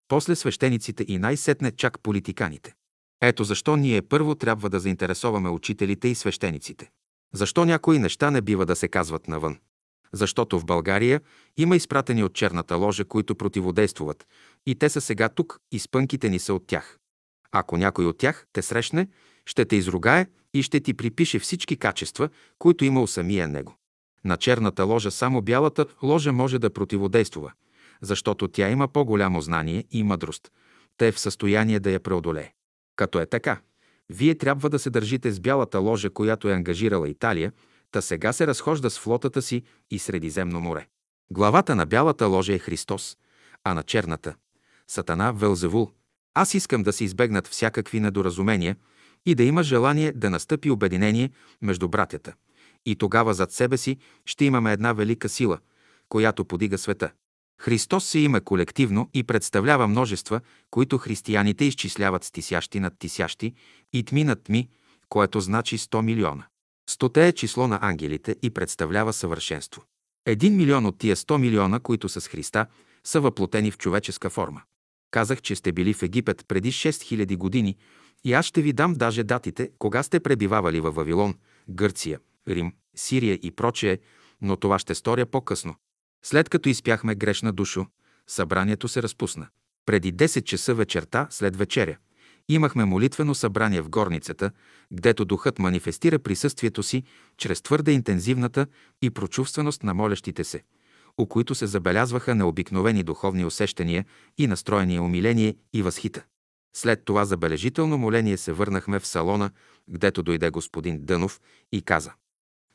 после 0.09 0.36
свещениците 0.36 1.05
и 1.09 1.19
най-сетне 1.19 1.70
чак 1.70 2.01
политиканите. 2.01 2.74
Ето 3.23 3.44
защо 3.44 3.77
ние 3.77 4.03
първо 4.03 4.35
трябва 4.35 4.70
да 4.70 4.81
заинтересоваме 4.81 5.49
учителите 5.49 6.09
и 6.09 6.15
свещениците. 6.15 6.90
Защо 7.33 7.65
някои 7.65 7.99
неща 7.99 8.31
не 8.31 8.41
бива 8.41 8.67
да 8.67 8.77
се 8.77 8.89
казват 8.89 9.29
навън? 9.29 9.59
Защото 10.13 10.59
в 10.59 10.65
България 10.65 11.21
има 11.57 11.77
изпратени 11.77 12.25
от 12.25 12.35
черната 12.35 12.77
ложа, 12.77 13.05
които 13.05 13.35
противодействуват, 13.35 14.27
и 14.67 14.75
те 14.75 14.89
са 14.89 15.01
сега 15.01 15.29
тук, 15.29 15.61
и 15.73 15.79
спънките 15.79 16.29
ни 16.29 16.39
са 16.39 16.55
от 16.55 16.67
тях. 16.67 16.99
Ако 17.53 17.77
някой 17.77 18.07
от 18.07 18.19
тях 18.19 18.47
те 18.53 18.63
срещне, 18.63 19.09
ще 19.47 19.65
те 19.65 19.77
изругае 19.77 20.27
и 20.55 20.63
ще 20.63 20.81
ти 20.81 20.95
припише 20.95 21.39
всички 21.39 21.77
качества, 21.77 22.29
които 22.59 22.85
има 22.85 23.03
у 23.03 23.07
самия 23.07 23.49
него. 23.49 23.77
На 24.25 24.37
черната 24.37 24.85
ложа 24.85 25.11
само 25.11 25.43
бялата 25.43 25.87
ложа 26.03 26.33
може 26.33 26.59
да 26.59 26.73
противодействува, 26.73 27.53
защото 28.01 28.49
тя 28.49 28.71
има 28.71 28.89
по-голямо 28.89 29.41
знание 29.41 29.85
и 29.91 30.03
мъдрост. 30.03 30.53
Те 30.97 31.09
е 31.09 31.13
в 31.13 31.21
състояние 31.21 31.81
да 31.81 31.91
я 31.91 32.01
преодолее. 32.01 32.53
Като 32.97 33.21
е 33.21 33.27
така, 33.27 33.61
вие 34.11 34.35
трябва 34.35 34.70
да 34.70 34.79
се 34.79 34.91
държите 34.91 35.33
с 35.33 35.41
бялата 35.41 35.79
ложа, 35.79 36.11
която 36.11 36.49
е 36.49 36.53
ангажирала 36.53 37.09
Италия, 37.09 37.53
та 37.91 38.01
сега 38.01 38.33
се 38.33 38.47
разхожда 38.47 38.91
с 38.91 38.99
флотата 38.99 39.43
си 39.43 39.62
и 39.91 39.99
Средиземно 39.99 40.61
море. 40.61 40.87
Главата 41.31 41.74
на 41.77 41.87
бялата 41.87 42.27
ложа 42.27 42.55
е 42.55 42.59
Христос, 42.59 43.16
а 43.65 43.74
на 43.74 43.83
черната– 43.83 44.35
Сатана 44.89 45.33
Велзевул. 45.33 45.91
Аз 46.35 46.55
искам 46.55 46.83
да 46.83 46.93
се 46.93 47.05
избегнат 47.05 47.47
всякакви 47.47 48.01
недоразумения 48.01 48.77
и 49.27 49.35
да 49.35 49.43
има 49.43 49.62
желание 49.62 50.12
да 50.12 50.31
настъпи 50.31 50.70
обединение 50.70 51.31
между 51.62 51.89
братята. 51.89 52.35
И 52.87 52.97
тогава 52.97 53.35
зад 53.35 53.53
себе 53.53 53.77
си 53.77 53.97
ще 54.27 54.45
имаме 54.45 54.73
една 54.73 54.93
велика 54.93 55.29
сила, 55.29 55.59
която 56.09 56.45
подига 56.45 56.79
света. 56.79 57.12
Христос 57.63 58.05
се 58.05 58.19
има 58.19 58.41
колективно 58.41 59.11
и 59.15 59.23
представлява 59.23 59.89
множества, 59.89 60.41
които 60.71 60.99
християните 60.99 61.65
изчисляват 61.65 62.25
стисящи 62.25 62.81
над 62.81 62.99
тисящи 62.99 63.55
и 63.93 64.05
тми 64.05 64.25
над 64.25 64.45
тми, 64.45 64.69
което 65.09 65.41
значи 65.41 65.79
100 65.79 66.03
милиона. 66.03 66.45
Стоте 66.91 67.29
е 67.29 67.33
число 67.33 67.69
на 67.69 67.79
ангелите 67.83 68.37
и 68.43 68.51
представлява 68.51 69.13
съвършенство. 69.13 69.83
Един 70.27 70.57
милион 70.57 70.87
от 70.87 70.99
тия 70.99 71.17
100 71.17 71.37
милиона, 71.37 71.81
които 71.81 72.09
са 72.09 72.21
с 72.21 72.29
Христа, 72.29 72.67
са 73.05 73.21
въплотени 73.21 73.71
в 73.71 73.79
човеческа 73.79 74.31
форма. 74.31 74.63
Казах, 75.11 75.43
че 75.43 75.57
сте 75.57 75.73
били 75.73 75.95
в 75.95 76.03
Египет 76.03 76.45
преди 76.49 76.73
6000 76.73 77.37
години 77.37 77.77
и 78.25 78.33
аз 78.33 78.47
ще 78.47 78.63
ви 78.63 78.73
дам 78.73 78.95
даже 78.95 79.25
датите, 79.25 79.71
кога 79.79 80.03
сте 80.03 80.21
пребивавали 80.21 80.81
във 80.81 80.95
Вавилон, 80.95 81.35
Гърция, 81.69 82.19
Рим, 82.49 82.73
Сирия 82.97 83.39
и 83.43 83.51
прочее, 83.51 83.99
но 84.41 84.57
това 84.57 84.79
ще 84.79 84.95
сторя 84.95 85.27
по-късно. 85.27 85.75
След 86.24 86.49
като 86.49 86.69
изпяхме 86.69 87.15
грешна 87.15 87.53
душо, 87.53 87.86
събранието 88.27 88.89
се 88.89 89.03
разпусна. 89.03 89.49
Преди 89.86 90.15
10 90.15 90.44
часа 90.44 90.74
вечерта, 90.74 91.27
след 91.31 91.57
вечеря, 91.57 91.97
имахме 92.49 92.85
молитвено 92.85 93.35
събрание 93.35 93.82
в 93.82 93.89
горницата, 93.89 94.51
гдето 94.93 95.24
духът 95.24 95.59
манифестира 95.59 96.19
присъствието 96.19 96.82
си 96.82 97.03
чрез 97.36 97.62
твърде 97.62 97.93
интензивната 97.93 98.66
и 99.03 99.11
прочувственост 99.11 99.82
на 99.82 99.94
молящите 99.94 100.44
се, 100.44 100.62
у 101.19 101.27
които 101.27 101.55
се 101.55 101.66
забелязваха 101.66 102.35
необикновени 102.35 103.03
духовни 103.03 103.44
усещания 103.44 104.05
и 104.39 104.47
настроение 104.47 105.01
умиление 105.01 105.57
и 105.73 105.82
възхита. 105.82 106.24
След 106.77 107.05
това 107.05 107.24
забележително 107.24 107.99
моление 107.99 108.36
се 108.36 108.53
върнахме 108.53 108.99
в 108.99 109.07
салона, 109.07 109.51
гдето 109.89 110.23
дойде 110.23 110.51
господин 110.51 111.05
Дънов 111.05 111.40
и 111.73 111.82
каза 111.82 112.12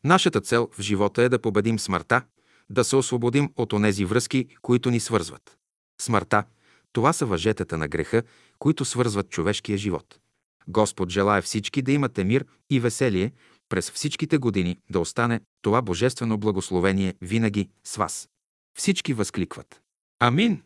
Нашата 0.03 0.41
цел 0.41 0.69
в 0.71 0.81
живота 0.81 1.23
е 1.23 1.29
да 1.29 1.39
победим 1.39 1.79
смъртта, 1.79 2.21
да 2.69 2.83
се 2.83 2.95
освободим 2.95 3.53
от 3.55 3.73
онези 3.73 4.05
връзки, 4.05 4.47
които 4.61 4.89
ни 4.89 4.99
свързват. 4.99 5.57
Смъртта– 6.01 6.43
това 6.93 7.13
са 7.13 7.25
въжетата 7.25 7.77
на 7.77 7.87
греха, 7.87 8.23
които 8.59 8.85
свързват 8.85 9.29
човешкия 9.29 9.77
живот. 9.77 10.19
Господ 10.67 11.09
желая 11.09 11.41
всички 11.41 11.81
да 11.81 11.91
имате 11.91 12.23
мир 12.23 12.45
и 12.69 12.79
веселие 12.79 13.31
през 13.69 13.91
всичките 13.91 14.37
години 14.37 14.77
да 14.89 14.99
остане 14.99 15.41
това 15.61 15.81
божествено 15.81 16.37
благословение 16.37 17.15
винаги 17.21 17.69
с 17.83 17.95
вас. 17.95 18.29
Всички 18.77 19.13
възкликват. 19.13 19.81
Амин! 20.19 20.61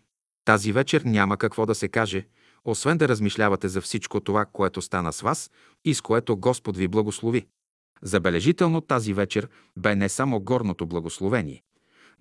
Тази 0.46 0.72
вечер 0.72 1.02
няма 1.02 1.38
какво 1.38 1.66
да 1.66 1.76
се 1.76 1.88
каже, 1.88 2.28
освен 2.66 2.98
да 2.98 3.08
размишлявате 3.08 3.68
за 3.68 3.82
всичко 3.82 4.20
това, 4.20 4.46
което 4.46 4.82
стана 4.82 5.14
с 5.14 5.22
вас 5.22 5.52
и 5.86 5.94
с 5.94 6.02
което 6.02 6.38
Господ 6.38 6.78
ви 6.78 6.88
благослови. 6.88 7.48
Забележително 8.02 8.82
тази 8.82 9.14
вечер 9.14 9.50
бе 9.78 9.96
не 9.96 10.10
само 10.10 10.40
горното 10.40 10.86
благословение, 10.86 11.64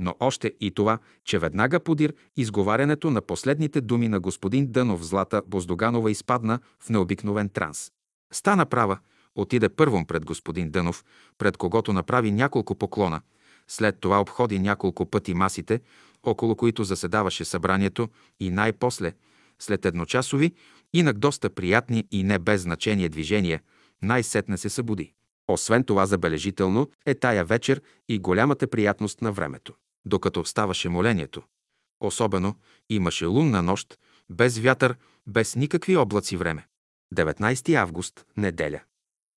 но 0.01 0.15
още 0.21 0.53
и 0.61 0.71
това, 0.71 0.99
че 1.25 1.39
веднага 1.39 1.81
подир 1.81 2.15
изговарянето 2.37 3.11
на 3.11 3.21
последните 3.21 3.81
думи 3.81 4.09
на 4.09 4.21
господин 4.21 4.73
Дънов 4.73 5.07
Злата 5.07 5.43
Боздоганова 5.47 6.11
изпадна 6.11 6.59
в 6.81 6.91
необикновен 6.91 7.49
транс. 7.49 7.91
Стана 8.33 8.67
права, 8.67 8.99
отиде 9.35 9.69
първом 9.69 10.07
пред 10.07 10.25
господин 10.25 10.71
Дънов, 10.71 11.05
пред 11.39 11.57
когото 11.57 11.93
направи 11.93 12.33
няколко 12.33 12.75
поклона, 12.75 13.21
след 13.69 14.01
това 14.01 14.21
обходи 14.21 14.59
няколко 14.59 15.07
пъти 15.07 15.35
масите, 15.35 15.81
около 16.23 16.57
които 16.57 16.85
заседаваше 16.85 17.45
събранието 17.45 18.09
и 18.41 18.51
най-после, 18.51 19.13
след 19.59 19.87
едночасови, 19.87 20.53
инак 20.93 21.19
доста 21.19 21.51
приятни 21.51 22.05
и 22.11 22.23
не 22.23 22.39
без 22.39 22.63
значение 22.63 23.09
движения, 23.09 23.61
най-сетне 24.03 24.59
се 24.59 24.69
събуди. 24.69 25.13
Освен 25.49 25.85
това 25.85 26.07
забележително 26.07 26.91
е 27.07 27.15
тая 27.15 27.45
вечер 27.45 27.83
и 28.09 28.19
голямата 28.19 28.67
приятност 28.67 29.23
на 29.23 29.33
времето. 29.33 29.75
Докато 30.05 30.45
ставаше 30.45 30.89
молението, 30.89 31.43
особено 32.01 32.55
имаше 32.89 33.27
лунна 33.27 33.63
нощ, 33.63 33.99
без 34.31 34.59
вятър, 34.59 34.97
без 35.27 35.57
никакви 35.57 35.97
облаци 35.97 36.37
време. 36.37 36.67
19 37.15 37.75
август, 37.75 38.27
неделя. 38.37 38.81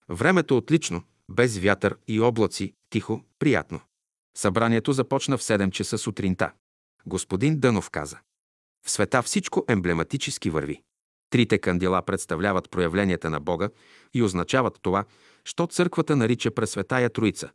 Времето 0.09 0.57
отлично, 0.57 1.03
без 1.29 1.57
вятър 1.57 1.97
и 2.07 2.19
облаци, 2.19 2.73
тихо, 2.89 3.25
приятно. 3.39 3.79
Събранието 4.37 4.93
започна 4.93 5.37
в 5.37 5.41
7 5.41 5.71
часа 5.71 5.97
сутринта. 5.97 6.51
Господин 7.05 7.59
Дънов 7.59 7.89
каза. 7.89 8.17
В 8.85 8.91
света 8.91 9.21
всичко 9.21 9.65
емблематически 9.67 10.49
върви. 10.49 10.81
Трите 11.29 11.57
кандила 11.57 12.01
представляват 12.01 12.69
проявленията 12.69 13.29
на 13.29 13.39
Бога 13.39 13.69
и 14.13 14.23
означават 14.23 14.79
това, 14.81 15.05
що 15.43 15.67
църквата 15.67 16.15
нарича 16.15 16.51
Пресветая 16.51 17.09
Троица. 17.09 17.51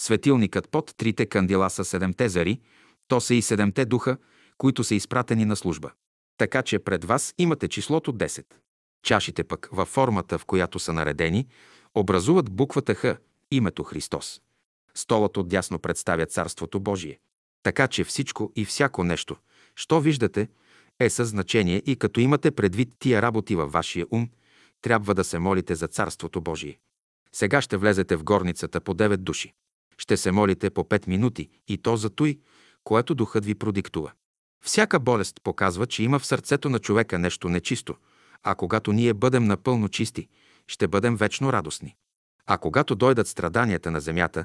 Светилникът 0.00 0.68
под 0.68 0.94
трите 0.96 1.26
кандила 1.26 1.70
са 1.70 1.84
седемте 1.84 2.28
зари, 2.28 2.60
то 3.08 3.20
са 3.20 3.34
и 3.34 3.42
седемте 3.42 3.84
духа, 3.84 4.16
които 4.58 4.84
са 4.84 4.94
изпратени 4.94 5.44
на 5.44 5.56
служба. 5.56 5.90
Така 6.38 6.62
че 6.62 6.78
пред 6.78 7.04
вас 7.04 7.34
имате 7.38 7.68
числото 7.68 8.12
10. 8.12 8.44
Чашите 9.02 9.44
пък, 9.44 9.68
във 9.72 9.88
формата, 9.88 10.38
в 10.38 10.44
която 10.44 10.78
са 10.78 10.92
наредени, 10.92 11.46
образуват 11.94 12.50
буквата 12.50 12.94
Х, 12.94 13.16
името 13.50 13.84
Христос. 13.84 14.40
Столът 14.94 15.36
отдясно 15.36 15.78
представя 15.78 16.26
Царството 16.26 16.80
Божие. 16.80 17.18
Така 17.62 17.88
че 17.88 18.04
всичко 18.04 18.52
и 18.56 18.64
всяко 18.64 19.04
нещо, 19.04 19.36
що 19.76 20.00
виждате, 20.00 20.48
е 21.00 21.10
със 21.10 21.28
значение 21.28 21.82
и 21.86 21.96
като 21.96 22.20
имате 22.20 22.50
предвид 22.50 22.88
тия 22.98 23.22
работи 23.22 23.56
във 23.56 23.72
вашия 23.72 24.06
ум, 24.10 24.28
трябва 24.82 25.14
да 25.14 25.24
се 25.24 25.38
молите 25.38 25.74
за 25.74 25.88
Царството 25.88 26.40
Божие. 26.40 26.78
Сега 27.32 27.60
ще 27.60 27.76
влезете 27.76 28.16
в 28.16 28.24
горницата 28.24 28.80
по 28.80 28.94
9 28.94 29.16
души. 29.16 29.52
Ще 29.98 30.16
се 30.16 30.32
молите 30.32 30.70
по 30.70 30.84
5 30.84 31.08
минути 31.08 31.50
и 31.68 31.78
то 31.78 31.96
за 31.96 32.10
той, 32.10 32.38
което 32.84 33.14
духът 33.14 33.44
ви 33.44 33.54
продиктува. 33.54 34.12
Всяка 34.64 35.00
болест 35.00 35.40
показва, 35.44 35.86
че 35.86 36.02
има 36.02 36.18
в 36.18 36.26
сърцето 36.26 36.70
на 36.70 36.78
човека 36.78 37.18
нещо 37.18 37.48
нечисто, 37.48 37.94
а 38.42 38.54
когато 38.54 38.92
ние 38.92 39.14
бъдем 39.14 39.44
напълно 39.44 39.88
чисти, 39.88 40.28
ще 40.66 40.88
бъдем 40.88 41.16
вечно 41.16 41.52
радостни. 41.52 41.96
А 42.46 42.58
когато 42.58 42.94
дойдат 42.94 43.28
страданията 43.28 43.90
на 43.90 44.00
земята, 44.00 44.44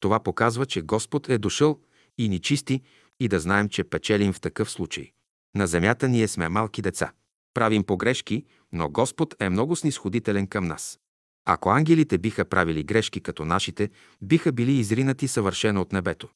това 0.00 0.20
показва, 0.20 0.66
че 0.66 0.82
Господ 0.82 1.28
е 1.28 1.38
дошъл 1.38 1.80
и 2.18 2.28
ни 2.28 2.38
чисти 2.38 2.82
и 3.20 3.28
да 3.28 3.40
знаем, 3.40 3.68
че 3.68 3.84
печелим 3.84 4.32
в 4.32 4.40
такъв 4.40 4.70
случай. 4.70 5.12
На 5.54 5.66
земята 5.66 6.08
ние 6.08 6.28
сме 6.28 6.48
малки 6.48 6.82
деца. 6.82 7.12
Правим 7.54 7.84
погрешки, 7.84 8.44
но 8.72 8.88
Господ 8.88 9.34
е 9.40 9.48
много 9.48 9.76
снисходителен 9.76 10.46
към 10.46 10.64
нас. 10.64 10.98
Ако 11.44 11.70
ангелите 11.70 12.18
биха 12.18 12.44
правили 12.44 12.84
грешки 12.84 13.20
като 13.20 13.44
нашите, 13.44 13.90
биха 14.22 14.52
били 14.52 14.72
изринати 14.72 15.28
съвършено 15.28 15.80
от 15.80 15.92
небето. 15.92 16.28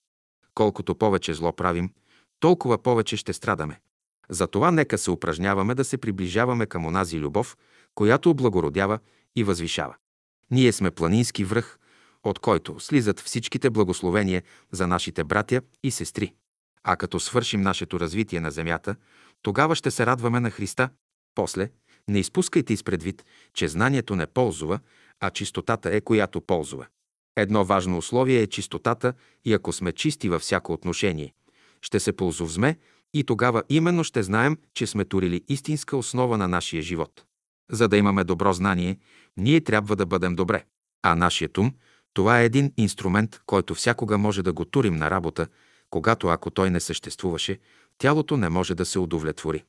Колкото 0.55 0.95
повече 0.95 1.35
зло 1.35 1.53
правим, 1.53 1.91
толкова 2.41 2.79
повече 2.83 3.17
ще 3.17 3.33
страдаме. 3.33 3.81
Затова 4.29 4.71
нека 4.71 4.99
се 4.99 5.11
упражняваме 5.11 5.75
да 5.75 5.85
се 5.85 5.99
приближаваме 5.99 6.67
към 6.67 6.87
онази 6.87 7.19
любов, 7.19 7.57
която 7.95 8.31
облагородява 8.31 8.99
и 9.37 9.45
възвишава. 9.45 9.97
Ние 10.51 10.73
сме 10.73 10.91
планински 10.91 11.45
връх, 11.45 11.79
от 12.25 12.39
който 12.39 12.81
слизат 12.81 13.21
всичките 13.21 13.71
благословения 13.71 14.43
за 14.73 14.87
нашите 14.87 15.25
братя 15.25 15.63
и 15.83 15.91
сестри. 15.91 16.35
А 16.85 16.97
като 16.97 17.21
свършим 17.21 17.61
нашето 17.61 18.01
развитие 18.01 18.41
на 18.41 18.51
земята, 18.51 18.97
тогава 19.43 19.75
ще 19.75 19.91
се 19.91 20.07
радваме 20.07 20.41
на 20.41 20.51
Христа. 20.51 20.89
После, 21.35 21.71
не 22.09 22.19
изпускайте 22.19 22.73
изпредвид, 22.73 23.25
че 23.55 23.69
знанието 23.69 24.17
не 24.17 24.27
ползва, 24.27 24.81
а 25.21 25.31
чистотата 25.31 25.97
е 25.97 26.01
която 26.01 26.41
ползва. 26.41 26.87
Едно 27.37 27.65
важно 27.65 27.99
условие 27.99 28.41
е 28.41 28.47
чистотата 28.47 29.13
и 29.45 29.53
ако 29.53 29.73
сме 29.73 29.93
чисти 29.93 30.29
във 30.29 30.43
всяко 30.43 30.73
отношение, 30.73 31.33
ще 31.83 32.01
се 32.01 32.13
ползовзме 32.13 32.77
и 33.15 33.25
тогава 33.25 33.63
именно 33.69 34.05
ще 34.05 34.23
знаем, 34.23 34.59
че 34.75 34.87
сме 34.87 35.05
турили 35.05 35.45
истинска 35.49 35.97
основа 35.97 36.39
на 36.39 36.49
нашия 36.49 36.83
живот. 36.83 37.25
За 37.71 37.89
да 37.89 37.97
имаме 37.97 38.25
добро 38.25 38.53
знание, 38.53 38.99
ние 39.37 39.61
трябва 39.61 39.97
да 39.97 40.07
бъдем 40.07 40.37
добре. 40.37 40.65
А 41.03 41.15
нашият 41.15 41.59
ум, 41.59 41.73
това 42.15 42.41
е 42.41 42.45
един 42.45 42.73
инструмент, 42.77 43.41
който 43.47 43.75
всякога 43.75 44.19
може 44.19 44.43
да 44.43 44.53
го 44.53 44.65
турим 44.65 44.97
на 44.97 45.11
работа, 45.11 45.47
когато 45.91 46.29
ако 46.29 46.51
той 46.51 46.71
не 46.71 46.81
съществуваше, 46.81 47.59
тялото 47.99 48.37
не 48.37 48.49
може 48.49 48.75
да 48.75 48.85
се 48.85 48.99
удовлетвори. 48.99 49.65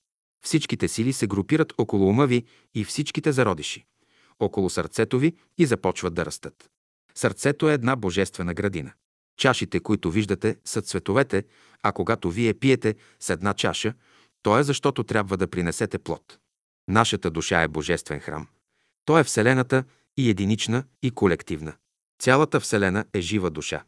Всичките 0.45 0.87
сили 0.87 1.13
се 1.13 1.27
групират 1.27 1.73
около 1.77 2.09
ума 2.09 2.27
ви 2.27 2.43
и 2.73 2.83
всичките 2.83 3.31
зародиши, 3.31 3.85
около 4.39 4.69
сърцето 4.69 5.19
ви 5.19 5.33
и 5.57 5.65
започват 5.65 6.13
да 6.13 6.25
растат. 6.25 6.69
Сърцето 7.15 7.69
е 7.69 7.73
една 7.73 7.95
божествена 7.95 8.53
градина. 8.53 8.93
Чашите, 9.37 9.79
които 9.79 10.11
виждате, 10.11 10.57
са 10.65 10.81
цветовете, 10.81 11.43
а 11.83 11.91
когато 11.91 12.31
вие 12.31 12.53
пиете 12.53 12.95
с 13.19 13.29
една 13.29 13.53
чаша, 13.53 13.93
то 14.41 14.59
е 14.59 14.63
защото 14.63 15.03
трябва 15.03 15.37
да 15.37 15.47
принесете 15.47 15.97
плод. 15.97 16.37
Нашата 16.87 17.31
душа 17.31 17.61
е 17.61 17.67
божествен 17.67 18.19
храм. 18.19 18.47
То 19.05 19.19
е 19.19 19.23
Вселената 19.23 19.83
и 20.17 20.29
единична, 20.29 20.83
и 21.01 21.11
колективна. 21.11 21.73
Цялата 22.19 22.59
Вселена 22.59 23.05
е 23.13 23.21
жива 23.21 23.49
душа. 23.49 23.83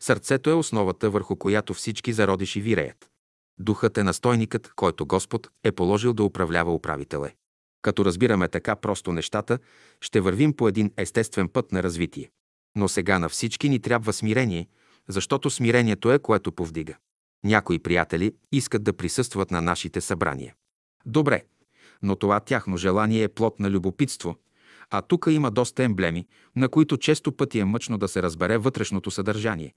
Сърцето 0.00 0.50
е 0.50 0.54
основата, 0.54 1.10
върху 1.10 1.36
която 1.36 1.74
всички 1.74 2.12
зародиши 2.12 2.60
виреят. 2.60 3.10
Духът 3.58 3.98
е 3.98 4.02
настойникът, 4.02 4.72
който 4.76 5.06
Господ 5.06 5.50
е 5.64 5.72
положил 5.72 6.12
да 6.12 6.24
управлява 6.24 6.74
управителя. 6.74 7.30
Като 7.82 8.04
разбираме 8.04 8.48
така 8.48 8.76
просто 8.76 9.12
нещата, 9.12 9.58
ще 10.00 10.20
вървим 10.20 10.52
по 10.52 10.68
един 10.68 10.92
естествен 10.96 11.48
път 11.48 11.72
на 11.72 11.82
развитие. 11.82 12.30
Но 12.76 12.88
сега 12.88 13.18
на 13.18 13.28
всички 13.28 13.68
ни 13.68 13.80
трябва 13.80 14.12
смирение, 14.12 14.68
защото 15.08 15.50
смирението 15.50 16.12
е 16.12 16.18
което 16.18 16.52
повдига. 16.52 16.96
Някои 17.44 17.78
приятели 17.78 18.32
искат 18.52 18.82
да 18.82 18.92
присъстват 18.92 19.50
на 19.50 19.62
нашите 19.62 20.00
събрания. 20.00 20.54
Добре, 21.06 21.44
но 22.02 22.16
това 22.16 22.40
тяхно 22.40 22.76
желание 22.76 23.22
е 23.22 23.28
плод 23.28 23.60
на 23.60 23.70
любопитство, 23.70 24.36
а 24.90 25.02
тук 25.02 25.26
има 25.30 25.50
доста 25.50 25.82
емблеми, 25.82 26.26
на 26.56 26.68
които 26.68 26.96
често 26.96 27.32
пъти 27.32 27.58
е 27.58 27.64
мъчно 27.64 27.98
да 27.98 28.08
се 28.08 28.22
разбере 28.22 28.58
вътрешното 28.58 29.10
съдържание, 29.10 29.74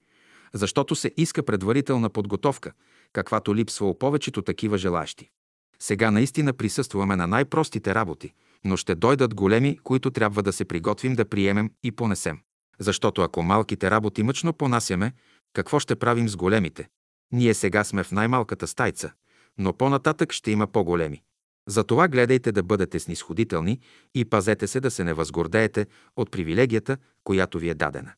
защото 0.54 0.94
се 0.94 1.12
иска 1.16 1.42
предварителна 1.42 2.10
подготовка, 2.10 2.72
каквато 3.12 3.56
липсва 3.56 3.88
у 3.88 3.98
повечето 3.98 4.42
такива 4.42 4.78
желащи. 4.78 5.30
Сега 5.78 6.10
наистина 6.10 6.52
присъстваме 6.52 7.16
на 7.16 7.26
най-простите 7.26 7.94
работи, 7.94 8.32
но 8.64 8.76
ще 8.76 8.94
дойдат 8.94 9.34
големи, 9.34 9.78
които 9.84 10.10
трябва 10.10 10.42
да 10.42 10.52
се 10.52 10.64
приготвим 10.64 11.14
да 11.14 11.24
приемем 11.24 11.70
и 11.82 11.92
понесем. 11.92 12.38
Защото 12.78 13.22
ако 13.22 13.42
малките 13.42 13.90
работи 13.90 14.22
мъчно 14.22 14.52
понасяме, 14.52 15.12
какво 15.52 15.78
ще 15.78 15.96
правим 15.96 16.28
с 16.28 16.36
големите? 16.36 16.88
Ние 17.32 17.54
сега 17.54 17.84
сме 17.84 18.04
в 18.04 18.12
най-малката 18.12 18.66
стайца, 18.66 19.12
но 19.58 19.72
по-нататък 19.72 20.32
ще 20.32 20.50
има 20.50 20.66
по-големи. 20.66 21.22
Затова 21.68 22.08
гледайте 22.08 22.52
да 22.52 22.62
бъдете 22.62 23.00
снисходителни 23.00 23.80
и 24.14 24.24
пазете 24.24 24.66
се 24.66 24.80
да 24.80 24.90
се 24.90 25.04
не 25.04 25.14
възгордеете 25.14 25.86
от 26.16 26.30
привилегията, 26.30 26.96
която 27.24 27.58
ви 27.58 27.68
е 27.68 27.74
дадена. 27.74 28.12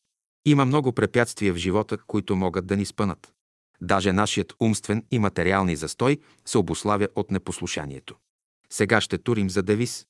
Има 0.45 0.65
много 0.65 0.91
препятствия 0.91 1.53
в 1.53 1.57
живота, 1.57 1.97
които 1.97 2.35
могат 2.35 2.67
да 2.67 2.77
ни 2.77 2.85
спънат. 2.85 3.34
Даже 3.81 4.13
нашият 4.13 4.53
умствен 4.59 5.03
и 5.11 5.19
материални 5.19 5.75
застой 5.75 6.17
се 6.45 6.57
обославя 6.57 7.07
от 7.15 7.31
непослушанието. 7.31 8.15
Сега 8.69 9.01
ще 9.01 9.17
турим 9.17 9.49
за 9.49 9.63
девиз 9.63 10.05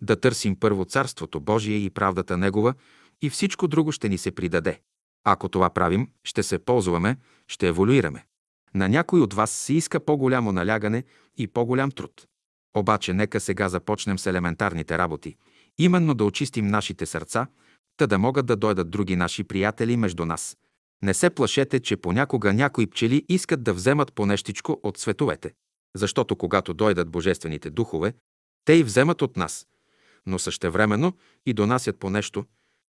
да 0.00 0.20
търсим 0.20 0.56
първо 0.60 0.84
Царството 0.84 1.40
Божие 1.40 1.76
и 1.76 1.90
правдата 1.90 2.36
Негова 2.36 2.74
и 3.22 3.30
всичко 3.30 3.68
друго 3.68 3.92
ще 3.92 4.08
ни 4.08 4.18
се 4.18 4.30
придаде. 4.30 4.80
Ако 5.24 5.48
това 5.48 5.70
правим, 5.70 6.08
ще 6.24 6.42
се 6.42 6.58
ползваме, 6.58 7.16
ще 7.48 7.68
еволюираме. 7.68 8.24
На 8.74 8.88
някой 8.88 9.20
от 9.20 9.34
вас 9.34 9.50
се 9.50 9.74
иска 9.74 10.00
по-голямо 10.00 10.52
налягане 10.52 11.04
и 11.36 11.46
по-голям 11.46 11.90
труд. 11.90 12.26
Обаче 12.76 13.12
нека 13.12 13.40
сега 13.40 13.68
започнем 13.68 14.18
с 14.18 14.26
елементарните 14.26 14.98
работи 14.98 15.36
Именно 15.78 16.14
да 16.14 16.24
очистим 16.24 16.66
нашите 16.66 17.06
сърца, 17.06 17.46
та 17.96 18.06
да 18.06 18.18
могат 18.18 18.46
да 18.46 18.56
дойдат 18.56 18.90
други 18.90 19.16
наши 19.16 19.44
приятели 19.44 19.96
между 19.96 20.24
нас. 20.24 20.56
Не 21.02 21.14
се 21.14 21.30
плашете, 21.30 21.80
че 21.80 21.96
понякога 21.96 22.52
някои 22.52 22.86
пчели 22.86 23.24
искат 23.28 23.62
да 23.62 23.74
вземат 23.74 24.12
по 24.12 24.26
нещичко 24.26 24.80
от 24.82 24.98
световете. 24.98 25.52
Защото 25.96 26.36
когато 26.36 26.74
дойдат 26.74 27.10
божествените 27.10 27.70
духове, 27.70 28.14
те 28.64 28.72
и 28.72 28.82
вземат 28.82 29.22
от 29.22 29.36
нас, 29.36 29.66
но 30.26 30.38
същевременно 30.38 31.16
и 31.46 31.52
донасят 31.52 31.98
по 31.98 32.10
нещо, 32.10 32.44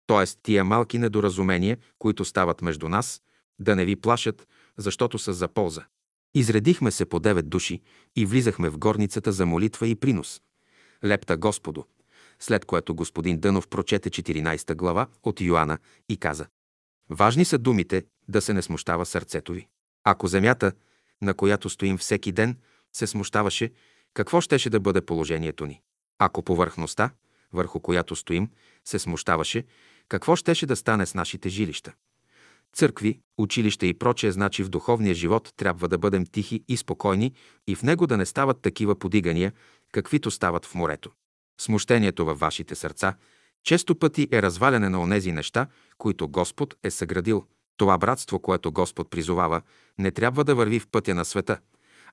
т.е. 0.07 0.27
тия 0.43 0.65
малки 0.65 0.99
недоразумения, 0.99 1.79
които 1.99 2.25
стават 2.25 2.63
между 2.63 2.89
нас, 2.89 3.23
да 3.59 3.77
не 3.77 3.85
ви 3.85 3.97
плашат, 3.97 4.49
защото 4.77 5.19
са 5.19 5.33
за 5.33 5.49
полза. 5.49 5.85
Изредихме 6.35 6.91
се 6.91 7.05
по 7.05 7.21
девет 7.21 7.49
души 7.49 7.81
и 8.17 8.27
влизахме 8.27 8.69
в 8.69 8.79
горницата 8.79 9.33
за 9.33 9.47
молитва 9.47 9.89
и 9.89 9.95
принос. 9.95 10.41
Лепта 11.05 11.37
Господу, 11.37 11.85
след 12.41 12.65
което 12.65 12.95
господин 12.95 13.41
Дънов 13.41 13.69
прочете 13.69 14.11
14 14.11 14.75
глава 14.75 15.07
от 15.23 15.41
Йоанна 15.41 15.79
и 16.09 16.17
каза 16.17 16.47
Важни 17.11 17.45
са 17.45 17.59
думите, 17.59 18.05
да 18.29 18.41
се 18.41 18.53
не 18.53 18.63
смущава 18.63 19.07
сърцето 19.07 19.53
ви. 19.53 19.69
Ако 20.05 20.27
земята, 20.27 20.73
на 21.23 21.35
която 21.35 21.69
стоим 21.69 21.99
всеки 21.99 22.33
ден, 22.33 22.57
се 22.93 23.07
смущаваше, 23.07 23.71
какво 24.15 24.41
щеше 24.41 24.71
да 24.71 24.81
бъде 24.81 25.01
положението 25.01 25.67
ни? 25.67 25.81
Ако 26.19 26.43
повърхността, 26.43 27.11
върху 27.53 27.81
която 27.81 28.17
стоим, 28.17 28.51
се 28.85 28.99
смущаваше, 28.99 29.65
какво 30.09 30.37
щеше 30.37 30.67
да 30.67 30.77
стане 30.77 31.07
с 31.07 31.15
нашите 31.15 31.49
жилища? 31.49 31.93
Църкви, 32.73 33.21
училища 33.39 33.87
и 33.87 33.99
прочее, 33.99 34.33
значи 34.33 34.63
в 34.63 34.69
духовния 34.69 35.15
живот 35.15 35.53
трябва 35.57 35.89
да 35.89 35.99
бъдем 35.99 36.27
тихи 36.27 36.65
и 36.69 36.77
спокойни 36.77 37.33
и 37.67 37.75
в 37.75 37.83
него 37.83 38.07
да 38.07 38.17
не 38.17 38.27
стават 38.27 38.63
такива 38.63 38.99
подигания, 38.99 39.53
каквито 39.93 40.31
стават 40.31 40.67
в 40.67 40.75
морето. 40.75 41.11
Смущението 41.61 42.25
във 42.25 42.39
вашите 42.39 42.75
сърца 42.75 43.17
често 43.65 43.95
пъти 43.95 44.29
е 44.33 44.43
разваляне 44.43 44.89
на 44.89 45.01
онези 45.01 45.33
неща, 45.33 45.67
които 46.01 46.29
Господ 46.29 46.75
е 46.83 46.91
съградил. 46.91 47.47
Това 47.77 47.99
братство, 47.99 48.41
което 48.41 48.73
Господ 48.73 49.11
призовава, 49.11 49.63
не 49.99 50.11
трябва 50.11 50.45
да 50.45 50.55
върви 50.55 50.81
в 50.81 50.89
пътя 50.89 51.15
на 51.15 51.25
света, 51.25 51.59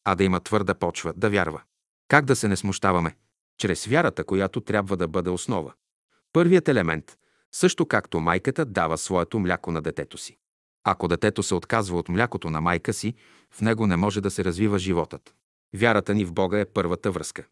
а 0.03 0.15
да 0.15 0.23
има 0.23 0.39
твърда 0.39 0.73
почва, 0.73 1.14
да 1.18 1.30
вярва. 1.30 1.61
Как 2.07 2.26
да 2.26 2.35
се 2.35 2.47
не 2.47 2.55
смущаваме? 2.55 3.15
Чрез 3.57 3.85
вярата, 3.85 4.23
която 4.23 4.61
трябва 4.61 4.97
да 4.97 5.07
бъде 5.07 5.30
основа. 5.30 5.73
Първият 6.34 6.68
елемент, 6.68 7.18
също 7.51 7.85
както 7.85 8.19
майката 8.19 8.65
дава 8.65 8.97
своето 8.97 9.39
мляко 9.39 9.72
на 9.72 9.81
детето 9.81 10.18
си. 10.18 10.38
Ако 10.84 11.07
детето 11.07 11.43
се 11.43 11.55
отказва 11.55 11.97
от 11.97 12.09
млякото 12.09 12.49
на 12.49 12.61
майка 12.61 12.93
си, 12.93 13.14
в 13.51 13.61
него 13.61 13.88
не 13.88 13.97
може 13.97 14.22
да 14.22 14.31
се 14.31 14.43
развива 14.43 14.80
животът. 14.80 15.35
Вярата 15.76 16.14
ни 16.14 16.26
в 16.26 16.34
Бога 16.34 16.59
е 16.59 16.65
първата 16.65 17.11
връзка. 17.11 17.43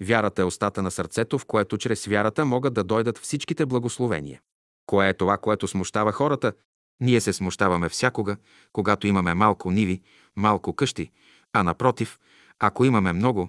Вярата 0.00 0.42
е 0.42 0.44
остата 0.44 0.82
на 0.82 0.90
сърцето, 0.90 1.38
в 1.38 1.44
което 1.46 1.78
чрез 1.78 2.06
вярата 2.06 2.44
могат 2.44 2.74
да 2.74 2.84
дойдат 2.84 3.18
всичките 3.18 3.66
благословения. 3.66 4.40
Кое 4.86 5.08
е 5.08 5.14
това, 5.14 5.38
което 5.38 5.68
смущава 5.68 6.12
хората? 6.12 6.52
Ние 7.00 7.20
се 7.20 7.32
смущаваме 7.32 7.88
всякога, 7.88 8.36
когато 8.72 9.06
имаме 9.06 9.34
малко 9.34 9.70
ниви, 9.70 10.02
малко 10.36 10.72
къщи, 10.72 11.10
а 11.52 11.62
напротив, 11.62 12.18
ако 12.58 12.84
имаме 12.84 13.12
много, 13.12 13.48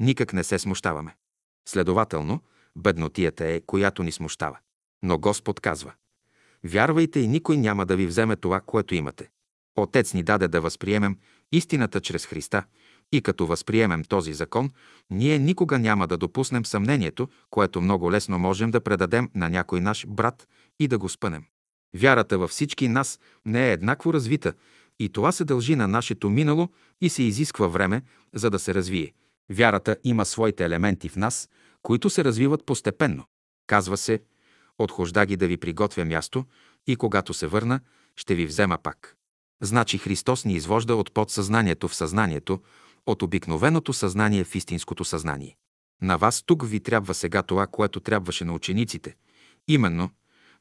никак 0.00 0.32
не 0.32 0.44
се 0.44 0.58
смущаваме. 0.58 1.16
Следователно, 1.68 2.40
беднотията 2.76 3.46
е, 3.46 3.60
която 3.60 4.02
ни 4.02 4.12
смущава. 4.12 4.58
Но 5.02 5.18
Господ 5.18 5.60
казва– 5.60 5.92
Вярвайте 6.66 7.20
и 7.20 7.28
никой 7.28 7.56
няма 7.56 7.86
да 7.86 7.96
ви 7.96 8.06
вземе 8.06 8.36
това, 8.36 8.60
което 8.60 8.94
имате. 8.94 9.28
Отец 9.76 10.14
ни 10.14 10.22
даде 10.22 10.48
да 10.48 10.60
възприемем 10.60 11.18
истината 11.52 12.00
чрез 12.00 12.26
Христа 12.26 12.64
и 13.12 13.20
като 13.20 13.46
възприемем 13.46 14.04
този 14.04 14.32
закон, 14.32 14.70
ние 15.10 15.38
никога 15.38 15.78
няма 15.78 16.06
да 16.06 16.16
допуснем 16.16 16.66
съмнението, 16.66 17.28
което 17.50 17.80
много 17.80 18.12
лесно 18.12 18.38
можем 18.38 18.70
да 18.70 18.80
предадем 18.80 19.30
на 19.34 19.50
някой 19.50 19.80
наш 19.80 20.06
брат 20.06 20.48
и 20.80 20.88
да 20.88 20.98
го 20.98 21.08
спънем. 21.08 21.44
Вярата 21.96 22.38
във 22.38 22.50
всички 22.50 22.88
нас 22.88 23.20
не 23.44 23.68
е 23.68 23.72
еднакво 23.72 24.12
развита 24.12 24.52
и 24.98 25.08
това 25.08 25.32
се 25.32 25.44
дължи 25.44 25.76
на 25.76 25.88
нашето 25.88 26.30
минало 26.30 26.68
и 27.00 27.08
се 27.08 27.22
изисква 27.22 27.66
време, 27.66 28.02
за 28.34 28.50
да 28.50 28.58
се 28.58 28.74
развие. 28.74 29.12
Вярата 29.50 29.96
има 30.04 30.24
своите 30.24 30.64
елементи 30.64 31.08
в 31.08 31.16
нас, 31.16 31.48
които 31.82 32.10
се 32.10 32.24
развиват 32.24 32.66
постепенно. 32.66 33.24
Казва 33.66 33.96
се– 33.96 34.22
отхожда 34.78 35.26
ги 35.26 35.36
да 35.36 35.46
ви 35.46 35.56
приготвя 35.56 36.04
място 36.04 36.44
и 36.86 36.96
когато 36.96 37.34
се 37.34 37.46
върна, 37.46 37.80
ще 38.16 38.34
ви 38.34 38.46
взема 38.46 38.78
пак. 38.78 39.16
Значи 39.62 39.98
Христос 39.98 40.44
ни 40.44 40.54
извожда 40.54 40.94
от 40.94 41.12
подсъзнанието 41.12 41.88
в 41.88 41.94
съзнанието, 41.94 42.60
от 43.06 43.22
обикновеното 43.22 43.92
съзнание 43.92 44.44
в 44.44 44.54
истинското 44.54 45.04
съзнание. 45.04 45.56
На 46.02 46.16
вас 46.16 46.42
тук 46.46 46.68
ви 46.68 46.80
трябва 46.80 47.14
сега 47.14 47.42
това, 47.42 47.66
което 47.66 48.00
трябваше 48.00 48.44
на 48.44 48.54
учениците. 48.54 49.16
Именно 49.68 50.10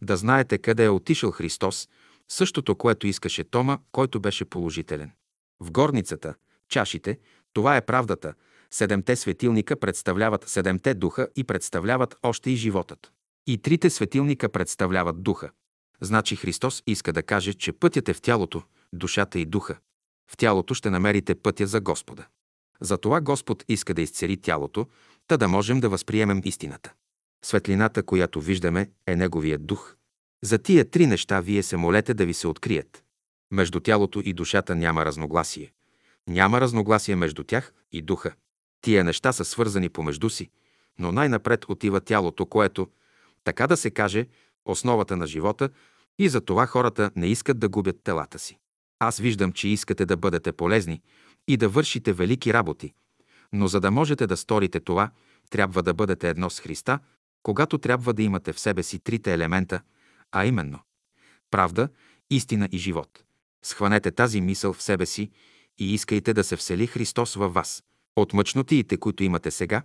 да 0.06 0.18
знаете 0.18 0.57
къде 0.57 0.86
е 0.86 0.90
отишъл 0.90 1.32
Христос, 1.32 1.90
същото, 2.30 2.76
което 2.76 3.07
искаше 3.07 3.44
Тома, 3.44 3.77
който 3.91 4.19
беше 4.19 4.45
положителен. 4.45 5.11
В 5.60 5.72
горницата, 5.72 6.36
чашите, 6.69 7.19
това 7.53 7.77
е 7.77 7.86
правдата, 7.86 8.34
седемте 8.72 9.15
светилника 9.15 9.76
представляват 9.76 10.49
седемте 10.49 10.94
духа 10.94 11.27
и 11.36 11.44
представляват 11.44 12.15
още 12.23 12.52
и 12.52 12.56
животът. 12.56 13.11
И 13.48 13.57
трите 13.57 13.90
светилника 13.90 14.49
представляват 14.49 15.23
духа. 15.23 15.49
Значи 16.02 16.36
Христос 16.36 16.84
иска 16.88 17.14
да 17.14 17.23
каже, 17.23 17.53
че 17.53 17.72
пътят 17.72 18.10
е 18.10 18.14
в 18.14 18.22
тялото, 18.22 18.64
душата 18.94 19.40
и 19.40 19.45
духа. 19.45 19.77
В 20.32 20.38
тялото 20.38 20.73
ще 20.73 20.90
намерите 20.90 21.36
пътя 21.36 21.68
за 21.68 21.82
Господа. 21.82 22.26
Затова 22.82 23.22
Господ 23.22 23.65
иска 23.68 23.94
да 23.94 24.02
изцели 24.02 24.38
тялото, 24.38 24.88
та 25.27 25.38
да 25.38 25.48
можем 25.48 25.80
да 25.80 25.90
възприемем 25.90 26.41
истината. 26.45 26.94
Светлината, 27.43 28.03
която 28.03 28.41
виждаме, 28.41 28.91
е 29.07 29.15
Неговият 29.15 29.65
дух. 29.65 29.95
За 30.43 30.57
тия 30.57 30.89
три 30.89 31.07
неща 31.07 31.41
вие 31.41 31.63
се 31.63 31.77
молете 31.77 32.13
да 32.13 32.25
ви 32.25 32.33
се 32.33 32.47
открият. 32.47 33.03
Между 33.51 33.79
тялото 33.79 34.21
и 34.25 34.33
душата 34.33 34.75
няма 34.75 35.05
разногласие. 35.05 35.71
Няма 36.27 36.61
разногласие 36.61 37.15
между 37.15 37.43
тях 37.43 37.73
и 37.91 38.01
духа. 38.01 38.33
Тия 38.81 39.03
неща 39.03 39.31
са 39.31 39.45
свързани 39.45 39.89
помежду 39.89 40.29
си, 40.29 40.49
но 40.99 41.11
най-напред 41.11 41.65
отива 41.69 42.01
тялото, 42.01 42.45
което, 42.45 42.87
така 43.43 43.67
да 43.67 43.77
се 43.77 43.91
каже, 43.91 44.27
основата 44.65 45.17
на 45.17 45.27
живота 45.27 45.69
и 46.19 46.29
за 46.29 46.41
това 46.41 46.65
хората 46.65 47.11
не 47.15 47.27
искат 47.27 47.59
да 47.59 47.69
губят 47.69 48.03
телата 48.03 48.39
си. 48.39 48.57
Аз 48.99 49.17
виждам, 49.17 49.51
че 49.51 49.67
искате 49.67 50.05
да 50.05 50.17
бъдете 50.17 50.51
полезни 50.51 51.01
и 51.47 51.57
да 51.57 51.69
вършите 51.69 52.13
велики 52.13 52.53
работи, 52.53 52.93
но 53.53 53.67
за 53.67 53.79
да 53.79 53.91
можете 53.91 54.27
да 54.27 54.37
сторите 54.37 54.79
това, 54.79 55.11
трябва 55.49 55.83
да 55.83 55.93
бъдете 55.93 56.29
едно 56.29 56.49
с 56.49 56.59
Христа, 56.59 56.99
когато 57.45 57.77
трябва 57.77 58.13
да 58.13 58.23
имате 58.23 58.53
в 58.53 58.59
себе 58.59 58.84
си 58.84 58.99
трите 58.99 59.34
елемента, 59.34 59.81
а 60.31 60.45
именно 60.45 60.80
правда, 61.51 61.89
истина 62.30 62.69
и 62.72 62.77
живот. 62.77 63.23
Схванете 63.63 64.11
тази 64.11 64.41
мисъл 64.41 64.73
в 64.73 64.81
себе 64.81 65.05
си 65.05 65.31
и 65.77 65.93
искайте 65.93 66.34
да 66.34 66.43
се 66.43 66.55
всели 66.55 66.88
Христос 66.88 67.35
във 67.35 67.53
вас. 67.53 67.84
От 68.15 68.34
мъчнотиите, 68.34 68.97
които 68.97 69.23
имате 69.23 69.51
сега, 69.51 69.81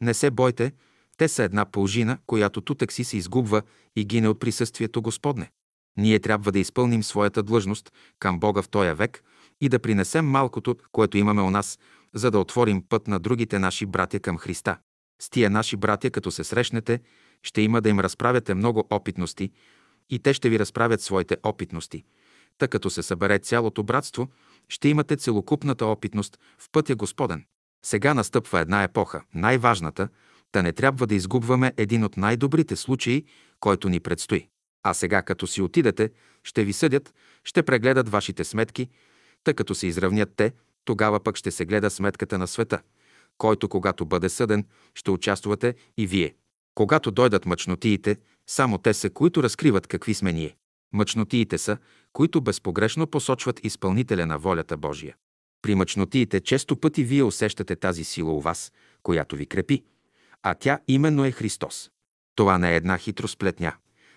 не 0.00 0.14
се 0.14 0.30
бойте, 0.30 0.72
те 1.18 1.28
са 1.28 1.42
една 1.42 1.64
пължина, 1.64 2.18
която 2.26 2.60
тутък 2.60 2.92
си 2.92 3.04
се 3.04 3.16
изгубва 3.16 3.62
и 3.96 4.04
гине 4.04 4.28
от 4.28 4.40
присъствието 4.40 5.02
Господне. 5.02 5.50
Ние 5.96 6.18
трябва 6.20 6.52
да 6.52 6.58
изпълним 6.58 7.02
своята 7.02 7.42
длъжност 7.42 7.92
към 8.18 8.40
Бога 8.40 8.62
в 8.62 8.68
този 8.68 8.92
век 8.92 9.22
и 9.60 9.68
да 9.68 9.78
принесем 9.78 10.26
малкото, 10.26 10.76
което 10.92 11.18
имаме 11.18 11.42
у 11.42 11.50
нас, 11.50 11.78
за 12.14 12.30
да 12.30 12.38
отворим 12.38 12.82
път 12.88 13.08
на 13.08 13.18
другите 13.20 13.58
наши 13.58 13.86
братя 13.86 14.20
към 14.20 14.38
Христа. 14.38 14.78
С 15.22 15.30
тия 15.30 15.50
наши 15.50 15.76
братя, 15.76 16.10
като 16.10 16.30
се 16.30 16.44
срещнете, 16.44 17.00
ще 17.42 17.60
има 17.60 17.80
да 17.80 17.88
им 17.88 18.00
разправяте 18.00 18.54
много 18.54 18.86
опитности 18.90 19.50
и 20.10 20.18
те 20.18 20.34
ще 20.34 20.48
ви 20.48 20.58
разправят 20.58 21.00
своите 21.00 21.36
опитности. 21.42 22.04
Та 22.58 22.68
като 22.68 22.90
се 22.90 23.02
събере 23.02 23.38
цялото 23.38 23.82
братство, 23.82 24.28
ще 24.68 24.88
имате 24.88 25.16
целокупната 25.16 25.86
опитност 25.86 26.38
в 26.58 26.70
пътя 26.72 26.94
Господен. 26.94 27.44
Сега 27.84 28.14
настъпва 28.14 28.60
една 28.60 28.82
епоха, 28.82 29.22
най-важната– 29.34 30.08
Та 30.52 30.62
не 30.62 30.72
трябва 30.72 31.06
да 31.06 31.14
изгубваме 31.14 31.72
един 31.76 32.04
от 32.04 32.16
най-добрите 32.16 32.76
случаи, 32.76 33.24
който 33.60 33.88
ни 33.88 34.00
предстои. 34.00 34.48
А 34.82 34.94
сега, 34.94 35.22
като 35.22 35.46
си 35.46 35.62
отидете, 35.62 36.10
ще 36.44 36.64
ви 36.64 36.72
съдят, 36.72 37.14
ще 37.44 37.62
прегледат 37.62 38.08
вашите 38.08 38.44
сметки, 38.44 38.88
тъй 39.44 39.54
като 39.54 39.74
се 39.74 39.86
изравнят 39.86 40.32
те, 40.36 40.52
тогава 40.84 41.20
пък 41.20 41.36
ще 41.36 41.50
се 41.50 41.64
гледа 41.64 41.90
сметката 41.90 42.38
на 42.38 42.46
света, 42.46 42.82
който, 43.38 43.68
когато 43.68 44.06
бъде 44.06 44.28
съден, 44.28 44.66
ще 44.94 45.10
участвате 45.10 45.74
и 45.96 46.06
вие. 46.06 46.34
Когато 46.74 47.10
дойдат 47.10 47.46
мъчнотиите, 47.46 48.16
само 48.46 48.78
те 48.78 48.94
са, 48.94 49.10
които 49.10 49.42
разкриват 49.42 49.86
какви 49.86 50.14
сме 50.14 50.32
ние. 50.32 50.56
Мъчнотиите 50.92 51.58
са, 51.58 51.78
които 52.12 52.40
безпогрешно 52.40 53.06
посочват 53.06 53.64
изпълнителя 53.64 54.26
на 54.26 54.38
волята 54.38 54.76
Божия. 54.76 55.16
При 55.62 55.74
мъчнотиите 55.74 56.40
често 56.40 56.76
пъти 56.76 57.04
вие 57.04 57.22
усещате 57.22 57.76
тази 57.76 58.04
сила 58.04 58.32
у 58.32 58.40
вас, 58.40 58.72
която 59.02 59.36
ви 59.36 59.46
крепи, 59.46 59.84
а 60.42 60.54
тя 60.54 60.78
именно 60.88 61.24
е 61.24 61.30
Христос. 61.30 61.90
Това 62.34 62.58
не 62.58 62.72
е 62.72 62.76
една 62.76 62.98
хитросплетня, 62.98 63.72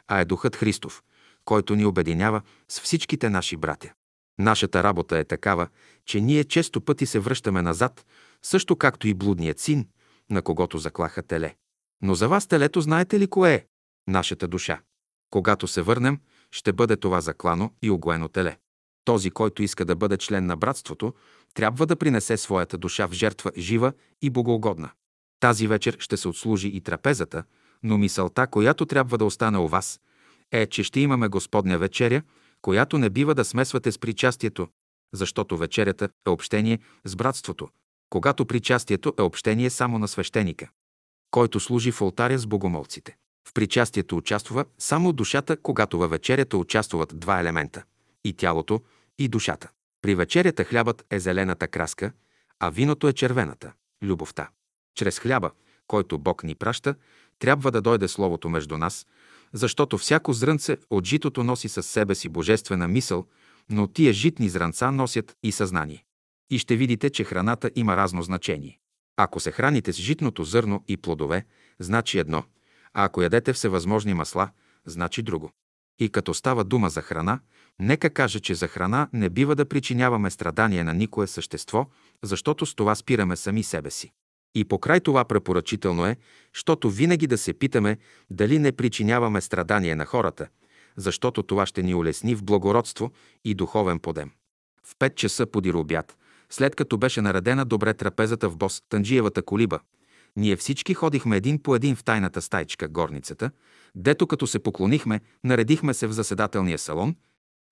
а 0.08 0.20
е 0.20 0.26
Духът 0.26 0.56
Христов, 0.56 1.04
който 1.46 1.76
ни 1.76 1.86
обединява 1.86 2.42
с 2.70 2.82
всичките 2.82 3.30
наши 3.30 3.58
братя. 3.58 3.94
Нашата 4.40 4.84
работа 4.84 5.18
е 5.18 5.24
такава, 5.24 5.68
че 6.06 6.22
ние 6.22 6.44
често 6.44 6.82
пъти 6.82 7.06
се 7.06 7.20
връщаме 7.20 7.62
назад, 7.62 8.06
също 8.46 8.76
както 8.76 9.08
и 9.08 9.14
блудният 9.14 9.60
син, 9.60 9.88
на 10.30 10.42
когото 10.42 10.78
заклаха 10.78 11.24
теле. 11.24 11.56
Но 12.02 12.16
за 12.16 12.28
вас 12.28 12.48
телето 12.48 12.82
знаете 12.82 13.20
ли 13.20 13.28
кое 13.28 13.54
е? 13.54 13.66
Нашата 14.08 14.48
душа. 14.48 14.82
Когато 15.30 15.68
се 15.68 15.82
върнем, 15.82 16.20
ще 16.52 16.74
бъде 16.74 16.98
това 16.98 17.22
заклано 17.22 17.74
и 17.82 17.90
огоено 17.90 18.28
теле. 18.28 18.58
Този, 19.06 19.32
който 19.32 19.64
иска 19.64 19.86
да 19.86 19.96
бъде 19.96 20.18
член 20.18 20.46
на 20.46 20.58
братството, 20.58 21.14
трябва 21.54 21.86
да 21.86 21.96
принесе 21.96 22.38
своята 22.38 22.78
душа 22.78 23.08
в 23.08 23.12
жертва 23.12 23.52
жива 23.58 23.94
и 24.22 24.30
богоугодна. 24.30 24.90
Тази 25.40 25.68
вечер 25.68 25.98
ще 26.00 26.18
се 26.18 26.28
отслужи 26.28 26.68
и 26.68 26.82
трапезата, 26.82 27.44
но 27.84 27.98
мисълта, 27.98 28.48
която 28.48 28.86
трябва 28.86 29.18
да 29.18 29.26
остане 29.26 29.58
у 29.58 29.68
вас, 29.68 30.00
е, 30.52 30.66
че 30.66 30.84
ще 30.84 31.00
имаме 31.00 31.28
Господня 31.28 31.78
вечеря, 31.78 32.22
която 32.62 32.98
не 32.98 33.10
бива 33.10 33.36
да 33.36 33.46
смесвате 33.46 33.92
с 33.92 34.00
причастието, 34.00 34.68
защото 35.14 35.58
вечерята 35.58 36.10
е 36.28 36.30
общение 36.30 36.80
с 37.06 37.16
братството, 37.16 37.70
когато 38.16 38.46
причастието 38.46 39.14
е 39.20 39.22
общение 39.22 39.70
само 39.70 40.00
на 40.00 40.08
свещеника, 40.08 40.70
който 41.32 41.60
служи 41.60 41.92
в 41.92 42.02
алтаря 42.02 42.38
с 42.38 42.48
богомолците. 42.48 43.18
В 43.48 43.54
причастието 43.54 44.18
участва 44.18 44.66
само 44.78 45.14
душата, 45.14 45.58
когато 45.58 45.98
във 45.98 46.12
вечерята 46.12 46.58
участват 46.58 47.20
два 47.20 47.40
елемента– 47.40 47.84
и 48.24 48.34
тялото, 48.34 48.82
и 49.20 49.28
душата. 49.28 49.70
При 50.02 50.16
вечерята 50.16 50.64
хлябът 50.64 51.06
е 51.10 51.20
зелената 51.20 51.68
краска, 51.68 52.12
а 52.60 52.70
виното 52.70 53.08
е 53.08 53.14
червената– 53.14 53.74
любовта. 54.04 54.50
Чрез 54.98 55.20
хляба, 55.20 55.52
който 55.88 56.18
Бог 56.18 56.44
ни 56.44 56.56
праща, 56.56 56.96
трябва 57.40 57.72
да 57.72 57.82
дойде 57.82 58.08
Словото 58.08 58.50
между 58.50 58.78
нас, 58.78 59.08
защото 59.54 59.98
всяко 59.98 60.34
зрънце 60.34 60.78
от 60.90 61.06
житото 61.06 61.44
носи 61.44 61.70
със 61.70 61.88
себе 61.88 62.16
си 62.16 62.30
божествена 62.30 62.88
мисъл, 62.88 63.26
но 63.70 63.88
тия 63.88 64.14
житни 64.14 64.50
зранца 64.50 64.92
носят 64.92 65.38
и 65.44 65.52
съзнание. 65.52 66.06
И 66.50 66.60
ще 66.60 66.76
видите, 66.76 67.10
че 67.10 67.24
храната 67.24 67.72
има 67.76 67.98
разно 67.98 68.22
значение. 68.22 68.80
Ако 69.18 69.40
се 69.40 69.52
храните 69.52 69.94
с 69.94 69.98
житното 69.98 70.44
зърно 70.44 70.84
и 70.88 70.98
плодове, 70.98 71.46
значи 71.80 72.20
едно, 72.20 72.44
а 72.94 73.06
ако 73.06 73.22
ядете 73.22 73.54
всевъзможни 73.54 74.14
масла, 74.14 74.50
значи 74.86 75.22
друго. 75.22 75.52
И 76.00 76.10
като 76.10 76.34
става 76.34 76.64
дума 76.64 76.90
за 76.90 77.02
храна, 77.02 77.40
нека 77.80 78.10
каже, 78.10 78.40
че 78.40 78.56
за 78.56 78.68
храна 78.68 79.10
не 79.14 79.30
бива 79.30 79.56
да 79.56 79.66
причиняваме 79.66 80.32
страдание 80.32 80.84
на 80.84 80.94
никое 80.94 81.28
същество, 81.28 81.88
защото 82.24 82.66
с 82.66 82.76
това 82.76 82.96
спираме 82.96 83.36
сами 83.36 83.64
себе 83.64 83.92
си. 83.92 84.12
И 84.56 84.66
покрай 84.66 85.00
това 85.00 85.26
препоръчително 85.26 86.06
е, 86.06 86.18
защото 86.54 86.90
винаги 86.90 87.28
да 87.28 87.38
се 87.38 87.54
питаме 87.54 87.98
дали 88.30 88.60
не 88.60 88.72
причиняваме 88.72 89.42
страдание 89.42 89.96
на 89.96 90.06
хората, 90.06 90.48
защото 90.98 91.44
това 91.44 91.66
ще 91.66 91.84
ни 91.84 91.96
улесни 91.96 92.36
в 92.36 92.44
благородство 92.44 93.12
и 93.46 93.54
духовен 93.54 94.00
подем. 94.00 94.32
В 94.84 94.96
5 94.96 95.16
часа 95.16 95.46
подир 95.46 95.74
обяд, 95.74 96.18
след 96.50 96.76
като 96.76 96.98
беше 96.98 97.22
наредена 97.22 97.66
добре 97.66 97.94
трапезата 97.94 98.50
в 98.50 98.58
бос 98.58 98.82
Танджиевата 98.90 99.42
колиба, 99.42 99.80
ние 100.38 100.56
всички 100.56 100.94
ходихме 100.94 101.38
един 101.38 101.64
по 101.64 101.76
един 101.76 101.96
в 101.96 102.04
тайната 102.04 102.42
стайчка, 102.42 102.88
горницата, 102.88 103.52
дето 103.96 104.28
като 104.28 104.48
се 104.48 104.60
поклонихме, 104.60 105.22
наредихме 105.44 105.94
се 105.94 106.08
в 106.08 106.12
заседателния 106.12 106.78
салон, 106.78 107.16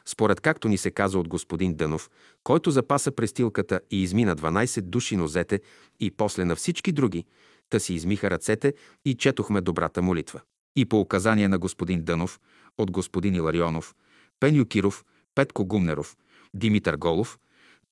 според 0.05 0.41
както 0.41 0.67
ни 0.67 0.77
се 0.77 0.91
каза 0.91 1.19
от 1.19 1.27
господин 1.27 1.75
Дънов, 1.75 2.09
който 2.43 2.71
запаса 2.71 3.11
престилката 3.11 3.79
и 3.91 4.03
измина 4.03 4.35
12 4.35 4.81
души 4.81 5.15
нозете 5.15 5.61
и 5.99 6.11
после 6.11 6.45
на 6.45 6.55
всички 6.55 6.91
други, 6.91 7.25
та 7.69 7.79
си 7.79 7.93
измиха 7.93 8.29
ръцете 8.29 8.73
и 9.05 9.15
четохме 9.15 9.61
добрата 9.61 10.01
молитва. 10.01 10.41
И 10.75 10.85
по 10.85 10.99
указание 10.99 11.47
на 11.47 11.57
господин 11.57 12.03
Дънов, 12.03 12.39
от 12.77 12.91
господин 12.91 13.35
Иларионов, 13.35 13.95
Пеню 14.39 14.65
Киров, 14.65 15.05
Петко 15.35 15.65
Гумнеров, 15.65 16.17
Димитър 16.53 16.97
Голов, 16.97 17.39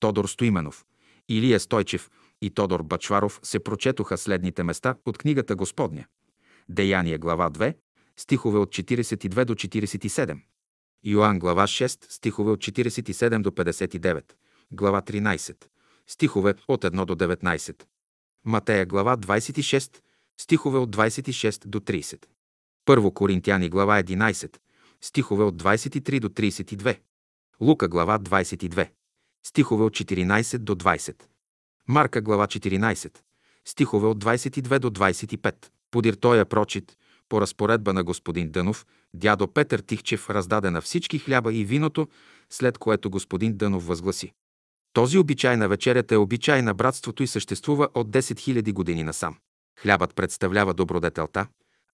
Тодор 0.02 0.26
Стоименов, 0.26 0.84
Илия 1.28 1.60
Стойчев 1.60 2.10
и 2.40 2.50
Тодор 2.50 2.82
Бачваров 2.82 3.40
се 3.42 3.58
прочетоха 3.58 4.18
следните 4.18 4.62
места 4.62 4.96
от 5.06 5.18
книгата 5.18 5.56
Господня. 5.56 6.06
Деяние 6.68 7.18
глава 7.18 7.50
2, 7.50 7.74
стихове 8.16 8.58
от 8.58 8.68
42 8.68 9.44
до 9.44 9.54
47. 9.54 10.40
Йоанн 11.04 11.38
глава 11.38 11.66
6, 11.66 12.12
стихове 12.12 12.50
от 12.50 12.60
47 12.60 13.42
до 13.42 13.50
59. 13.50 14.32
Глава 14.72 15.02
13, 15.02 15.64
стихове 16.06 16.54
от 16.68 16.84
1 16.84 17.04
до 17.04 17.16
19. 17.16 17.82
Матея 18.44 18.86
глава 18.86 19.16
26, 19.16 20.00
стихове 20.40 20.78
от 20.78 20.96
26 20.96 21.66
до 21.66 21.80
30. 21.80 22.26
Първо 22.84 23.14
Коринтияни 23.14 23.68
глава 23.68 24.02
11, 24.02 24.56
стихове 25.00 25.44
от 25.44 25.62
23 25.62 26.20
до 26.20 26.28
32. 26.28 26.98
Лука 27.60 27.88
глава 27.88 28.18
22, 28.18 28.88
стихове 29.42 29.84
от 29.84 29.92
14 29.92 30.58
до 30.58 30.74
20. 30.74 31.22
Марка 31.88 32.20
глава 32.20 32.46
14, 32.46 33.18
стихове 33.64 34.06
от 34.06 34.24
22 34.24 34.78
до 34.78 34.90
25. 34.90 35.54
Подир 35.90 36.14
тоя 36.14 36.44
прочит, 36.44 36.96
по 37.28 37.40
разпоредба 37.40 37.92
на 37.92 38.04
господин 38.04 38.50
Дънов, 38.50 38.86
дядо 39.14 39.48
Петър 39.48 39.80
Тихчев 39.80 40.30
раздаде 40.30 40.70
на 40.70 40.80
всички 40.80 41.18
хляба 41.18 41.54
и 41.54 41.64
виното, 41.64 42.08
след 42.50 42.78
което 42.78 43.10
господин 43.10 43.56
Дънов 43.56 43.86
възгласи. 43.86 44.32
Този 44.92 45.18
обичай 45.18 45.56
на 45.56 45.68
вечерята 45.68 46.14
е 46.14 46.18
обичай 46.18 46.62
на 46.62 46.74
братството 46.74 47.22
и 47.22 47.26
съществува 47.26 47.88
от 47.94 48.10
10 48.10 48.20
000 48.20 48.72
години 48.72 49.02
насам. 49.02 49.36
Хлябът 49.80 50.14
представлява 50.14 50.74
добродетелта, 50.74 51.46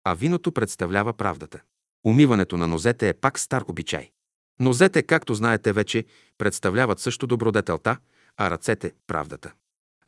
а 0.05 0.15
виното 0.15 0.53
представлява 0.53 1.13
правдата. 1.13 1.61
Умиването 2.07 2.57
на 2.57 2.67
нозете 2.67 3.09
е 3.09 3.15
пак 3.15 3.39
стар 3.39 3.65
обичай. 3.69 4.11
Нозете, 4.61 5.03
както 5.03 5.35
знаете 5.35 5.73
вече, 5.73 6.05
представляват 6.39 7.01
също 7.01 7.27
добродетелта, 7.27 7.97
а 8.37 8.51
ръцете– 8.51 8.93
правдата. 9.07 9.53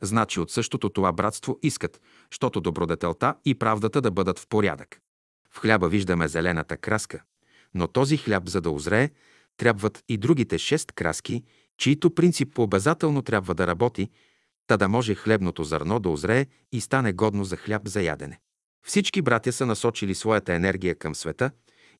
Значи 0.01 0.39
от 0.39 0.51
същото 0.51 0.89
това 0.89 1.11
братство 1.11 1.59
искат, 1.63 2.01
щото 2.29 2.61
добродетелта 2.61 3.35
и 3.45 3.55
правдата 3.55 4.01
да 4.01 4.11
бъдат 4.11 4.39
в 4.39 4.47
порядък. 4.47 5.01
В 5.51 5.59
хляба 5.59 5.89
виждаме 5.89 6.27
зелената 6.27 6.77
краска, 6.77 7.21
но 7.73 7.87
този 7.87 8.17
хляб, 8.17 8.49
за 8.49 8.61
да 8.61 8.69
озрее, 8.69 9.09
трябват 9.57 10.03
и 10.09 10.17
другите 10.17 10.57
шест 10.57 10.91
краски, 10.91 11.43
чието 11.77 12.15
принцип 12.15 12.59
обязателно 12.59 13.21
трябва 13.21 13.55
да 13.55 13.67
работи, 13.67 14.09
та 14.67 14.77
да 14.77 14.87
може 14.87 15.15
хлебното 15.15 15.63
зърно 15.63 15.99
да 15.99 16.09
озрее 16.09 16.45
и 16.71 16.81
стане 16.81 17.13
годно 17.13 17.43
за 17.43 17.57
хляб 17.57 17.87
за 17.87 18.01
ядене. 18.01 18.39
Всички 18.85 19.21
братя 19.21 19.51
са 19.51 19.65
насочили 19.65 20.15
своята 20.15 20.53
енергия 20.53 20.95
към 20.95 21.15
света 21.15 21.51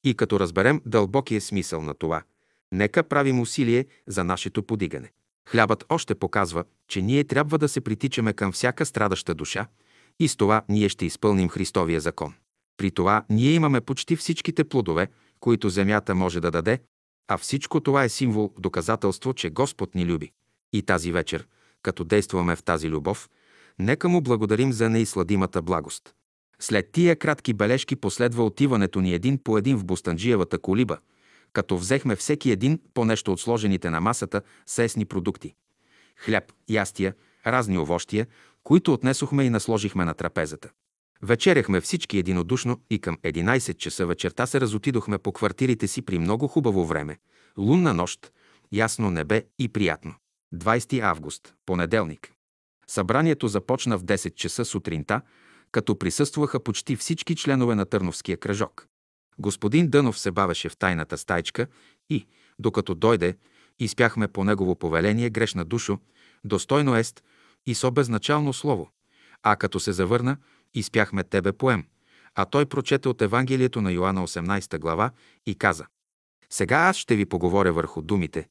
и 0.04 0.16
като 0.16 0.40
разберем 0.40 0.82
дълбокия 0.86 1.42
смисъл 1.42 1.82
на 1.82 1.94
това, 1.94 2.24
нека 2.72 3.04
правим 3.04 3.40
усилие 3.40 3.86
за 4.08 4.24
нашето 4.24 4.64
подигане. 4.64 5.12
Хлябът 5.50 5.86
още 5.90 6.16
показва, 6.16 6.64
че 6.88 7.02
ние 7.02 7.24
трябва 7.24 7.58
да 7.58 7.70
се 7.70 7.82
притичаме 7.82 8.34
към 8.34 8.52
всяка 8.52 8.86
страдаща 8.86 9.36
душа 9.36 9.68
и 10.20 10.28
с 10.28 10.36
това 10.36 10.62
ние 10.70 10.90
ще 10.90 11.06
изпълним 11.06 11.50
Христовия 11.50 12.02
закон. 12.02 12.34
При 12.78 12.92
това 12.92 13.26
ние 13.30 13.52
имаме 13.52 13.82
почти 13.82 14.16
всичките 14.16 14.64
плодове, 14.64 15.08
които 15.40 15.70
земята 15.70 16.16
може 16.16 16.40
да 16.40 16.52
даде, 16.52 16.80
а 17.28 17.38
всичко 17.38 17.80
това 17.80 18.04
е 18.04 18.10
символ, 18.10 18.54
доказателство, 18.60 19.34
че 19.34 19.50
Господ 19.50 19.96
ни 19.96 20.06
люби. 20.06 20.32
И 20.74 20.82
тази 20.82 21.12
вечер, 21.12 21.48
като 21.84 22.04
действаме 22.04 22.56
в 22.56 22.64
тази 22.64 22.90
любов, 22.90 23.30
нека 23.80 24.10
му 24.10 24.22
благодарим 24.22 24.74
за 24.74 24.90
неизсладимата 24.90 25.62
благост. 25.62 26.14
След 26.60 26.92
тия 26.92 27.16
кратки 27.16 27.54
бележки 27.54 27.96
последва 27.96 28.44
отиването 28.44 29.02
ни 29.02 29.14
един 29.14 29.38
по 29.44 29.58
един 29.58 29.78
в 29.78 29.86
Бустанджиевата 29.86 30.60
колиба, 30.60 30.98
като 31.54 31.78
взехме 31.78 32.16
всеки 32.16 32.52
един 32.52 32.80
по 32.94 33.06
нещо 33.06 33.32
от 33.32 33.40
сложените 33.40 33.90
на 33.90 34.02
масата 34.02 34.42
сесни 34.66 35.06
продукти. 35.06 35.54
Хляб, 36.18 36.44
ястия, 36.70 37.14
разни 37.48 37.78
овощия, 37.78 38.28
които 38.64 38.94
отнесохме 38.94 39.44
и 39.44 39.50
насложихме 39.50 40.06
на 40.06 40.14
трапезата. 40.14 40.70
Вечеряхме 41.22 41.82
всички 41.82 42.18
единодушно 42.18 42.82
и 42.90 43.00
към 43.00 43.18
11 43.18 43.78
часа 43.78 44.06
вечерта 44.06 44.46
се 44.46 44.62
разотидохме 44.62 45.18
по 45.18 45.32
квартирите 45.32 45.88
си 45.88 46.02
при 46.02 46.20
много 46.20 46.48
хубаво 46.48 46.86
време. 46.86 47.18
Лунна 47.58 47.94
нощ, 47.94 48.32
ясно 48.72 49.12
небе 49.12 49.44
и 49.60 49.68
приятно. 49.68 50.16
20 50.56 51.00
август, 51.00 51.54
понеделник. 51.66 52.32
Събранието 52.88 53.48
започна 53.48 53.98
в 53.98 54.04
10 54.04 54.36
часа 54.36 54.66
сутринта, 54.66 55.22
като 55.72 56.00
присъстваха 56.00 56.64
почти 56.64 56.96
всички 56.96 57.36
членове 57.36 57.76
на 57.76 57.86
Търновския 57.86 58.38
кръжок. 58.38 58.88
Господин 59.40 59.90
Дънов 59.90 60.20
се 60.20 60.32
бавеше 60.32 60.70
в 60.70 60.78
тайната 60.78 61.18
стайчка 61.18 61.68
и, 62.10 62.26
докато 62.60 62.96
дойде, 62.96 63.38
изпяхме 63.80 64.28
по 64.28 64.44
негово 64.44 64.76
повеление 64.76 65.30
грешна 65.30 65.66
душо, 65.66 66.00
достойно 66.44 66.96
ест 66.96 67.24
и 67.66 67.76
со 67.76 67.92
безначално 67.92 68.54
слово. 68.54 68.90
А 69.44 69.56
като 69.56 69.80
се 69.80 69.92
завърна, 69.92 70.38
изпяхме 70.74 71.24
Тебе 71.24 71.52
поем. 71.52 71.86
А 72.36 72.46
той 72.46 72.66
прочете 72.66 73.10
от 73.10 73.22
Евангелието 73.22 73.82
на 73.82 73.92
Йоанна 73.92 74.28
18 74.28 74.80
глава 74.80 75.12
и 75.46 75.56
каза 75.56 75.86
Сега 76.50 76.78
аз 76.78 76.98
ще 76.98 77.16
ви 77.16 77.26
поговоря 77.26 77.74
върху 77.74 78.02
думите. 78.02 78.50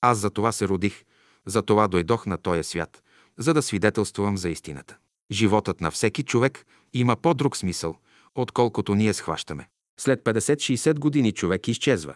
Аз 0.00 0.18
за 0.18 0.30
това 0.30 0.52
се 0.52 0.68
родих, 0.68 1.04
за 1.46 1.62
това 1.62 1.88
дойдох 1.88 2.26
на 2.26 2.38
този 2.38 2.62
свят, 2.62 3.02
за 3.38 3.54
да 3.54 3.62
свидетелствувам 3.62 4.36
за 4.36 4.50
истината. 4.50 4.96
Животът 5.30 5.80
на 5.80 5.90
всеки 5.90 6.22
човек 6.22 6.66
има 6.92 7.16
по-друг 7.16 7.56
смисъл, 7.56 7.96
отколкото 8.34 8.94
ние 8.94 9.14
схващаме. 9.14 9.68
След 9.98 10.24
50-60 10.24 10.98
години 10.98 11.32
човек 11.32 11.68
изчезва. 11.68 12.14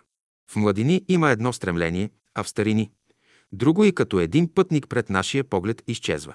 В 0.51 0.57
младини 0.57 1.05
има 1.09 1.31
едно 1.31 1.53
стремление, 1.53 2.11
а 2.35 2.43
в 2.43 2.49
старини– 2.49 2.91
друго 3.53 3.85
и 3.85 3.95
като 3.95 4.21
един 4.21 4.55
пътник 4.55 4.89
пред 4.89 5.11
нашия 5.11 5.45
поглед 5.45 5.83
изчезва. 5.87 6.35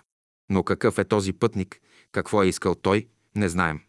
Но 0.49 0.63
какъв 0.63 0.97
е 0.97 1.03
този 1.03 1.33
пътник, 1.33 1.81
какво 2.11 2.43
е 2.43 2.47
искал 2.47 2.75
той, 2.75 3.07
не 3.35 3.49
знаем. 3.49 3.79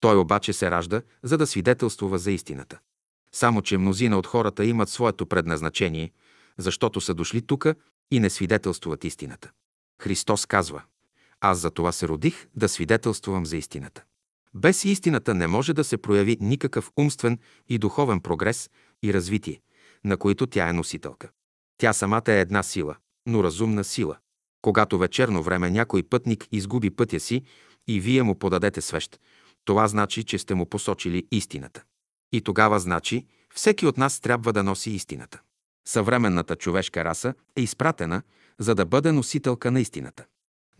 Той 0.00 0.16
обаче 0.16 0.52
се 0.52 0.70
ражда, 0.70 1.02
за 1.22 1.38
да 1.38 1.46
свидетелствува 1.46 2.18
за 2.18 2.32
истината. 2.32 2.78
Само, 3.32 3.62
че 3.62 3.78
мнозина 3.78 4.18
от 4.18 4.26
хората 4.26 4.64
имат 4.64 4.88
своето 4.88 5.26
предназначение, 5.26 6.12
защото 6.58 7.00
са 7.00 7.14
дошли 7.14 7.42
тука 7.42 7.74
и 8.10 8.20
не 8.20 8.30
свидетелствуват 8.30 9.04
истината. 9.04 9.50
Христос 10.02 10.46
казва, 10.46 10.82
аз 11.40 11.58
за 11.58 11.70
това 11.70 11.92
се 11.92 12.08
родих 12.08 12.46
да 12.54 12.68
свидетелствувам 12.68 13.46
за 13.46 13.56
истината. 13.56 14.04
Без 14.54 14.84
истината 14.84 15.34
не 15.34 15.46
може 15.46 15.72
да 15.72 15.84
се 15.84 15.96
прояви 15.96 16.36
никакъв 16.40 16.90
умствен 16.96 17.38
и 17.68 17.78
духовен 17.78 18.20
прогрес 18.20 18.70
и 19.02 19.14
развитие, 19.14 19.60
на 20.04 20.16
които 20.16 20.46
тя 20.46 20.68
е 20.68 20.72
носителка. 20.72 21.30
Тя 21.78 21.92
самата 21.92 22.22
е 22.28 22.40
една 22.40 22.62
сила, 22.62 22.96
но 23.26 23.44
разумна 23.44 23.84
сила. 23.84 24.16
Когато 24.62 24.98
вечерно 24.98 25.42
време 25.42 25.70
някой 25.70 26.02
пътник 26.02 26.46
изгуби 26.52 26.90
пътя 26.90 27.20
си 27.20 27.42
и 27.88 28.00
вие 28.00 28.22
му 28.22 28.38
подадете 28.38 28.80
свещ, 28.80 29.20
това 29.64 29.88
значи, 29.88 30.24
че 30.24 30.38
сте 30.38 30.54
му 30.54 30.66
посочили 30.66 31.26
истината. 31.30 31.82
И 32.32 32.40
тогава 32.40 32.80
значи, 32.80 33.26
всеки 33.54 33.86
от 33.86 33.98
нас 33.98 34.20
трябва 34.20 34.52
да 34.52 34.62
носи 34.62 34.90
истината. 34.90 35.40
Съвременната 35.88 36.56
човешка 36.56 37.04
раса 37.04 37.34
е 37.56 37.62
изпратена, 37.62 38.22
за 38.58 38.74
да 38.74 38.86
бъде 38.86 39.12
носителка 39.12 39.70
на 39.70 39.80
истината. 39.80 40.24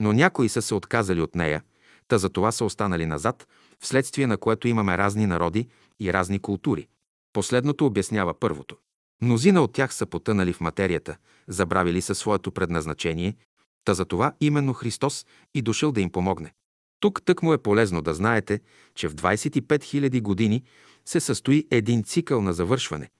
Но 0.00 0.12
някои 0.12 0.48
са 0.48 0.62
се 0.62 0.74
отказали 0.74 1.20
от 1.20 1.34
нея, 1.34 1.62
та 2.08 2.18
за 2.18 2.28
това 2.28 2.52
са 2.52 2.64
останали 2.64 3.06
назад, 3.06 3.48
вследствие 3.82 4.26
на 4.26 4.36
което 4.36 4.68
имаме 4.68 4.98
разни 4.98 5.26
народи 5.26 5.68
и 6.00 6.12
разни 6.12 6.38
култури. 6.38 6.88
Последното 7.32 7.86
обяснява 7.86 8.34
първото. 8.34 8.76
Мнозина 9.22 9.62
от 9.62 9.72
тях 9.72 9.94
са 9.94 10.06
потънали 10.06 10.52
в 10.52 10.60
материята, 10.60 11.16
забравили 11.48 12.00
със 12.00 12.18
своето 12.18 12.52
предназначение, 12.52 13.36
та 13.84 13.94
за 13.94 14.04
това 14.04 14.32
именно 14.40 14.72
Христос 14.72 15.26
и 15.54 15.62
дошъл 15.62 15.92
да 15.92 16.00
им 16.00 16.10
помогне. 16.10 16.52
Тук 17.00 17.22
тък 17.24 17.42
му 17.42 17.52
е 17.52 17.62
полезно 17.62 18.02
да 18.02 18.14
знаете, 18.14 18.60
че 18.94 19.08
в 19.08 19.14
25 19.14 19.60
000 19.60 20.22
години 20.22 20.62
се 21.04 21.20
състои 21.20 21.66
един 21.70 22.04
цикъл 22.04 22.42
на 22.42 22.52
завършване, 22.52 23.10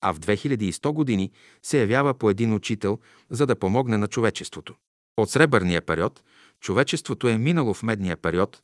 а 0.00 0.12
в 0.12 0.20
2100 0.20 0.92
години 0.92 1.30
се 1.62 1.80
явява 1.80 2.14
по 2.14 2.30
един 2.30 2.54
учител, 2.54 2.98
за 3.30 3.46
да 3.46 3.58
помогне 3.58 3.98
на 3.98 4.08
човечеството. 4.08 4.74
От 5.16 5.30
сребърния 5.30 5.82
период 5.82 6.22
човечеството 6.60 7.28
е 7.28 7.38
минало 7.38 7.74
в 7.74 7.82
медния 7.82 8.16
период, 8.16 8.62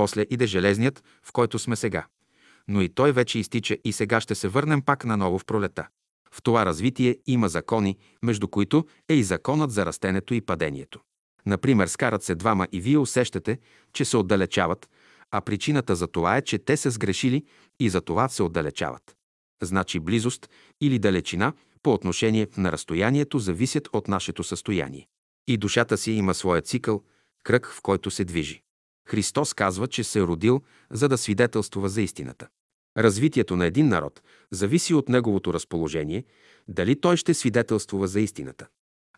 после 0.00 0.26
иде 0.30 0.46
железният, 0.46 1.04
в 1.22 1.32
който 1.32 1.58
сме 1.58 1.76
сега. 1.76 2.06
Но 2.68 2.82
и 2.82 2.88
той 2.88 3.12
вече 3.12 3.38
изтича 3.38 3.76
и 3.84 3.92
сега 3.92 4.20
ще 4.20 4.34
се 4.34 4.48
върнем 4.48 4.82
пак 4.82 5.04
наново 5.04 5.38
в 5.38 5.44
пролета. 5.44 5.88
В 6.32 6.42
това 6.42 6.66
развитие 6.66 7.16
има 7.26 7.48
закони, 7.48 7.98
между 8.22 8.48
които 8.48 8.86
е 9.08 9.14
и 9.14 9.22
законът 9.22 9.70
за 9.70 9.86
растенето 9.86 10.34
и 10.34 10.40
падението. 10.40 11.00
Например, 11.46 11.86
скарат 11.86 12.22
се 12.22 12.34
двама 12.34 12.68
и 12.72 12.80
вие 12.80 12.98
усещате, 12.98 13.58
че 13.92 14.04
се 14.04 14.16
отдалечават, 14.16 14.88
а 15.30 15.40
причината 15.40 15.96
за 15.96 16.06
това 16.06 16.36
е, 16.36 16.42
че 16.42 16.58
те 16.58 16.76
са 16.76 16.90
сгрешили 16.90 17.44
и 17.80 17.88
за 17.88 18.00
това 18.00 18.28
се 18.28 18.42
отдалечават. 18.42 19.16
Значи 19.62 20.00
близост 20.00 20.50
или 20.80 20.98
далечина 20.98 21.52
по 21.82 21.92
отношение 21.92 22.48
на 22.56 22.72
разстоянието 22.72 23.38
зависят 23.38 23.88
от 23.92 24.08
нашето 24.08 24.44
състояние. 24.44 25.08
И 25.48 25.56
душата 25.56 25.98
си 25.98 26.12
има 26.12 26.34
своя 26.34 26.62
цикъл, 26.62 27.02
кръг, 27.44 27.66
в 27.66 27.82
който 27.82 28.10
се 28.10 28.24
движи. 28.24 28.62
Христос 29.08 29.54
казва, 29.54 29.88
че 29.88 30.04
се 30.04 30.18
е 30.18 30.22
родил, 30.22 30.62
за 30.90 31.08
да 31.08 31.18
свидетелствува 31.18 31.88
за 31.88 32.02
истината. 32.02 32.48
Развитието 32.96 33.56
на 33.56 33.66
един 33.66 33.88
народ 33.88 34.22
зависи 34.50 34.94
от 34.94 35.08
неговото 35.08 35.54
разположение, 35.54 36.24
дали 36.68 37.00
той 37.00 37.16
ще 37.16 37.34
свидетелствува 37.34 38.08
за 38.08 38.20
истината. 38.20 38.66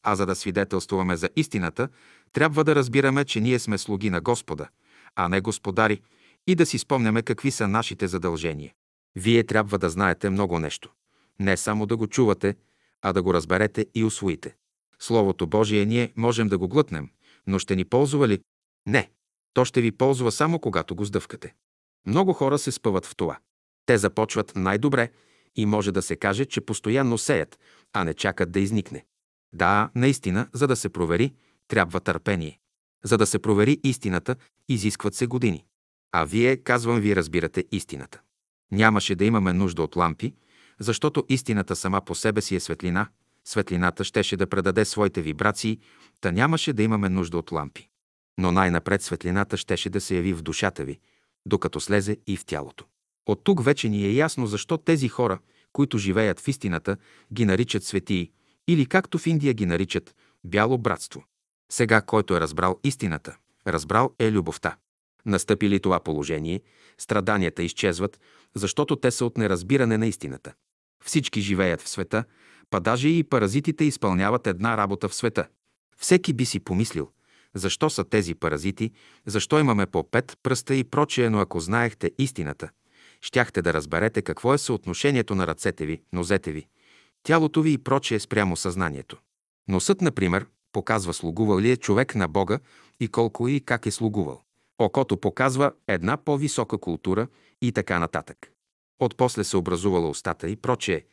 А 0.02 0.16
за 0.16 0.26
да 0.26 0.34
свидетелствуваме 0.34 1.16
за 1.16 1.28
истината, 1.36 1.88
трябва 2.32 2.64
да 2.64 2.74
разбираме, 2.74 3.24
че 3.24 3.40
ние 3.40 3.58
сме 3.58 3.78
слуги 3.78 4.10
на 4.10 4.20
Господа, 4.20 4.68
а 5.16 5.28
не 5.28 5.40
господари, 5.40 6.02
и 6.46 6.54
да 6.54 6.66
си 6.66 6.78
спомняме 6.78 7.22
какви 7.22 7.50
са 7.50 7.68
нашите 7.68 8.08
задължения. 8.08 8.72
Вие 9.16 9.44
трябва 9.44 9.78
да 9.78 9.90
знаете 9.90 10.30
много 10.30 10.58
нещо. 10.58 10.92
Не 11.40 11.56
само 11.56 11.86
да 11.86 11.96
го 11.96 12.06
чувате, 12.06 12.56
а 13.02 13.12
да 13.12 13.22
го 13.22 13.34
разберете 13.34 13.86
и 13.94 14.04
усвоите. 14.04 14.54
Словото 14.98 15.46
Божие 15.46 15.84
ние 15.84 16.12
можем 16.16 16.48
да 16.48 16.58
го 16.58 16.68
глътнем, 16.68 17.10
но 17.46 17.58
ще 17.58 17.76
ни 17.76 17.84
ползва 17.84 18.28
ли? 18.28 18.40
Не. 18.86 19.10
То 19.54 19.64
ще 19.64 19.80
ви 19.80 19.92
ползва 19.92 20.32
само 20.32 20.58
когато 20.58 20.94
го 20.94 21.04
сдъвкате. 21.04 21.54
Много 22.06 22.32
хора 22.32 22.58
се 22.58 22.72
спъват 22.72 23.06
в 23.06 23.16
това. 23.16 23.38
Те 23.86 23.98
започват 23.98 24.52
най-добре 24.56 25.10
и 25.56 25.66
може 25.66 25.92
да 25.92 26.02
се 26.02 26.16
каже, 26.16 26.44
че 26.44 26.60
постоянно 26.60 27.18
сеят, 27.18 27.58
а 27.92 28.04
не 28.04 28.14
чакат 28.14 28.52
да 28.52 28.60
изникне. 28.60 29.04
Да, 29.52 29.90
наистина, 29.94 30.48
за 30.52 30.66
да 30.66 30.76
се 30.76 30.88
провери, 30.88 31.34
трябва 31.68 32.00
търпение. 32.00 32.58
За 33.04 33.18
да 33.18 33.26
се 33.26 33.38
провери 33.38 33.80
истината, 33.84 34.36
изискват 34.68 35.14
се 35.14 35.26
години. 35.26 35.64
А 36.12 36.24
вие, 36.24 36.56
казвам 36.56 37.00
ви, 37.00 37.16
разбирате 37.16 37.64
истината. 37.72 38.20
Нямаше 38.72 39.14
да 39.14 39.24
имаме 39.24 39.52
нужда 39.52 39.82
от 39.82 39.96
лампи, 39.96 40.34
защото 40.80 41.24
истината 41.28 41.76
сама 41.76 42.00
по 42.00 42.14
себе 42.14 42.40
си 42.40 42.56
е 42.56 42.60
светлина. 42.60 43.08
Светлината 43.44 44.04
щеше 44.04 44.36
да 44.36 44.46
предаде 44.46 44.84
своите 44.84 45.22
вибрации, 45.22 45.78
та 46.20 46.30
нямаше 46.30 46.72
да 46.72 46.82
имаме 46.82 47.08
нужда 47.08 47.38
от 47.38 47.52
лампи. 47.52 47.88
Но 48.38 48.52
най-напред 48.52 49.02
светлината 49.02 49.56
щеше 49.56 49.90
да 49.90 50.00
се 50.00 50.16
яви 50.16 50.32
в 50.32 50.42
душата 50.42 50.84
ви, 50.84 50.98
докато 51.46 51.80
слезе 51.80 52.16
и 52.26 52.36
в 52.36 52.44
тялото. 52.44 52.84
От 53.26 53.44
тук 53.44 53.64
вече 53.64 53.88
ни 53.88 54.04
е 54.04 54.12
ясно 54.12 54.46
защо 54.46 54.78
тези 54.78 55.08
хора, 55.08 55.38
които 55.72 55.98
живеят 55.98 56.40
в 56.40 56.48
истината, 56.48 56.96
ги 57.32 57.44
наричат 57.44 57.84
светии, 57.84 58.30
или 58.68 58.86
както 58.86 59.18
в 59.18 59.26
Индия 59.26 59.54
ги 59.54 59.66
наричат 59.66 60.14
бяло 60.44 60.78
братство. 60.78 61.24
Сега, 61.72 62.00
който 62.00 62.36
е 62.36 62.40
разбрал 62.40 62.80
истината, 62.84 63.36
разбрал 63.66 64.14
е 64.18 64.32
любовта. 64.32 64.76
Настъпи 65.26 65.68
ли 65.68 65.80
това 65.80 66.00
положение, 66.00 66.60
страданията 66.98 67.62
изчезват, 67.62 68.20
защото 68.54 68.96
те 68.96 69.10
са 69.10 69.24
от 69.24 69.36
неразбиране 69.36 69.98
на 69.98 70.06
истината. 70.06 70.52
Всички 71.04 71.40
живеят 71.40 71.80
в 71.80 71.88
света, 71.88 72.24
па 72.70 72.80
даже 72.80 73.08
и 73.08 73.24
паразитите 73.24 73.84
изпълняват 73.84 74.46
една 74.46 74.76
работа 74.76 75.08
в 75.08 75.14
света. 75.14 75.48
Всеки 75.96 76.32
би 76.32 76.44
си 76.44 76.60
помислил, 76.60 77.10
защо 77.54 77.90
са 77.90 78.04
тези 78.04 78.34
паразити, 78.34 78.90
защо 79.26 79.58
имаме 79.58 79.86
по 79.86 80.10
пет 80.10 80.38
пръста 80.42 80.74
и 80.74 80.84
прочее, 80.84 81.30
но 81.30 81.38
ако 81.38 81.60
знаехте 81.60 82.10
истината, 82.18 82.70
щяхте 83.20 83.62
да 83.62 83.74
разберете 83.74 84.22
какво 84.22 84.54
е 84.54 84.58
съотношението 84.58 85.34
на 85.34 85.46
ръцете 85.46 85.86
ви, 85.86 86.02
нозете 86.12 86.52
ви, 86.52 86.66
тялото 87.22 87.62
ви 87.62 87.72
и 87.72 87.78
прочее 87.78 88.20
спрямо 88.20 88.56
съзнанието. 88.56 89.16
Носът, 89.68 90.00
например, 90.00 90.46
показва 90.72 91.14
слугувал 91.14 91.60
ли 91.60 91.70
е 91.70 91.76
човек 91.76 92.14
на 92.14 92.28
Бога 92.28 92.58
и 93.00 93.08
колко 93.08 93.48
и 93.48 93.60
как 93.60 93.86
е 93.86 93.90
слугувал. 93.90 94.42
Окото 94.78 95.16
показва 95.16 95.72
една 95.88 96.16
по-висока 96.16 96.78
култура 96.78 97.26
и 97.62 97.72
така 97.72 97.98
нататък. 97.98 98.52
Отпосле 98.98 99.44
се 99.44 99.56
образувала 99.56 100.08
устата 100.08 100.48
и 100.48 100.56
прочее. 100.56 101.04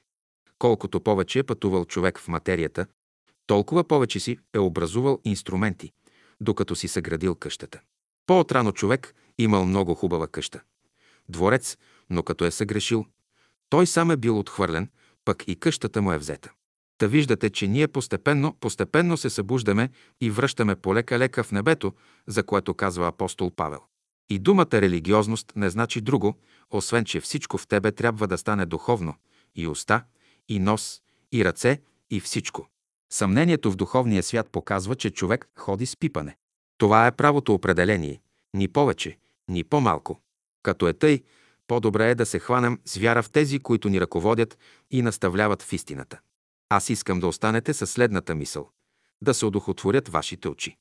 Колкото 0.59 0.99
повече 0.99 1.39
е 1.39 1.43
пътувал 1.43 1.85
човек 1.85 2.19
в 2.19 2.27
материята, 2.27 2.85
толкова 3.47 3.83
повече 3.83 4.19
си 4.19 4.37
е 4.53 4.59
образувал 4.59 5.19
инструменти, 5.25 5.91
докато 6.41 6.75
си 6.75 6.87
съградил 6.87 7.35
къщата. 7.35 7.79
По-отрано 8.25 8.71
човек 8.71 9.15
имал 9.37 9.65
много 9.65 9.95
хубава 9.95 10.27
къща. 10.27 10.61
Дворец, 11.29 11.77
но 12.09 12.23
като 12.23 12.45
е 12.45 12.51
съгрешил, 12.51 13.05
той 13.69 13.87
сам 13.87 14.11
е 14.11 14.17
бил 14.17 14.39
отхвърлен, 14.39 14.89
пък 15.25 15.43
и 15.47 15.55
къщата 15.55 16.01
му 16.01 16.11
е 16.11 16.17
взета. 16.17 16.51
Та 16.97 17.07
виждате, 17.07 17.49
че 17.49 17.67
ние 17.67 17.87
постепенно, 17.87 18.57
постепенно 18.59 19.17
се 19.17 19.29
събуждаме 19.29 19.89
и 20.21 20.29
връщаме 20.29 20.75
полека-лека 20.75 21.43
в 21.43 21.51
небето, 21.51 21.93
за 22.27 22.43
което 22.43 22.73
казва 22.73 23.07
апостол 23.07 23.51
Павел. 23.51 23.79
И 24.29 24.39
думата 24.39 24.67
религиозност 24.73 25.53
не 25.55 25.69
значи 25.69 26.01
друго, 26.01 26.37
освен 26.71 27.05
че 27.05 27.19
всичко 27.19 27.57
в 27.57 27.67
тебе 27.67 27.91
трябва 27.91 28.27
да 28.27 28.37
стане 28.37 28.65
духовно– 28.65 29.15
и 29.55 29.67
уста, 29.67 30.03
и 30.47 30.59
нос, 30.59 31.01
и 31.31 31.45
ръце, 31.45 31.81
и 32.09 32.19
всичко. 32.19 32.69
Съмнението 33.11 33.71
в 33.71 33.75
духовния 33.75 34.23
свят 34.23 34.49
показва, 34.51 34.95
че 34.95 35.09
човек 35.09 35.49
ходи 35.55 35.85
с 35.85 35.97
пипане. 35.97 36.37
Това 36.77 37.07
е 37.07 37.11
правото 37.11 37.53
определение, 37.53 38.21
ни 38.53 38.67
повече, 38.67 39.17
ни 39.47 39.63
по-малко. 39.63 40.21
Като 40.63 40.87
е 40.87 40.93
тъй, 40.93 41.23
по-добре 41.67 42.11
е 42.11 42.15
да 42.15 42.25
се 42.25 42.39
хванем 42.39 42.79
с 42.85 42.97
вяра 42.97 43.23
в 43.23 43.31
тези, 43.31 43.59
които 43.59 43.89
ни 43.89 44.01
ръководят 44.01 44.57
и 44.91 45.01
наставляват 45.01 45.61
в 45.61 45.73
истината. 45.73 46.19
Аз 46.69 46.89
искам 46.89 47.19
да 47.19 47.27
останете 47.27 47.73
със 47.73 47.91
следната 47.91 48.35
мисъл– 48.35 48.69
да 49.21 49.33
се 49.33 49.45
одухотворят 49.45 50.07
вашите 50.07 50.47
очи. 50.47 50.77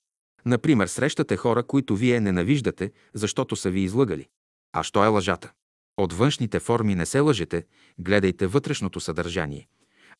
Например, 0.46 0.86
срещате 0.86 1.36
хора, 1.36 1.62
които 1.62 1.96
вие 1.96 2.20
ненавиждате, 2.20 2.92
защото 3.14 3.56
са 3.56 3.70
ви 3.70 3.80
излъгали. 3.80 4.28
А 4.72 4.82
що 4.82 5.04
е 5.04 5.08
лъжата? 5.08 5.52
От 5.96 6.12
външните 6.12 6.60
форми 6.60 6.94
не 6.94 7.06
се 7.06 7.20
лъжете, 7.20 7.66
гледайте 7.98 8.46
вътрешното 8.46 9.00
съдържание. 9.00 9.68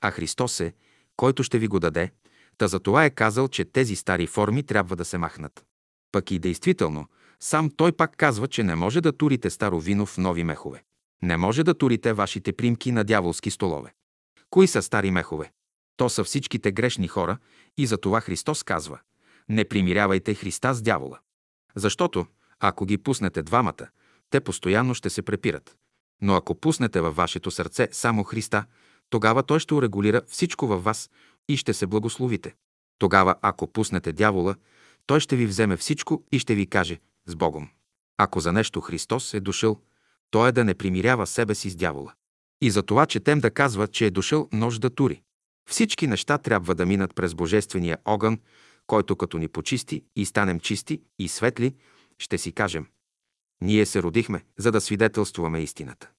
А 0.01 0.11
Христос 0.11 0.61
е, 0.61 0.75
който 1.19 1.43
ще 1.43 1.59
ви 1.59 1.69
го 1.69 1.81
даде, 1.81 2.11
та 2.59 2.69
за 2.69 2.81
това 2.81 3.05
е 3.05 3.11
казал, 3.11 3.49
че 3.49 3.65
тези 3.65 3.97
стари 3.97 4.27
форми 4.27 4.63
трябва 4.63 4.97
да 4.97 5.05
се 5.05 5.19
махнат. 5.19 5.65
Пък 6.13 6.31
и 6.31 6.39
действително, 6.39 7.07
сам 7.41 7.71
той 7.77 7.93
пак 7.93 8.17
казва, 8.17 8.49
че 8.49 8.63
не 8.63 8.75
може 8.75 9.01
да 9.01 9.17
турите 9.17 9.51
старо 9.51 9.81
вино 9.81 10.07
в 10.07 10.19
нови 10.19 10.45
мехове. 10.45 10.83
Не 11.23 11.37
може 11.37 11.63
да 11.63 11.75
турите 11.75 12.13
вашите 12.13 12.53
примки 12.53 12.93
на 12.93 13.05
дяволски 13.05 13.51
столове. 13.51 13.93
Кои 14.51 14.67
са 14.67 14.83
стари 14.83 15.11
мехове? 15.11 15.53
То 15.97 16.09
са 16.09 16.25
всичките 16.25 16.73
грешни 16.73 17.09
хора 17.09 17.39
и 17.77 17.87
за 17.87 17.99
това 17.99 18.21
Христос 18.21 18.63
казва– 18.63 18.99
не 19.49 19.65
примирявайте 19.65 20.35
Христа 20.35 20.75
с 20.75 20.83
дявола. 20.83 21.19
Защото, 21.77 22.27
ако 22.61 22.87
ги 22.87 22.99
пуснете 22.99 23.43
двамата, 23.43 23.89
те 24.31 24.41
постоянно 24.41 24.95
ще 24.95 25.11
се 25.11 25.23
препират. 25.23 25.77
Но 26.23 26.35
ако 26.35 26.55
пуснете 26.55 27.01
във 27.01 27.17
вашето 27.17 27.51
сърце 27.51 27.89
само 27.93 28.25
Христа, 28.25 28.65
тогава 29.11 29.43
Той 29.43 29.61
ще 29.61 29.75
урегулира 29.75 30.23
всичко 30.27 30.67
във 30.67 30.85
вас 30.85 31.11
и 31.49 31.57
ще 31.57 31.75
се 31.75 31.87
благословите. 31.87 32.55
Тогава, 32.99 33.35
ако 33.43 33.67
пуснете 33.67 34.13
дявола, 34.13 34.55
той 35.07 35.21
ще 35.21 35.37
ви 35.37 35.47
вземе 35.47 35.77
всичко 35.77 36.25
и 36.33 36.39
ще 36.39 36.55
ви 36.55 36.67
каже 36.67 37.01
«С 37.27 37.37
Богом». 37.37 37.69
Ако 38.19 38.41
за 38.41 38.53
нещо 38.53 38.81
Христос 38.81 39.35
е 39.35 39.41
дошъл, 39.41 39.81
то 40.31 40.47
е 40.47 40.53
да 40.53 40.65
не 40.65 40.75
примирява 40.75 41.27
себе 41.27 41.55
си 41.55 41.71
с 41.71 41.77
дявола. 41.77 42.15
И 42.61 42.71
за 42.71 42.83
това 42.83 43.07
четем 43.07 43.41
да 43.41 43.51
казва, 43.51 43.89
че 43.89 44.07
е 44.07 44.11
дошъл 44.11 44.49
нож 44.53 44.79
да 44.79 44.91
тури. 44.91 45.23
Всички 45.71 46.07
неща 46.07 46.39
трябва 46.39 46.75
да 46.75 46.87
минат 46.87 47.15
през 47.15 47.35
Божествения 47.35 47.99
огън, 48.05 48.39
който 48.87 49.17
като 49.17 49.39
ни 49.39 49.49
почисти 49.49 50.05
и 50.17 50.25
станем 50.25 50.61
чисти 50.61 51.03
и 51.19 51.29
светли, 51.29 51.75
ще 52.19 52.39
си 52.39 52.53
кажем 52.53 52.87
Ние 53.61 53.87
се 53.87 54.03
родихме, 54.03 54.45
за 54.59 54.73
да 54.73 54.81
свидетелствуваме 54.81 55.61
истината. 55.61 56.11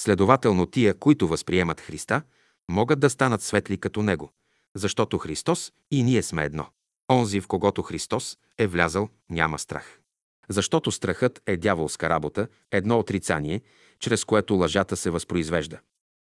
Следователно 0.00 0.66
тия, 0.66 0.98
които 0.98 1.28
възприемат 1.28 1.80
Христа, 1.80 2.22
могат 2.70 3.00
да 3.00 3.10
станат 3.10 3.42
светли 3.42 3.78
като 3.78 4.02
Него, 4.02 4.30
защото 4.74 5.18
Христос 5.18 5.72
и 5.90 6.02
ние 6.02 6.22
сме 6.22 6.44
едно. 6.44 6.66
Онзи, 7.10 7.40
в 7.40 7.46
когото 7.46 7.82
Христос 7.82 8.38
е 8.58 8.66
влязал, 8.66 9.08
няма 9.30 9.58
страх. 9.58 10.00
Защото 10.48 10.92
страхът 10.92 11.42
е 11.46 11.56
дяволска 11.56 12.08
работа, 12.08 12.48
едно 12.70 12.98
отрицание, 12.98 13.60
чрез 14.00 14.24
което 14.24 14.54
лъжата 14.54 14.96
се 14.96 15.10
възпроизвежда. 15.10 15.80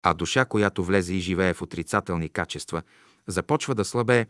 А 0.04 0.14
душа, 0.14 0.46
която 0.46 0.84
влезе 0.84 1.14
и 1.14 1.20
живее 1.20 1.54
в 1.54 1.62
отрицателни 1.62 2.30
качества, 2.30 2.82
започва 3.28 3.76
да 3.76 3.86
слабее 3.86 4.26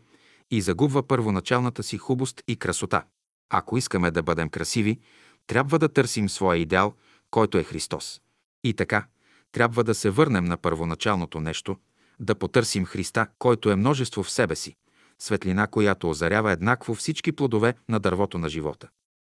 и 0.50 0.60
загубва 0.60 1.02
първоначалната 1.02 1.82
си 1.82 1.98
хубост 1.98 2.42
и 2.48 2.56
красота. 2.56 3.04
Ако 3.50 3.76
искаме 3.76 4.10
да 4.10 4.22
бъдем 4.22 4.48
красиви, 4.48 5.00
трябва 5.46 5.78
да 5.78 5.88
търсим 5.88 6.28
своя 6.28 6.58
идеал, 6.58 6.94
който 7.30 7.58
е 7.58 7.64
Христос. 7.64 8.20
И 8.64 8.74
така, 8.74 9.06
трябва 9.52 9.84
да 9.84 9.94
се 9.94 10.10
върнем 10.10 10.44
на 10.44 10.56
първоначалното 10.56 11.40
нещо, 11.40 11.76
да 12.20 12.34
потърсим 12.34 12.84
Христа, 12.84 13.26
който 13.38 13.70
е 13.70 13.76
множество 13.76 14.22
в 14.22 14.30
себе 14.30 14.56
си, 14.56 14.76
светлина, 15.18 15.66
която 15.66 16.10
озарява 16.10 16.52
еднакво 16.52 16.94
всички 16.94 17.32
плодове 17.32 17.74
на 17.88 18.00
дървото 18.00 18.38
на 18.38 18.48
живота. 18.48 18.88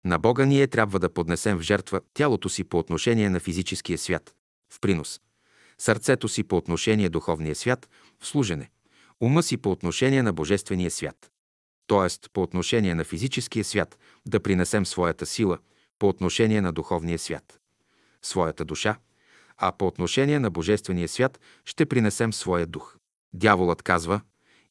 На 0.05 0.19
Бога 0.19 0.45
ние 0.45 0.67
трябва 0.67 0.99
да 0.99 1.13
поднесем 1.13 1.57
в 1.57 1.61
жертва 1.61 2.01
тялото 2.13 2.49
си 2.49 2.63
по 2.63 2.79
отношение 2.79 3.29
на 3.29 3.39
физическия 3.39 3.97
свят, 3.97 4.35
в 4.73 4.79
принос, 4.79 5.19
сърцето 5.77 6.27
си 6.27 6.43
по 6.43 6.57
отношение 6.57 7.09
духовния 7.09 7.55
свят, 7.55 7.89
в 8.19 8.27
служене, 8.27 8.69
ума 9.19 9.43
си 9.43 9.57
по 9.57 9.71
отношение 9.71 10.23
на 10.23 10.33
божествения 10.33 10.91
свят. 10.91 11.31
Тоест, 11.87 12.29
по 12.33 12.41
отношение 12.41 12.95
на 12.95 13.03
физическия 13.03 13.63
свят 13.63 13.97
да 14.25 14.39
принесем 14.39 14.85
своята 14.85 15.25
сила, 15.25 15.57
по 15.99 16.09
отношение 16.09 16.61
на 16.61 16.71
духовния 16.71 17.19
свят, 17.19 17.59
своята 18.21 18.65
душа, 18.65 18.97
а 19.57 19.71
по 19.71 19.87
отношение 19.87 20.39
на 20.39 20.49
божествения 20.49 21.07
свят 21.07 21.39
ще 21.65 21.85
принесем 21.85 22.33
своя 22.33 22.67
дух. 22.67 22.97
Дяволът 23.33 23.83
казва, 23.83 24.21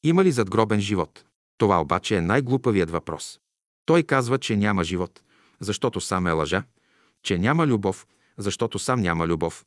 има 0.03 0.25
ли 0.25 0.33
задгробен 0.33 0.81
живот? 0.81 1.25
Това 1.59 1.81
обаче 1.81 2.17
е 2.17 2.21
най-глупавият 2.21 2.91
въпрос. 2.91 3.41
Той 3.87 4.03
казва, 4.03 4.39
че 4.39 4.57
няма 4.57 4.85
живот, 4.85 5.23
защото 5.61 6.01
сам 6.01 6.27
е 6.27 6.33
лъжа, 6.33 6.63
че 7.23 7.39
няма 7.39 7.67
любов, 7.67 8.07
защото 8.39 8.79
сам 8.79 9.01
няма 9.01 9.27
любов, 9.27 9.65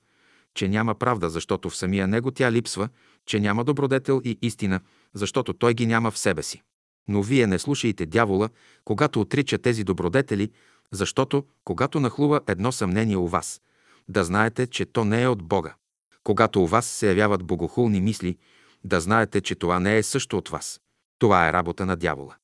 че 0.53 0.67
няма 0.67 0.95
правда, 0.95 1.29
защото 1.29 1.69
в 1.69 1.77
самия 1.77 2.07
него 2.07 2.31
тя 2.31 2.51
липсва, 2.51 2.89
че 3.25 3.39
няма 3.39 3.63
добродетел 3.63 4.21
и 4.25 4.37
истина, 4.41 4.79
защото 5.13 5.53
той 5.53 5.73
ги 5.73 5.85
няма 5.85 6.11
в 6.11 6.17
себе 6.17 6.43
си. 6.43 6.61
Но 7.07 7.21
вие 7.21 7.47
не 7.47 7.59
слушайте 7.59 8.05
дявола, 8.05 8.49
когато 8.85 9.21
отрича 9.21 9.57
тези 9.57 9.83
добродетели, 9.83 10.51
защото, 10.91 11.45
когато 11.63 11.99
нахлува 11.99 12.41
едно 12.47 12.71
съмнение 12.71 13.17
у 13.17 13.27
вас, 13.27 13.61
да 14.09 14.23
знаете, 14.23 14.67
че 14.67 14.85
то 14.85 15.05
не 15.05 15.21
е 15.21 15.27
от 15.27 15.43
Бога. 15.43 15.75
Когато 16.23 16.63
у 16.63 16.67
вас 16.67 16.85
се 16.85 17.07
явяват 17.07 17.43
богохулни 17.43 18.01
мисли, 18.01 18.37
да 18.83 19.01
знаете, 19.01 19.41
че 19.41 19.55
това 19.55 19.79
не 19.79 19.97
е 19.97 20.03
също 20.03 20.37
от 20.37 20.49
вас. 20.49 20.81
Това 21.19 21.49
е 21.49 21.53
работа 21.53 21.85
на 21.85 21.95
дявола. 21.95 22.35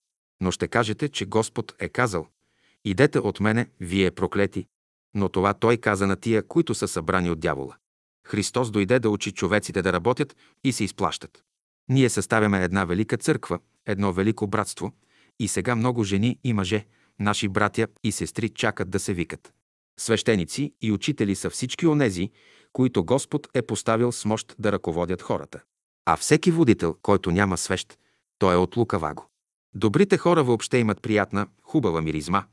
Но 0.42 0.52
ще 0.52 0.68
кажете, 0.68 1.10
че 1.10 1.26
Господ 1.26 1.76
е 1.80 1.90
казал 1.90 2.28
«Идете 2.86 3.20
от 3.20 3.40
мене, 3.40 3.70
вие 3.80 4.12
проклети». 4.12 4.68
Но 5.14 5.30
това 5.30 5.54
Той 5.54 5.78
каза 5.78 6.08
на 6.08 6.16
тия, 6.16 6.48
които 6.48 6.76
са 6.76 6.88
събрани 6.88 7.30
от 7.30 7.40
дявола. 7.40 7.76
Христос 8.28 8.72
дойде 8.72 9.00
да 9.00 9.10
учи 9.10 9.32
човеците 9.32 9.82
да 9.82 9.94
работят 9.94 10.36
и 10.64 10.72
се 10.72 10.84
изплащат. 10.84 11.44
Ние 11.90 12.10
съставяме 12.10 12.64
една 12.64 12.86
велика 12.86 13.18
църква, 13.18 13.60
едно 13.86 14.14
велико 14.14 14.48
братство 14.48 14.94
и 15.40 15.48
сега 15.48 15.76
много 15.76 16.04
жени 16.04 16.40
и 16.44 16.54
мъже, 16.54 16.86
наши 17.20 17.48
братя 17.48 17.88
и 18.04 18.12
сестри 18.12 18.50
чакат 18.50 18.90
да 18.90 19.00
се 19.00 19.14
викат. 19.14 19.54
Свещеници 20.00 20.74
и 20.82 20.92
учители 20.92 21.36
са 21.36 21.50
всички 21.50 21.88
онези, 21.88 22.32
които 22.74 23.04
Господ 23.04 23.48
е 23.54 23.62
поставил 23.62 24.12
с 24.12 24.26
мощ 24.26 24.56
да 24.60 24.72
ръководят 24.72 25.22
хората. 25.22 25.62
А 26.06 26.18
всеки 26.18 26.52
водител, 26.52 26.96
който 27.02 27.32
няма 27.32 27.58
свещ, 27.58 27.98
той 28.40 28.54
е 28.54 28.58
от 28.58 28.78
лукаваго. 28.78 29.30
Добрите 29.76 30.18
хора 30.18 30.44
въобще 30.44 30.78
имат 30.78 31.02
приятна, 31.02 31.48
хубава 31.64 32.02
миризма. 32.02 32.44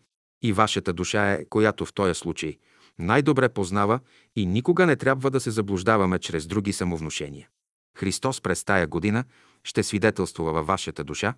И 0.42 0.52
вашата 0.52 0.92
душа 0.92 1.32
е, 1.32 1.44
която 1.44 1.86
в 1.86 1.92
този 1.92 2.14
случай 2.14 2.58
най-добре 2.98 3.48
познава 3.48 4.00
и 4.36 4.46
никога 4.46 4.86
не 4.86 4.96
трябва 4.96 5.30
да 5.30 5.40
се 5.40 5.50
заблуждаваме 5.50 6.18
чрез 6.18 6.46
други 6.46 6.72
самовнушения. 6.72 7.48
Христос 7.96 8.40
през 8.40 8.64
тая 8.64 8.86
година 8.86 9.24
ще 9.64 9.82
свидетелствува 9.82 10.52
във 10.52 10.66
вашата 10.66 11.04
душа 11.04 11.34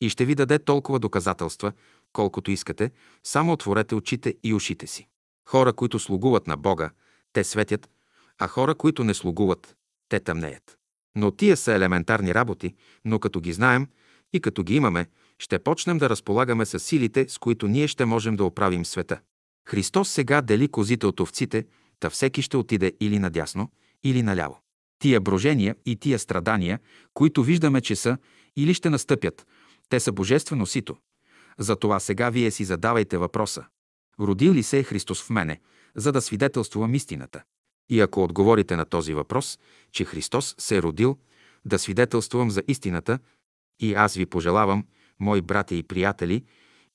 и 0.00 0.08
ще 0.08 0.24
ви 0.24 0.34
даде 0.34 0.58
толкова 0.58 0.98
доказателства, 0.98 1.72
колкото 2.12 2.50
искате, 2.50 2.90
само 3.24 3.52
отворете 3.52 3.94
очите 3.94 4.34
и 4.42 4.54
ушите 4.54 4.86
си. 4.86 5.08
Хора, 5.48 5.72
които 5.72 5.98
слугуват 5.98 6.46
на 6.46 6.56
Бога, 6.56 6.90
те 7.32 7.44
светят, 7.44 7.90
а 8.38 8.48
хора, 8.48 8.74
които 8.74 9.04
не 9.04 9.14
слугуват, 9.14 9.76
те 10.08 10.20
тъмнеят. 10.20 10.78
Но 11.16 11.30
тия 11.30 11.56
са 11.56 11.72
елементарни 11.72 12.34
работи, 12.34 12.74
но 13.04 13.18
като 13.18 13.40
ги 13.40 13.52
знаем 13.52 13.86
и 14.32 14.40
като 14.40 14.62
ги 14.62 14.76
имаме, 14.76 15.06
ще 15.38 15.58
почнем 15.58 15.98
да 15.98 16.10
разполагаме 16.10 16.66
с 16.66 16.78
силите, 16.78 17.28
с 17.28 17.38
които 17.38 17.68
ние 17.68 17.88
ще 17.88 18.04
можем 18.04 18.36
да 18.36 18.44
оправим 18.44 18.84
света. 18.84 19.20
Христос 19.68 20.08
сега 20.08 20.40
дели 20.40 20.68
козите 20.68 21.06
от 21.06 21.20
овците, 21.20 21.66
та 22.00 22.10
всеки 22.10 22.42
ще 22.42 22.56
отиде 22.56 22.92
или 23.00 23.18
надясно, 23.18 23.70
или 24.04 24.22
наляво. 24.22 24.60
Тия 24.98 25.20
брожения 25.20 25.76
и 25.86 25.96
тия 25.96 26.18
страдания, 26.18 26.78
които 27.14 27.42
виждаме, 27.42 27.80
че 27.80 27.96
са 27.96 28.18
или 28.56 28.74
ще 28.74 28.90
настъпят, 28.90 29.46
те 29.88 30.00
са 30.00 30.12
божествено 30.12 30.66
сито. 30.66 30.96
Затова 31.58 32.00
сега 32.00 32.30
вие 32.30 32.50
си 32.50 32.64
задавайте 32.64 33.18
въпроса. 33.18 33.64
Родил 34.20 34.52
ли 34.52 34.62
се 34.62 34.78
е 34.78 34.82
Христос 34.82 35.22
в 35.22 35.30
мене, 35.30 35.60
за 35.94 36.12
да 36.12 36.20
свидетелствувам 36.20 36.94
истината? 36.94 37.42
И 37.88 38.00
ако 38.00 38.24
отговорите 38.24 38.76
на 38.76 38.84
този 38.84 39.14
въпрос, 39.14 39.58
че 39.92 40.04
Христос 40.04 40.54
се 40.58 40.76
е 40.76 40.82
родил, 40.82 41.18
да 41.64 41.78
свидетелствувам 41.78 42.50
за 42.50 42.62
истината, 42.68 43.18
и 43.80 43.94
аз 43.94 44.14
ви 44.14 44.26
пожелавам, 44.26 44.86
мои 45.20 45.40
братя 45.40 45.74
и 45.74 45.82
приятели, 45.82 46.44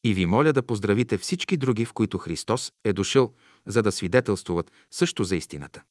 и 0.03 0.13
ви 0.13 0.25
моля 0.25 0.53
да 0.53 0.63
поздравите 0.63 1.17
всички 1.17 1.57
други, 1.57 1.85
в 1.85 1.93
които 1.93 2.17
Христос 2.17 2.71
е 2.83 2.93
дошъл, 2.93 3.33
за 3.65 3.83
да 3.83 3.91
свидетелствуват 3.91 4.71
също 4.91 5.23
за 5.23 5.35
истината. 5.35 5.83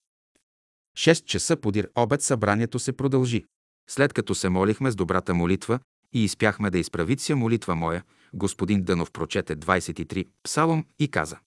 Шест 0.96 1.26
часа 1.26 1.56
подир 1.56 1.90
обед 1.94 2.22
събранието 2.22 2.78
се 2.78 2.92
продължи. 2.92 3.44
След 3.90 4.12
като 4.12 4.34
се 4.34 4.48
молихме 4.48 4.90
с 4.90 4.96
добрата 4.96 5.34
молитва 5.34 5.78
и 6.12 6.24
изпяхме 6.24 6.70
да 6.70 6.78
изправиться 6.78 7.36
молитва 7.36 7.74
моя, 7.74 8.04
господин 8.34 8.82
Дънов 8.82 9.10
прочете 9.10 9.56
23 9.56 10.28
псалом 10.42 10.84
и 10.98 11.08
каза 11.08 11.38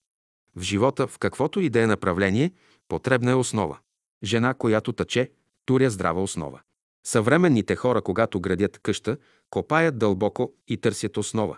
В 0.55 0.61
живота, 0.61 1.07
в 1.07 1.19
каквото 1.19 1.59
и 1.59 1.69
да 1.69 1.81
е 1.81 1.87
направление, 1.87 2.51
потребна 2.87 3.31
е 3.31 3.35
основа. 3.35 3.79
Жена, 4.23 4.53
която 4.53 4.93
тъче, 4.93 5.31
туря 5.65 5.89
здрава 5.89 6.23
основа. 6.23 6.61
Съвременните 7.05 7.75
хора, 7.75 8.01
когато 8.01 8.39
градят 8.39 8.79
къща, 8.79 9.17
копаят 9.49 9.97
дълбоко 9.97 10.53
и 10.67 10.77
търсят 10.77 11.17
основа. 11.17 11.57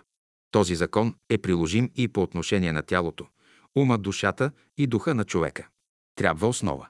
Този 0.50 0.74
закон 0.74 1.14
е 1.30 1.38
приложим 1.38 1.90
и 1.94 2.08
по 2.08 2.22
отношение 2.22 2.72
на 2.72 2.82
тялото, 2.82 3.26
ума, 3.76 3.98
душата 3.98 4.50
и 4.76 4.86
духа 4.86 5.14
на 5.14 5.24
човека. 5.24 5.68
Трябва 6.14 6.48
основа. 6.48 6.88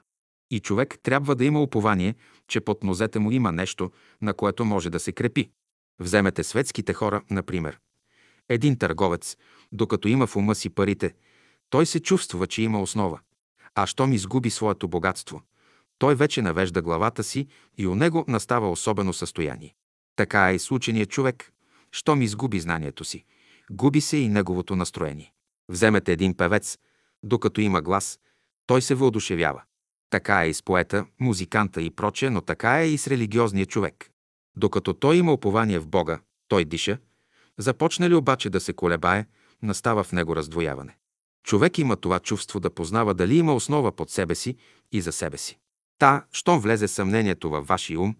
И 0.51 0.59
човек 0.59 0.99
трябва 1.03 1.35
да 1.35 1.45
има 1.45 1.61
упование, 1.61 2.15
че 2.47 2.61
под 2.61 2.83
нозете 2.83 3.19
му 3.19 3.31
има 3.31 3.51
нещо, 3.51 3.91
на 4.21 4.33
което 4.33 4.65
може 4.65 4.89
да 4.89 4.99
се 4.99 5.11
крепи. 5.11 5.51
Вземете 5.99 6.43
светските 6.43 6.93
хора, 6.93 7.21
например. 7.29 7.79
Един 8.49 8.77
търговец, 8.77 9.37
докато 9.71 10.07
има 10.07 10.27
в 10.27 10.35
ума 10.35 10.55
си 10.55 10.69
парите, 10.69 11.13
той 11.69 11.85
се 11.85 11.99
чувства, 11.99 12.47
че 12.47 12.61
има 12.61 12.81
основа. 12.81 13.19
А 13.75 13.85
щом 13.85 14.13
изгуби 14.13 14.49
своето 14.49 14.87
богатство, 14.87 15.41
той 15.99 16.15
вече 16.15 16.41
навежда 16.41 16.81
главата 16.81 17.23
си 17.23 17.47
и 17.77 17.87
у 17.87 17.95
него 17.95 18.25
настава 18.27 18.71
особено 18.71 19.13
състояние. 19.13 19.75
Така 20.15 20.51
е 20.51 20.55
и 20.55 20.59
с 20.59 20.71
учения 20.71 21.05
човек. 21.05 21.51
Щом 21.91 22.21
изгуби 22.21 22.59
знанието 22.59 23.03
си, 23.03 23.25
губи 23.71 24.01
се 24.01 24.17
и 24.17 24.29
неговото 24.29 24.75
настроение. 24.75 25.33
Вземете 25.69 26.11
един 26.11 26.37
певец, 26.37 26.77
докато 27.23 27.61
има 27.61 27.81
глас, 27.81 28.19
той 28.65 28.81
се 28.81 28.95
въодушевява. 28.95 29.61
Така 30.09 30.45
е 30.45 30.49
и 30.49 30.53
с 30.53 30.63
поета, 30.63 31.05
музиканта 31.19 31.81
и 31.81 31.89
проче, 31.89 32.29
но 32.29 32.41
така 32.41 32.81
е 32.81 32.87
и 32.87 32.97
с 32.97 33.07
религиозния 33.07 33.65
човек. 33.65 34.11
Докато 34.57 34.93
той 34.93 35.17
има 35.17 35.33
упование 35.33 35.79
в 35.79 35.87
Бога, 35.87 36.19
той 36.47 36.65
диша, 36.65 36.97
започне 37.59 38.09
ли 38.09 38.15
обаче 38.15 38.49
да 38.49 38.59
се 38.59 38.73
колебае, 38.73 39.25
настава 39.61 40.03
в 40.03 40.11
него 40.11 40.35
раздвояване. 40.35 40.97
Човек 41.43 41.77
има 41.77 41.95
това 41.95 42.19
чувство 42.19 42.59
да 42.59 42.69
познава 42.69 43.13
дали 43.13 43.37
има 43.37 43.55
основа 43.55 43.91
под 43.91 44.09
себе 44.09 44.35
си 44.35 44.55
и 44.91 45.01
за 45.01 45.11
себе 45.11 45.37
си. 45.37 45.59
Та, 45.99 46.25
щом 46.31 46.59
влезе 46.59 46.87
съмнението 46.87 47.49
във 47.49 47.67
вашия 47.67 47.99
ум, 47.99 48.15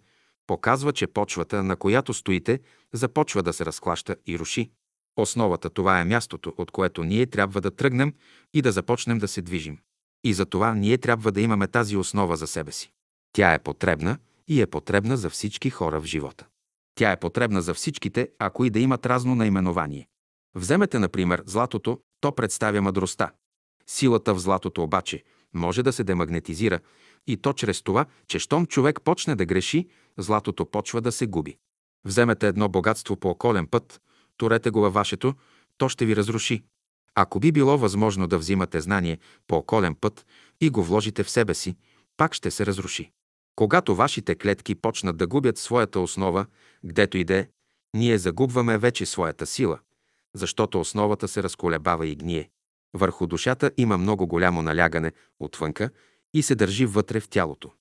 показва, 0.47 0.93
че 0.93 1.07
почвата, 1.07 1.63
на 1.63 1.75
която 1.75 2.13
стоите, 2.13 2.59
започва 2.93 3.43
да 3.43 3.53
се 3.53 3.65
разклаща 3.65 4.15
и 4.27 4.39
руши. 4.39 4.71
Основата 5.17 5.69
това 5.69 5.99
е 5.99 6.05
мястото, 6.05 6.53
от 6.57 6.71
което 6.71 7.03
ние 7.03 7.25
трябва 7.25 7.61
да 7.61 7.71
тръгнем 7.71 8.13
и 8.53 8.61
да 8.61 8.71
започнем 8.71 9.17
да 9.17 9.27
се 9.27 9.41
движим. 9.41 9.77
И 10.23 10.33
за 10.33 10.45
това 10.45 10.73
ние 10.73 10.97
трябва 10.97 11.31
да 11.31 11.41
имаме 11.41 11.67
тази 11.67 11.97
основа 11.97 12.37
за 12.37 12.47
себе 12.47 12.71
си. 12.71 12.91
Тя 13.33 13.53
е 13.53 13.59
потребна 13.59 14.17
и 14.47 14.61
е 14.61 14.67
потребна 14.67 15.17
за 15.17 15.29
всички 15.29 15.69
хора 15.69 16.01
в 16.01 16.05
живота. 16.05 16.45
Тя 16.99 17.11
е 17.11 17.19
потребна 17.19 17.61
за 17.61 17.73
всичките, 17.73 18.29
ако 18.39 18.65
и 18.65 18.69
да 18.69 18.79
имат 18.79 19.05
разно 19.05 19.35
наименование. 19.35 20.07
Вземете, 20.55 20.99
например, 20.99 21.43
златото, 21.45 21.99
то 22.21 22.35
представя 22.35 22.81
мъдростта. 22.81 23.31
Силата 23.87 24.33
в 24.33 24.39
златото 24.39 24.83
обаче 24.83 25.23
може 25.53 25.83
да 25.83 25.93
се 25.93 26.03
демагнетизира 26.03 26.79
и 27.27 27.37
то 27.37 27.53
чрез 27.53 27.81
това, 27.81 28.05
че 28.27 28.39
щом 28.39 28.65
човек 28.65 29.01
почне 29.03 29.35
да 29.35 29.45
греши, 29.45 29.87
златото 30.17 30.65
почва 30.65 31.01
да 31.01 31.11
се 31.11 31.27
губи. 31.27 31.57
Вземете 32.05 32.47
едно 32.47 32.69
богатство 32.69 33.15
по 33.15 33.29
околен 33.29 33.67
път, 33.67 34.01
турете 34.37 34.69
го 34.69 34.81
във 34.81 34.93
вашето, 34.93 35.33
то 35.77 35.89
ще 35.89 36.05
ви 36.05 36.15
разруши. 36.15 36.63
Ако 37.15 37.39
би 37.39 37.51
било 37.51 37.77
възможно 37.77 38.27
да 38.27 38.37
взимате 38.37 38.81
знание 38.81 39.19
по 39.47 39.55
околен 39.55 39.95
път 39.95 40.25
и 40.61 40.69
го 40.69 40.83
вложите 40.83 41.23
в 41.23 41.29
себе 41.29 41.53
си, 41.53 41.75
пак 42.17 42.33
ще 42.33 42.51
се 42.51 42.65
разруши. 42.65 43.11
Когато 43.59 43.95
вашите 43.95 44.35
клетки 44.35 44.75
почнат 44.75 45.17
да 45.17 45.27
губят 45.27 45.57
своята 45.57 45.99
основа, 45.99 46.45
гдето 46.85 47.17
иде, 47.17 47.49
ние 47.93 48.17
загубваме 48.17 48.77
вече 48.77 49.05
своята 49.05 49.45
сила, 49.45 49.79
защото 50.35 50.79
основата 50.79 51.27
се 51.27 51.43
разколебава 51.43 52.07
и 52.07 52.15
гние. 52.15 52.49
Върху 52.93 53.27
душата 53.27 53.71
има 53.77 53.97
много 53.97 54.27
голямо 54.27 54.61
налягане 54.61 55.11
отвънка 55.39 55.89
и 56.33 56.43
се 56.43 56.55
държи 56.55 56.85
вътре 56.85 57.19
в 57.19 57.29
тялото. 57.29 57.71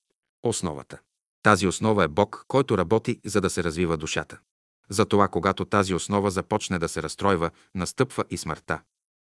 Основата. 0.43 0.99
Тази 1.43 1.67
основа 1.67 2.03
е 2.03 2.07
Бог, 2.07 2.45
който 2.47 2.77
работи, 2.77 3.19
за 3.25 3.41
да 3.41 3.49
се 3.49 3.63
развива 3.63 3.97
душата. 3.97 4.39
Затова, 4.89 5.27
когато 5.27 5.65
тази 5.65 5.93
основа 5.93 6.31
започне 6.31 6.79
да 6.79 6.89
се 6.89 7.03
разстройва, 7.03 7.51
настъпва 7.75 8.23
и 8.29 8.37
смъртта. 8.37 8.81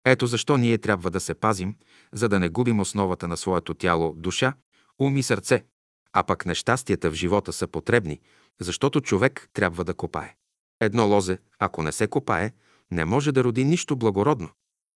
Ето 0.05 0.27
защо 0.27 0.57
ние 0.57 0.77
трябва 0.77 1.09
да 1.11 1.19
се 1.19 1.33
пазим, 1.33 1.75
за 2.11 2.29
да 2.29 2.39
не 2.39 2.49
губим 2.49 2.79
основата 2.79 3.27
на 3.27 3.37
своето 3.37 3.73
тяло, 3.73 4.13
душа, 4.17 4.53
ум 4.99 5.17
и 5.17 5.23
сърце. 5.23 5.65
А 6.13 6.23
пък 6.23 6.45
нещастията 6.45 7.11
в 7.11 7.13
живота 7.13 7.53
са 7.53 7.67
потребни, 7.67 8.19
защото 8.61 9.01
човек 9.01 9.49
трябва 9.53 9.83
да 9.83 9.93
копае. 9.93 10.35
Едно 10.81 11.07
лозе, 11.07 11.37
ако 11.59 11.83
не 11.83 11.91
се 11.91 12.07
копае, 12.07 12.51
не 12.91 13.05
може 13.05 13.31
да 13.31 13.43
роди 13.43 13.65
нищо 13.65 13.95
благородно. 13.95 14.49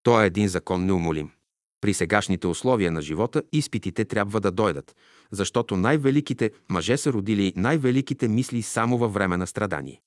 То 0.03 0.22
е 0.22 0.26
един 0.26 0.48
закон 0.48 0.85
неумолим. 0.85 1.31
При 1.81 1.94
сегашните 1.94 2.48
условия 2.48 2.91
на 2.91 3.02
живота 3.02 3.44
изпитите 3.52 4.06
трябва 4.06 4.41
да 4.41 4.52
дойдат, 4.52 4.95
защото 5.31 5.77
най-великите 5.77 6.52
мъже 6.69 6.98
са 6.98 7.14
родили 7.14 7.53
най-великите 7.56 8.27
мисли 8.27 8.61
само 8.61 8.98
във 8.98 9.14
време 9.14 9.38
на 9.38 9.48
страдание. 9.48 10.02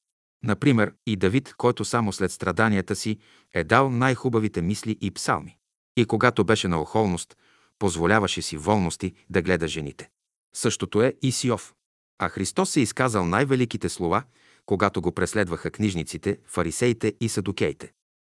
Например, 0.45 0.95
и 1.07 1.16
Давид, 1.16 1.55
който 1.57 1.85
само 1.85 2.12
след 2.12 2.32
страданията 2.32 2.97
си 2.97 3.19
е 3.55 3.65
дал 3.65 3.91
най-хубавите 3.91 4.62
мисли 4.62 4.99
и 5.01 5.11
псалми. 5.11 5.57
И 5.97 6.05
когато 6.05 6.45
беше 6.45 6.69
на 6.69 6.81
охолност, 6.81 7.37
позволяваше 7.78 8.43
си 8.43 8.57
волности 8.57 9.12
да 9.31 9.43
гледа 9.43 9.69
жените. 9.69 10.09
Същото 10.55 11.02
е 11.02 11.14
и 11.22 11.32
Сиов. 11.32 11.74
А 12.18 12.28
Христос 12.28 12.70
се 12.70 12.81
изказал 12.81 13.27
най-великите 13.27 13.89
слова, 13.89 14.22
когато 14.66 15.02
го 15.02 15.12
преследваха 15.12 15.70
книжниците, 15.70 16.39
фарисеите 16.47 17.14
и 17.20 17.28
садокеите. 17.28 17.93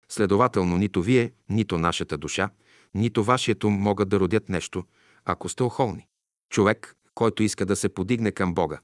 Следователно, 0.09 0.77
нито 0.77 1.01
вие, 1.01 1.33
нито 1.49 1.77
нашата 1.77 2.17
душа, 2.17 2.49
нито 2.93 3.23
вашият 3.23 3.63
ум 3.63 3.73
могат 3.73 4.09
да 4.09 4.19
родят 4.19 4.49
нещо, 4.49 4.83
ако 5.25 5.49
сте 5.49 5.63
охолни. 5.63 6.07
Човек, 6.49 6.95
който 7.15 7.43
иска 7.43 7.65
да 7.65 7.75
се 7.75 7.89
подигне 7.89 8.31
към 8.31 8.53
Бога, 8.53 8.79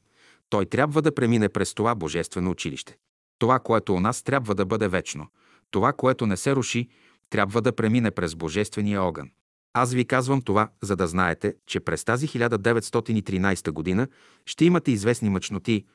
той 0.49 0.65
трябва 0.65 1.01
да 1.01 1.15
премине 1.15 1.49
през 1.49 1.73
това 1.73 1.95
божествено 1.95 2.51
училище. 2.51 2.97
Това, 3.39 3.60
което 3.60 3.93
у 3.93 3.99
нас 3.99 4.23
трябва 4.23 4.56
да 4.56 4.65
бъде 4.65 4.88
вечно, 4.88 5.27
това, 5.72 5.93
което 5.93 6.26
не 6.26 6.38
се 6.38 6.56
руши, 6.56 6.89
трябва 7.30 7.61
да 7.61 7.76
премине 7.76 8.11
през 8.11 8.35
божествения 8.35 9.01
огън. 9.01 9.31
Аз 9.73 9.93
ви 9.93 10.05
казвам 10.05 10.41
това, 10.41 10.69
за 10.83 10.95
да 10.95 11.07
знаете, 11.07 11.55
че 11.67 11.79
през 11.79 12.03
тази 12.03 12.27
1913 12.27 13.71
година 13.71 14.07
ще 14.45 14.65
имате 14.65 14.91
известни 14.91 15.29
мъчноти, 15.29 15.85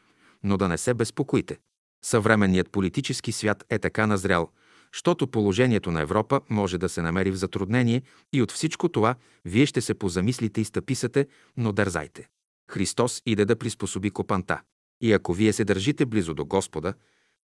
но 0.42 0.56
да 0.56 0.68
не 0.68 0.78
се 0.78 0.94
безпокоите. 0.94 1.58
Съвременният 2.04 2.70
политически 2.70 3.32
свят 3.32 3.64
е 3.70 3.78
така 3.78 4.06
назрял, 4.06 4.50
защото 4.94 5.26
положението 5.26 5.90
на 5.90 6.00
Европа 6.00 6.40
може 6.50 6.78
да 6.78 6.88
се 6.88 7.02
намери 7.02 7.30
в 7.30 7.36
затруднение 7.36 8.02
и 8.32 8.42
от 8.42 8.52
всичко 8.52 8.88
това 8.88 9.14
вие 9.44 9.66
ще 9.66 9.80
се 9.80 9.94
позамислите 9.94 10.60
и 10.60 10.64
стъписате, 10.64 11.26
но 11.56 11.72
дързайте. 11.72 12.28
Христос 12.70 13.22
иде 13.26 13.44
да 13.44 13.56
приспособи 13.56 14.10
копанта. 14.10 14.60
И 15.00 15.12
ако 15.12 15.32
вие 15.32 15.52
се 15.52 15.64
държите 15.64 16.06
близо 16.06 16.34
до 16.34 16.44
Господа, 16.44 16.94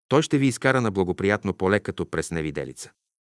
Той 0.07 0.21
ще 0.21 0.37
ви 0.37 0.47
изкара 0.47 0.81
на 0.81 0.91
благоприятно 0.91 1.53
поле 1.53 1.79
като 1.79 2.05
през 2.05 2.31
невиделица. 2.31 2.91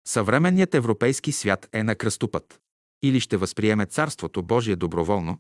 Съвременният 0.07 0.76
европейски 0.76 1.31
свят 1.31 1.69
е 1.73 1.84
на 1.84 1.95
кръстопът. 1.95 2.59
Или 3.03 3.19
ще 3.19 3.38
възприеме 3.38 3.85
Царството 3.85 4.43
Божие 4.43 4.76
доброволно, 4.76 5.39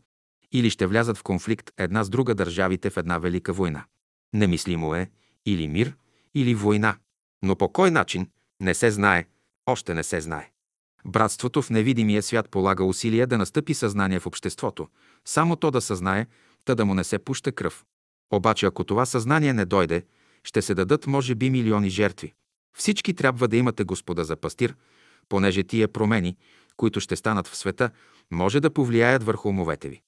или 0.51 0.69
ще 0.69 0.87
влязат 0.87 1.17
в 1.17 1.23
конфликт 1.23 1.71
една 1.77 2.03
с 2.03 2.09
друга 2.09 2.35
държавите 2.35 2.89
в 2.89 2.97
една 2.97 3.17
велика 3.17 3.53
война. 3.53 3.85
Немислимо 4.33 4.95
е 4.95 5.09
или 5.45 5.67
мир, 5.67 5.95
или 6.35 6.55
война. 6.55 6.97
Но 7.43 7.55
по 7.55 7.69
кой 7.69 7.91
начин 7.91 8.29
не 8.59 8.73
се 8.73 8.91
знае, 8.91 9.25
още 9.65 9.93
не 9.93 10.03
се 10.03 10.21
знае. 10.21 10.51
Братството 11.05 11.61
в 11.61 11.69
невидимия 11.69 12.23
свят 12.23 12.49
полага 12.49 12.83
усилия 12.83 13.27
да 13.27 13.37
настъпи 13.37 13.73
съзнание 13.73 14.19
в 14.19 14.25
обществото, 14.25 14.87
само 15.25 15.55
то 15.55 15.71
да 15.71 15.81
съзнае, 15.81 16.27
та 16.65 16.75
да 16.75 16.85
му 16.85 16.93
не 16.93 17.03
се 17.03 17.19
пуща 17.19 17.51
кръв. 17.51 17.85
Обаче 18.33 18.65
ако 18.65 18.83
това 18.83 19.05
съзнание 19.05 19.53
не 19.53 19.65
дойде, 19.65 20.05
ще 20.43 20.61
се 20.61 20.75
дадат 20.75 21.07
може 21.07 21.35
би 21.35 21.49
милиони 21.49 21.89
жертви. 21.89 22.33
Всички 22.77 23.13
трябва 23.13 23.47
да 23.47 23.57
имате 23.57 23.83
Господа 23.83 24.23
за 24.23 24.35
пастир, 24.35 24.75
понеже 25.29 25.63
тия 25.63 25.87
промени, 25.87 26.37
които 26.77 26.99
ще 26.99 27.15
станат 27.15 27.47
в 27.47 27.55
света, 27.55 27.89
може 28.31 28.59
да 28.59 28.73
повлияят 28.73 29.23
върху 29.23 29.49
умовете 29.49 29.89
ви. 29.89 30.01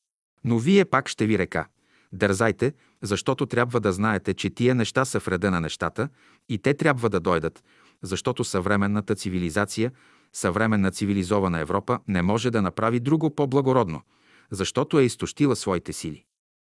Но 0.44 0.60
вие 0.60 0.86
пак 0.86 1.10
ще 1.10 1.26
ви 1.26 1.38
река. 1.38 1.68
Дързайте, 2.14 2.74
защото 3.02 3.46
трябва 3.46 3.80
да 3.80 3.94
знаете, 3.94 4.34
че 4.34 4.50
тия 4.50 4.76
неща 4.76 5.06
са 5.06 5.20
в 5.20 5.28
реда 5.28 5.52
на 5.52 5.62
нещата 5.62 6.10
и 6.50 6.58
те 6.58 6.74
трябва 6.74 7.10
да 7.10 7.20
дойдат, 7.20 7.64
защото 8.02 8.44
съвременната 8.44 9.16
цивилизация, 9.16 9.92
съвременна 10.34 10.92
цивилизована 10.92 11.60
Европа 11.60 12.00
не 12.08 12.22
може 12.22 12.52
да 12.52 12.62
направи 12.62 13.00
друго 13.00 13.36
по-благородно, 13.36 14.02
защото 14.52 15.00
е 15.00 15.04
изтощила 15.04 15.56
своите 15.56 15.94
сили. 15.94 16.24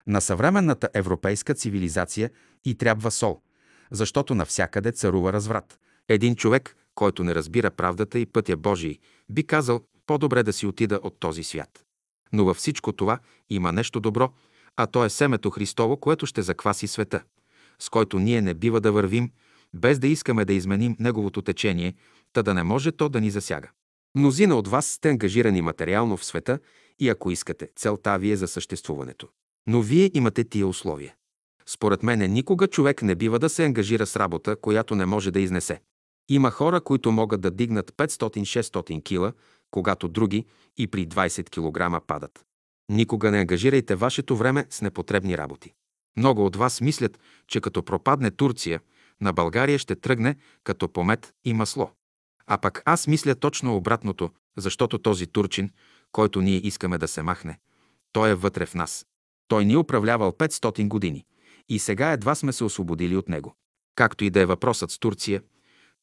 На 0.07 0.21
съвременната 0.21 0.89
европейска 0.95 1.55
цивилизация 1.55 2.31
и 2.65 2.75
трябва 2.75 3.11
сол, 3.11 3.43
защото 3.91 4.35
навсякъде 4.35 4.93
царува 4.93 5.33
разврат. 5.33 5.79
Един 6.09 6.37
човек, 6.37 6.77
който 6.95 7.25
не 7.25 7.35
разбира 7.35 7.71
правдата 7.71 8.19
и 8.19 8.27
пътя 8.27 8.57
Божий, 8.57 8.99
би 9.29 9.47
казал 9.47 9.81
по-добре 10.07 10.43
да 10.43 10.53
си 10.53 10.67
отида 10.67 11.01
от 11.03 11.21
този 11.21 11.43
свят. 11.43 11.85
Но 12.33 12.45
във 12.45 12.57
всичко 12.57 12.93
това 12.93 13.19
има 13.51 13.73
нещо 13.73 14.01
добро, 14.01 14.33
а 14.77 14.87
то 14.87 15.05
е 15.05 15.11
семето 15.11 15.51
Христово, 15.51 15.97
което 15.97 16.27
ще 16.27 16.43
закваси 16.43 16.87
света, 16.87 17.23
с 17.79 17.89
който 17.89 18.19
ние 18.19 18.43
не 18.43 18.55
бива 18.55 18.81
да 18.81 18.93
вървим, 18.93 19.31
без 19.75 19.99
да 19.99 20.09
искаме 20.09 20.45
да 20.45 20.53
изменим 20.53 20.97
неговото 20.99 21.43
течение, 21.43 21.95
та 22.33 22.43
да 22.43 22.55
не 22.55 22.63
може 22.63 22.93
то 22.93 23.09
да 23.09 23.21
ни 23.21 23.31
засяга. 23.31 23.69
Мнозина 24.15 24.57
от 24.57 24.69
вас 24.69 24.87
сте 24.87 25.09
ангажирани 25.09 25.63
материално 25.63 26.17
в 26.17 26.25
света 26.25 26.59
и 26.99 27.09
ако 27.09 27.31
искате, 27.31 27.69
целта 27.77 28.19
ви 28.19 28.31
е 28.31 28.37
за 28.37 28.49
съществуването. 28.49 29.29
Но 29.67 29.83
вие 29.83 30.11
имате 30.15 30.45
тия 30.45 30.67
условия. 30.67 31.15
Според 31.67 32.03
мене 32.03 32.29
никога 32.29 32.67
човек 32.67 33.03
не 33.03 33.15
бива 33.15 33.39
да 33.39 33.49
се 33.49 33.65
ангажира 33.65 34.07
с 34.07 34.17
работа, 34.17 34.57
която 34.57 34.95
не 34.95 35.07
може 35.07 35.31
да 35.31 35.41
изнесе. 35.41 35.81
Има 36.31 36.51
хора, 36.51 36.81
които 36.81 37.13
могат 37.13 37.41
да 37.41 37.51
дигнат 37.51 37.91
500-600 37.91 39.05
кила, 39.05 39.33
когато 39.71 40.09
други 40.09 40.45
и 40.77 40.87
при 40.87 41.07
20 41.07 41.51
кг 41.51 42.07
падат. 42.07 42.45
Никога 42.89 43.31
не 43.31 43.39
ангажирайте 43.39 43.95
вашето 43.95 44.37
време 44.37 44.67
с 44.71 44.83
непотребни 44.83 45.39
работи. 45.39 45.73
Много 46.17 46.47
от 46.47 46.57
вас 46.57 46.81
мислят, 46.81 47.19
че 47.49 47.61
като 47.61 47.83
пропадне 47.83 48.31
Турция, 48.31 48.81
на 49.21 49.33
България 49.33 49.79
ще 49.79 49.97
тръгне 49.97 50.37
като 50.65 50.89
помет 50.89 51.33
и 51.45 51.55
масло. 51.55 51.91
А 52.47 52.59
пък 52.59 52.83
аз 52.85 53.07
мисля 53.07 53.35
точно 53.35 53.77
обратното, 53.77 54.31
защото 54.57 54.99
този 54.99 55.27
турчин, 55.27 55.71
който 56.13 56.41
ние 56.41 56.67
искаме 56.67 56.99
да 56.99 57.09
се 57.09 57.23
махне, 57.23 57.59
той 58.13 58.31
е 58.31 58.35
вътре 58.35 58.67
в 58.67 58.75
нас. 58.75 59.07
Той 59.49 59.65
ни 59.65 59.77
управлявал 59.77 60.33
500 60.33 60.89
години 60.89 61.25
и 61.69 61.79
сега 61.79 62.13
едва 62.13 62.35
сме 62.35 62.53
се 62.53 62.65
освободили 62.65 63.17
от 63.17 63.29
него. 63.29 63.55
Както 63.95 64.25
и 64.25 64.31
да 64.31 64.41
е 64.41 64.47
въпросът 64.47 64.91
с 64.91 64.99
Турция, 64.99 65.43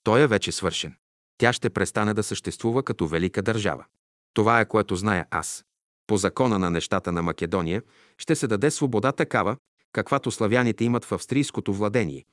той 0.04 0.22
е 0.22 0.28
вече 0.28 0.52
свършен. 0.52 0.96
Тя 1.38 1.54
ще 1.54 1.70
престане 1.70 2.14
да 2.14 2.24
съществува 2.24 2.84
като 2.84 3.08
велика 3.08 3.42
държава. 3.42 3.86
Това 4.34 4.60
е 4.60 4.68
което 4.68 4.96
зная 4.96 5.26
аз. 5.32 5.66
По 6.08 6.18
закона 6.18 6.60
на 6.60 6.70
нещата 6.70 7.12
на 7.12 7.24
Македония 7.24 7.84
ще 8.18 8.36
се 8.36 8.48
даде 8.48 8.72
свобода 8.72 9.12
такава, 9.12 9.58
каквато 9.92 10.32
славяните 10.32 10.84
имат 10.84 11.06
в 11.06 11.12
австрийското 11.12 11.74
владение, 11.74 12.26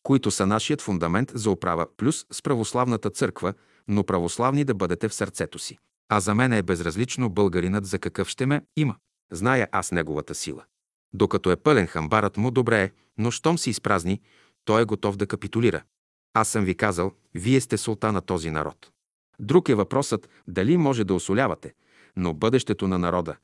които 0.04 0.32
са 0.32 0.46
нашият 0.46 0.82
фундамент 0.82 1.32
за 1.36 1.52
управа, 1.52 1.88
плюс 1.98 2.26
с 2.32 2.42
православната 2.42 3.10
църква, 3.10 3.54
но 3.88 4.04
православни 4.04 4.64
да 4.64 4.74
бъдете 4.74 5.10
в 5.10 5.14
сърцето 5.14 5.60
си. 5.60 5.78
А 6.10 6.20
за 6.20 6.36
мен 6.36 6.54
е 6.54 6.64
безразлично 6.64 7.30
българинът 7.30 7.86
за 7.86 8.00
какъв 8.00 8.30
ще 8.30 8.46
ме 8.46 8.62
има. 8.78 8.96
Зная 9.32 9.68
аз 9.72 9.92
неговата 9.92 10.36
сила. 10.36 10.66
Докато 11.14 11.52
е 11.52 11.56
пълен 11.56 11.88
хамбарът 11.88 12.38
му, 12.38 12.52
добре 12.52 12.84
е, 12.84 12.92
но 13.18 13.32
щом 13.32 13.58
се 13.58 13.70
изпразни, 13.70 14.22
той 14.66 14.82
е 14.82 14.86
готов 14.86 15.18
да 15.18 15.28
капитулира. 15.28 15.84
Аз 16.34 16.48
съм 16.48 16.66
ви 16.66 16.76
казал, 16.76 17.12
вие 17.34 17.62
сте 17.62 17.78
султан 17.78 18.14
на 18.14 18.22
този 18.22 18.52
народ. 18.52 18.92
Друг 19.40 19.70
е 19.70 19.76
въпросът 19.76 20.30
дали 20.48 20.78
може 20.78 21.04
да 21.04 21.14
осолявате, 21.14 21.74
но 22.16 22.34
бъдещето 22.34 22.88
на 22.88 23.00
народа 23.00 23.36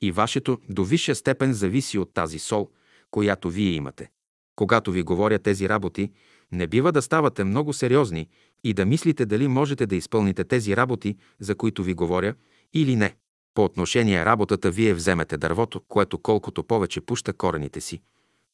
и 0.00 0.12
вашето 0.12 0.58
до 0.68 0.84
висша 0.84 1.14
степен 1.14 1.52
зависи 1.52 1.98
от 1.98 2.14
тази 2.14 2.38
сол, 2.38 2.68
която 3.10 3.50
вие 3.50 3.70
имате. 3.70 4.10
Когато 4.56 4.92
ви 4.92 5.02
говоря 5.02 5.38
тези 5.38 5.68
работи, 5.68 6.12
не 6.52 6.66
бива 6.66 6.92
да 6.92 7.02
ставате 7.02 7.44
много 7.44 7.72
сериозни 7.72 8.28
и 8.64 8.74
да 8.74 8.86
мислите 8.86 9.26
дали 9.26 9.48
можете 9.48 9.86
да 9.86 9.96
изпълните 9.96 10.44
тези 10.44 10.76
работи, 10.76 11.16
за 11.40 11.54
които 11.54 11.82
ви 11.82 11.94
говоря, 11.94 12.34
или 12.74 12.96
не. 12.96 13.16
По 13.54 13.64
отношение 13.64 14.24
работата 14.24 14.70
вие 14.70 14.94
вземете 14.94 15.36
дървото, 15.36 15.80
което 15.80 16.18
колкото 16.18 16.64
повече 16.64 17.00
пуща 17.00 17.32
корените 17.32 17.80
си, 17.80 18.02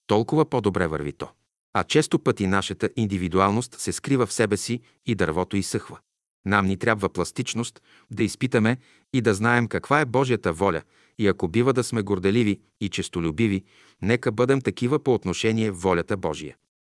толкова 0.07 0.45
по-добре 0.45 0.87
върви 0.87 1.13
то. 1.13 1.29
А 1.73 1.85
често 1.85 2.19
пъти 2.19 2.47
нашата 2.47 2.91
индивидуалност 2.97 3.81
се 3.81 3.93
скрива 3.93 4.27
в 4.27 4.33
себе 4.33 4.57
си 4.57 4.81
и 5.07 5.15
дървото 5.15 5.57
изсъхва. 5.57 5.99
Нам 6.47 6.67
ни 6.67 6.77
трябва 6.77 7.09
пластичност, 7.09 7.83
да 8.11 8.25
изпитаме 8.25 8.77
и 9.13 9.21
да 9.21 9.35
знаем 9.35 9.69
каква 9.69 10.01
е 10.01 10.05
Божията 10.05 10.53
воля 10.53 10.83
и 11.19 11.29
ако 11.29 11.49
бива 11.49 11.73
да 11.73 11.85
сме 11.85 12.03
горделиви 12.03 12.61
и 12.81 12.89
честолюбиви, 12.89 13.65
нека 14.03 14.33
бъдем 14.33 14.61
такива 14.61 14.99
по 14.99 15.15
отношение 15.15 15.71
волята 15.71 16.17
Божия. 16.17 16.57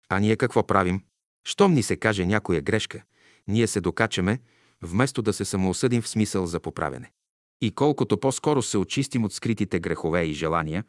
А 0.10 0.20
ние 0.20 0.36
какво 0.36 0.68
правим? 0.68 1.02
Щом 1.48 1.74
ни 1.74 1.84
се 1.84 1.96
каже 1.96 2.26
някоя 2.26 2.62
грешка, 2.62 3.04
ние 3.48 3.68
се 3.68 3.82
докачаме, 3.82 4.40
вместо 4.82 5.22
да 5.22 5.34
се 5.34 5.46
самоосъдим 5.46 6.02
в 6.02 6.08
смисъл 6.08 6.46
за 6.46 6.60
поправене. 6.60 7.12
И 7.62 7.72
колкото 7.72 8.18
по-скоро 8.18 8.62
се 8.62 8.78
очистим 8.78 9.24
от 9.24 9.34
скритите 9.34 9.80
грехове 9.80 10.24
и 10.24 10.34
желания, 10.34 10.84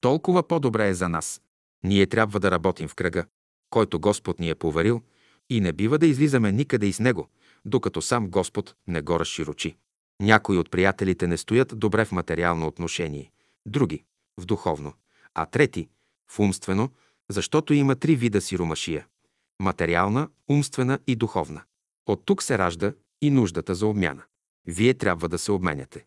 толкова 0.00 0.48
по-добре 0.48 0.88
е 0.88 0.94
за 0.94 1.08
нас. 1.08 1.42
Ние 1.84 2.06
трябва 2.06 2.40
да 2.40 2.50
работим 2.50 2.88
в 2.88 2.94
кръга, 2.94 3.24
който 3.70 4.00
Господ 4.00 4.38
ни 4.38 4.50
е 4.50 4.54
поверил, 4.54 5.02
и 5.50 5.60
не 5.60 5.72
бива 5.72 5.98
да 5.98 6.06
излизаме 6.06 6.52
никъде 6.52 6.86
из 6.86 7.00
него, 7.00 7.28
докато 7.64 8.02
сам 8.02 8.30
Господ 8.30 8.74
не 8.86 9.02
го 9.02 9.20
разширочи. 9.20 9.76
Някои 10.20 10.58
от 10.58 10.70
приятелите 10.70 11.26
не 11.26 11.36
стоят 11.36 11.78
добре 11.78 12.04
в 12.04 12.12
материално 12.12 12.66
отношение, 12.66 13.32
други– 13.66 14.04
в 14.40 14.44
духовно, 14.44 14.92
а 15.34 15.46
трети– 15.46 15.88
в 16.30 16.38
умствено, 16.38 16.90
защото 17.30 17.74
има 17.74 17.96
три 17.96 18.16
вида 18.16 18.40
сиромашия– 18.40 19.06
материална, 19.60 20.28
умствена 20.48 20.98
и 21.06 21.16
духовна. 21.16 21.62
От 22.06 22.22
тук 22.24 22.42
се 22.42 22.58
ражда 22.58 22.92
и 23.22 23.30
нуждата 23.30 23.74
за 23.74 23.86
обмяна. 23.86 24.22
Вие 24.66 24.94
трябва 24.94 25.28
да 25.28 25.38
се 25.38 25.52
обменяте. 25.52 26.04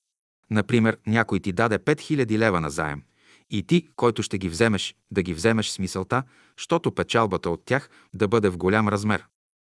Например, 0.52 0.98
някой 1.08 1.40
ти 1.40 1.52
даде 1.52 1.80
5000 1.80 2.38
лева 2.38 2.62
на 2.62 2.70
заем 2.70 3.02
и 3.50 3.64
ти, 3.64 3.88
който 3.96 4.24
ще 4.24 4.38
ги 4.38 4.50
вземеш, 4.50 4.96
да 5.12 5.24
ги 5.24 5.34
вземеш 5.34 5.70
с 5.70 5.80
мисълта, 5.80 6.24
щото 6.58 6.92
печалбата 6.92 7.50
от 7.50 7.66
тях 7.66 7.90
да 8.14 8.28
бъде 8.28 8.50
в 8.50 8.58
голям 8.58 8.88
размер. 8.88 9.26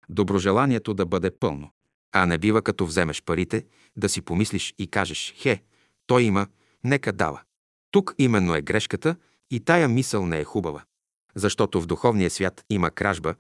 Доброжеланието 0.10 0.94
да 0.94 1.06
бъде 1.06 1.32
пълно. 1.32 1.72
А 2.12 2.26
не 2.26 2.38
бива 2.38 2.62
като 2.62 2.86
вземеш 2.86 3.24
парите, 3.24 3.66
да 3.96 4.10
си 4.10 4.22
помислиш 4.22 4.74
и 4.78 4.88
кажеш, 4.88 5.34
хе, 5.38 5.64
той 6.08 6.24
има, 6.24 6.48
нека 6.84 7.14
дава. 7.14 7.42
Тук 7.92 8.16
именно 8.18 8.56
е 8.56 8.62
грешката 8.62 9.16
и 9.52 9.60
тая 9.60 9.90
мисъл 9.90 10.26
не 10.26 10.40
е 10.40 10.44
хубава. 10.44 10.84
Защото 11.36 11.82
в 11.82 11.86
духовния 11.86 12.30
свят 12.30 12.66
има 12.70 12.92
кражба, 12.92 13.36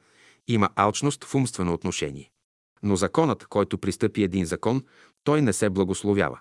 има 0.47 0.69
алчност 0.75 1.23
в 1.23 1.35
умствено 1.35 1.73
отношение. 1.73 2.31
Но 2.83 2.95
законът, 2.95 3.45
който 3.45 3.77
пристъпи 3.77 4.23
един 4.23 4.45
закон, 4.45 4.83
той 5.23 5.41
не 5.41 5.53
се 5.53 5.69
благословява. 5.69 6.39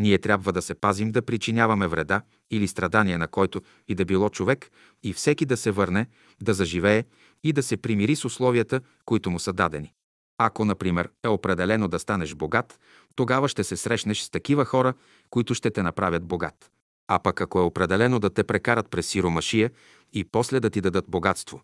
Ние 0.00 0.18
трябва 0.18 0.52
да 0.52 0.62
се 0.62 0.74
пазим 0.74 1.12
да 1.12 1.22
причиняваме 1.22 1.86
вреда 1.86 2.22
или 2.50 2.68
страдания 2.68 3.18
на 3.18 3.28
който 3.28 3.62
и 3.88 3.94
да 3.94 4.04
било 4.04 4.28
човек 4.28 4.70
и 5.02 5.12
всеки 5.12 5.44
да 5.44 5.56
се 5.56 5.70
върне, 5.70 6.06
да 6.42 6.54
заживее 6.54 7.04
и 7.44 7.52
да 7.52 7.62
се 7.62 7.76
примири 7.76 8.16
с 8.16 8.24
условията, 8.24 8.80
които 9.04 9.30
му 9.30 9.38
са 9.38 9.52
дадени. 9.52 9.92
Ако, 10.38 10.64
например, 10.64 11.10
е 11.24 11.28
определено 11.28 11.88
да 11.88 11.98
станеш 11.98 12.34
богат, 12.34 12.80
тогава 13.14 13.48
ще 13.48 13.64
се 13.64 13.76
срещнеш 13.76 14.20
с 14.20 14.30
такива 14.30 14.64
хора, 14.64 14.94
които 15.30 15.54
ще 15.54 15.70
те 15.70 15.82
направят 15.82 16.24
богат. 16.24 16.70
А 17.08 17.18
пък 17.18 17.40
ако 17.40 17.58
е 17.58 17.62
определено 17.62 18.18
да 18.18 18.30
те 18.30 18.44
прекарат 18.44 18.90
през 18.90 19.06
сиромашия 19.06 19.70
и 20.12 20.24
после 20.24 20.60
да 20.60 20.70
ти 20.70 20.80
дадат 20.80 21.04
богатство, 21.08 21.60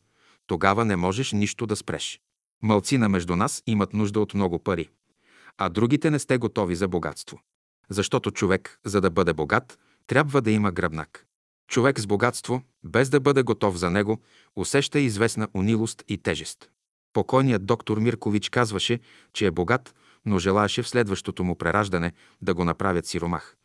тогава 0.46 0.84
не 0.84 0.96
можеш 0.96 1.32
нищо 1.32 1.66
да 1.66 1.76
спреш. 1.76 2.20
Мълцина 2.62 3.08
между 3.08 3.36
нас 3.36 3.62
имат 3.66 3.92
нужда 3.92 4.20
от 4.20 4.34
много 4.34 4.58
пари, 4.58 4.88
а 5.58 5.68
другите 5.68 6.10
не 6.10 6.18
сте 6.18 6.38
готови 6.38 6.76
за 6.76 6.88
богатство. 6.88 7.40
Защото 7.90 8.30
човек, 8.30 8.80
за 8.84 9.00
да 9.00 9.10
бъде 9.10 9.32
богат, 9.32 9.78
трябва 10.06 10.42
да 10.42 10.50
има 10.50 10.72
гръбнак. 10.72 11.26
Човек 11.68 12.00
с 12.00 12.06
богатство, 12.06 12.62
без 12.84 13.10
да 13.10 13.20
бъде 13.20 13.42
готов 13.42 13.76
за 13.76 13.90
него, 13.90 14.20
усеща 14.56 14.98
известна 14.98 15.48
унилост 15.54 16.04
и 16.08 16.18
тежест. 16.18 16.70
Покойният 17.12 17.66
доктор 17.66 17.98
Миркович 17.98 18.48
казваше, 18.48 19.00
че 19.32 19.46
е 19.46 19.50
богат, 19.50 19.94
но 20.24 20.38
желаеше 20.38 20.82
в 20.82 20.88
следващото 20.88 21.44
му 21.44 21.56
прераждане 21.56 22.12
да 22.42 22.54
го 22.54 22.64
направят 22.64 23.06
сиромах. 23.06 23.56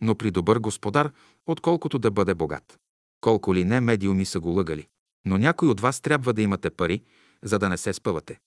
Но 0.00 0.14
при 0.14 0.30
добър 0.30 0.58
господар, 0.58 1.12
отколкото 1.46 1.98
да 1.98 2.10
бъде 2.10 2.34
богат. 2.34 2.78
Колко 3.20 3.54
ли 3.54 3.64
не 3.64 3.80
медиуми 3.80 4.24
са 4.24 4.40
го 4.40 4.48
лъгали. 4.48 4.86
Но 5.24 5.38
някой 5.38 5.68
от 5.68 5.80
вас 5.80 6.00
трябва 6.00 6.32
да 6.32 6.42
имате 6.42 6.70
пари, 6.70 7.02
за 7.42 7.58
да 7.58 7.68
не 7.68 7.76
се 7.76 7.92
спъвате. 7.92 8.38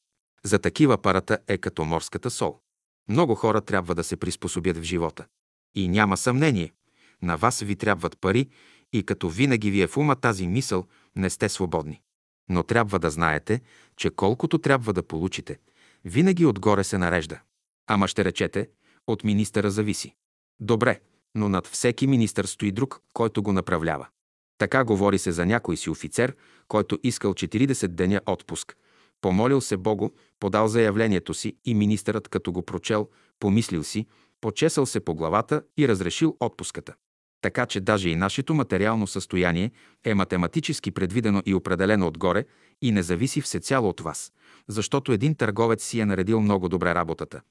За 0.44 0.60
такива 0.60 0.98
парата 0.98 1.38
е 1.48 1.58
като 1.58 1.86
морската 1.86 2.30
сол. 2.30 2.60
Много 3.10 3.36
хора 3.36 3.61
трябва 3.61 3.95
да 3.95 4.03
се 4.03 4.18
приспособят 4.18 4.77
в 4.77 4.84
живота. 4.84 5.26
И 5.76 5.88
няма 5.88 6.18
съмнение, 6.18 6.72
на 7.22 7.38
вас 7.38 7.60
ви 7.60 7.76
трябват 7.76 8.18
пари 8.22 8.49
и 8.94 9.03
като 9.03 9.30
винаги 9.30 9.72
ви 9.72 9.81
е 9.81 9.88
в 9.88 9.98
ума 9.98 10.15
тази 10.15 10.48
мисъл, 10.48 10.88
не 11.15 11.30
сте 11.30 11.49
свободни. 11.49 12.02
Но 12.49 12.64
трябва 12.64 12.99
да 12.99 13.10
знаете, 13.10 13.61
че 13.98 14.10
колкото 14.10 14.57
трябва 14.57 14.94
да 14.94 15.03
получите, 15.03 15.60
винаги 16.06 16.45
отгоре 16.45 16.84
се 16.84 16.98
нарежда. 16.98 17.40
Ама 17.88 18.07
ще 18.07 18.26
речете, 18.26 18.69
от 19.07 19.23
министъра 19.23 19.72
зависи. 19.72 20.15
Добре, 20.60 20.99
но 21.36 21.49
над 21.49 21.68
всеки 21.68 22.07
министър 22.07 22.45
стои 22.45 22.72
друг, 22.72 23.02
който 23.14 23.44
го 23.44 23.53
направлява. 23.53 24.07
Така 24.57 24.84
говори 24.84 25.19
се 25.19 25.31
за 25.31 25.45
някой 25.45 25.77
си 25.77 25.90
офицер, 25.90 26.36
който 26.68 26.99
искал 27.03 27.34
40 27.34 27.88
деня 27.88 28.22
отпуск. 28.26 28.77
Помолил 29.22 29.62
се 29.62 29.78
Богу, 29.78 30.10
подал 30.40 30.68
заявлението 30.68 31.34
си 31.34 31.58
и 31.66 31.74
министърът, 31.74 32.28
като 32.28 32.52
го 32.52 32.62
прочел, 32.62 33.08
Помислил 33.40 33.84
си, 33.84 34.06
почесал 34.41 34.86
се 34.86 35.00
по 35.00 35.16
главата 35.16 35.64
и 35.78 35.88
разрешил 35.88 36.38
отпуската. 36.40 36.94
Така 37.41 37.66
че 37.66 37.80
даже 37.80 38.10
и 38.10 38.16
нашето 38.16 38.54
материално 38.54 39.08
състояние 39.08 39.72
е 40.06 40.14
математически 40.14 40.91
предвидено 40.91 41.41
и 41.46 41.54
определено 41.54 42.08
отгоре 42.08 42.46
и 42.82 42.91
не 42.91 43.04
зависи 43.04 43.41
всецяло 43.41 43.90
от 43.90 44.02
вас, 44.02 44.32
защото 44.68 45.12
един 45.12 45.36
търговец 45.36 45.84
си 45.84 46.00
е 46.00 46.06
наредил 46.06 46.41
много 46.41 46.70
добре 46.70 46.96
работата. 46.96 47.41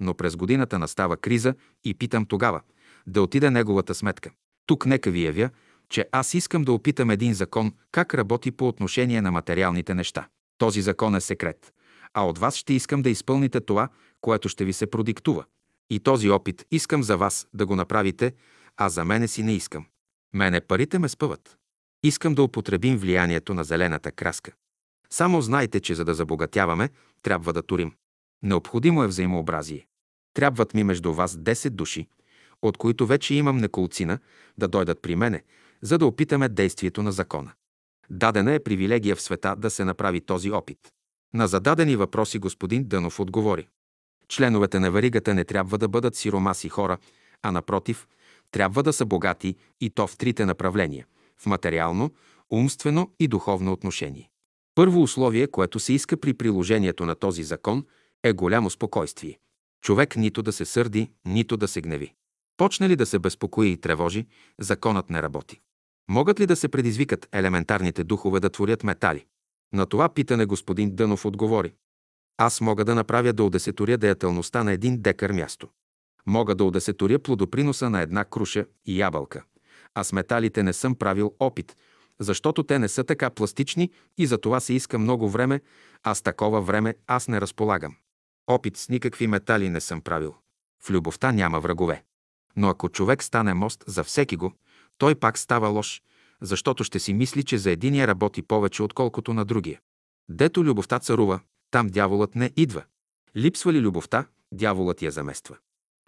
Но 0.00 0.14
през 0.14 0.36
годината 0.36 0.78
настава 0.78 1.16
криза 1.16 1.54
и 1.84 1.94
питам 1.94 2.26
тогава 2.26 2.60
да 3.06 3.22
отиде 3.22 3.50
неговата 3.50 3.94
сметка. 3.94 4.30
Тук 4.66 4.86
нека 4.86 5.10
ви 5.10 5.24
явя, 5.24 5.50
че 5.88 6.08
аз 6.12 6.34
искам 6.34 6.64
да 6.64 6.72
опитам 6.72 7.10
един 7.10 7.34
закон 7.34 7.72
как 7.92 8.14
работи 8.14 8.50
по 8.50 8.68
отношение 8.68 9.22
на 9.22 9.30
материалните 9.30 9.94
неща. 9.94 10.28
Този 10.58 10.82
закон 10.82 11.14
е 11.14 11.20
секрет, 11.20 11.72
а 12.14 12.26
от 12.26 12.38
вас 12.38 12.56
ще 12.56 12.74
искам 12.74 13.02
да 13.02 13.10
изпълните 13.10 13.60
това, 13.60 13.88
което 14.20 14.48
ще 14.48 14.64
ви 14.64 14.72
се 14.72 14.86
продиктува. 14.86 15.44
И 15.90 16.00
този 16.00 16.30
опит 16.30 16.66
искам 16.70 17.02
за 17.02 17.16
вас 17.16 17.46
да 17.54 17.66
го 17.66 17.76
направите, 17.76 18.32
а 18.76 18.88
за 18.88 19.04
мене 19.04 19.28
си 19.28 19.42
не 19.42 19.52
искам. 19.52 19.86
Мене 20.34 20.60
парите 20.60 20.98
ме 20.98 21.08
спъват. 21.08 21.58
Искам 22.02 22.34
да 22.34 22.42
употребим 22.42 22.98
влиянието 22.98 23.54
на 23.54 23.64
зелената 23.64 24.12
краска. 24.12 24.52
Само 25.10 25.42
знайте, 25.42 25.80
че 25.80 25.94
за 25.94 26.04
да 26.04 26.14
забогатяваме, 26.14 26.90
трябва 27.22 27.52
да 27.52 27.62
турим. 27.62 27.92
Необходимо 28.42 29.02
е 29.02 29.06
взаимообразие. 29.06 29.86
Трябват 30.34 30.74
ми 30.74 30.84
между 30.84 31.14
вас 31.14 31.36
10 31.36 31.70
души, 31.70 32.08
от 32.62 32.76
които 32.76 33.06
вече 33.06 33.34
имам 33.34 33.56
неколцина, 33.56 34.18
да 34.58 34.68
дойдат 34.68 35.02
при 35.02 35.16
мене, 35.16 35.42
за 35.82 35.98
да 35.98 36.06
опитаме 36.06 36.48
действието 36.48 37.02
на 37.02 37.12
закона. 37.12 37.52
Дадена 38.10 38.54
е 38.54 38.62
привилегия 38.62 39.16
в 39.16 39.22
света 39.22 39.54
да 39.58 39.70
се 39.70 39.84
направи 39.84 40.20
този 40.20 40.50
опит. 40.50 40.78
На 41.34 41.48
зададени 41.48 41.96
въпроси 41.96 42.38
господин 42.38 42.84
Дънов 42.84 43.20
отговори. 43.20 43.68
Членовете 44.28 44.78
на 44.78 44.90
варигата 44.90 45.34
не 45.34 45.44
трябва 45.44 45.78
да 45.78 45.88
бъдат 45.88 46.16
сиромаси 46.16 46.68
хора, 46.68 46.98
а 47.42 47.52
напротив, 47.52 48.08
трябва 48.50 48.82
да 48.82 48.92
са 48.92 49.06
богати 49.06 49.56
и 49.80 49.90
то 49.90 50.06
в 50.06 50.16
трите 50.16 50.46
направления– 50.46 51.06
в 51.38 51.46
материално, 51.46 52.10
умствено 52.50 53.10
и 53.20 53.28
духовно 53.28 53.72
отношение. 53.72 54.30
Първо 54.74 55.02
условие, 55.02 55.46
което 55.46 55.80
се 55.80 55.92
иска 55.92 56.16
при 56.16 56.34
приложението 56.34 57.06
на 57.06 57.14
този 57.14 57.42
закон, 57.42 57.86
е 58.24 58.32
голямо 58.32 58.70
спокойствие. 58.70 59.38
Човек 59.82 60.16
нито 60.16 60.42
да 60.42 60.52
се 60.52 60.64
сърди, 60.64 61.10
нито 61.24 61.56
да 61.56 61.68
се 61.68 61.80
гневи. 61.80 62.14
Почне 62.56 62.88
ли 62.88 62.96
да 62.96 63.06
се 63.06 63.18
безпокои 63.18 63.68
и 63.68 63.76
тревожи, 63.76 64.26
законът 64.60 65.10
не 65.10 65.22
работи. 65.22 65.60
Могат 66.10 66.40
ли 66.40 66.46
да 66.46 66.56
се 66.56 66.68
предизвикат 66.68 67.28
елементарните 67.32 68.04
духове 68.04 68.40
да 68.40 68.50
творят 68.50 68.84
метали? 68.84 69.26
На 69.72 69.86
това 69.86 70.08
питане 70.08 70.46
господин 70.46 70.96
Дънов 70.96 71.24
отговори. 71.24 71.74
Аз 72.36 72.60
мога 72.60 72.84
да 72.84 72.94
направя 72.94 73.32
да 73.32 73.44
удесеторя 73.44 73.98
деятелността 73.98 74.64
на 74.64 74.72
един 74.72 75.02
декар 75.02 75.32
място. 75.32 75.68
Мога 76.26 76.54
да 76.54 76.64
удесеторя 76.64 77.18
плодоприноса 77.18 77.90
на 77.90 78.00
една 78.00 78.24
круша 78.24 78.66
и 78.86 79.00
ябълка. 79.00 79.42
А 79.94 80.04
с 80.04 80.12
металите 80.12 80.62
не 80.62 80.72
съм 80.72 80.94
правил 80.94 81.34
опит, 81.40 81.76
защото 82.18 82.62
те 82.62 82.78
не 82.78 82.88
са 82.88 83.04
така 83.04 83.30
пластични 83.30 83.90
и 84.18 84.26
за 84.26 84.38
това 84.38 84.60
се 84.60 84.74
иска 84.74 84.98
много 84.98 85.28
време, 85.28 85.60
а 86.02 86.14
с 86.14 86.22
такова 86.22 86.60
време 86.60 86.94
аз 87.06 87.28
не 87.28 87.40
разполагам. 87.40 87.96
Опит 88.46 88.76
с 88.76 88.88
никакви 88.88 89.26
метали 89.26 89.68
не 89.68 89.80
съм 89.80 90.00
правил. 90.00 90.34
В 90.82 90.90
любовта 90.90 91.32
няма 91.32 91.60
врагове. 91.60 92.02
Но 92.56 92.68
ако 92.68 92.88
човек 92.88 93.22
стане 93.22 93.54
мост 93.54 93.84
за 93.86 94.04
всеки 94.04 94.36
го, 94.36 94.52
той 94.98 95.14
пак 95.14 95.38
става 95.38 95.68
лош, 95.68 96.02
защото 96.40 96.84
ще 96.84 96.98
си 96.98 97.14
мисли, 97.14 97.44
че 97.44 97.58
за 97.58 97.70
единия 97.70 98.06
работи 98.06 98.42
повече, 98.42 98.82
отколкото 98.82 99.34
на 99.34 99.44
другия. 99.44 99.80
Дето 100.28 100.64
любовта 100.64 100.98
царува, 100.98 101.40
там 101.70 101.86
дяволът 101.86 102.34
не 102.34 102.50
идва. 102.56 102.84
Липсва 103.36 103.72
ли 103.72 103.80
любовта, 103.80 104.26
дяволът 104.52 105.02
я 105.02 105.10
замества. 105.10 105.56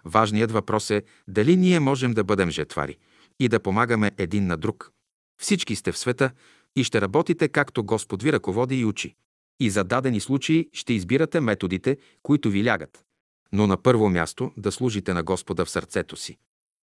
Важният 0.05 0.53
въпрос 0.53 0.91
е 0.91 1.03
дали 1.29 1.57
ние 1.57 1.81
можем 1.81 2.13
да 2.15 2.25
бъдем 2.25 2.51
жетвари 2.51 2.97
и 3.41 3.49
да 3.49 3.61
помагаме 3.61 4.13
един 4.19 4.47
на 4.47 4.57
друг. 4.57 4.93
Всички 5.41 5.77
сте 5.77 5.93
в 5.93 5.99
света 5.99 6.31
и 6.77 6.85
ще 6.85 7.01
работите 7.01 7.49
както 7.49 7.85
Господ 7.85 8.23
ви 8.23 8.33
ръководи 8.33 8.81
и 8.81 8.85
учи. 8.85 9.15
И 9.61 9.71
за 9.71 9.85
дадени 9.85 10.21
случаи 10.21 10.69
ще 10.73 10.93
избирате 10.93 11.41
методите, 11.41 11.97
които 12.23 12.51
ви 12.51 12.65
лягат. 12.65 13.05
Но 13.53 13.67
на 13.67 13.77
първо 13.77 14.09
място 14.09 14.53
да 14.57 14.73
служите 14.73 15.15
на 15.15 15.23
Господа 15.23 15.65
в 15.65 15.71
сърцето 15.71 16.17
си. 16.17 16.39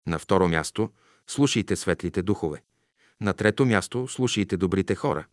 На 0.08 0.20
второ 0.20 0.48
място 0.48 0.90
слушайте 1.28 1.76
светлите 1.76 2.22
духове. 2.22 2.62
На 3.22 3.34
трето 3.34 3.66
място 3.66 4.08
слушайте 4.08 4.58
добрите 4.58 4.96
хора. 4.96 5.26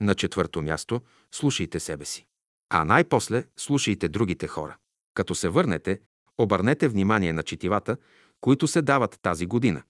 На 0.00 0.14
четвърто 0.14 0.62
място 0.62 1.00
слушайте 1.32 1.80
себе 1.80 2.04
си. 2.04 2.26
А 2.70 2.84
най-после 2.84 3.44
слушайте 3.56 4.08
другите 4.08 4.46
хора. 4.46 4.76
Като 5.14 5.34
се 5.34 5.48
върнете, 5.48 6.00
обърнете 6.38 6.88
внимание 6.88 7.32
на 7.32 7.42
четивата, 7.42 7.96
които 8.40 8.66
се 8.66 8.82
дават 8.82 9.18
тази 9.22 9.46
година 9.46 9.82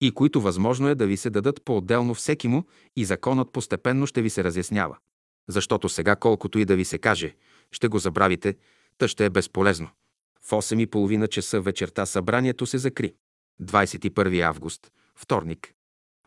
и 0.00 0.10
които 0.10 0.40
възможно 0.40 0.88
е 0.88 0.94
да 0.94 1.06
ви 1.06 1.16
се 1.16 1.30
дадат 1.30 1.62
по-отделно 1.64 2.14
всеки 2.14 2.48
му 2.48 2.64
и 2.96 3.04
законът 3.04 3.52
постепенно 3.52 4.06
ще 4.06 4.22
ви 4.22 4.30
се 4.30 4.44
разяснява. 4.44 4.96
Защото 5.48 5.88
сега 5.88 6.16
колкото 6.16 6.58
и 6.58 6.64
да 6.64 6.76
ви 6.76 6.84
се 6.84 6.98
каже, 6.98 7.34
ще 7.72 7.88
го 7.88 7.98
забравите, 7.98 8.56
та 8.98 9.08
ще 9.08 9.24
е 9.24 9.30
безполезно. 9.30 9.88
В 10.42 10.50
8.30 10.50 11.28
часа 11.28 11.60
вечерта 11.60 12.06
събранието 12.06 12.66
се 12.66 12.78
закри. 12.78 13.14
21 13.62 14.40
август, 14.40 14.92
вторник. 15.16 15.72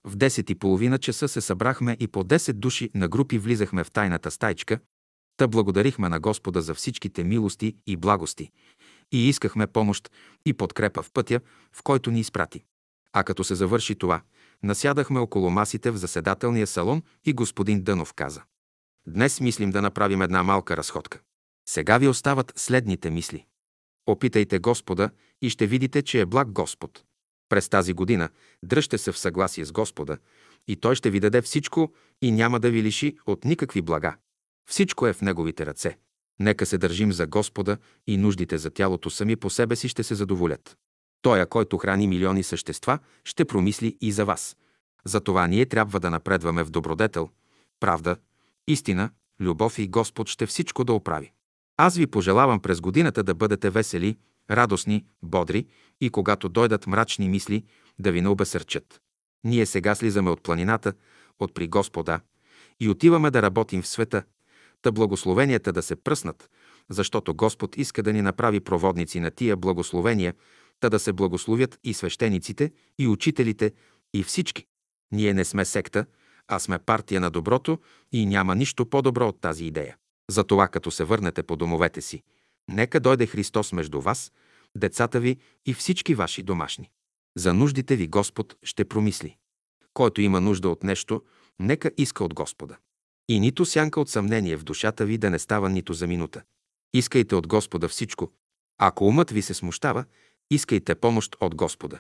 В 0.04 0.18
10.30 0.18 1.00
часа 1.00 1.28
се 1.28 1.42
събрахме 1.42 1.98
и 2.00 2.08
по 2.08 2.24
10 2.24 2.54
души 2.54 2.90
на 2.96 3.08
групи 3.08 3.38
влизахме 3.38 3.84
в 3.84 3.92
тайната 3.92 4.32
стайчка, 4.32 4.80
та 5.38 5.48
благодарихме 5.48 6.10
на 6.10 6.20
Господа 6.20 6.62
за 6.62 6.74
всичките 6.74 7.24
милости 7.24 7.76
и 7.88 7.98
благости 7.98 8.52
и 9.12 9.30
искахме 9.30 9.68
помощ 9.68 10.12
и 10.46 10.54
подкрепа 10.54 11.04
в 11.04 11.12
пътя, 11.12 11.42
в 11.74 11.84
който 11.84 12.12
ни 12.12 12.20
изпрати. 12.20 12.64
А 13.14 13.24
като 13.24 13.44
се 13.44 13.56
завърши 13.56 13.96
това, 13.96 14.22
насядахме 14.64 15.20
около 15.20 15.50
масите 15.50 15.92
в 15.92 15.98
заседателния 15.98 16.68
салон 16.68 17.04
и 17.26 17.34
господин 17.34 17.84
Дънов 17.84 18.14
каза. 18.14 18.44
Днес 19.08 19.42
мислим 19.42 19.70
да 19.70 19.82
направим 19.82 20.22
една 20.22 20.44
малка 20.44 20.78
разходка. 20.78 21.20
Сега 21.70 21.98
ви 21.98 22.08
остават 22.08 22.54
следните 22.56 23.10
мисли. 23.10 23.46
Опитайте 24.08 24.60
Господа 24.60 25.10
и 25.42 25.50
ще 25.50 25.68
видите, 25.68 26.02
че 26.02 26.22
е 26.22 26.26
благ 26.26 26.52
Господ. 26.52 27.04
През 27.52 27.70
тази 27.70 27.94
година 27.94 28.30
дръжте 28.64 28.98
се 28.98 29.12
в 29.12 29.18
съгласие 29.18 29.66
с 29.66 29.72
Господа 29.72 30.18
и 30.68 30.76
Той 30.76 30.96
ще 30.96 31.10
ви 31.10 31.20
даде 31.20 31.42
всичко 31.42 31.94
и 32.22 32.32
няма 32.32 32.60
да 32.60 32.70
ви 32.70 32.84
лиши 32.84 33.18
от 33.26 33.46
никакви 33.46 33.82
блага. 33.82 34.16
Всичко 34.70 35.08
е 35.08 35.14
в 35.14 35.22
Неговите 35.22 35.66
ръце. 35.66 35.98
Нека 36.40 36.66
се 36.66 36.78
държим 36.78 37.12
за 37.12 37.28
Господа 37.28 37.78
и 38.08 38.18
нуждите 38.18 38.58
за 38.58 38.70
тялото 38.70 39.10
сами 39.10 39.36
по 39.36 39.50
себе 39.50 39.76
си 39.76 39.88
ще 39.88 40.04
се 40.04 40.16
задоволят. 40.16 40.78
Той, 41.22 41.46
който 41.46 41.78
храни 41.78 42.08
милиони 42.08 42.44
същества, 42.44 43.00
ще 43.26 43.46
промисли 43.46 43.98
и 44.02 44.12
за 44.12 44.26
вас. 44.26 44.58
Затова 45.06 45.48
ние 45.48 45.66
трябва 45.66 46.00
да 46.00 46.10
напредваме 46.10 46.64
в 46.64 46.70
добродетел, 46.70 47.30
правда, 47.80 48.16
истина, 48.68 49.10
любов 49.40 49.80
и 49.80 49.88
Господ 49.88 50.28
ще 50.28 50.46
всичко 50.46 50.84
да 50.84 50.94
оправи. 50.94 51.32
Аз 51.78 51.98
ви 51.98 52.08
пожелавам 52.08 52.60
през 52.60 52.82
годината 52.82 53.24
да 53.24 53.34
бъдете 53.34 53.70
весели, 53.70 54.18
радостни, 54.52 55.06
бодри 55.24 55.68
и 56.02 56.10
когато 56.10 56.50
дойдат 56.50 56.88
мрачни 56.88 57.30
мисли, 57.30 57.64
да 58.00 58.12
ви 58.12 58.22
не 58.22 58.28
обесърчат. 58.28 59.02
Ние 59.44 59.66
сега 59.66 59.96
слизаме 59.96 60.30
от 60.30 60.44
планината, 60.44 60.94
от 61.40 61.54
при 61.54 61.68
Господа 61.68 62.20
и 62.80 62.90
отиваме 62.90 63.32
да 63.32 63.42
работим 63.42 63.82
в 63.82 63.88
света, 63.88 64.24
та 64.82 64.92
благословенията 64.92 65.74
да 65.74 65.82
се 65.82 65.96
пръснат, 65.96 66.50
защото 66.90 67.36
Господ 67.36 67.78
иска 67.78 68.04
да 68.04 68.14
ни 68.14 68.22
направи 68.22 68.60
проводници 68.60 69.20
на 69.20 69.32
тия 69.32 69.58
благословения, 69.58 70.34
та 70.80 70.90
да 70.90 71.00
се 71.00 71.14
благословят 71.14 71.80
и 71.84 71.94
свещениците, 71.94 72.72
и 73.00 73.08
учителите, 73.08 73.72
и 74.14 74.24
всички. 74.24 74.66
Ние 75.12 75.34
не 75.34 75.46
сме 75.46 75.66
секта, 75.66 76.06
а 76.48 76.60
сме 76.60 76.80
партия 76.80 77.22
на 77.22 77.32
доброто 77.32 77.80
и 78.12 78.26
няма 78.26 78.56
нищо 78.56 78.86
по-добро 78.86 79.28
от 79.28 79.42
тази 79.42 79.66
идея. 79.66 79.98
Затова, 80.30 80.68
като 80.68 80.92
се 80.92 81.04
върнете 81.04 81.44
по 81.44 81.56
домовете 81.56 82.02
си, 82.02 82.24
нека 82.70 83.00
дойде 83.00 83.26
Христос 83.28 83.74
между 83.74 84.02
вас, 84.02 84.32
децата 84.78 85.20
ви 85.20 85.38
и 85.66 85.74
всички 85.74 86.16
ваши 86.16 86.44
домашни. 86.44 86.90
За 87.38 87.54
нуждите 87.54 87.96
ви 87.96 88.08
Господ 88.08 88.56
ще 88.64 88.86
промисли. 88.86 89.38
Който 89.94 90.22
има 90.22 90.42
нужда 90.42 90.70
от 90.70 90.84
нещо, 90.84 91.24
нека 91.60 91.92
иска 91.98 92.24
от 92.24 92.34
Господа. 92.34 92.78
И 93.30 93.40
нито 93.40 93.66
сянка 93.66 94.02
от 94.02 94.10
съмнение 94.10 94.58
в 94.58 94.64
душата 94.64 95.06
ви 95.06 95.18
да 95.18 95.30
не 95.30 95.40
става 95.40 95.70
нито 95.70 95.94
за 95.94 96.08
минута. 96.08 96.42
Искайте 96.94 97.36
от 97.36 97.48
Господа 97.48 97.88
всичко. 97.88 98.32
Ако 98.78 99.06
умът 99.08 99.32
ви 99.32 99.42
се 99.42 99.54
смущава, 99.54 100.06
искайте 100.52 100.96
помощ 100.96 101.38
от 101.40 101.56
Господа. 101.56 102.00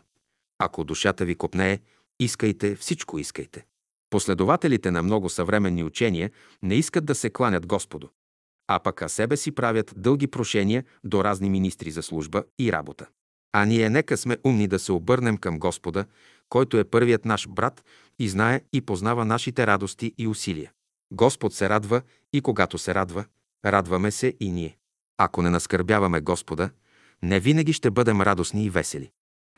Ако 0.59 0.83
душата 0.83 1.25
ви 1.25 1.35
копнее, 1.35 1.79
искайте, 2.19 2.75
всичко 2.75 3.19
искайте. 3.19 3.65
Последователите 4.09 4.91
на 4.91 5.03
много 5.03 5.29
съвременни 5.29 5.83
учения 5.83 6.31
не 6.63 6.75
искат 6.75 7.05
да 7.05 7.15
се 7.15 7.29
кланят 7.29 7.67
Господу, 7.67 8.09
а 8.75 8.79
пък 8.79 9.01
а 9.01 9.09
себе 9.09 9.37
си 9.37 9.51
правят 9.51 9.93
дълги 9.97 10.27
прошения 10.27 10.83
до 11.03 11.23
разни 11.23 11.49
министри 11.49 11.91
за 11.91 12.03
служба 12.03 12.43
и 12.59 12.71
работа. 12.71 13.07
А 13.53 13.65
ние 13.65 13.89
нека 13.89 14.17
сме 14.17 14.37
умни 14.43 14.67
да 14.67 14.79
се 14.79 14.91
обърнем 14.91 15.37
към 15.37 15.59
Господа, 15.59 16.05
който 16.49 16.77
е 16.77 16.83
първият 16.83 17.25
наш 17.25 17.47
брат 17.47 17.83
и 18.19 18.29
знае 18.29 18.61
и 18.73 18.81
познава 18.81 19.25
нашите 19.25 19.67
радости 19.67 20.13
и 20.17 20.27
усилия. 20.27 20.71
Господ 21.13 21.53
се 21.53 21.69
радва 21.69 22.01
и 22.33 22.41
когато 22.41 22.77
се 22.77 22.95
радва, 22.95 23.25
радваме 23.65 24.11
се 24.11 24.33
и 24.39 24.51
ние. 24.51 24.77
Ако 25.17 25.41
не 25.41 25.49
наскърбяваме 25.49 26.21
Господа, 26.21 26.69
Не 27.23 27.39
винаги 27.39 27.73
ще 27.73 27.91
бъдем 27.91 28.21
радостни 28.21 28.65
и 28.65 28.69
весели. 28.69 29.11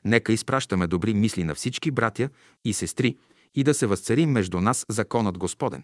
Нека 0.05 0.33
изпращаме 0.33 0.87
добри 0.87 1.13
мисли 1.13 1.43
на 1.43 1.55
всички 1.55 1.91
братя 1.91 2.29
и 2.65 2.73
сестри 2.73 3.17
и 3.55 3.63
да 3.63 3.73
се 3.73 3.87
възцари 3.87 4.25
между 4.25 4.61
нас 4.61 4.85
законът 4.89 5.37
Господен. 5.37 5.83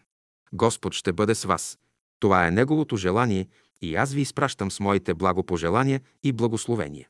Господ 0.54 0.94
ще 0.94 1.14
бъде 1.14 1.36
с 1.36 1.44
вас. 1.44 1.78
Това 2.20 2.48
е 2.48 2.52
Неговото 2.52 2.98
желание 2.98 3.48
и 3.82 3.96
аз 3.96 4.14
ви 4.14 4.22
изпращам 4.22 4.72
с 4.72 4.80
моите 4.80 5.14
благопожелания 5.14 6.02
и 6.24 6.32
благословения. 6.32 7.08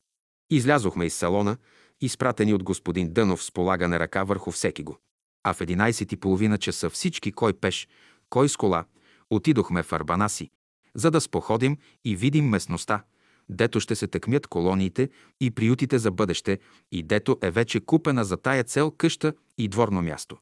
Излязохме 0.50 1.06
из 1.06 1.14
салона, 1.14 1.56
изпратени 2.00 2.54
от 2.54 2.62
господин 2.62 3.12
Дънов 3.12 3.42
с 3.44 3.52
полагане 3.52 3.98
ръка 3.98 4.24
върху 4.24 4.50
всеки 4.50 4.82
го. 4.82 4.98
А 5.44 5.52
в 5.52 5.58
11.30 5.58 6.58
часа 6.58 6.90
всички, 6.90 7.32
кой 7.32 7.52
пеш, 7.52 7.88
кой 8.28 8.48
с 8.48 8.56
кола, 8.56 8.84
отидохме 9.30 9.82
в 9.82 9.92
Арбанаси, 9.92 10.50
за 10.94 11.10
да 11.10 11.20
споходим 11.20 11.76
и 12.04 12.16
видим 12.16 12.48
местността, 12.48 13.04
дето 13.48 13.80
ще 13.80 13.94
се 13.94 14.06
тъкмят 14.06 14.46
колониите 14.46 15.10
и 15.40 15.50
приютите 15.50 15.98
за 15.98 16.10
бъдеще 16.10 16.58
и 16.92 17.02
дето 17.02 17.38
е 17.42 17.50
вече 17.50 17.80
купена 17.80 18.24
за 18.24 18.36
тая 18.36 18.64
цел 18.64 18.90
къща 18.90 19.34
и 19.58 19.68
дворно 19.68 20.02
място. 20.02 20.38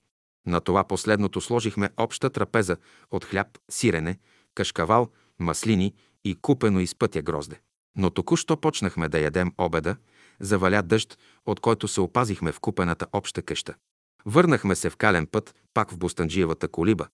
На 0.46 0.60
това 0.60 0.84
последното 0.84 1.40
сложихме 1.40 1.90
обща 1.96 2.30
трапеза 2.30 2.76
от 3.10 3.24
хляб, 3.24 3.58
сирене, 3.70 4.18
кашкавал, 4.54 5.08
маслини 5.38 5.94
и 6.24 6.34
купено 6.34 6.80
из 6.80 6.94
пътя 6.94 7.22
грозде. 7.22 7.60
Но 7.96 8.10
току-що 8.10 8.56
почнахме 8.56 9.08
да 9.08 9.18
ядем 9.18 9.52
обеда, 9.58 9.96
заваля 10.40 10.82
дъжд, 10.82 11.18
от 11.46 11.60
който 11.60 11.88
се 11.88 12.00
опазихме 12.00 12.52
в 12.52 12.60
купената 12.60 13.06
обща 13.12 13.42
къща. 13.42 13.74
Върнахме 14.26 14.74
се 14.74 14.90
в 14.90 14.96
кален 14.96 15.26
път, 15.26 15.54
пак 15.74 15.90
в 15.90 15.98
Бостанджиевата 15.98 16.68
колиба, 16.68 17.08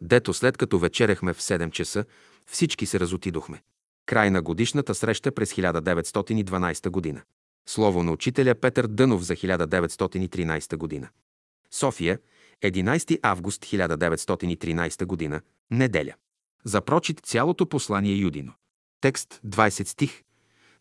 дето 0.00 0.34
след 0.34 0.56
като 0.56 0.78
вечеряхме 0.78 1.32
в 1.34 1.40
7 1.40 1.70
часа, 1.70 2.04
всички 2.46 2.86
се 2.86 3.00
разотидохме. 3.00 3.62
Край 4.06 4.30
на 4.30 4.42
годишната 4.42 4.94
среща 4.94 5.32
през 5.32 5.52
1912 5.54 6.90
година. 6.90 7.22
Слово 7.68 8.02
на 8.02 8.12
учителя 8.12 8.54
Петър 8.54 8.86
Дънов 8.86 9.22
за 9.22 9.36
1913 9.36 10.76
година. 10.76 11.08
София, 11.70 12.18
11 12.64 13.18
август 13.22 13.64
1913 13.64 15.04
година, 15.04 15.40
неделя. 15.70 16.14
За 16.64 16.80
прочит 16.80 17.20
цялото 17.20 17.66
послание 17.66 18.16
Юдино. 18.16 18.52
Текст 19.00 19.40
20 19.46 19.86
стих. 19.86 20.22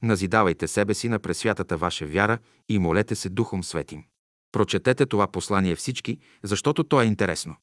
Назидавайте 0.02 0.68
себе 0.68 0.94
си 0.94 1.10
на 1.10 1.20
пресвятата 1.20 1.78
ваша 1.78 2.06
вяра 2.06 2.38
и 2.70 2.80
молете 2.80 3.16
се 3.16 3.30
Духом 3.30 3.64
Светим. 3.64 4.04
Прочетете 4.52 5.06
това 5.06 5.28
послание 5.28 5.76
всички, 5.76 6.20
защото 6.44 6.84
то 6.84 7.02
е 7.02 7.06
интересно. 7.06 7.56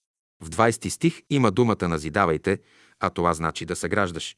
В 0.43 0.51
20 0.51 0.89
стих 0.89 1.23
има 1.31 1.51
думата 1.51 1.89
назидавайте, 1.89 2.59
а 3.01 3.11
това 3.11 3.35
значи 3.35 3.65
да 3.65 3.77
съграждаш, 3.77 4.37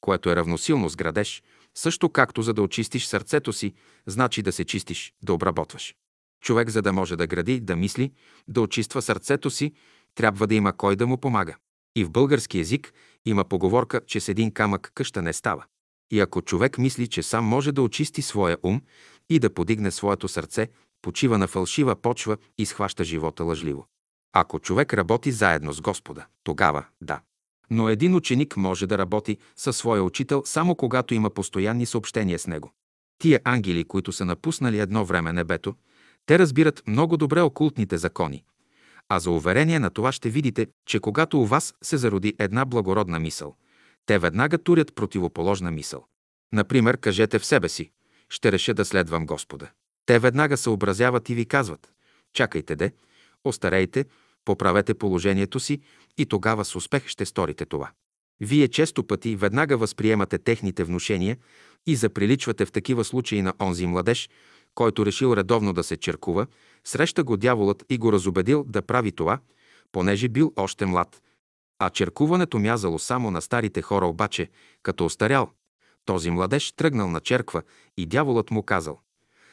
което 0.00 0.30
е 0.30 0.36
равносилно 0.36 0.88
с 0.88 0.96
градеж, 0.96 1.42
също 1.74 2.10
както 2.10 2.42
за 2.42 2.52
да 2.52 2.62
очистиш 2.62 3.06
сърцето 3.06 3.52
си, 3.52 3.74
значи 4.06 4.42
да 4.42 4.52
се 4.52 4.64
чистиш, 4.64 5.14
да 5.22 5.34
обработваш. 5.34 5.94
Човек, 6.42 6.68
за 6.68 6.82
да 6.82 6.92
може 6.92 7.16
да 7.16 7.26
гради, 7.26 7.60
да 7.60 7.76
мисли, 7.76 8.12
да 8.48 8.60
очиства 8.60 9.02
сърцето 9.02 9.50
си, 9.50 9.72
трябва 10.14 10.46
да 10.46 10.54
има 10.54 10.72
кой 10.72 10.96
да 10.96 11.06
му 11.06 11.18
помага. 11.18 11.56
И 11.96 12.04
в 12.04 12.10
български 12.10 12.58
язик 12.58 12.92
има 13.26 13.44
поговорка, 13.44 14.00
че 14.06 14.20
с 14.20 14.28
един 14.28 14.50
камък 14.50 14.92
къща 14.94 15.22
не 15.22 15.32
става. 15.32 15.64
И 16.10 16.20
ако 16.20 16.42
човек 16.42 16.78
мисли, 16.78 17.08
че 17.08 17.22
сам 17.22 17.44
може 17.44 17.72
да 17.72 17.82
очисти 17.82 18.22
своя 18.22 18.56
ум 18.62 18.82
и 19.30 19.38
да 19.38 19.54
подигне 19.54 19.90
своето 19.90 20.28
сърце, 20.28 20.68
почива 21.02 21.38
на 21.38 21.46
фалшива 21.46 21.96
почва 21.96 22.36
и 22.58 22.66
схваща 22.66 23.04
живота 23.04 23.44
лъжливо. 23.44 23.86
Ако 24.32 24.58
човек 24.58 24.94
работи 24.94 25.32
заедно 25.32 25.72
с 25.72 25.80
Господа, 25.80 26.26
тогава 26.44 26.84
да. 27.00 27.20
Но 27.70 27.88
един 27.88 28.14
ученик 28.14 28.56
може 28.56 28.86
да 28.86 28.98
работи 28.98 29.38
със 29.56 29.76
своя 29.76 30.02
учител 30.02 30.42
само 30.44 30.74
когато 30.74 31.14
има 31.14 31.30
постоянни 31.30 31.86
съобщения 31.86 32.38
с 32.38 32.46
него. 32.46 32.72
Тия 33.18 33.40
ангели, 33.44 33.84
които 33.84 34.12
са 34.12 34.24
напуснали 34.24 34.78
едно 34.78 35.04
време 35.04 35.32
небето, 35.32 35.74
те 36.26 36.38
разбират 36.38 36.82
много 36.86 37.16
добре 37.16 37.40
окултните 37.40 37.98
закони. 37.98 38.44
А 39.14 39.18
за 39.20 39.30
уверение 39.30 39.78
на 39.78 39.90
това 39.90 40.12
ще 40.12 40.30
видите, 40.30 40.66
че 40.86 41.00
когато 41.00 41.40
у 41.40 41.46
вас 41.46 41.74
се 41.82 41.96
зароди 41.96 42.34
една 42.38 42.64
благородна 42.64 43.18
мисъл, 43.18 43.56
те 44.06 44.18
веднага 44.18 44.58
турят 44.58 44.94
противоположна 44.94 45.70
мисъл. 45.70 46.06
Например, 46.52 46.96
кажете 46.96 47.38
в 47.38 47.46
себе 47.46 47.68
си, 47.68 47.90
ще 48.30 48.52
реша 48.52 48.74
да 48.74 48.84
следвам 48.84 49.26
Господа. 49.26 49.70
Те 50.06 50.18
веднага 50.18 50.56
съобразяват 50.56 51.28
и 51.28 51.34
ви 51.34 51.46
казват, 51.46 51.92
чакайте 52.32 52.76
де, 52.76 52.92
остарейте, 53.44 54.04
поправете 54.44 54.94
положението 54.94 55.60
си 55.60 55.80
и 56.18 56.26
тогава 56.26 56.64
с 56.64 56.76
успех 56.76 57.06
ще 57.06 57.24
сторите 57.24 57.66
това. 57.66 57.90
Вие 58.40 58.68
често 58.68 59.06
пъти 59.06 59.36
веднага 59.36 59.76
възприемате 59.76 60.38
техните 60.38 60.84
внушения 60.84 61.36
и 61.86 61.96
заприличвате 61.96 62.64
в 62.64 62.72
такива 62.72 63.04
случаи 63.04 63.42
на 63.42 63.54
онзи 63.60 63.86
младеж, 63.86 64.30
който 64.74 65.06
решил 65.06 65.34
редовно 65.36 65.72
да 65.72 65.84
се 65.84 65.96
черкува, 65.96 66.46
среща 66.84 67.24
го 67.24 67.36
дяволът 67.36 67.84
и 67.88 67.98
го 67.98 68.12
разобедил 68.12 68.64
да 68.68 68.82
прави 68.82 69.12
това, 69.12 69.38
понеже 69.92 70.28
бил 70.28 70.52
още 70.56 70.86
млад. 70.86 71.22
А 71.78 71.90
черкуването 71.90 72.58
мязало 72.58 72.98
само 72.98 73.30
на 73.30 73.42
старите 73.42 73.82
хора 73.82 74.06
обаче, 74.06 74.50
като 74.82 75.04
остарял. 75.04 75.50
Този 76.04 76.30
младеж 76.30 76.72
тръгнал 76.72 77.10
на 77.10 77.20
черква 77.20 77.62
и 77.96 78.06
дяволът 78.06 78.50
му 78.50 78.62
казал 78.62 79.00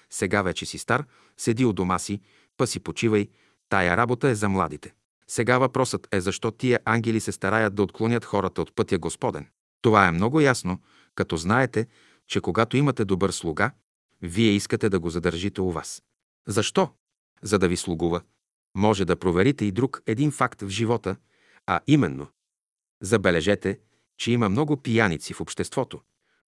«Сега 0.10 0.42
вече 0.42 0.66
си 0.66 0.78
стар, 0.78 1.06
седи 1.38 1.66
у 1.66 1.74
дома 1.74 2.00
си, 2.00 2.22
па 2.58 2.68
си 2.68 2.80
почивай, 2.80 3.28
тая 3.70 3.98
работа 3.98 4.30
е 4.30 4.36
за 4.36 4.50
младите». 4.50 4.94
Сега 5.28 5.58
въпросът 5.58 6.08
е 6.12 6.22
защо 6.22 6.52
тия 6.52 6.80
ангели 6.86 7.20
се 7.20 7.32
стараят 7.32 7.76
да 7.76 7.84
отклонят 7.84 8.26
хората 8.26 8.62
от 8.62 8.76
пътя 8.76 8.98
Господен. 8.98 9.48
Това 9.82 10.08
е 10.08 10.12
много 10.12 10.42
ясно, 10.42 10.80
като 11.16 11.38
знаете, 11.38 11.88
че 12.28 12.42
когато 12.42 12.78
имате 12.78 13.06
добър 13.06 13.32
слуга, 13.32 13.72
вие 14.22 14.52
искате 14.52 14.90
да 14.90 15.00
го 15.00 15.10
задържите 15.10 15.62
у 15.62 15.72
вас. 15.72 16.04
Защо? 16.48 16.90
За 17.42 17.60
да 17.60 17.68
ви 17.68 17.78
слугува. 17.78 18.22
Може 18.76 19.06
да 19.06 19.16
проверите 19.16 19.66
и 19.66 19.72
друг 19.72 20.04
един 20.06 20.32
факт 20.32 20.62
в 20.62 20.70
живота, 20.70 21.16
а 21.68 21.80
именно. 21.88 22.28
Забележете, 23.02 23.80
че 24.18 24.32
има 24.32 24.50
много 24.50 24.78
пияници 24.78 25.34
в 25.34 25.42
обществото, 25.42 26.02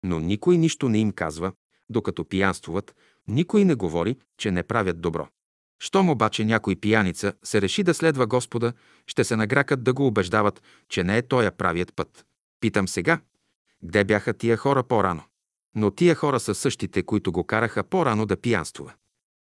но 0.04 0.20
никой 0.20 0.58
нищо 0.58 0.90
не 0.90 1.00
им 1.00 1.12
казва, 1.12 1.52
докато 1.90 2.26
пиянствуват, 2.26 2.96
никой 3.28 3.66
не 3.66 3.76
говори, 3.76 4.18
че 4.38 4.52
не 4.52 4.64
правят 4.64 5.02
добро. 5.02 5.28
Щом 5.80 6.10
обаче 6.10 6.46
някой 6.46 6.76
пияница 6.76 7.34
се 7.44 7.62
реши 7.62 7.84
да 7.84 7.94
следва 7.94 8.28
Господа, 8.28 8.74
ще 9.08 9.24
се 9.24 9.36
награкат 9.36 9.84
да 9.84 9.94
го 9.94 10.08
убеждават, 10.08 10.64
че 10.90 11.04
не 11.04 11.18
е 11.18 11.22
тоя 11.22 11.52
правият 11.52 11.96
път. 11.96 12.26
Питам 12.60 12.88
сега, 12.88 13.22
къде 13.82 14.04
бяха 14.04 14.34
тия 14.34 14.58
хора 14.58 14.84
по-рано? 14.84 15.24
Но 15.76 15.92
тия 15.92 16.16
хора 16.16 16.40
са 16.40 16.56
същите, 16.56 17.04
които 17.04 17.32
го 17.32 17.44
караха 17.44 17.84
по-рано 17.84 18.26
да 18.26 18.38
пиянствува. 18.38 18.94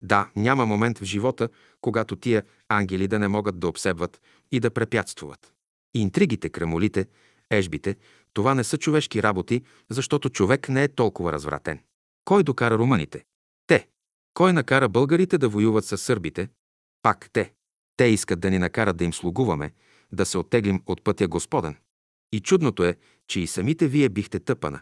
Да, 0.02 0.30
няма 0.36 0.66
момент 0.66 1.00
в 1.00 1.04
живота, 1.04 1.50
когато 1.82 2.16
тия 2.16 2.44
ангели 2.70 3.08
да 3.08 3.20
не 3.20 3.28
могат 3.28 3.60
да 3.60 3.68
обсебват 3.68 4.22
и 4.52 4.60
да 4.60 4.72
препятствуват. 4.72 5.54
Интригите, 5.94 6.50
крамолите, 6.50 7.08
ежбите, 7.50 7.96
това 8.34 8.56
не 8.56 8.64
са 8.64 8.78
човешки 8.78 9.24
работи, 9.24 9.62
защото 9.90 10.30
човек 10.30 10.70
не 10.70 10.84
е 10.84 10.88
толкова 10.88 11.32
развратен. 11.32 11.80
Кой 12.26 12.44
докара 12.44 12.78
румъните? 12.78 13.24
Те. 13.68 13.88
Кой 14.34 14.54
накара 14.54 14.90
българите 14.90 15.38
да 15.38 15.50
воюват 15.50 15.86
с 15.86 15.98
сърбите? 15.98 16.50
Пак 17.02 17.30
те. 17.34 17.54
Те 17.98 18.06
искат 18.06 18.40
да 18.40 18.52
ни 18.52 18.60
накарат 18.60 18.98
да 18.98 19.04
им 19.04 19.14
слугуваме, 19.14 19.72
да 20.12 20.26
се 20.26 20.38
оттеглим 20.38 20.82
от 20.86 21.04
пътя 21.04 21.28
Господен. 21.28 21.76
И 22.32 22.40
чудното 22.40 22.84
е, 22.84 22.96
че 23.28 23.40
и 23.40 23.48
самите 23.48 23.88
вие 23.88 24.10
бихте 24.10 24.40
тъпана. 24.40 24.80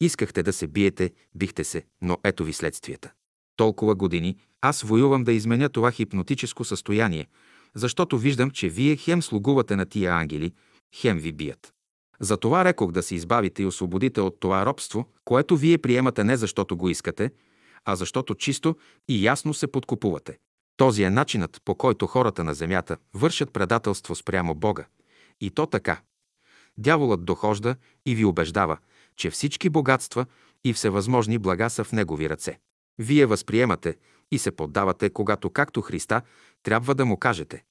Искахте 0.00 0.42
да 0.42 0.52
се 0.52 0.66
биете, 0.66 1.10
бихте 1.34 1.64
се, 1.64 1.84
но 2.02 2.18
ето 2.24 2.44
ви 2.44 2.52
следствията. 2.52 3.12
Толкова 3.56 3.94
години 3.94 4.36
аз 4.60 4.82
воювам 4.82 5.24
да 5.24 5.32
изменя 5.32 5.68
това 5.68 5.90
хипнотическо 5.90 6.64
състояние, 6.64 7.26
защото 7.74 8.18
виждам, 8.18 8.50
че 8.50 8.68
вие 8.68 8.96
хем 8.96 9.22
слугувате 9.22 9.76
на 9.76 9.86
тия 9.86 10.12
ангели, 10.12 10.52
хем 10.94 11.18
ви 11.18 11.32
бият. 11.32 11.72
Затова 12.20 12.64
рекох 12.64 12.92
да 12.92 13.02
се 13.02 13.14
избавите 13.14 13.62
и 13.62 13.66
освободите 13.66 14.20
от 14.20 14.40
това 14.40 14.66
робство, 14.66 15.08
което 15.24 15.56
вие 15.56 15.78
приемате 15.78 16.24
не 16.24 16.36
защото 16.36 16.76
го 16.76 16.88
искате, 16.88 17.30
а 17.84 17.96
защото 17.96 18.34
чисто 18.34 18.76
и 19.08 19.26
ясно 19.26 19.54
се 19.54 19.66
подкупувате. 19.66 20.38
Този 20.76 21.02
е 21.02 21.10
начинът, 21.10 21.60
по 21.64 21.74
който 21.74 22.06
хората 22.06 22.44
на 22.44 22.54
земята 22.54 22.96
вършат 23.14 23.52
предателство 23.52 24.14
спрямо 24.14 24.54
Бога. 24.54 24.84
И 25.40 25.50
то 25.50 25.66
така. 25.66 26.00
Дяволът 26.78 27.24
дохожда 27.24 27.76
и 28.06 28.14
ви 28.14 28.24
убеждава, 28.24 28.78
че 29.16 29.30
всички 29.30 29.68
богатства 29.68 30.26
и 30.64 30.72
всевъзможни 30.72 31.38
блага 31.38 31.70
са 31.70 31.84
в 31.84 31.92
негови 31.92 32.28
ръце. 32.28 32.58
Вие 32.98 33.26
възприемате 33.26 33.96
и 34.30 34.38
се 34.38 34.50
поддавате, 34.50 35.10
когато, 35.10 35.50
както 35.50 35.82
Христа, 35.82 36.22
трябва 36.62 36.94
да 36.94 37.04
му 37.04 37.16
кажете 37.16 37.64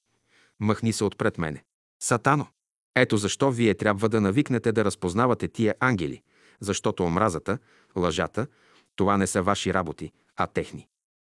«Махни 0.59 0.93
се 0.93 1.03
отпред 1.03 1.37
мене». 1.37 1.63
Сатано! 1.99 2.47
Ето 2.95 3.17
защо 3.17 3.51
вие 3.51 3.73
трябва 3.73 4.09
да 4.09 4.21
навикнете 4.21 4.71
да 4.71 4.85
разпознавате 4.85 5.47
тия 5.47 5.75
ангели, 5.79 6.21
защото 6.59 7.03
омразата, 7.03 7.57
лъжата, 7.95 8.47
това 8.95 9.17
не 9.17 9.27
са 9.27 9.41
ваши 9.41 9.73
работи, 9.73 10.11
а 10.35 10.47
техни. 10.47 10.87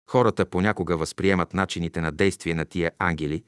Хората 0.10 0.46
понякога 0.46 0.98
възприемат 0.98 1.54
начините 1.54 2.02
на 2.02 2.12
действие 2.12 2.54
на 2.54 2.66
тия 2.66 2.92
ангели 3.00 3.44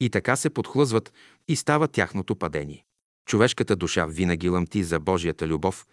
и 0.00 0.10
така 0.10 0.36
се 0.36 0.50
подхлъзват 0.50 1.12
и 1.48 1.56
става 1.56 1.88
тяхното 1.88 2.36
падение. 2.36 2.84
Човешката 3.26 3.76
душа 3.76 4.06
винаги 4.06 4.48
лъмти 4.48 4.84
за 4.84 5.00
Божията 5.00 5.46
любов, 5.46 5.86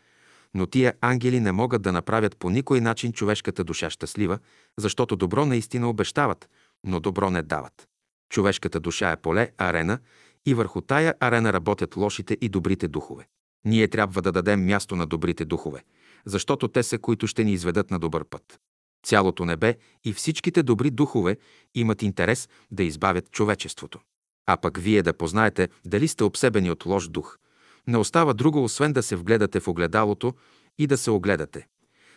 но 0.54 0.68
тия 0.68 0.94
ангели 1.02 1.40
не 1.40 1.52
могат 1.52 1.82
да 1.82 1.92
направят 1.92 2.38
по 2.38 2.50
никой 2.50 2.82
начин 2.82 3.14
човешката 3.14 3.64
душа 3.64 3.90
щастлива, 3.90 4.40
защото 4.78 5.16
добро 5.16 5.46
наистина 5.46 5.90
обещават, 5.90 6.50
но 6.84 7.00
добро 7.00 7.30
не 7.30 7.42
дават. 7.42 7.88
Човешката 8.30 8.80
душа 8.80 9.12
е 9.12 9.18
поле, 9.18 9.52
арена 9.58 10.00
и 10.46 10.54
върху 10.54 10.82
тая 10.82 11.16
арена 11.20 11.54
работят 11.54 11.96
лошите 11.96 12.38
и 12.42 12.50
добрите 12.50 12.88
духове. 12.88 13.28
Ние 13.66 13.88
трябва 13.88 14.22
да 14.22 14.32
дадем 14.32 14.66
място 14.66 14.96
на 14.96 15.06
добрите 15.06 15.46
духове, 15.46 15.84
защото 16.26 16.68
те 16.68 16.84
са, 16.84 16.98
които 17.00 17.28
ще 17.28 17.44
ни 17.44 17.52
изведат 17.52 17.92
на 17.92 18.00
добър 18.00 18.26
път. 18.26 18.60
Цялото 19.06 19.46
небе 19.46 19.78
и 20.04 20.14
всичките 20.14 20.64
добри 20.64 20.90
духове 20.90 21.38
имат 21.76 22.02
интерес 22.02 22.50
да 22.72 22.84
избавят 22.84 23.32
човечеството. 23.32 24.00
А 24.46 24.58
пък 24.58 24.78
вие 24.78 25.04
да 25.04 25.14
познаете 25.14 25.70
дали 25.86 26.08
сте 26.08 26.24
обсебени 26.24 26.72
от 26.72 26.86
лош 26.86 27.08
дух. 27.08 27.38
Не 27.88 27.98
остава 27.98 28.34
друго, 28.34 28.64
освен 28.64 28.94
да 28.94 29.04
се 29.04 29.16
вгледате 29.16 29.60
в 29.60 29.68
огледалото 29.68 30.34
и 30.78 30.88
да 30.88 30.98
се 30.98 31.12
огледате. 31.12 31.68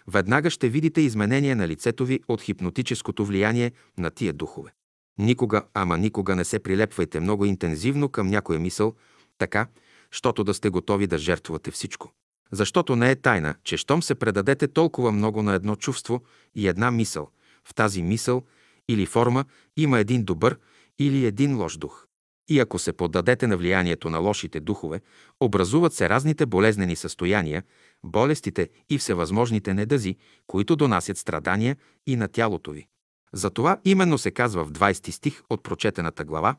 Веднага 0.08 0.50
ще 0.50 0.68
видите 0.68 1.00
изменение 1.00 1.54
на 1.54 1.68
лицето 1.68 2.06
ви 2.06 2.20
от 2.28 2.42
хипнотическото 2.42 3.24
влияние 3.24 3.72
на 3.98 4.10
тия 4.10 4.32
духове. 4.32 4.70
Никога, 5.18 5.62
ама 5.74 5.98
никога 5.98 6.36
не 6.36 6.44
се 6.44 6.58
прилепвайте 6.58 7.20
много 7.20 7.44
интензивно 7.44 8.08
към 8.08 8.26
някоя 8.26 8.58
мисъл, 8.58 8.94
така, 9.38 9.66
щото 10.10 10.44
да 10.44 10.54
сте 10.54 10.68
готови 10.68 11.06
да 11.06 11.18
жертвате 11.18 11.70
всичко. 11.70 12.12
Защото 12.52 12.96
не 12.96 13.10
е 13.10 13.16
тайна, 13.16 13.54
че 13.64 13.76
щом 13.76 14.02
се 14.02 14.14
предадете 14.14 14.68
толкова 14.68 15.12
много 15.12 15.42
на 15.42 15.54
едно 15.54 15.76
чувство 15.76 16.22
и 16.54 16.68
една 16.68 16.90
мисъл, 16.90 17.28
в 17.64 17.74
тази 17.74 18.02
мисъл 18.02 18.42
или 18.88 19.06
форма 19.06 19.44
има 19.76 19.98
един 19.98 20.24
добър 20.24 20.58
или 20.98 21.26
един 21.26 21.56
лош 21.56 21.76
дух. 21.76 22.06
И 22.48 22.60
ако 22.60 22.78
се 22.78 22.92
поддадете 22.92 23.46
на 23.46 23.56
влиянието 23.56 24.10
на 24.10 24.18
лошите 24.18 24.60
духове, 24.60 25.00
образуват 25.40 25.94
се 25.94 26.08
разните 26.08 26.46
болезнени 26.46 26.96
състояния, 26.96 27.62
болестите 28.04 28.68
и 28.90 28.98
всевъзможните 28.98 29.74
недъзи, 29.74 30.16
които 30.46 30.76
донасят 30.76 31.18
страдания 31.18 31.76
и 32.06 32.16
на 32.16 32.28
тялото 32.28 32.70
ви. 32.70 32.86
Затова 33.32 33.80
именно 33.84 34.18
се 34.18 34.30
казва 34.30 34.64
в 34.64 34.72
20 34.72 35.10
стих 35.10 35.42
от 35.50 35.62
прочетената 35.62 36.24
глава 36.24 36.56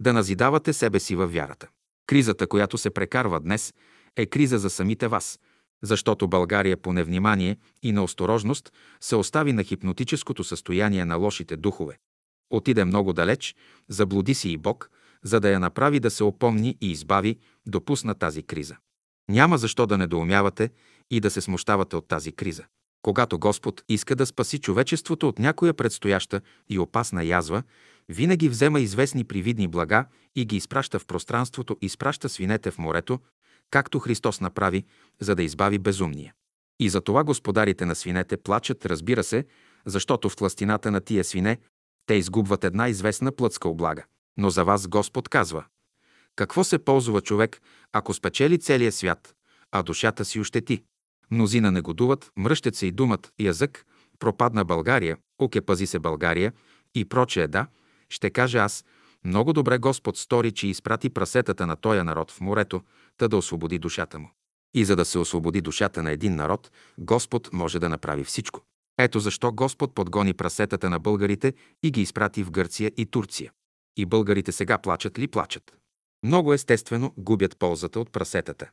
да 0.00 0.12
назидавате 0.12 0.72
себе 0.72 1.00
си 1.00 1.16
във 1.16 1.32
вярата. 1.32 1.68
Кризата, 2.06 2.46
която 2.46 2.78
се 2.78 2.90
прекарва 2.90 3.40
днес, 3.40 3.74
е 4.16 4.26
криза 4.26 4.58
за 4.58 4.70
самите 4.70 5.08
вас, 5.08 5.38
защото 5.82 6.28
България 6.28 6.76
по 6.76 6.92
невнимание 6.92 7.56
и 7.82 7.92
на 7.92 8.02
осторожност 8.02 8.72
се 9.00 9.16
остави 9.16 9.52
на 9.52 9.64
хипнотическото 9.64 10.44
състояние 10.44 11.04
на 11.04 11.16
лошите 11.16 11.56
духове. 11.56 11.98
Отиде 12.50 12.84
много 12.84 13.12
далеч, 13.12 13.54
заблуди 13.88 14.34
си 14.34 14.50
и 14.50 14.56
Бог, 14.56 14.90
за 15.24 15.40
да 15.40 15.50
я 15.50 15.60
направи 15.60 16.00
да 16.00 16.10
се 16.10 16.24
опомни 16.24 16.76
и 16.80 16.90
избави, 16.90 17.38
допусна 17.66 18.14
тази 18.14 18.42
криза. 18.42 18.76
Няма 19.28 19.58
защо 19.58 19.86
да 19.86 19.98
недоумявате 19.98 20.70
и 21.10 21.20
да 21.20 21.30
се 21.30 21.40
смущавате 21.40 21.96
от 21.96 22.08
тази 22.08 22.32
криза. 22.32 22.64
Когато 23.02 23.38
Господ 23.38 23.82
иска 23.88 24.16
да 24.16 24.26
спаси 24.26 24.58
човечеството 24.58 25.28
от 25.28 25.38
някоя 25.38 25.74
предстояща 25.74 26.40
и 26.68 26.78
опасна 26.78 27.24
язва, 27.24 27.62
винаги 28.08 28.48
взема 28.48 28.80
известни 28.80 29.24
привидни 29.24 29.68
блага 29.68 30.06
и 30.36 30.44
ги 30.44 30.56
изпраща 30.56 30.98
в 30.98 31.06
пространството, 31.06 31.76
изпраща 31.82 32.28
свинете 32.28 32.70
в 32.70 32.78
морето, 32.78 33.18
както 33.70 33.98
Христос 33.98 34.40
направи, 34.40 34.84
за 35.20 35.34
да 35.34 35.42
избави 35.42 35.78
безумния. 35.78 36.34
И 36.80 36.88
за 36.88 37.00
това 37.00 37.24
господарите 37.24 37.86
на 37.86 37.94
свинете 37.94 38.36
плачат, 38.36 38.86
разбира 38.86 39.24
се, 39.24 39.44
защото 39.86 40.28
в 40.28 40.36
тластината 40.36 40.90
на 40.90 41.00
тия 41.00 41.24
свине 41.24 41.58
те 42.06 42.14
изгубват 42.14 42.64
една 42.64 42.88
известна 42.88 43.32
плътска 43.32 43.68
облага. 43.68 44.04
Но 44.38 44.50
за 44.50 44.64
вас 44.64 44.88
Господ 44.88 45.28
казва, 45.28 45.64
какво 46.36 46.64
се 46.64 46.78
ползва 46.78 47.20
човек, 47.20 47.60
ако 47.92 48.14
спечели 48.14 48.58
целия 48.58 48.92
свят, 48.92 49.34
а 49.72 49.82
душата 49.82 50.24
си 50.24 50.40
ощети? 50.40 50.82
Мнозина 51.30 51.72
негодуват, 51.72 52.30
мръщат 52.36 52.74
се 52.74 52.86
и 52.86 52.92
думат 52.92 53.32
язък, 53.38 53.86
пропадна 54.18 54.64
България, 54.64 55.16
оке 55.38 55.60
пази 55.60 55.86
се 55.86 55.98
България 55.98 56.52
и 56.94 57.04
прочее 57.04 57.48
да, 57.48 57.66
ще 58.08 58.30
кажа 58.30 58.58
аз, 58.58 58.84
много 59.24 59.52
добре 59.52 59.78
Господ 59.78 60.16
стори, 60.16 60.52
че 60.52 60.66
изпрати 60.66 61.10
прасетата 61.10 61.66
на 61.66 61.76
тоя 61.76 62.04
народ 62.04 62.30
в 62.30 62.40
морето, 62.40 62.82
та 63.16 63.28
да 63.28 63.36
освободи 63.36 63.78
душата 63.78 64.18
му. 64.18 64.30
И 64.74 64.84
за 64.84 64.96
да 64.96 65.04
се 65.04 65.18
освободи 65.18 65.60
душата 65.60 66.02
на 66.02 66.10
един 66.10 66.34
народ, 66.34 66.70
Господ 66.98 67.52
може 67.52 67.78
да 67.78 67.88
направи 67.88 68.24
всичко. 68.24 68.60
Ето 68.98 69.20
защо 69.20 69.52
Господ 69.52 69.94
подгони 69.94 70.34
прасетата 70.34 70.90
на 70.90 70.98
българите 70.98 71.52
и 71.82 71.90
ги 71.90 72.02
изпрати 72.02 72.42
в 72.42 72.50
Гърция 72.50 72.92
и 72.96 73.06
Турция. 73.06 73.52
И 73.98 74.06
българите 74.06 74.52
сега 74.52 74.78
плачат 74.78 75.18
ли 75.18 75.28
плачат? 75.28 75.76
Много 76.22 76.52
естествено 76.52 77.14
губят 77.16 77.58
ползата 77.58 78.00
от 78.00 78.12
прасетата. 78.12 78.70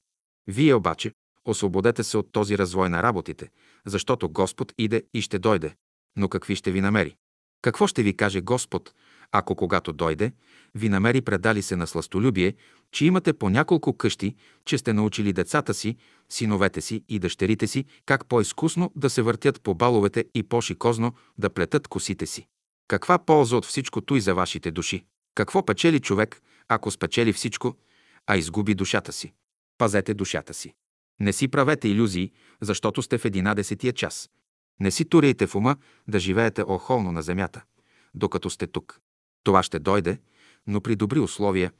Вие 0.47 0.73
обаче 0.73 1.11
освободете 1.45 2.03
се 2.03 2.18
от 2.18 2.31
този 2.31 2.57
развой 2.57 2.89
на 2.89 3.03
работите, 3.03 3.49
защото 3.85 4.30
Господ 4.30 4.73
иде 4.77 5.03
и 5.14 5.22
ще 5.22 5.39
дойде. 5.39 5.76
Но 6.15 6.30
какви 6.30 6.56
ще 6.56 6.72
ви 6.72 6.81
намери? 6.81 7.15
Какво 7.61 7.88
ще 7.88 8.03
ви 8.03 8.18
каже 8.18 8.41
Господ, 8.41 8.93
ако 9.31 9.56
когато 9.56 9.93
дойде, 9.93 10.31
ви 10.76 10.89
намери 10.89 11.22
предали 11.22 11.61
се 11.61 11.76
на 11.76 11.88
сластолюбие, 11.88 12.53
че 12.91 13.06
имате 13.06 13.34
по 13.34 13.49
няколко 13.49 13.97
къщи, 13.97 14.35
че 14.65 14.77
сте 14.77 14.93
научили 14.93 15.34
децата 15.34 15.73
си, 15.73 15.97
синовете 16.30 16.81
си 16.81 17.03
и 17.10 17.19
дъщерите 17.19 17.68
си, 17.68 17.85
как 18.06 18.26
по-изкусно 18.26 18.91
да 18.95 19.10
се 19.10 19.22
въртят 19.22 19.61
по 19.61 19.76
баловете 19.76 20.26
и 20.34 20.43
по-шикозно 20.43 21.14
да 21.38 21.49
плетат 21.49 21.88
косите 21.88 22.26
си. 22.26 22.47
Каква 22.88 23.18
полза 23.18 23.57
от 23.57 23.65
всичко 23.65 24.02
и 24.15 24.22
за 24.22 24.35
вашите 24.35 24.72
души? 24.72 25.06
Какво 25.36 25.66
печели 25.66 25.99
човек, 25.99 26.41
ако 26.68 26.91
спечели 26.91 27.34
всичко, 27.34 27.76
а 28.28 28.38
изгуби 28.38 28.76
душата 28.76 29.12
си? 29.12 29.34
Пазете 29.78 30.14
душата 30.14 30.53
си. 30.53 30.74
Не 31.20 31.34
си 31.34 31.48
правете 31.48 31.88
иллюзии, 31.88 32.32
защото 32.62 33.02
сте 33.02 33.18
в 33.18 33.26
единадесетия 33.26 33.94
час. 33.94 34.30
Не 34.80 34.91
си 34.91 35.06
туряйте 35.06 35.48
в 35.48 35.56
ума 35.56 35.76
да 36.07 36.20
живеете 36.20 36.64
охолно 36.68 37.12
на 37.12 37.22
земята, 37.22 37.64
докато 38.14 38.49
сте 38.49 38.68
тук. 38.68 38.99
Това 39.44 39.64
ще 39.64 39.80
дойде, 39.80 40.20
но 40.68 40.82
при 40.82 40.95
добри 40.95 41.20
условия, 41.20 41.72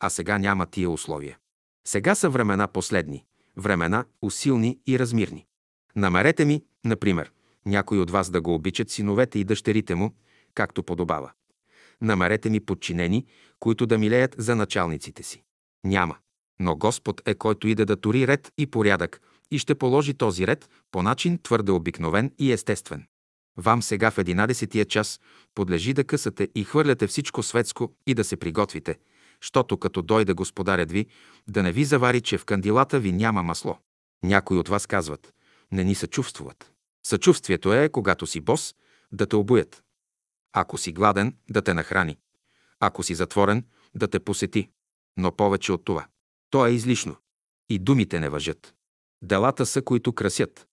а 0.00 0.10
сега 0.10 0.38
няма 0.38 0.66
тия 0.66 0.90
условия. 0.90 1.38
Сега 1.86 2.14
са 2.14 2.30
времена 2.30 2.68
последни, 2.68 3.24
времена 3.56 4.04
усилни 4.22 4.78
и 4.86 4.98
размирни. 4.98 5.46
Намерете 5.96 6.44
ми, 6.44 6.64
например, 6.84 7.32
някой 7.66 7.98
от 7.98 8.10
вас 8.10 8.30
да 8.30 8.40
го 8.40 8.54
обичат 8.54 8.90
синовете 8.90 9.38
и 9.38 9.44
дъщерите 9.44 9.94
му, 9.94 10.14
както 10.54 10.82
подобава. 10.82 11.32
Намерете 12.00 12.50
ми 12.50 12.60
подчинени, 12.60 13.26
които 13.60 13.86
да 13.86 13.98
милеят 13.98 14.34
за 14.38 14.56
началниците 14.56 15.22
си. 15.22 15.42
Няма. 15.84 16.16
Но 16.60 16.76
Господ 16.76 17.22
е 17.26 17.34
който 17.34 17.68
иде 17.68 17.84
да 17.84 17.96
тори 17.96 18.26
ред 18.26 18.52
и 18.58 18.66
порядък 18.66 19.20
и 19.50 19.58
ще 19.58 19.74
положи 19.74 20.14
този 20.14 20.46
ред 20.46 20.68
по 20.90 21.02
начин 21.02 21.38
твърде 21.42 21.72
обикновен 21.72 22.32
и 22.38 22.52
естествен. 22.52 23.06
Вам 23.56 23.82
сега 23.82 24.10
в 24.10 24.18
единадесетия 24.18 24.84
час 24.84 25.20
подлежи 25.54 25.92
да 25.92 26.04
късате 26.04 26.48
и 26.54 26.64
хвърляте 26.64 27.06
всичко 27.06 27.42
светско 27.42 27.92
и 28.06 28.14
да 28.14 28.24
се 28.24 28.36
приготвите, 28.36 28.98
щото 29.40 29.76
като 29.76 30.02
дойде 30.02 30.32
господарят 30.32 30.92
ви, 30.92 31.06
да 31.48 31.62
не 31.62 31.72
ви 31.72 31.84
завари, 31.84 32.20
че 32.20 32.38
в 32.38 32.44
кандилата 32.44 33.00
ви 33.00 33.12
няма 33.12 33.42
масло. 33.42 33.78
Някои 34.22 34.58
от 34.58 34.68
вас 34.68 34.86
казват, 34.86 35.34
не 35.72 35.84
ни 35.84 35.94
съчувствуват. 35.94 36.72
Съчувствието 37.06 37.72
е, 37.72 37.88
когато 37.88 38.26
си 38.26 38.40
бос, 38.40 38.74
да 39.12 39.26
те 39.26 39.36
обуят. 39.36 39.83
Ако 40.56 40.78
си 40.78 40.92
гладен, 40.92 41.36
да 41.50 41.62
те 41.62 41.74
нахрани. 41.74 42.18
Ако 42.80 43.02
си 43.02 43.14
затворен, 43.14 43.64
да 43.94 44.08
те 44.08 44.20
посети. 44.20 44.70
Но 45.16 45.36
повече 45.36 45.72
от 45.72 45.84
това. 45.84 46.06
То 46.50 46.66
е 46.66 46.70
излишно. 46.70 47.16
И 47.68 47.78
думите 47.78 48.20
не 48.20 48.28
въжат. 48.28 48.74
Делата 49.22 49.66
са, 49.66 49.82
които 49.82 50.12
красят. 50.12 50.66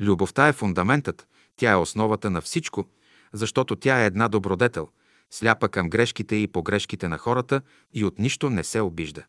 Любовта 0.00 0.48
е 0.48 0.52
фундаментът, 0.52 1.28
тя 1.56 1.70
е 1.70 1.76
основата 1.76 2.30
на 2.30 2.40
всичко, 2.40 2.84
защото 3.32 3.76
тя 3.76 4.02
е 4.02 4.06
една 4.06 4.28
добродетел, 4.28 4.88
сляпа 5.30 5.68
към 5.68 5.90
грешките 5.90 6.36
и 6.36 6.48
погрешките 6.48 7.08
на 7.08 7.18
хората 7.18 7.60
и 7.92 8.04
от 8.04 8.18
нищо 8.18 8.50
не 8.50 8.64
се 8.64 8.80
обижда. 8.80 9.24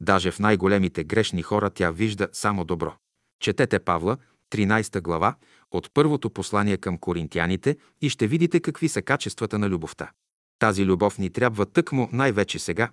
Даже 0.00 0.30
в 0.30 0.38
най-големите 0.38 1.04
грешни 1.04 1.42
хора 1.42 1.70
тя 1.70 1.90
вижда 1.90 2.28
само 2.32 2.64
добро. 2.64 2.94
Четете 3.40 3.78
Павла, 3.78 4.16
13 4.50 5.02
глава, 5.02 5.34
от 5.70 5.90
първото 5.94 6.30
послание 6.30 6.76
към 6.76 6.98
коринтияните 6.98 7.76
и 8.00 8.10
ще 8.10 8.26
видите 8.26 8.60
какви 8.60 8.88
са 8.88 9.02
качествата 9.02 9.58
на 9.58 9.68
любовта. 9.68 10.10
Тази 10.58 10.84
любов 10.84 11.18
ни 11.18 11.30
трябва 11.30 11.66
тъкмо 11.66 12.08
най-вече 12.12 12.58
сега, 12.58 12.90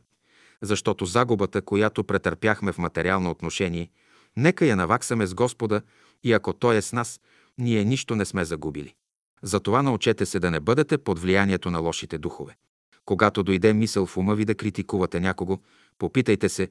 защото 0.61 1.05
загубата, 1.05 1.61
която 1.61 2.03
претърпяхме 2.03 2.71
в 2.71 2.77
материално 2.77 3.29
отношение, 3.29 3.89
нека 4.37 4.65
я 4.65 4.75
наваксаме 4.75 5.27
с 5.27 5.33
Господа 5.33 5.81
и 6.23 6.33
ако 6.33 6.53
Той 6.53 6.75
е 6.75 6.81
с 6.81 6.93
нас, 6.93 7.19
ние 7.57 7.83
нищо 7.83 8.15
не 8.15 8.25
сме 8.25 8.45
загубили. 8.45 8.93
Затова 9.43 9.81
научете 9.81 10.25
се 10.25 10.39
да 10.39 10.51
не 10.51 10.59
бъдете 10.59 10.97
под 10.97 11.19
влиянието 11.19 11.71
на 11.71 11.79
лошите 11.79 12.17
духове. 12.17 12.55
Когато 13.05 13.43
дойде 13.43 13.73
мисъл 13.73 14.05
в 14.05 14.17
ума 14.17 14.35
ви 14.35 14.45
да 14.45 14.55
критикувате 14.55 15.19
някого, 15.19 15.59
попитайте 15.97 16.49
се, 16.49 16.69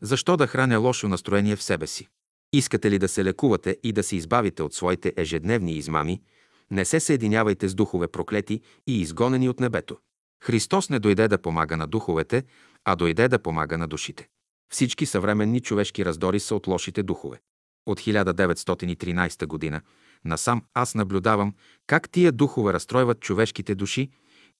защо 0.00 0.36
да 0.36 0.46
храня 0.46 0.78
лошо 0.78 1.08
настроение 1.08 1.56
в 1.56 1.62
себе 1.62 1.86
си. 1.86 2.08
Искате 2.52 2.90
ли 2.90 2.98
да 2.98 3.08
се 3.08 3.24
лекувате 3.24 3.76
и 3.82 3.92
да 3.92 4.02
се 4.02 4.16
избавите 4.16 4.62
от 4.62 4.74
своите 4.74 5.12
ежедневни 5.16 5.72
измами, 5.72 6.22
не 6.70 6.84
се 6.84 7.00
съединявайте 7.00 7.68
с 7.68 7.74
духове 7.74 8.08
проклети 8.08 8.60
и 8.86 9.00
изгонени 9.00 9.48
от 9.48 9.60
небето. 9.60 9.98
Христос 10.42 10.90
не 10.90 10.98
дойде 10.98 11.28
да 11.28 11.42
помага 11.42 11.76
на 11.76 11.86
духовете, 11.86 12.44
а 12.84 12.96
дойде 12.96 13.28
да 13.28 13.38
помага 13.38 13.78
на 13.78 13.88
душите. 13.88 14.28
Всички 14.72 15.06
съвременни 15.06 15.60
човешки 15.60 16.04
раздори 16.04 16.40
са 16.40 16.54
от 16.54 16.66
лошите 16.66 17.02
духове. 17.02 17.40
От 17.86 18.00
1913 18.00 19.46
година 19.46 19.80
насам 20.24 20.62
аз 20.74 20.94
наблюдавам 20.94 21.54
как 21.86 22.10
тия 22.10 22.32
духове 22.32 22.72
разстройват 22.72 23.20
човешките 23.20 23.74
души 23.74 24.10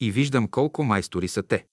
и 0.01 0.10
виждам 0.10 0.48
колко 0.48 0.85
майстори 0.85 1.28
са 1.28 1.43
те. 1.43 1.66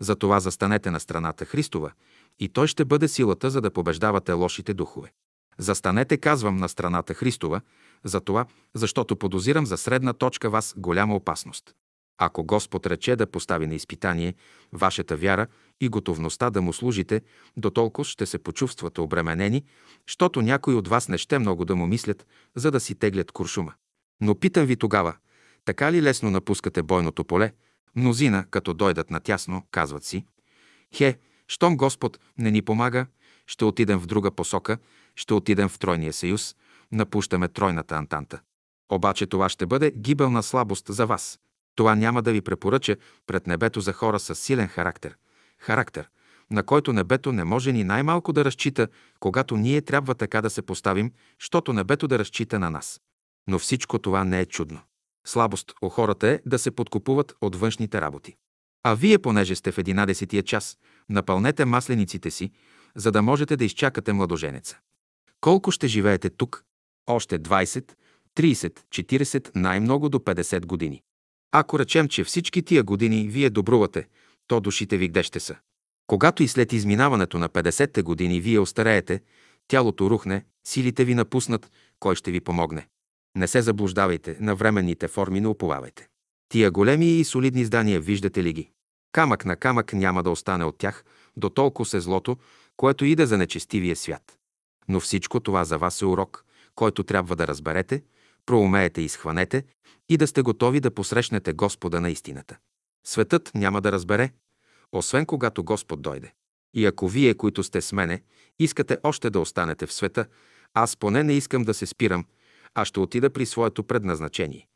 Затова 0.00 0.40
застанете 0.40 0.90
на 0.90 1.00
страната 1.00 1.44
Христова 1.44 1.92
и 2.38 2.48
той 2.48 2.66
ще 2.66 2.84
бъде 2.84 3.08
силата, 3.08 3.50
за 3.50 3.60
да 3.60 3.70
побеждавате 3.70 4.32
лошите 4.32 4.74
духове. 4.74 5.12
Застанете, 5.58 6.16
казвам, 6.16 6.56
на 6.56 6.68
страната 6.68 7.14
Христова, 7.14 7.60
за 8.04 8.20
това, 8.20 8.46
защото 8.74 9.16
подозирам 9.16 9.66
за 9.66 9.76
средна 9.76 10.12
точка 10.12 10.50
вас 10.50 10.74
голяма 10.76 11.16
опасност. 11.16 11.74
Ако 12.18 12.44
Господ 12.44 12.86
рече 12.86 13.16
да 13.16 13.26
постави 13.26 13.66
на 13.66 13.74
изпитание 13.74 14.34
вашата 14.72 15.16
вяра 15.16 15.46
и 15.80 15.88
готовността 15.88 16.50
да 16.50 16.62
му 16.62 16.72
служите, 16.72 17.22
до 17.56 17.70
толкова 17.70 18.04
ще 18.04 18.26
се 18.26 18.38
почувствате 18.38 19.00
обременени, 19.00 19.64
защото 20.08 20.42
някои 20.42 20.74
от 20.74 20.88
вас 20.88 21.08
не 21.08 21.18
ще 21.18 21.38
много 21.38 21.64
да 21.64 21.76
му 21.76 21.86
мислят, 21.86 22.26
за 22.54 22.70
да 22.70 22.80
си 22.80 22.94
теглят 22.94 23.32
куршума. 23.32 23.72
Но 24.20 24.34
питам 24.34 24.66
ви 24.66 24.76
тогава, 24.76 25.16
така 25.64 25.92
ли 25.92 26.02
лесно 26.02 26.30
напускате 26.30 26.82
бойното 26.82 27.24
поле? 27.24 27.52
Мнозина, 27.96 28.44
като 28.50 28.74
дойдат 28.74 29.10
натясно, 29.10 29.62
казват 29.70 30.04
си, 30.04 30.24
хе, 30.94 31.18
щом 31.48 31.76
Господ 31.76 32.20
не 32.38 32.50
ни 32.50 32.62
помага, 32.62 33.06
ще 33.46 33.64
отидем 33.64 33.98
в 33.98 34.06
друга 34.06 34.30
посока, 34.30 34.78
ще 35.16 35.34
отидем 35.34 35.68
в 35.68 35.78
Тройния 35.78 36.12
съюз, 36.12 36.56
напущаме 36.92 37.48
Тройната 37.48 37.94
антанта. 37.94 38.40
Обаче 38.92 39.26
това 39.26 39.48
ще 39.48 39.66
бъде 39.66 39.90
гибелна 39.96 40.42
слабост 40.42 40.86
за 40.88 41.06
вас. 41.06 41.38
Това 41.74 41.94
няма 41.94 42.22
да 42.22 42.32
ви 42.32 42.40
препоръча 42.40 42.96
пред 43.26 43.46
небето 43.46 43.80
за 43.80 43.92
хора 43.92 44.18
с 44.18 44.34
силен 44.34 44.68
характер. 44.68 45.16
Характер, 45.58 46.08
на 46.50 46.62
който 46.62 46.92
небето 46.92 47.32
не 47.32 47.44
може 47.44 47.72
ни 47.72 47.84
най-малко 47.84 48.32
да 48.32 48.44
разчита, 48.44 48.88
когато 49.20 49.56
ние 49.56 49.82
трябва 49.82 50.14
така 50.14 50.42
да 50.42 50.50
се 50.50 50.62
поставим, 50.62 51.12
щото 51.38 51.72
небето 51.72 52.08
да 52.08 52.18
разчита 52.18 52.58
на 52.58 52.70
нас. 52.70 53.00
Но 53.48 53.58
всичко 53.58 53.98
това 53.98 54.24
не 54.24 54.40
е 54.40 54.46
чудно. 54.46 54.80
Слабост 55.26 55.72
у 55.82 55.88
хората 55.88 56.28
е 56.28 56.40
да 56.46 56.58
се 56.58 56.70
подкупуват 56.70 57.34
от 57.40 57.56
външните 57.56 58.00
работи. 58.00 58.36
А 58.82 58.94
вие, 58.94 59.18
понеже 59.18 59.54
сте 59.54 59.72
в 59.72 59.78
единадесетия 59.78 60.42
час, 60.42 60.78
напълнете 61.08 61.64
маслениците 61.64 62.30
си, 62.30 62.50
за 62.94 63.12
да 63.12 63.22
можете 63.22 63.56
да 63.56 63.64
изчакате 63.64 64.12
младоженеца. 64.12 64.78
Колко 65.40 65.70
ще 65.70 65.88
живеете 65.88 66.30
тук? 66.30 66.64
Още 67.06 67.38
20, 67.38 67.92
30, 68.36 68.80
40, 68.88 69.50
най-много 69.54 70.08
до 70.08 70.18
50 70.18 70.66
години. 70.66 71.02
Ако 71.52 71.78
речем, 71.78 72.08
че 72.08 72.24
всички 72.24 72.62
тия 72.62 72.82
години 72.82 73.28
вие 73.28 73.50
добрувате, 73.50 74.08
то 74.46 74.60
душите 74.60 74.96
ви 74.96 75.08
где 75.08 75.22
ще 75.22 75.40
са? 75.40 75.56
Когато 76.06 76.42
и 76.42 76.48
след 76.48 76.72
изминаването 76.72 77.38
на 77.38 77.48
50-те 77.48 78.02
години 78.02 78.40
вие 78.40 78.58
остареете, 78.58 79.20
тялото 79.68 80.10
рухне, 80.10 80.44
силите 80.66 81.04
ви 81.04 81.14
напуснат, 81.14 81.70
кой 82.00 82.14
ще 82.14 82.30
ви 82.30 82.40
помогне? 82.40 82.88
Не 83.36 83.48
се 83.48 83.62
заблуждавайте, 83.62 84.36
на 84.40 84.54
временните 84.54 85.08
форми 85.08 85.40
не 85.40 85.48
уповавайте. 85.48 86.08
Тия 86.48 86.70
големи 86.70 87.06
и 87.06 87.24
солидни 87.24 87.64
здания 87.64 88.00
виждате 88.00 88.44
ли 88.44 88.52
ги? 88.52 88.70
Камък 89.12 89.44
на 89.44 89.56
камък 89.56 89.92
няма 89.92 90.22
да 90.22 90.30
остане 90.30 90.64
от 90.64 90.78
тях, 90.78 91.04
до 91.36 91.50
толкова 91.50 91.86
се 91.86 92.00
злото, 92.00 92.36
което 92.76 93.04
иде 93.04 93.26
за 93.26 93.38
нечестивия 93.38 93.96
свят. 93.96 94.38
Но 94.88 95.00
всичко 95.00 95.40
това 95.40 95.64
за 95.64 95.78
вас 95.78 96.02
е 96.02 96.06
урок, 96.06 96.44
който 96.74 97.02
трябва 97.02 97.36
да 97.36 97.46
разберете, 97.46 98.02
проумеете 98.46 99.00
и 99.02 99.08
схванете 99.08 99.64
и 100.08 100.16
да 100.16 100.26
сте 100.26 100.42
готови 100.42 100.80
да 100.80 100.90
посрещнете 100.90 101.52
Господа 101.52 102.00
на 102.00 102.10
истината. 102.10 102.56
Светът 103.06 103.50
няма 103.54 103.80
да 103.80 103.92
разбере, 103.92 104.30
освен 104.92 105.26
когато 105.26 105.64
Господ 105.64 106.02
дойде. 106.02 106.32
И 106.74 106.86
ако 106.86 107.08
вие, 107.08 107.34
които 107.34 107.62
сте 107.62 107.80
с 107.80 107.92
мене, 107.92 108.22
искате 108.58 108.98
още 109.02 109.30
да 109.30 109.40
останете 109.40 109.86
в 109.86 109.92
света, 109.92 110.26
аз 110.74 110.96
поне 110.96 111.22
не 111.22 111.32
искам 111.32 111.62
да 111.62 111.74
се 111.74 111.86
спирам, 111.86 112.24
а 112.74 112.84
ще 112.84 113.00
отида 113.00 113.30
при 113.30 113.46
своето 113.46 113.84
предназначение. 113.84 114.68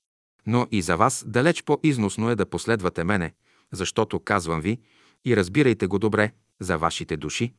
Но 0.46 0.66
и 0.70 0.82
за 0.82 0.96
вас 0.96 1.24
далеч 1.26 1.62
по-износно 1.62 2.30
е 2.30 2.36
да 2.36 2.46
последвате 2.46 3.04
мене, 3.04 3.32
защото 3.72 4.20
казвам 4.20 4.60
ви, 4.60 4.78
и 5.24 5.36
разбирайте 5.36 5.86
го 5.86 5.98
добре, 5.98 6.32
за 6.60 6.78
вашите 6.78 7.16
души, 7.16 7.54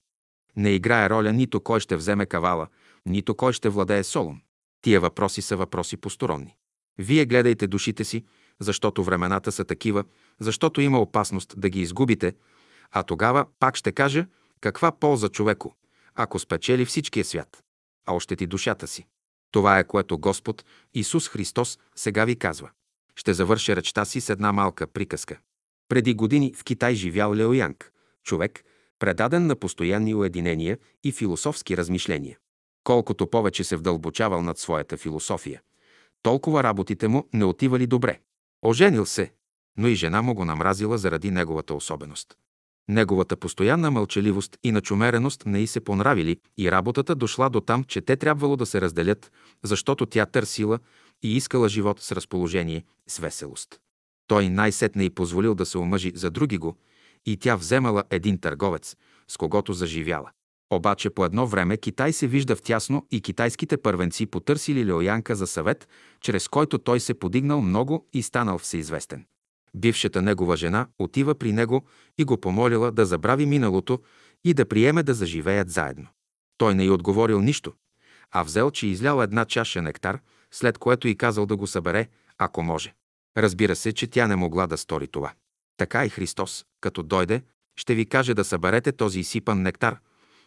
не 0.55 0.69
играе 0.69 1.09
роля 1.09 1.33
нито 1.33 1.61
кой 1.61 1.79
ще 1.79 1.95
вземе 1.95 2.25
кавала, 2.25 2.67
нито 3.05 3.35
кой 3.35 3.53
ще 3.53 3.69
владее 3.69 4.03
Солон. 4.03 4.41
Тия 4.81 4.99
въпроси 4.99 5.41
са 5.41 5.57
въпроси 5.57 5.97
посторонни. 5.97 6.55
Вие 6.97 7.25
гледайте 7.25 7.67
душите 7.67 8.03
си, 8.03 8.25
защото 8.59 9.03
времената 9.03 9.51
са 9.51 9.65
такива, 9.65 10.03
защото 10.39 10.81
има 10.81 10.99
опасност 10.99 11.53
да 11.57 11.69
ги 11.69 11.81
изгубите, 11.81 12.33
а 12.91 13.03
тогава 13.03 13.45
пак 13.59 13.75
ще 13.75 13.91
кажа 13.91 14.25
каква 14.61 14.91
полза 14.91 15.29
човеко, 15.29 15.75
ако 16.15 16.39
спечели 16.39 16.85
всичкия 16.85 17.25
свят, 17.25 17.63
а 18.05 18.13
още 18.13 18.35
ти 18.35 18.47
душата 18.47 18.87
си. 18.87 19.05
Това 19.51 19.79
е 19.79 19.87
което 19.87 20.17
Господ 20.17 20.65
Исус 20.93 21.29
Христос 21.29 21.79
сега 21.95 22.25
ви 22.25 22.35
казва. 22.35 22.69
Ще 23.15 23.33
завърша 23.33 23.75
речта 23.75 24.05
си 24.05 24.21
с 24.21 24.29
една 24.29 24.51
малка 24.51 24.87
приказка. 24.87 25.39
Преди 25.89 26.13
години 26.13 26.53
в 26.53 26.63
Китай 26.63 26.95
живял 26.95 27.35
Лео 27.35 27.53
Янг, 27.53 27.91
човек, 28.23 28.63
предаден 29.01 29.47
на 29.47 29.55
постоянни 29.55 30.15
уединения 30.15 30.77
и 31.03 31.11
философски 31.11 31.77
размишления. 31.77 32.37
Колкото 32.83 33.27
повече 33.27 33.63
се 33.63 33.75
вдълбочавал 33.75 34.41
над 34.41 34.57
своята 34.57 34.97
философия, 34.97 35.61
толкова 36.21 36.63
работите 36.63 37.07
му 37.07 37.27
не 37.33 37.45
отивали 37.45 37.87
добре. 37.87 38.19
Оженил 38.61 39.05
се, 39.05 39.31
но 39.77 39.87
и 39.87 39.95
жена 39.95 40.21
му 40.21 40.33
го 40.33 40.45
намразила 40.45 40.97
заради 40.97 41.31
неговата 41.31 41.73
особеност. 41.73 42.37
Неговата 42.89 43.37
постоянна 43.37 43.91
мълчаливост 43.91 44.57
и 44.63 44.71
начумереност 44.71 45.45
не 45.45 45.59
й 45.59 45.67
се 45.67 45.79
понравили 45.79 46.37
и 46.57 46.71
работата 46.71 47.15
дошла 47.15 47.49
до 47.49 47.61
там, 47.61 47.83
че 47.83 48.01
те 48.01 48.15
трябвало 48.15 48.55
да 48.55 48.65
се 48.65 48.81
разделят, 48.81 49.31
защото 49.63 50.05
тя 50.05 50.25
търсила 50.25 50.79
и 51.23 51.37
искала 51.37 51.69
живот 51.69 52.01
с 52.01 52.11
разположение, 52.11 52.83
с 53.07 53.17
веселост. 53.17 53.79
Той 54.27 54.49
най-сетне 54.49 55.03
й 55.03 55.09
позволил 55.09 55.55
да 55.55 55.65
се 55.65 55.77
омъжи 55.77 56.11
за 56.15 56.31
други 56.31 56.57
го 56.57 56.75
и 57.25 57.37
тя 57.37 57.55
вземала 57.55 58.03
един 58.09 58.37
търговец, 58.37 58.95
с 59.27 59.37
когото 59.37 59.73
заживяла. 59.73 60.31
Обаче 60.73 61.09
по 61.09 61.25
едно 61.25 61.47
време 61.47 61.77
Китай 61.77 62.13
се 62.13 62.27
вижда 62.27 62.55
в 62.55 62.61
тясно 62.61 63.07
и 63.11 63.21
китайските 63.21 63.77
първенци 63.77 64.25
потърсили 64.25 64.85
Леоянка 64.85 65.35
за 65.35 65.47
съвет, 65.47 65.87
чрез 66.21 66.47
който 66.47 66.77
той 66.77 66.99
се 66.99 67.13
подигнал 67.13 67.61
много 67.61 68.07
и 68.13 68.23
станал 68.23 68.57
всеизвестен. 68.57 69.25
Бившата 69.75 70.21
негова 70.21 70.57
жена 70.57 70.87
отива 70.99 71.35
при 71.35 71.51
него 71.51 71.85
и 72.17 72.23
го 72.23 72.37
помолила 72.37 72.91
да 72.91 73.05
забрави 73.05 73.45
миналото 73.45 73.99
и 74.43 74.53
да 74.53 74.65
приеме 74.65 75.03
да 75.03 75.13
заживеят 75.13 75.69
заедно. 75.69 76.07
Той 76.57 76.75
не 76.75 76.85
й 76.85 76.89
отговорил 76.89 77.41
нищо, 77.41 77.73
а 78.31 78.43
взел, 78.43 78.71
че 78.71 78.87
излял 78.87 79.21
една 79.21 79.45
чаша 79.45 79.81
нектар, 79.81 80.19
след 80.51 80.77
което 80.77 81.07
и 81.07 81.17
казал 81.17 81.45
да 81.45 81.55
го 81.55 81.67
събере, 81.67 82.07
ако 82.37 82.63
може. 82.63 82.93
Разбира 83.37 83.75
се, 83.75 83.93
че 83.93 84.07
тя 84.07 84.27
не 84.27 84.35
могла 84.35 84.67
да 84.67 84.77
стори 84.77 85.07
това. 85.07 85.33
Така 85.81 86.05
и 86.05 86.09
Христос, 86.09 86.65
като 86.81 87.03
дойде, 87.03 87.41
ще 87.75 87.95
ви 87.95 88.05
каже 88.05 88.33
да 88.33 88.43
съберете 88.43 88.91
този 88.91 89.19
изсипан 89.19 89.61
нектар, 89.61 89.99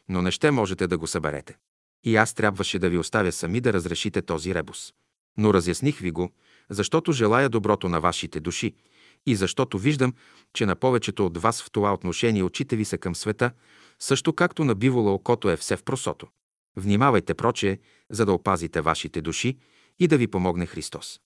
но 0.09 0.23
не 0.23 0.31
ще 0.31 0.51
можете 0.51 0.87
да 0.87 0.99
го 0.99 1.07
съберете. 1.07 1.57
И 2.05 2.17
аз 2.17 2.35
трябваше 2.35 2.79
да 2.79 2.91
ви 2.91 2.99
оставя 2.99 3.33
сами 3.33 3.61
да 3.61 3.73
разрешите 3.73 4.23
този 4.23 4.55
ребус. 4.55 4.93
Но 5.39 5.55
разясних 5.55 5.99
ви 5.99 6.11
го, 6.11 6.31
защото 6.71 7.13
желая 7.13 7.49
доброто 7.49 7.89
на 7.89 8.01
вашите 8.01 8.41
души 8.41 8.75
и 9.27 9.37
защото 9.37 9.79
виждам, 9.79 10.15
че 10.53 10.67
на 10.67 10.77
повечето 10.77 11.27
от 11.27 11.39
вас 11.39 11.63
в 11.63 11.71
това 11.71 11.95
отношение 11.95 12.43
очите 12.43 12.77
ви 12.77 12.85
са 12.85 12.99
към 12.99 13.15
света, 13.15 13.51
също 13.99 14.33
както 14.33 14.65
на 14.65 14.75
бивола 14.75 15.15
окото 15.15 15.51
е 15.51 15.57
все 15.57 15.77
в 15.77 15.85
просото. 15.85 16.27
Внимавайте, 16.77 17.35
прочее, 17.35 17.79
за 18.11 18.27
да 18.27 18.33
опазите 18.33 18.81
вашите 18.81 19.21
души 19.23 19.59
и 19.99 20.09
да 20.09 20.19
ви 20.19 20.27
помогне 20.27 20.67
Христос. 20.67 21.21